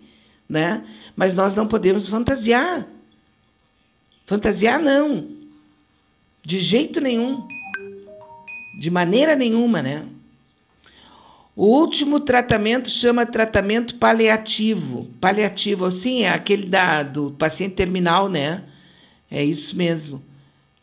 né? 0.48 0.84
Mas 1.14 1.34
nós 1.34 1.54
não 1.54 1.66
podemos 1.66 2.08
fantasiar. 2.08 2.86
Fantasiar 4.26 4.80
não. 4.80 5.28
De 6.42 6.60
jeito 6.60 7.00
nenhum. 7.00 7.46
De 8.78 8.90
maneira 8.90 9.34
nenhuma, 9.34 9.82
né? 9.82 10.06
O 11.54 11.66
último 11.66 12.20
tratamento 12.20 12.90
chama 12.90 13.24
tratamento 13.24 13.94
paliativo. 13.96 15.08
Paliativo, 15.20 15.86
assim, 15.86 16.22
é 16.22 16.30
aquele 16.30 16.66
da, 16.66 17.02
do 17.02 17.30
paciente 17.30 17.74
terminal, 17.74 18.28
né? 18.28 18.62
É 19.30 19.44
isso 19.44 19.76
mesmo. 19.76 20.22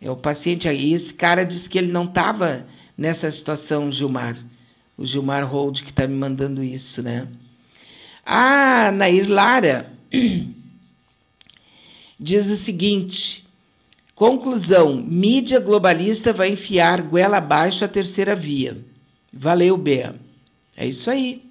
É 0.01 0.09
o 0.09 0.15
paciente 0.15 0.67
aí. 0.67 0.93
Esse 0.93 1.13
cara 1.13 1.43
disse 1.43 1.69
que 1.69 1.77
ele 1.77 1.91
não 1.91 2.05
estava 2.05 2.65
nessa 2.97 3.29
situação, 3.31 3.91
Gilmar. 3.91 4.37
O 4.97 5.05
Gilmar 5.05 5.45
Hold 5.47 5.81
que 5.81 5.89
está 5.89 6.05
me 6.05 6.15
mandando 6.15 6.63
isso, 6.63 7.01
né? 7.01 7.27
Ah, 8.25 8.91
Nair 8.91 9.29
Lara 9.29 9.91
diz 12.19 12.49
o 12.49 12.57
seguinte: 12.57 13.45
conclusão: 14.13 14.95
mídia 14.95 15.59
globalista 15.59 16.31
vai 16.31 16.49
enfiar 16.49 17.01
goela 17.01 17.37
abaixo 17.37 17.83
a 17.83 17.87
terceira 17.87 18.35
via. 18.35 18.77
Valeu, 19.31 19.75
Bea. 19.77 20.15
É 20.77 20.85
isso 20.85 21.09
aí. 21.09 21.43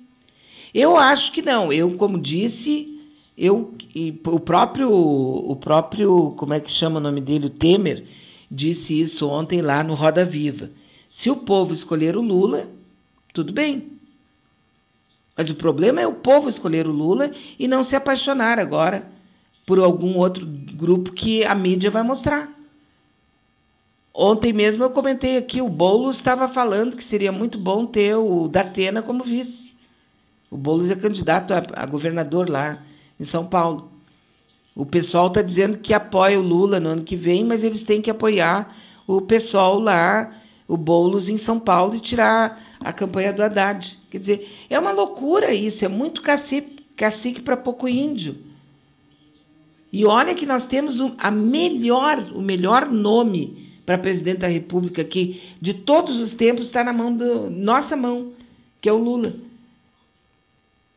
Eu 0.75 0.97
acho 0.97 1.33
que 1.33 1.43
não. 1.43 1.73
Eu, 1.73 1.97
como 1.97 2.19
disse, 2.19 2.92
eu 3.37 3.75
e 3.95 4.21
o 4.27 4.41
próprio 4.41 4.91
o 4.93 5.57
próprio 5.57 6.33
como 6.37 6.55
é 6.55 6.61
que 6.61 6.71
chama 6.71 6.99
o 6.99 7.03
nome 7.03 7.21
dele, 7.21 7.47
o 7.47 7.51
Temer 7.51 8.05
disse 8.51 9.01
isso 9.01 9.29
ontem 9.29 9.63
lá 9.63 9.83
no 9.83 9.95
Roda 9.95 10.25
Viva. 10.25 10.71
Se 11.11 11.31
o 11.31 11.37
povo 11.37 11.75
escolher 11.75 12.17
o 12.17 12.23
Lula, 12.23 12.69
tudo 13.33 13.53
bem. 13.53 13.93
Mas 15.37 15.49
o 15.49 15.55
problema 15.55 16.01
é 16.01 16.07
o 16.07 16.13
povo 16.13 16.49
escolher 16.49 16.87
o 16.87 16.93
Lula 16.93 17.31
e 17.59 17.67
não 17.67 17.83
se 17.83 17.97
apaixonar 17.97 18.59
agora 18.59 19.07
por 19.67 19.79
algum 19.79 20.19
outro 20.19 20.47
grupo 20.47 21.13
que 21.13 21.45
a 21.45 21.55
mídia 21.55 21.91
vai 21.91 22.03
mostrar. 22.03 22.51
Ontem 24.15 24.53
mesmo 24.53 24.85
eu 24.85 24.91
comentei 24.91 25.39
aqui, 25.39 25.63
o 25.63 25.69
Boulos 25.71 26.17
estava 26.17 26.47
falando 26.47 26.97
que 26.97 27.05
seria 27.05 27.33
muito 27.33 27.59
bom 27.59 27.87
ter 27.87 28.15
o 28.15 28.47
Datena 28.47 29.01
como 29.01 29.25
vice. 29.25 29.73
O 30.51 30.57
Boulos 30.57 30.91
é 30.91 30.95
candidato 30.95 31.55
a, 31.55 31.63
a 31.75 31.87
governador 31.87 32.51
lá 32.51 32.83
em 33.23 33.25
São 33.25 33.47
Paulo. 33.47 33.91
O 34.75 34.85
pessoal 34.85 35.29
está 35.29 35.41
dizendo 35.41 35.79
que 35.79 35.95
apoia 35.95 36.39
o 36.39 36.43
Lula 36.43 36.81
no 36.81 36.89
ano 36.89 37.05
que 37.05 37.15
vem, 37.15 37.45
mas 37.45 37.63
eles 37.63 37.85
têm 37.85 38.03
que 38.03 38.11
apoiar 38.11 38.77
o 39.07 39.21
pessoal 39.21 39.79
lá, 39.79 40.35
o 40.67 40.77
Boulos 40.77 41.29
em 41.29 41.39
São 41.39 41.61
Paulo, 41.61 41.95
e 41.95 42.01
tirar 42.01 42.77
a 42.81 42.93
campanha 42.93 43.33
do 43.33 43.43
Haddad. 43.43 43.99
Quer 44.11 44.19
dizer, 44.19 44.67
é 44.69 44.79
uma 44.79 44.91
loucura 44.91 45.55
isso, 45.55 45.85
é 45.85 45.89
muito 45.89 46.21
cacique, 46.21 46.83
cacique 46.97 47.41
para 47.41 47.57
pouco 47.57 47.89
índio. 47.89 48.37
E 49.93 50.05
olha 50.05 50.35
que 50.35 50.47
nós 50.47 50.67
temos 50.67 50.99
a 51.19 51.31
melhor, 51.31 52.19
o 52.35 52.41
melhor 52.41 52.91
nome 52.91 53.71
para 53.85 53.99
presidente 53.99 54.39
da 54.39 54.49
República 54.49 55.05
que 55.05 55.43
de 55.61 55.75
todos 55.75 56.19
os 56.19 56.35
tempos 56.35 56.67
está 56.67 56.83
na 56.83 56.93
mão 56.93 57.15
do 57.15 57.51
nossa 57.51 57.95
mão, 57.95 58.33
que 58.81 58.89
é 58.89 58.93
o 58.93 58.97
Lula. 58.97 59.35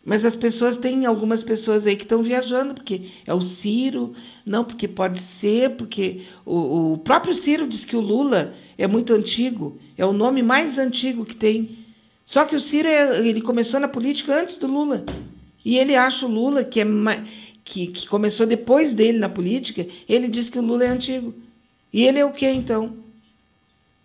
Mas 0.06 0.24
as 0.24 0.36
pessoas 0.36 0.78
têm 0.78 1.08
algumas 1.08 1.42
pessoas 1.42 1.88
aí 1.88 1.96
que 1.96 2.04
estão 2.04 2.22
viajando, 2.22 2.76
porque 2.76 3.10
é 3.26 3.34
o 3.34 3.42
Ciro, 3.42 4.14
não, 4.46 4.64
porque 4.64 4.88
pode 4.88 5.20
ser, 5.20 5.72
porque 5.72 6.22
o, 6.46 6.94
o 6.94 6.98
próprio 7.00 7.34
Ciro 7.34 7.68
diz 7.68 7.84
que 7.84 7.96
o 7.96 8.02
Lula 8.02 8.54
é 8.78 8.86
muito 8.86 9.12
antigo, 9.14 9.80
é 9.98 10.06
o 10.06 10.14
nome 10.14 10.44
mais 10.44 10.78
antigo 10.78 11.26
que 11.26 11.36
tem. 11.36 11.80
Só 12.24 12.46
que 12.46 12.56
o 12.56 12.62
Ciro 12.62 12.88
é, 12.88 13.28
ele 13.28 13.42
começou 13.42 13.80
na 13.80 13.88
política 13.88 14.40
antes 14.40 14.58
do 14.58 14.68
Lula. 14.68 15.04
E 15.64 15.76
ele 15.76 15.96
acha 15.96 16.28
o 16.28 16.30
Lula, 16.30 16.64
que, 16.64 16.80
é, 16.80 16.86
que, 17.64 17.88
que 17.88 18.08
começou 18.08 18.46
depois 18.46 18.94
dele 18.94 19.18
na 19.18 19.28
política, 19.28 19.88
ele 20.08 20.28
diz 20.28 20.52
que 20.52 20.60
o 20.60 20.62
Lula 20.62 20.84
é 20.84 20.90
antigo. 20.90 21.34
E 21.92 22.04
ele 22.04 22.20
é 22.20 22.26
o 22.26 22.32
que 22.32 22.48
então? 22.48 22.98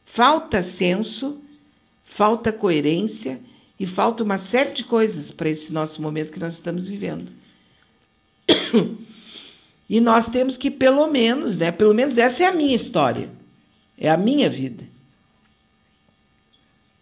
Falta 0.06 0.62
senso, 0.62 1.42
falta 2.04 2.50
coerência 2.50 3.38
e 3.80 3.86
falta 3.86 4.22
uma 4.22 4.36
série 4.36 4.72
de 4.72 4.84
coisas 4.84 5.30
para 5.30 5.48
esse 5.48 5.72
nosso 5.72 6.02
momento 6.02 6.30
que 6.30 6.38
nós 6.38 6.52
estamos 6.52 6.86
vivendo. 6.86 7.32
E 9.88 9.98
nós 10.02 10.28
temos 10.28 10.58
que, 10.58 10.70
pelo 10.70 11.06
menos, 11.06 11.56
né? 11.56 11.72
Pelo 11.72 11.94
menos 11.94 12.18
essa 12.18 12.44
é 12.44 12.46
a 12.46 12.52
minha 12.52 12.76
história. 12.76 13.30
É 13.96 14.10
a 14.10 14.18
minha 14.18 14.50
vida. 14.50 14.84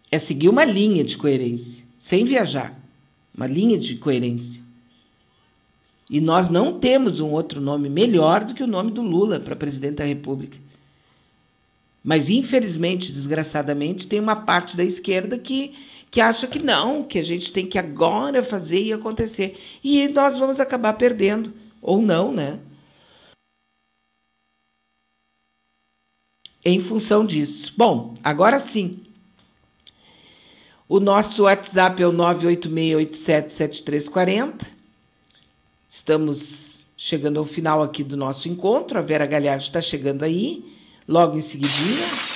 É 0.08 0.20
seguir 0.20 0.48
uma 0.48 0.64
linha 0.64 1.02
de 1.02 1.18
coerência, 1.18 1.82
sem 1.98 2.24
viajar. 2.24 2.80
Uma 3.36 3.48
linha 3.48 3.76
de 3.76 3.96
coerência. 3.96 4.62
E 6.08 6.20
nós 6.20 6.48
não 6.48 6.78
temos 6.78 7.18
um 7.18 7.30
outro 7.30 7.60
nome 7.60 7.88
melhor 7.88 8.44
do 8.44 8.54
que 8.54 8.62
o 8.62 8.68
nome 8.68 8.92
do 8.92 9.02
Lula 9.02 9.40
para 9.40 9.56
presidente 9.56 9.96
da 9.96 10.04
República. 10.04 10.56
Mas, 12.04 12.30
infelizmente, 12.30 13.12
desgraçadamente, 13.12 14.06
tem 14.06 14.20
uma 14.20 14.36
parte 14.36 14.76
da 14.76 14.84
esquerda 14.84 15.36
que 15.36 15.74
que 16.10 16.20
acha 16.20 16.46
que 16.46 16.58
não, 16.58 17.04
que 17.04 17.18
a 17.18 17.22
gente 17.22 17.52
tem 17.52 17.66
que 17.66 17.78
agora 17.78 18.42
fazer 18.42 18.82
e 18.82 18.92
acontecer. 18.92 19.58
E 19.82 20.08
nós 20.08 20.36
vamos 20.36 20.58
acabar 20.58 20.94
perdendo, 20.94 21.52
ou 21.82 22.00
não, 22.00 22.32
né? 22.32 22.58
Em 26.64 26.80
função 26.80 27.24
disso. 27.24 27.72
Bom, 27.76 28.14
agora 28.22 28.58
sim. 28.58 29.00
O 30.88 31.00
nosso 31.00 31.42
WhatsApp 31.42 32.02
é 32.02 32.06
o 32.06 32.12
986877340. 32.12 34.66
Estamos 35.88 36.86
chegando 36.96 37.38
ao 37.38 37.44
final 37.44 37.82
aqui 37.82 38.02
do 38.02 38.16
nosso 38.16 38.48
encontro. 38.48 38.98
A 38.98 39.02
Vera 39.02 39.26
Galhardo 39.26 39.62
está 39.62 39.82
chegando 39.82 40.22
aí, 40.22 40.64
logo 41.06 41.36
em 41.36 41.42
seguidinha. 41.42 42.27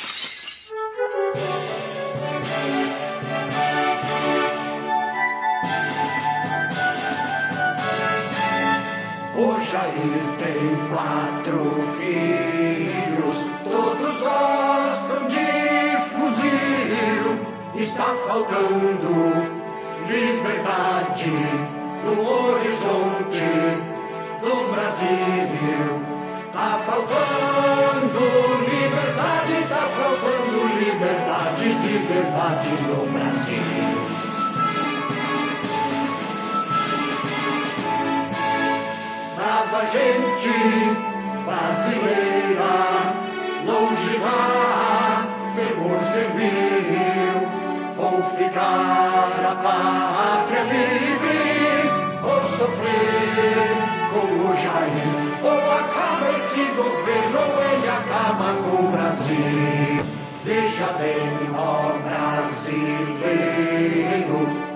Faltando 18.27 19.13
liberdade 20.07 21.31
no 22.05 22.15
horizonte 22.29 23.49
do 24.41 24.73
Brasil. 24.73 26.03
Tá 26.53 26.81
faltando 26.85 28.21
liberdade, 28.69 29.67
tá 29.69 29.89
faltando 29.97 30.59
liberdade 30.79 31.75
de 31.75 31.99
verdade 32.07 32.71
no 32.83 33.13
Brasil. 33.13 34.23
brava 39.43 39.87
gente 39.87 40.53
brasileira, 41.45 42.75
longe 43.67 44.17
vá, 44.19 45.27
temor 45.57 46.03
servil, 46.05 47.62
ou 48.03 48.23
ficar 48.37 49.31
a 49.49 49.55
pátria 49.63 50.65
livre, 50.65 51.89
ou 52.25 52.41
sofrer 52.49 53.77
como 54.11 54.53
Jair, 54.57 55.39
ou 55.45 55.61
acaba 55.71 56.33
esse 56.33 56.65
governo, 56.73 57.39
ou 57.39 57.63
ele 57.63 57.89
acaba 57.89 58.55
com 58.65 58.87
o 58.87 58.91
Brasil. 58.91 60.03
Veja 60.43 60.89
bem, 60.99 61.49
ó 61.55 61.93
brasileiro, 62.03 63.21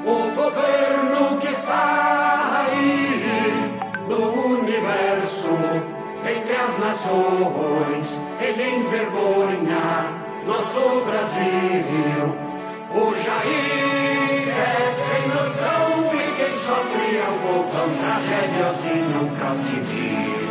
o 0.04 0.30
governo 0.36 1.36
que 1.40 1.48
está 1.48 2.64
aí 2.64 3.76
no 4.08 4.20
universo, 4.60 5.50
entre 6.24 6.54
as 6.54 6.78
nações, 6.78 8.20
ele 8.40 8.76
envergonha 8.76 10.14
nosso 10.46 11.02
Brasil. 11.04 12.45
O 12.98 13.14
Jair 13.14 14.48
é 14.48 14.94
sem 14.94 15.28
noção 15.28 16.14
e 16.14 16.32
quem 16.34 16.56
sofre 16.60 17.18
é 17.18 17.28
o 17.28 17.38
povão, 17.42 17.90
tragédia 18.00 18.68
assim 18.68 19.02
nunca 19.12 19.52
se 19.52 19.76
viu. 19.80 20.48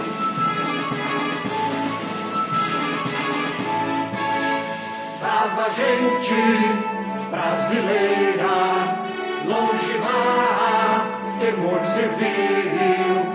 Brava 5.19 5.69
gente 5.71 6.35
brasileira, 7.31 8.55
longe 9.47 9.97
vá, 9.97 11.07
temor 11.39 11.83
servil, 11.95 13.25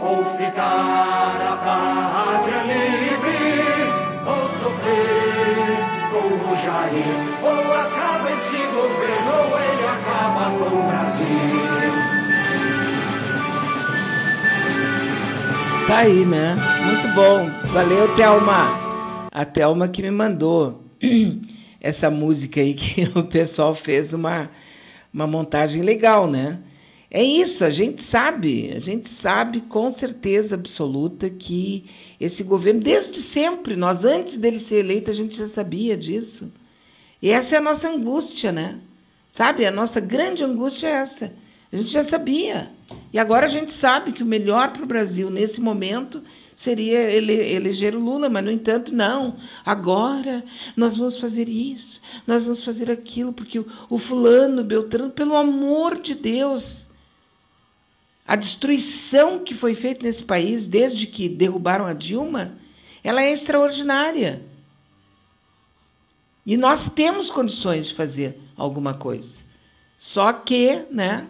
ou 0.00 0.24
ficar 0.38 1.36
a 1.38 1.56
pátria 1.66 2.62
livre, 2.62 3.92
ou 4.26 4.48
sofrer 4.48 5.23
Jair, 6.64 7.04
ou 7.42 7.74
acaba 7.74 8.30
esse 8.32 8.56
governo, 8.56 9.32
ou 9.38 9.58
ele 9.60 9.86
acaba 9.86 10.50
com 10.56 10.78
o 10.78 10.86
Brasil. 10.88 11.26
Tá 15.86 15.98
aí, 15.98 16.24
né? 16.24 16.56
Muito 16.86 17.14
bom. 17.14 17.50
Valeu, 17.70 18.16
Thelma. 18.16 18.80
A 19.30 19.44
Thelma 19.44 19.88
que 19.88 20.00
me 20.00 20.10
mandou 20.10 20.82
essa 21.78 22.10
música 22.10 22.62
aí 22.62 22.72
que 22.72 23.02
o 23.14 23.24
pessoal 23.24 23.74
fez 23.74 24.14
uma, 24.14 24.50
uma 25.12 25.26
montagem 25.26 25.82
legal, 25.82 26.26
né? 26.26 26.60
É 27.10 27.22
isso, 27.22 27.64
a 27.64 27.70
gente 27.70 28.02
sabe, 28.02 28.72
a 28.74 28.80
gente 28.80 29.08
sabe 29.08 29.60
com 29.60 29.88
certeza 29.90 30.56
absoluta 30.56 31.30
que 31.30 31.84
esse 32.24 32.42
governo, 32.42 32.80
desde 32.80 33.20
sempre, 33.20 33.76
nós 33.76 34.02
antes 34.02 34.38
dele 34.38 34.58
ser 34.58 34.76
eleito, 34.76 35.10
a 35.10 35.14
gente 35.14 35.36
já 35.36 35.46
sabia 35.46 35.94
disso. 35.94 36.50
E 37.20 37.28
essa 37.28 37.54
é 37.54 37.58
a 37.58 37.60
nossa 37.60 37.88
angústia, 37.88 38.50
né? 38.50 38.78
Sabe, 39.30 39.66
a 39.66 39.70
nossa 39.70 40.00
grande 40.00 40.42
angústia 40.42 40.86
é 40.86 40.92
essa. 40.92 41.32
A 41.70 41.76
gente 41.76 41.90
já 41.90 42.02
sabia. 42.02 42.70
E 43.12 43.18
agora 43.18 43.44
a 43.44 43.48
gente 43.50 43.70
sabe 43.72 44.12
que 44.12 44.22
o 44.22 44.26
melhor 44.26 44.72
para 44.72 44.82
o 44.82 44.86
Brasil 44.86 45.28
nesse 45.28 45.60
momento 45.60 46.22
seria 46.56 46.98
ele, 47.10 47.34
eleger 47.34 47.94
o 47.94 48.00
Lula, 48.00 48.30
mas, 48.30 48.44
no 48.44 48.50
entanto, 48.50 48.94
não. 48.94 49.36
Agora 49.62 50.42
nós 50.74 50.96
vamos 50.96 51.20
fazer 51.20 51.46
isso, 51.48 52.00
nós 52.26 52.44
vamos 52.44 52.64
fazer 52.64 52.90
aquilo, 52.90 53.34
porque 53.34 53.58
o, 53.58 53.66
o 53.90 53.98
fulano, 53.98 54.62
o 54.62 54.64
Beltrano, 54.64 55.10
pelo 55.10 55.36
amor 55.36 56.00
de 56.00 56.14
Deus, 56.14 56.83
a 58.26 58.36
destruição 58.36 59.40
que 59.40 59.54
foi 59.54 59.74
feita 59.74 60.02
nesse 60.02 60.22
país 60.22 60.66
desde 60.66 61.06
que 61.06 61.28
derrubaram 61.28 61.84
a 61.84 61.92
Dilma, 61.92 62.56
ela 63.02 63.22
é 63.22 63.30
extraordinária. 63.30 64.42
E 66.46 66.56
nós 66.56 66.88
temos 66.88 67.30
condições 67.30 67.88
de 67.88 67.94
fazer 67.94 68.38
alguma 68.56 68.94
coisa. 68.94 69.40
Só 69.98 70.32
que, 70.32 70.84
né? 70.90 71.26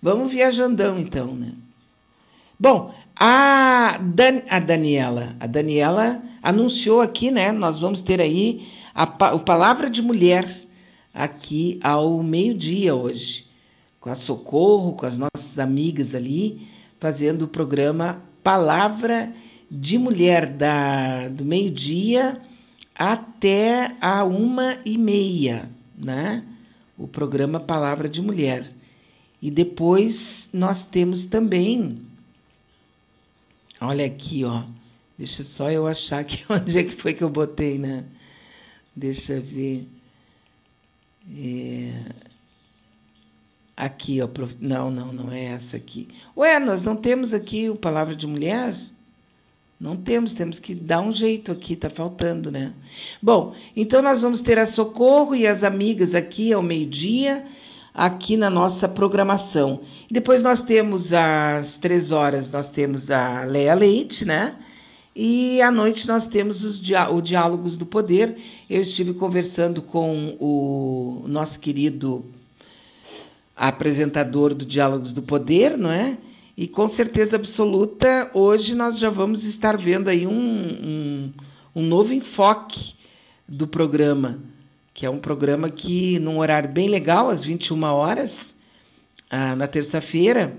Vamos 0.00 0.30
viajandão 0.30 0.98
então, 0.98 1.34
né? 1.34 1.52
Bom, 2.58 2.94
a, 3.14 3.98
Dan, 3.98 4.42
a 4.48 4.58
Daniela, 4.58 5.36
a 5.38 5.46
Daniela 5.46 6.22
anunciou 6.42 7.00
aqui, 7.00 7.30
né? 7.30 7.52
Nós 7.52 7.80
vamos 7.80 8.00
ter 8.00 8.20
aí 8.20 8.68
a, 8.94 9.02
a 9.02 9.38
palavra 9.38 9.90
de 9.90 10.00
mulher 10.00 10.48
aqui 11.12 11.78
ao 11.82 12.22
meio-dia 12.22 12.94
hoje 12.94 13.47
com 14.00 14.10
a 14.10 14.14
Socorro, 14.14 14.92
com 14.92 15.06
as 15.06 15.18
nossas 15.18 15.58
amigas 15.58 16.14
ali, 16.14 16.68
fazendo 17.00 17.42
o 17.42 17.48
programa 17.48 18.22
Palavra 18.42 19.32
de 19.70 19.98
Mulher, 19.98 20.46
da, 20.46 21.28
do 21.28 21.44
meio-dia 21.44 22.40
até 22.94 23.94
a 24.00 24.24
uma 24.24 24.78
e 24.84 24.98
meia, 24.98 25.70
né? 25.96 26.44
O 26.96 27.06
programa 27.06 27.60
Palavra 27.60 28.08
de 28.08 28.20
Mulher. 28.20 28.66
E 29.40 29.50
depois 29.50 30.48
nós 30.52 30.84
temos 30.84 31.24
também, 31.24 32.00
olha 33.80 34.04
aqui, 34.04 34.44
ó, 34.44 34.64
deixa 35.16 35.44
só 35.44 35.70
eu 35.70 35.86
achar 35.86 36.20
aqui 36.20 36.44
onde 36.50 36.78
é 36.78 36.82
que 36.82 36.96
foi 36.96 37.14
que 37.14 37.22
eu 37.22 37.30
botei, 37.30 37.78
né? 37.78 38.04
Deixa 38.96 39.34
eu 39.34 39.42
ver. 39.42 39.86
É... 41.36 42.27
Aqui, 43.78 44.20
ó, 44.20 44.26
prof... 44.26 44.56
não, 44.60 44.90
não, 44.90 45.12
não 45.12 45.32
é 45.32 45.44
essa 45.44 45.76
aqui. 45.76 46.08
Ué, 46.36 46.58
nós 46.58 46.82
não 46.82 46.96
temos 46.96 47.32
aqui 47.32 47.70
o 47.70 47.76
Palavra 47.76 48.16
de 48.16 48.26
Mulher? 48.26 48.74
Não 49.78 49.94
temos, 49.94 50.34
temos 50.34 50.58
que 50.58 50.74
dar 50.74 51.00
um 51.00 51.12
jeito 51.12 51.52
aqui, 51.52 51.76
tá 51.76 51.88
faltando, 51.88 52.50
né? 52.50 52.72
Bom, 53.22 53.54
então 53.76 54.02
nós 54.02 54.20
vamos 54.20 54.40
ter 54.40 54.58
a 54.58 54.66
Socorro 54.66 55.32
e 55.32 55.46
as 55.46 55.62
amigas 55.62 56.12
aqui 56.12 56.52
ao 56.52 56.60
meio-dia, 56.60 57.46
aqui 57.94 58.36
na 58.36 58.50
nossa 58.50 58.88
programação. 58.88 59.82
Depois 60.10 60.42
nós 60.42 60.60
temos 60.60 61.12
às 61.12 61.78
três 61.78 62.10
horas, 62.10 62.50
nós 62.50 62.70
temos 62.70 63.12
a 63.12 63.44
Leia 63.44 63.74
Leite, 63.74 64.24
né? 64.24 64.56
E 65.14 65.62
à 65.62 65.70
noite 65.70 66.04
nós 66.08 66.26
temos 66.26 66.64
os 66.64 66.80
diá 66.80 67.08
o 67.10 67.22
Diálogos 67.22 67.76
do 67.76 67.86
Poder. 67.86 68.36
Eu 68.68 68.82
estive 68.82 69.14
conversando 69.14 69.80
com 69.80 70.36
o 70.40 71.22
nosso 71.28 71.60
querido 71.60 72.24
apresentador 73.58 74.54
do 74.54 74.64
Diálogos 74.64 75.12
do 75.12 75.22
Poder, 75.22 75.76
não 75.76 75.90
é? 75.90 76.16
E 76.56 76.66
com 76.66 76.88
certeza 76.88 77.36
absoluta, 77.36 78.30
hoje 78.34 78.74
nós 78.74 78.98
já 78.98 79.10
vamos 79.10 79.44
estar 79.44 79.76
vendo 79.76 80.08
aí 80.08 80.26
um, 80.26 80.32
um, 80.32 81.32
um 81.74 81.82
novo 81.82 82.12
enfoque 82.12 82.94
do 83.46 83.66
programa, 83.66 84.40
que 84.92 85.06
é 85.06 85.10
um 85.10 85.18
programa 85.18 85.70
que, 85.70 86.18
num 86.18 86.38
horário 86.38 86.68
bem 86.68 86.88
legal, 86.88 87.30
às 87.30 87.44
21 87.44 87.82
horas, 87.84 88.54
ah, 89.30 89.54
na 89.54 89.68
terça-feira, 89.68 90.56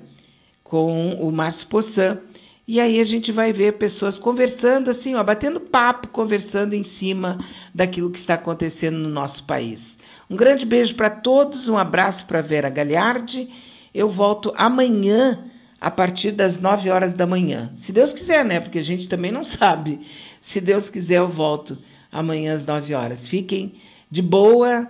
com 0.64 1.16
o 1.16 1.32
Márcio 1.32 1.68
Poçan. 1.68 2.20
E 2.66 2.80
aí 2.80 3.02
a 3.02 3.06
gente 3.06 3.32
vai 3.32 3.52
ver 3.52 3.74
pessoas 3.74 4.18
conversando 4.18 4.90
assim, 4.90 5.16
ó, 5.16 5.24
batendo 5.24 5.60
papo, 5.60 6.08
conversando 6.08 6.74
em 6.74 6.84
cima 6.84 7.38
daquilo 7.76 8.10
que 8.10 8.20
está 8.20 8.36
acontecendo 8.36 8.98
no 8.98 9.10
nosso 9.10 9.44
país. 9.44 9.98
Um 10.30 10.36
grande 10.36 10.66
beijo 10.66 10.96
para 10.96 11.10
todos, 11.10 11.68
um 11.68 11.78
abraço 11.78 12.26
para 12.26 12.42
Vera 12.42 12.70
Galhardi. 12.70 13.50
Eu 13.94 14.10
volto 14.10 14.54
amanhã 14.56 15.46
a 15.82 15.90
partir 15.90 16.32
das 16.32 16.60
9 16.60 16.90
horas 16.90 17.14
da 17.14 17.26
manhã. 17.26 17.74
Se 17.78 17.92
Deus 17.92 18.14
quiser, 18.14 18.46
né? 18.46 18.60
Porque 18.60 18.80
a 18.80 18.84
gente 18.84 19.10
também 19.10 19.32
não 19.32 19.44
sabe. 19.44 20.02
Se 20.40 20.62
Deus 20.62 20.90
quiser, 20.90 21.18
eu 21.18 21.30
volto 21.30 21.78
amanhã 22.12 22.54
às 22.54 22.66
9 22.66 22.94
horas. 22.94 23.28
Fiquem 23.28 23.76
de 24.12 24.22
boa, 24.22 24.90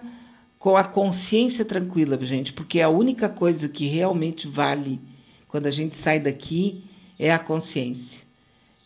com 0.59 0.75
a 0.75 0.83
consciência 0.83 1.63
tranquila, 1.63 2.17
gente, 2.21 2.51
porque 2.51 2.81
a 2.81 2.89
única 2.89 3.29
coisa 3.29 3.69
que 3.69 3.87
realmente 3.87 4.45
vale 4.45 4.99
quando 5.47 5.67
a 5.67 5.71
gente 5.71 5.95
sai 5.95 6.19
daqui 6.19 6.83
é 7.17 7.31
a 7.31 7.39
consciência. 7.39 8.19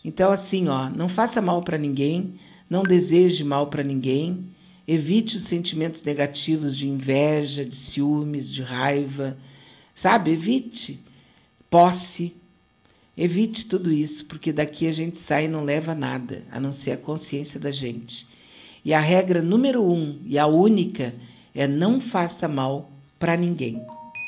Então, 0.06 0.32
assim, 0.32 0.68
ó, 0.68 0.90
não 0.90 1.10
faça 1.10 1.42
mal 1.42 1.64
para 1.64 1.78
ninguém, 1.78 2.36
não 2.70 2.84
deseje 2.84 3.44
mal 3.44 3.68
para 3.68 3.82
ninguém. 3.82 4.53
Evite 4.88 5.38
os 5.38 5.44
sentimentos 5.44 6.04
negativos 6.04 6.78
de 6.78 6.88
inveja, 6.88 7.64
de 7.64 7.76
ciúmes, 7.76 8.50
de 8.50 8.62
raiva. 8.62 9.38
Sabe? 9.96 10.32
Evite 10.32 11.00
posse. 11.70 12.36
Evite 13.16 13.66
tudo 13.66 13.92
isso, 13.92 14.26
porque 14.26 14.52
daqui 14.52 14.88
a 14.88 14.92
gente 14.92 15.18
sai 15.18 15.46
e 15.46 15.48
não 15.48 15.64
leva 15.64 15.94
nada, 15.94 16.44
a 16.52 16.60
não 16.60 16.74
ser 16.74 16.92
a 16.92 16.98
consciência 16.98 17.60
da 17.60 17.72
gente. 17.72 18.28
E 18.84 18.94
a 18.94 19.00
regra 19.00 19.42
número 19.42 19.84
um 19.84 20.20
e 20.26 20.38
a 20.38 20.48
única 20.48 21.14
é 21.54 21.68
não 21.68 22.02
faça 22.02 22.48
mal 22.48 22.92
para 23.20 23.38
ninguém. 23.38 23.82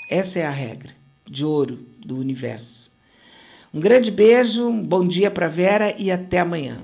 Essa 0.10 0.40
é 0.40 0.46
a 0.46 0.52
regra 0.52 0.92
de 1.28 1.44
ouro 1.44 1.80
do 2.06 2.18
universo. 2.18 2.90
Um 3.74 3.80
grande 3.80 4.10
beijo, 4.10 4.66
um 4.68 4.82
bom 4.82 5.06
dia 5.06 5.30
para 5.30 5.48
Vera 5.48 5.94
e 6.00 6.10
até 6.10 6.40
amanhã. 6.40 6.82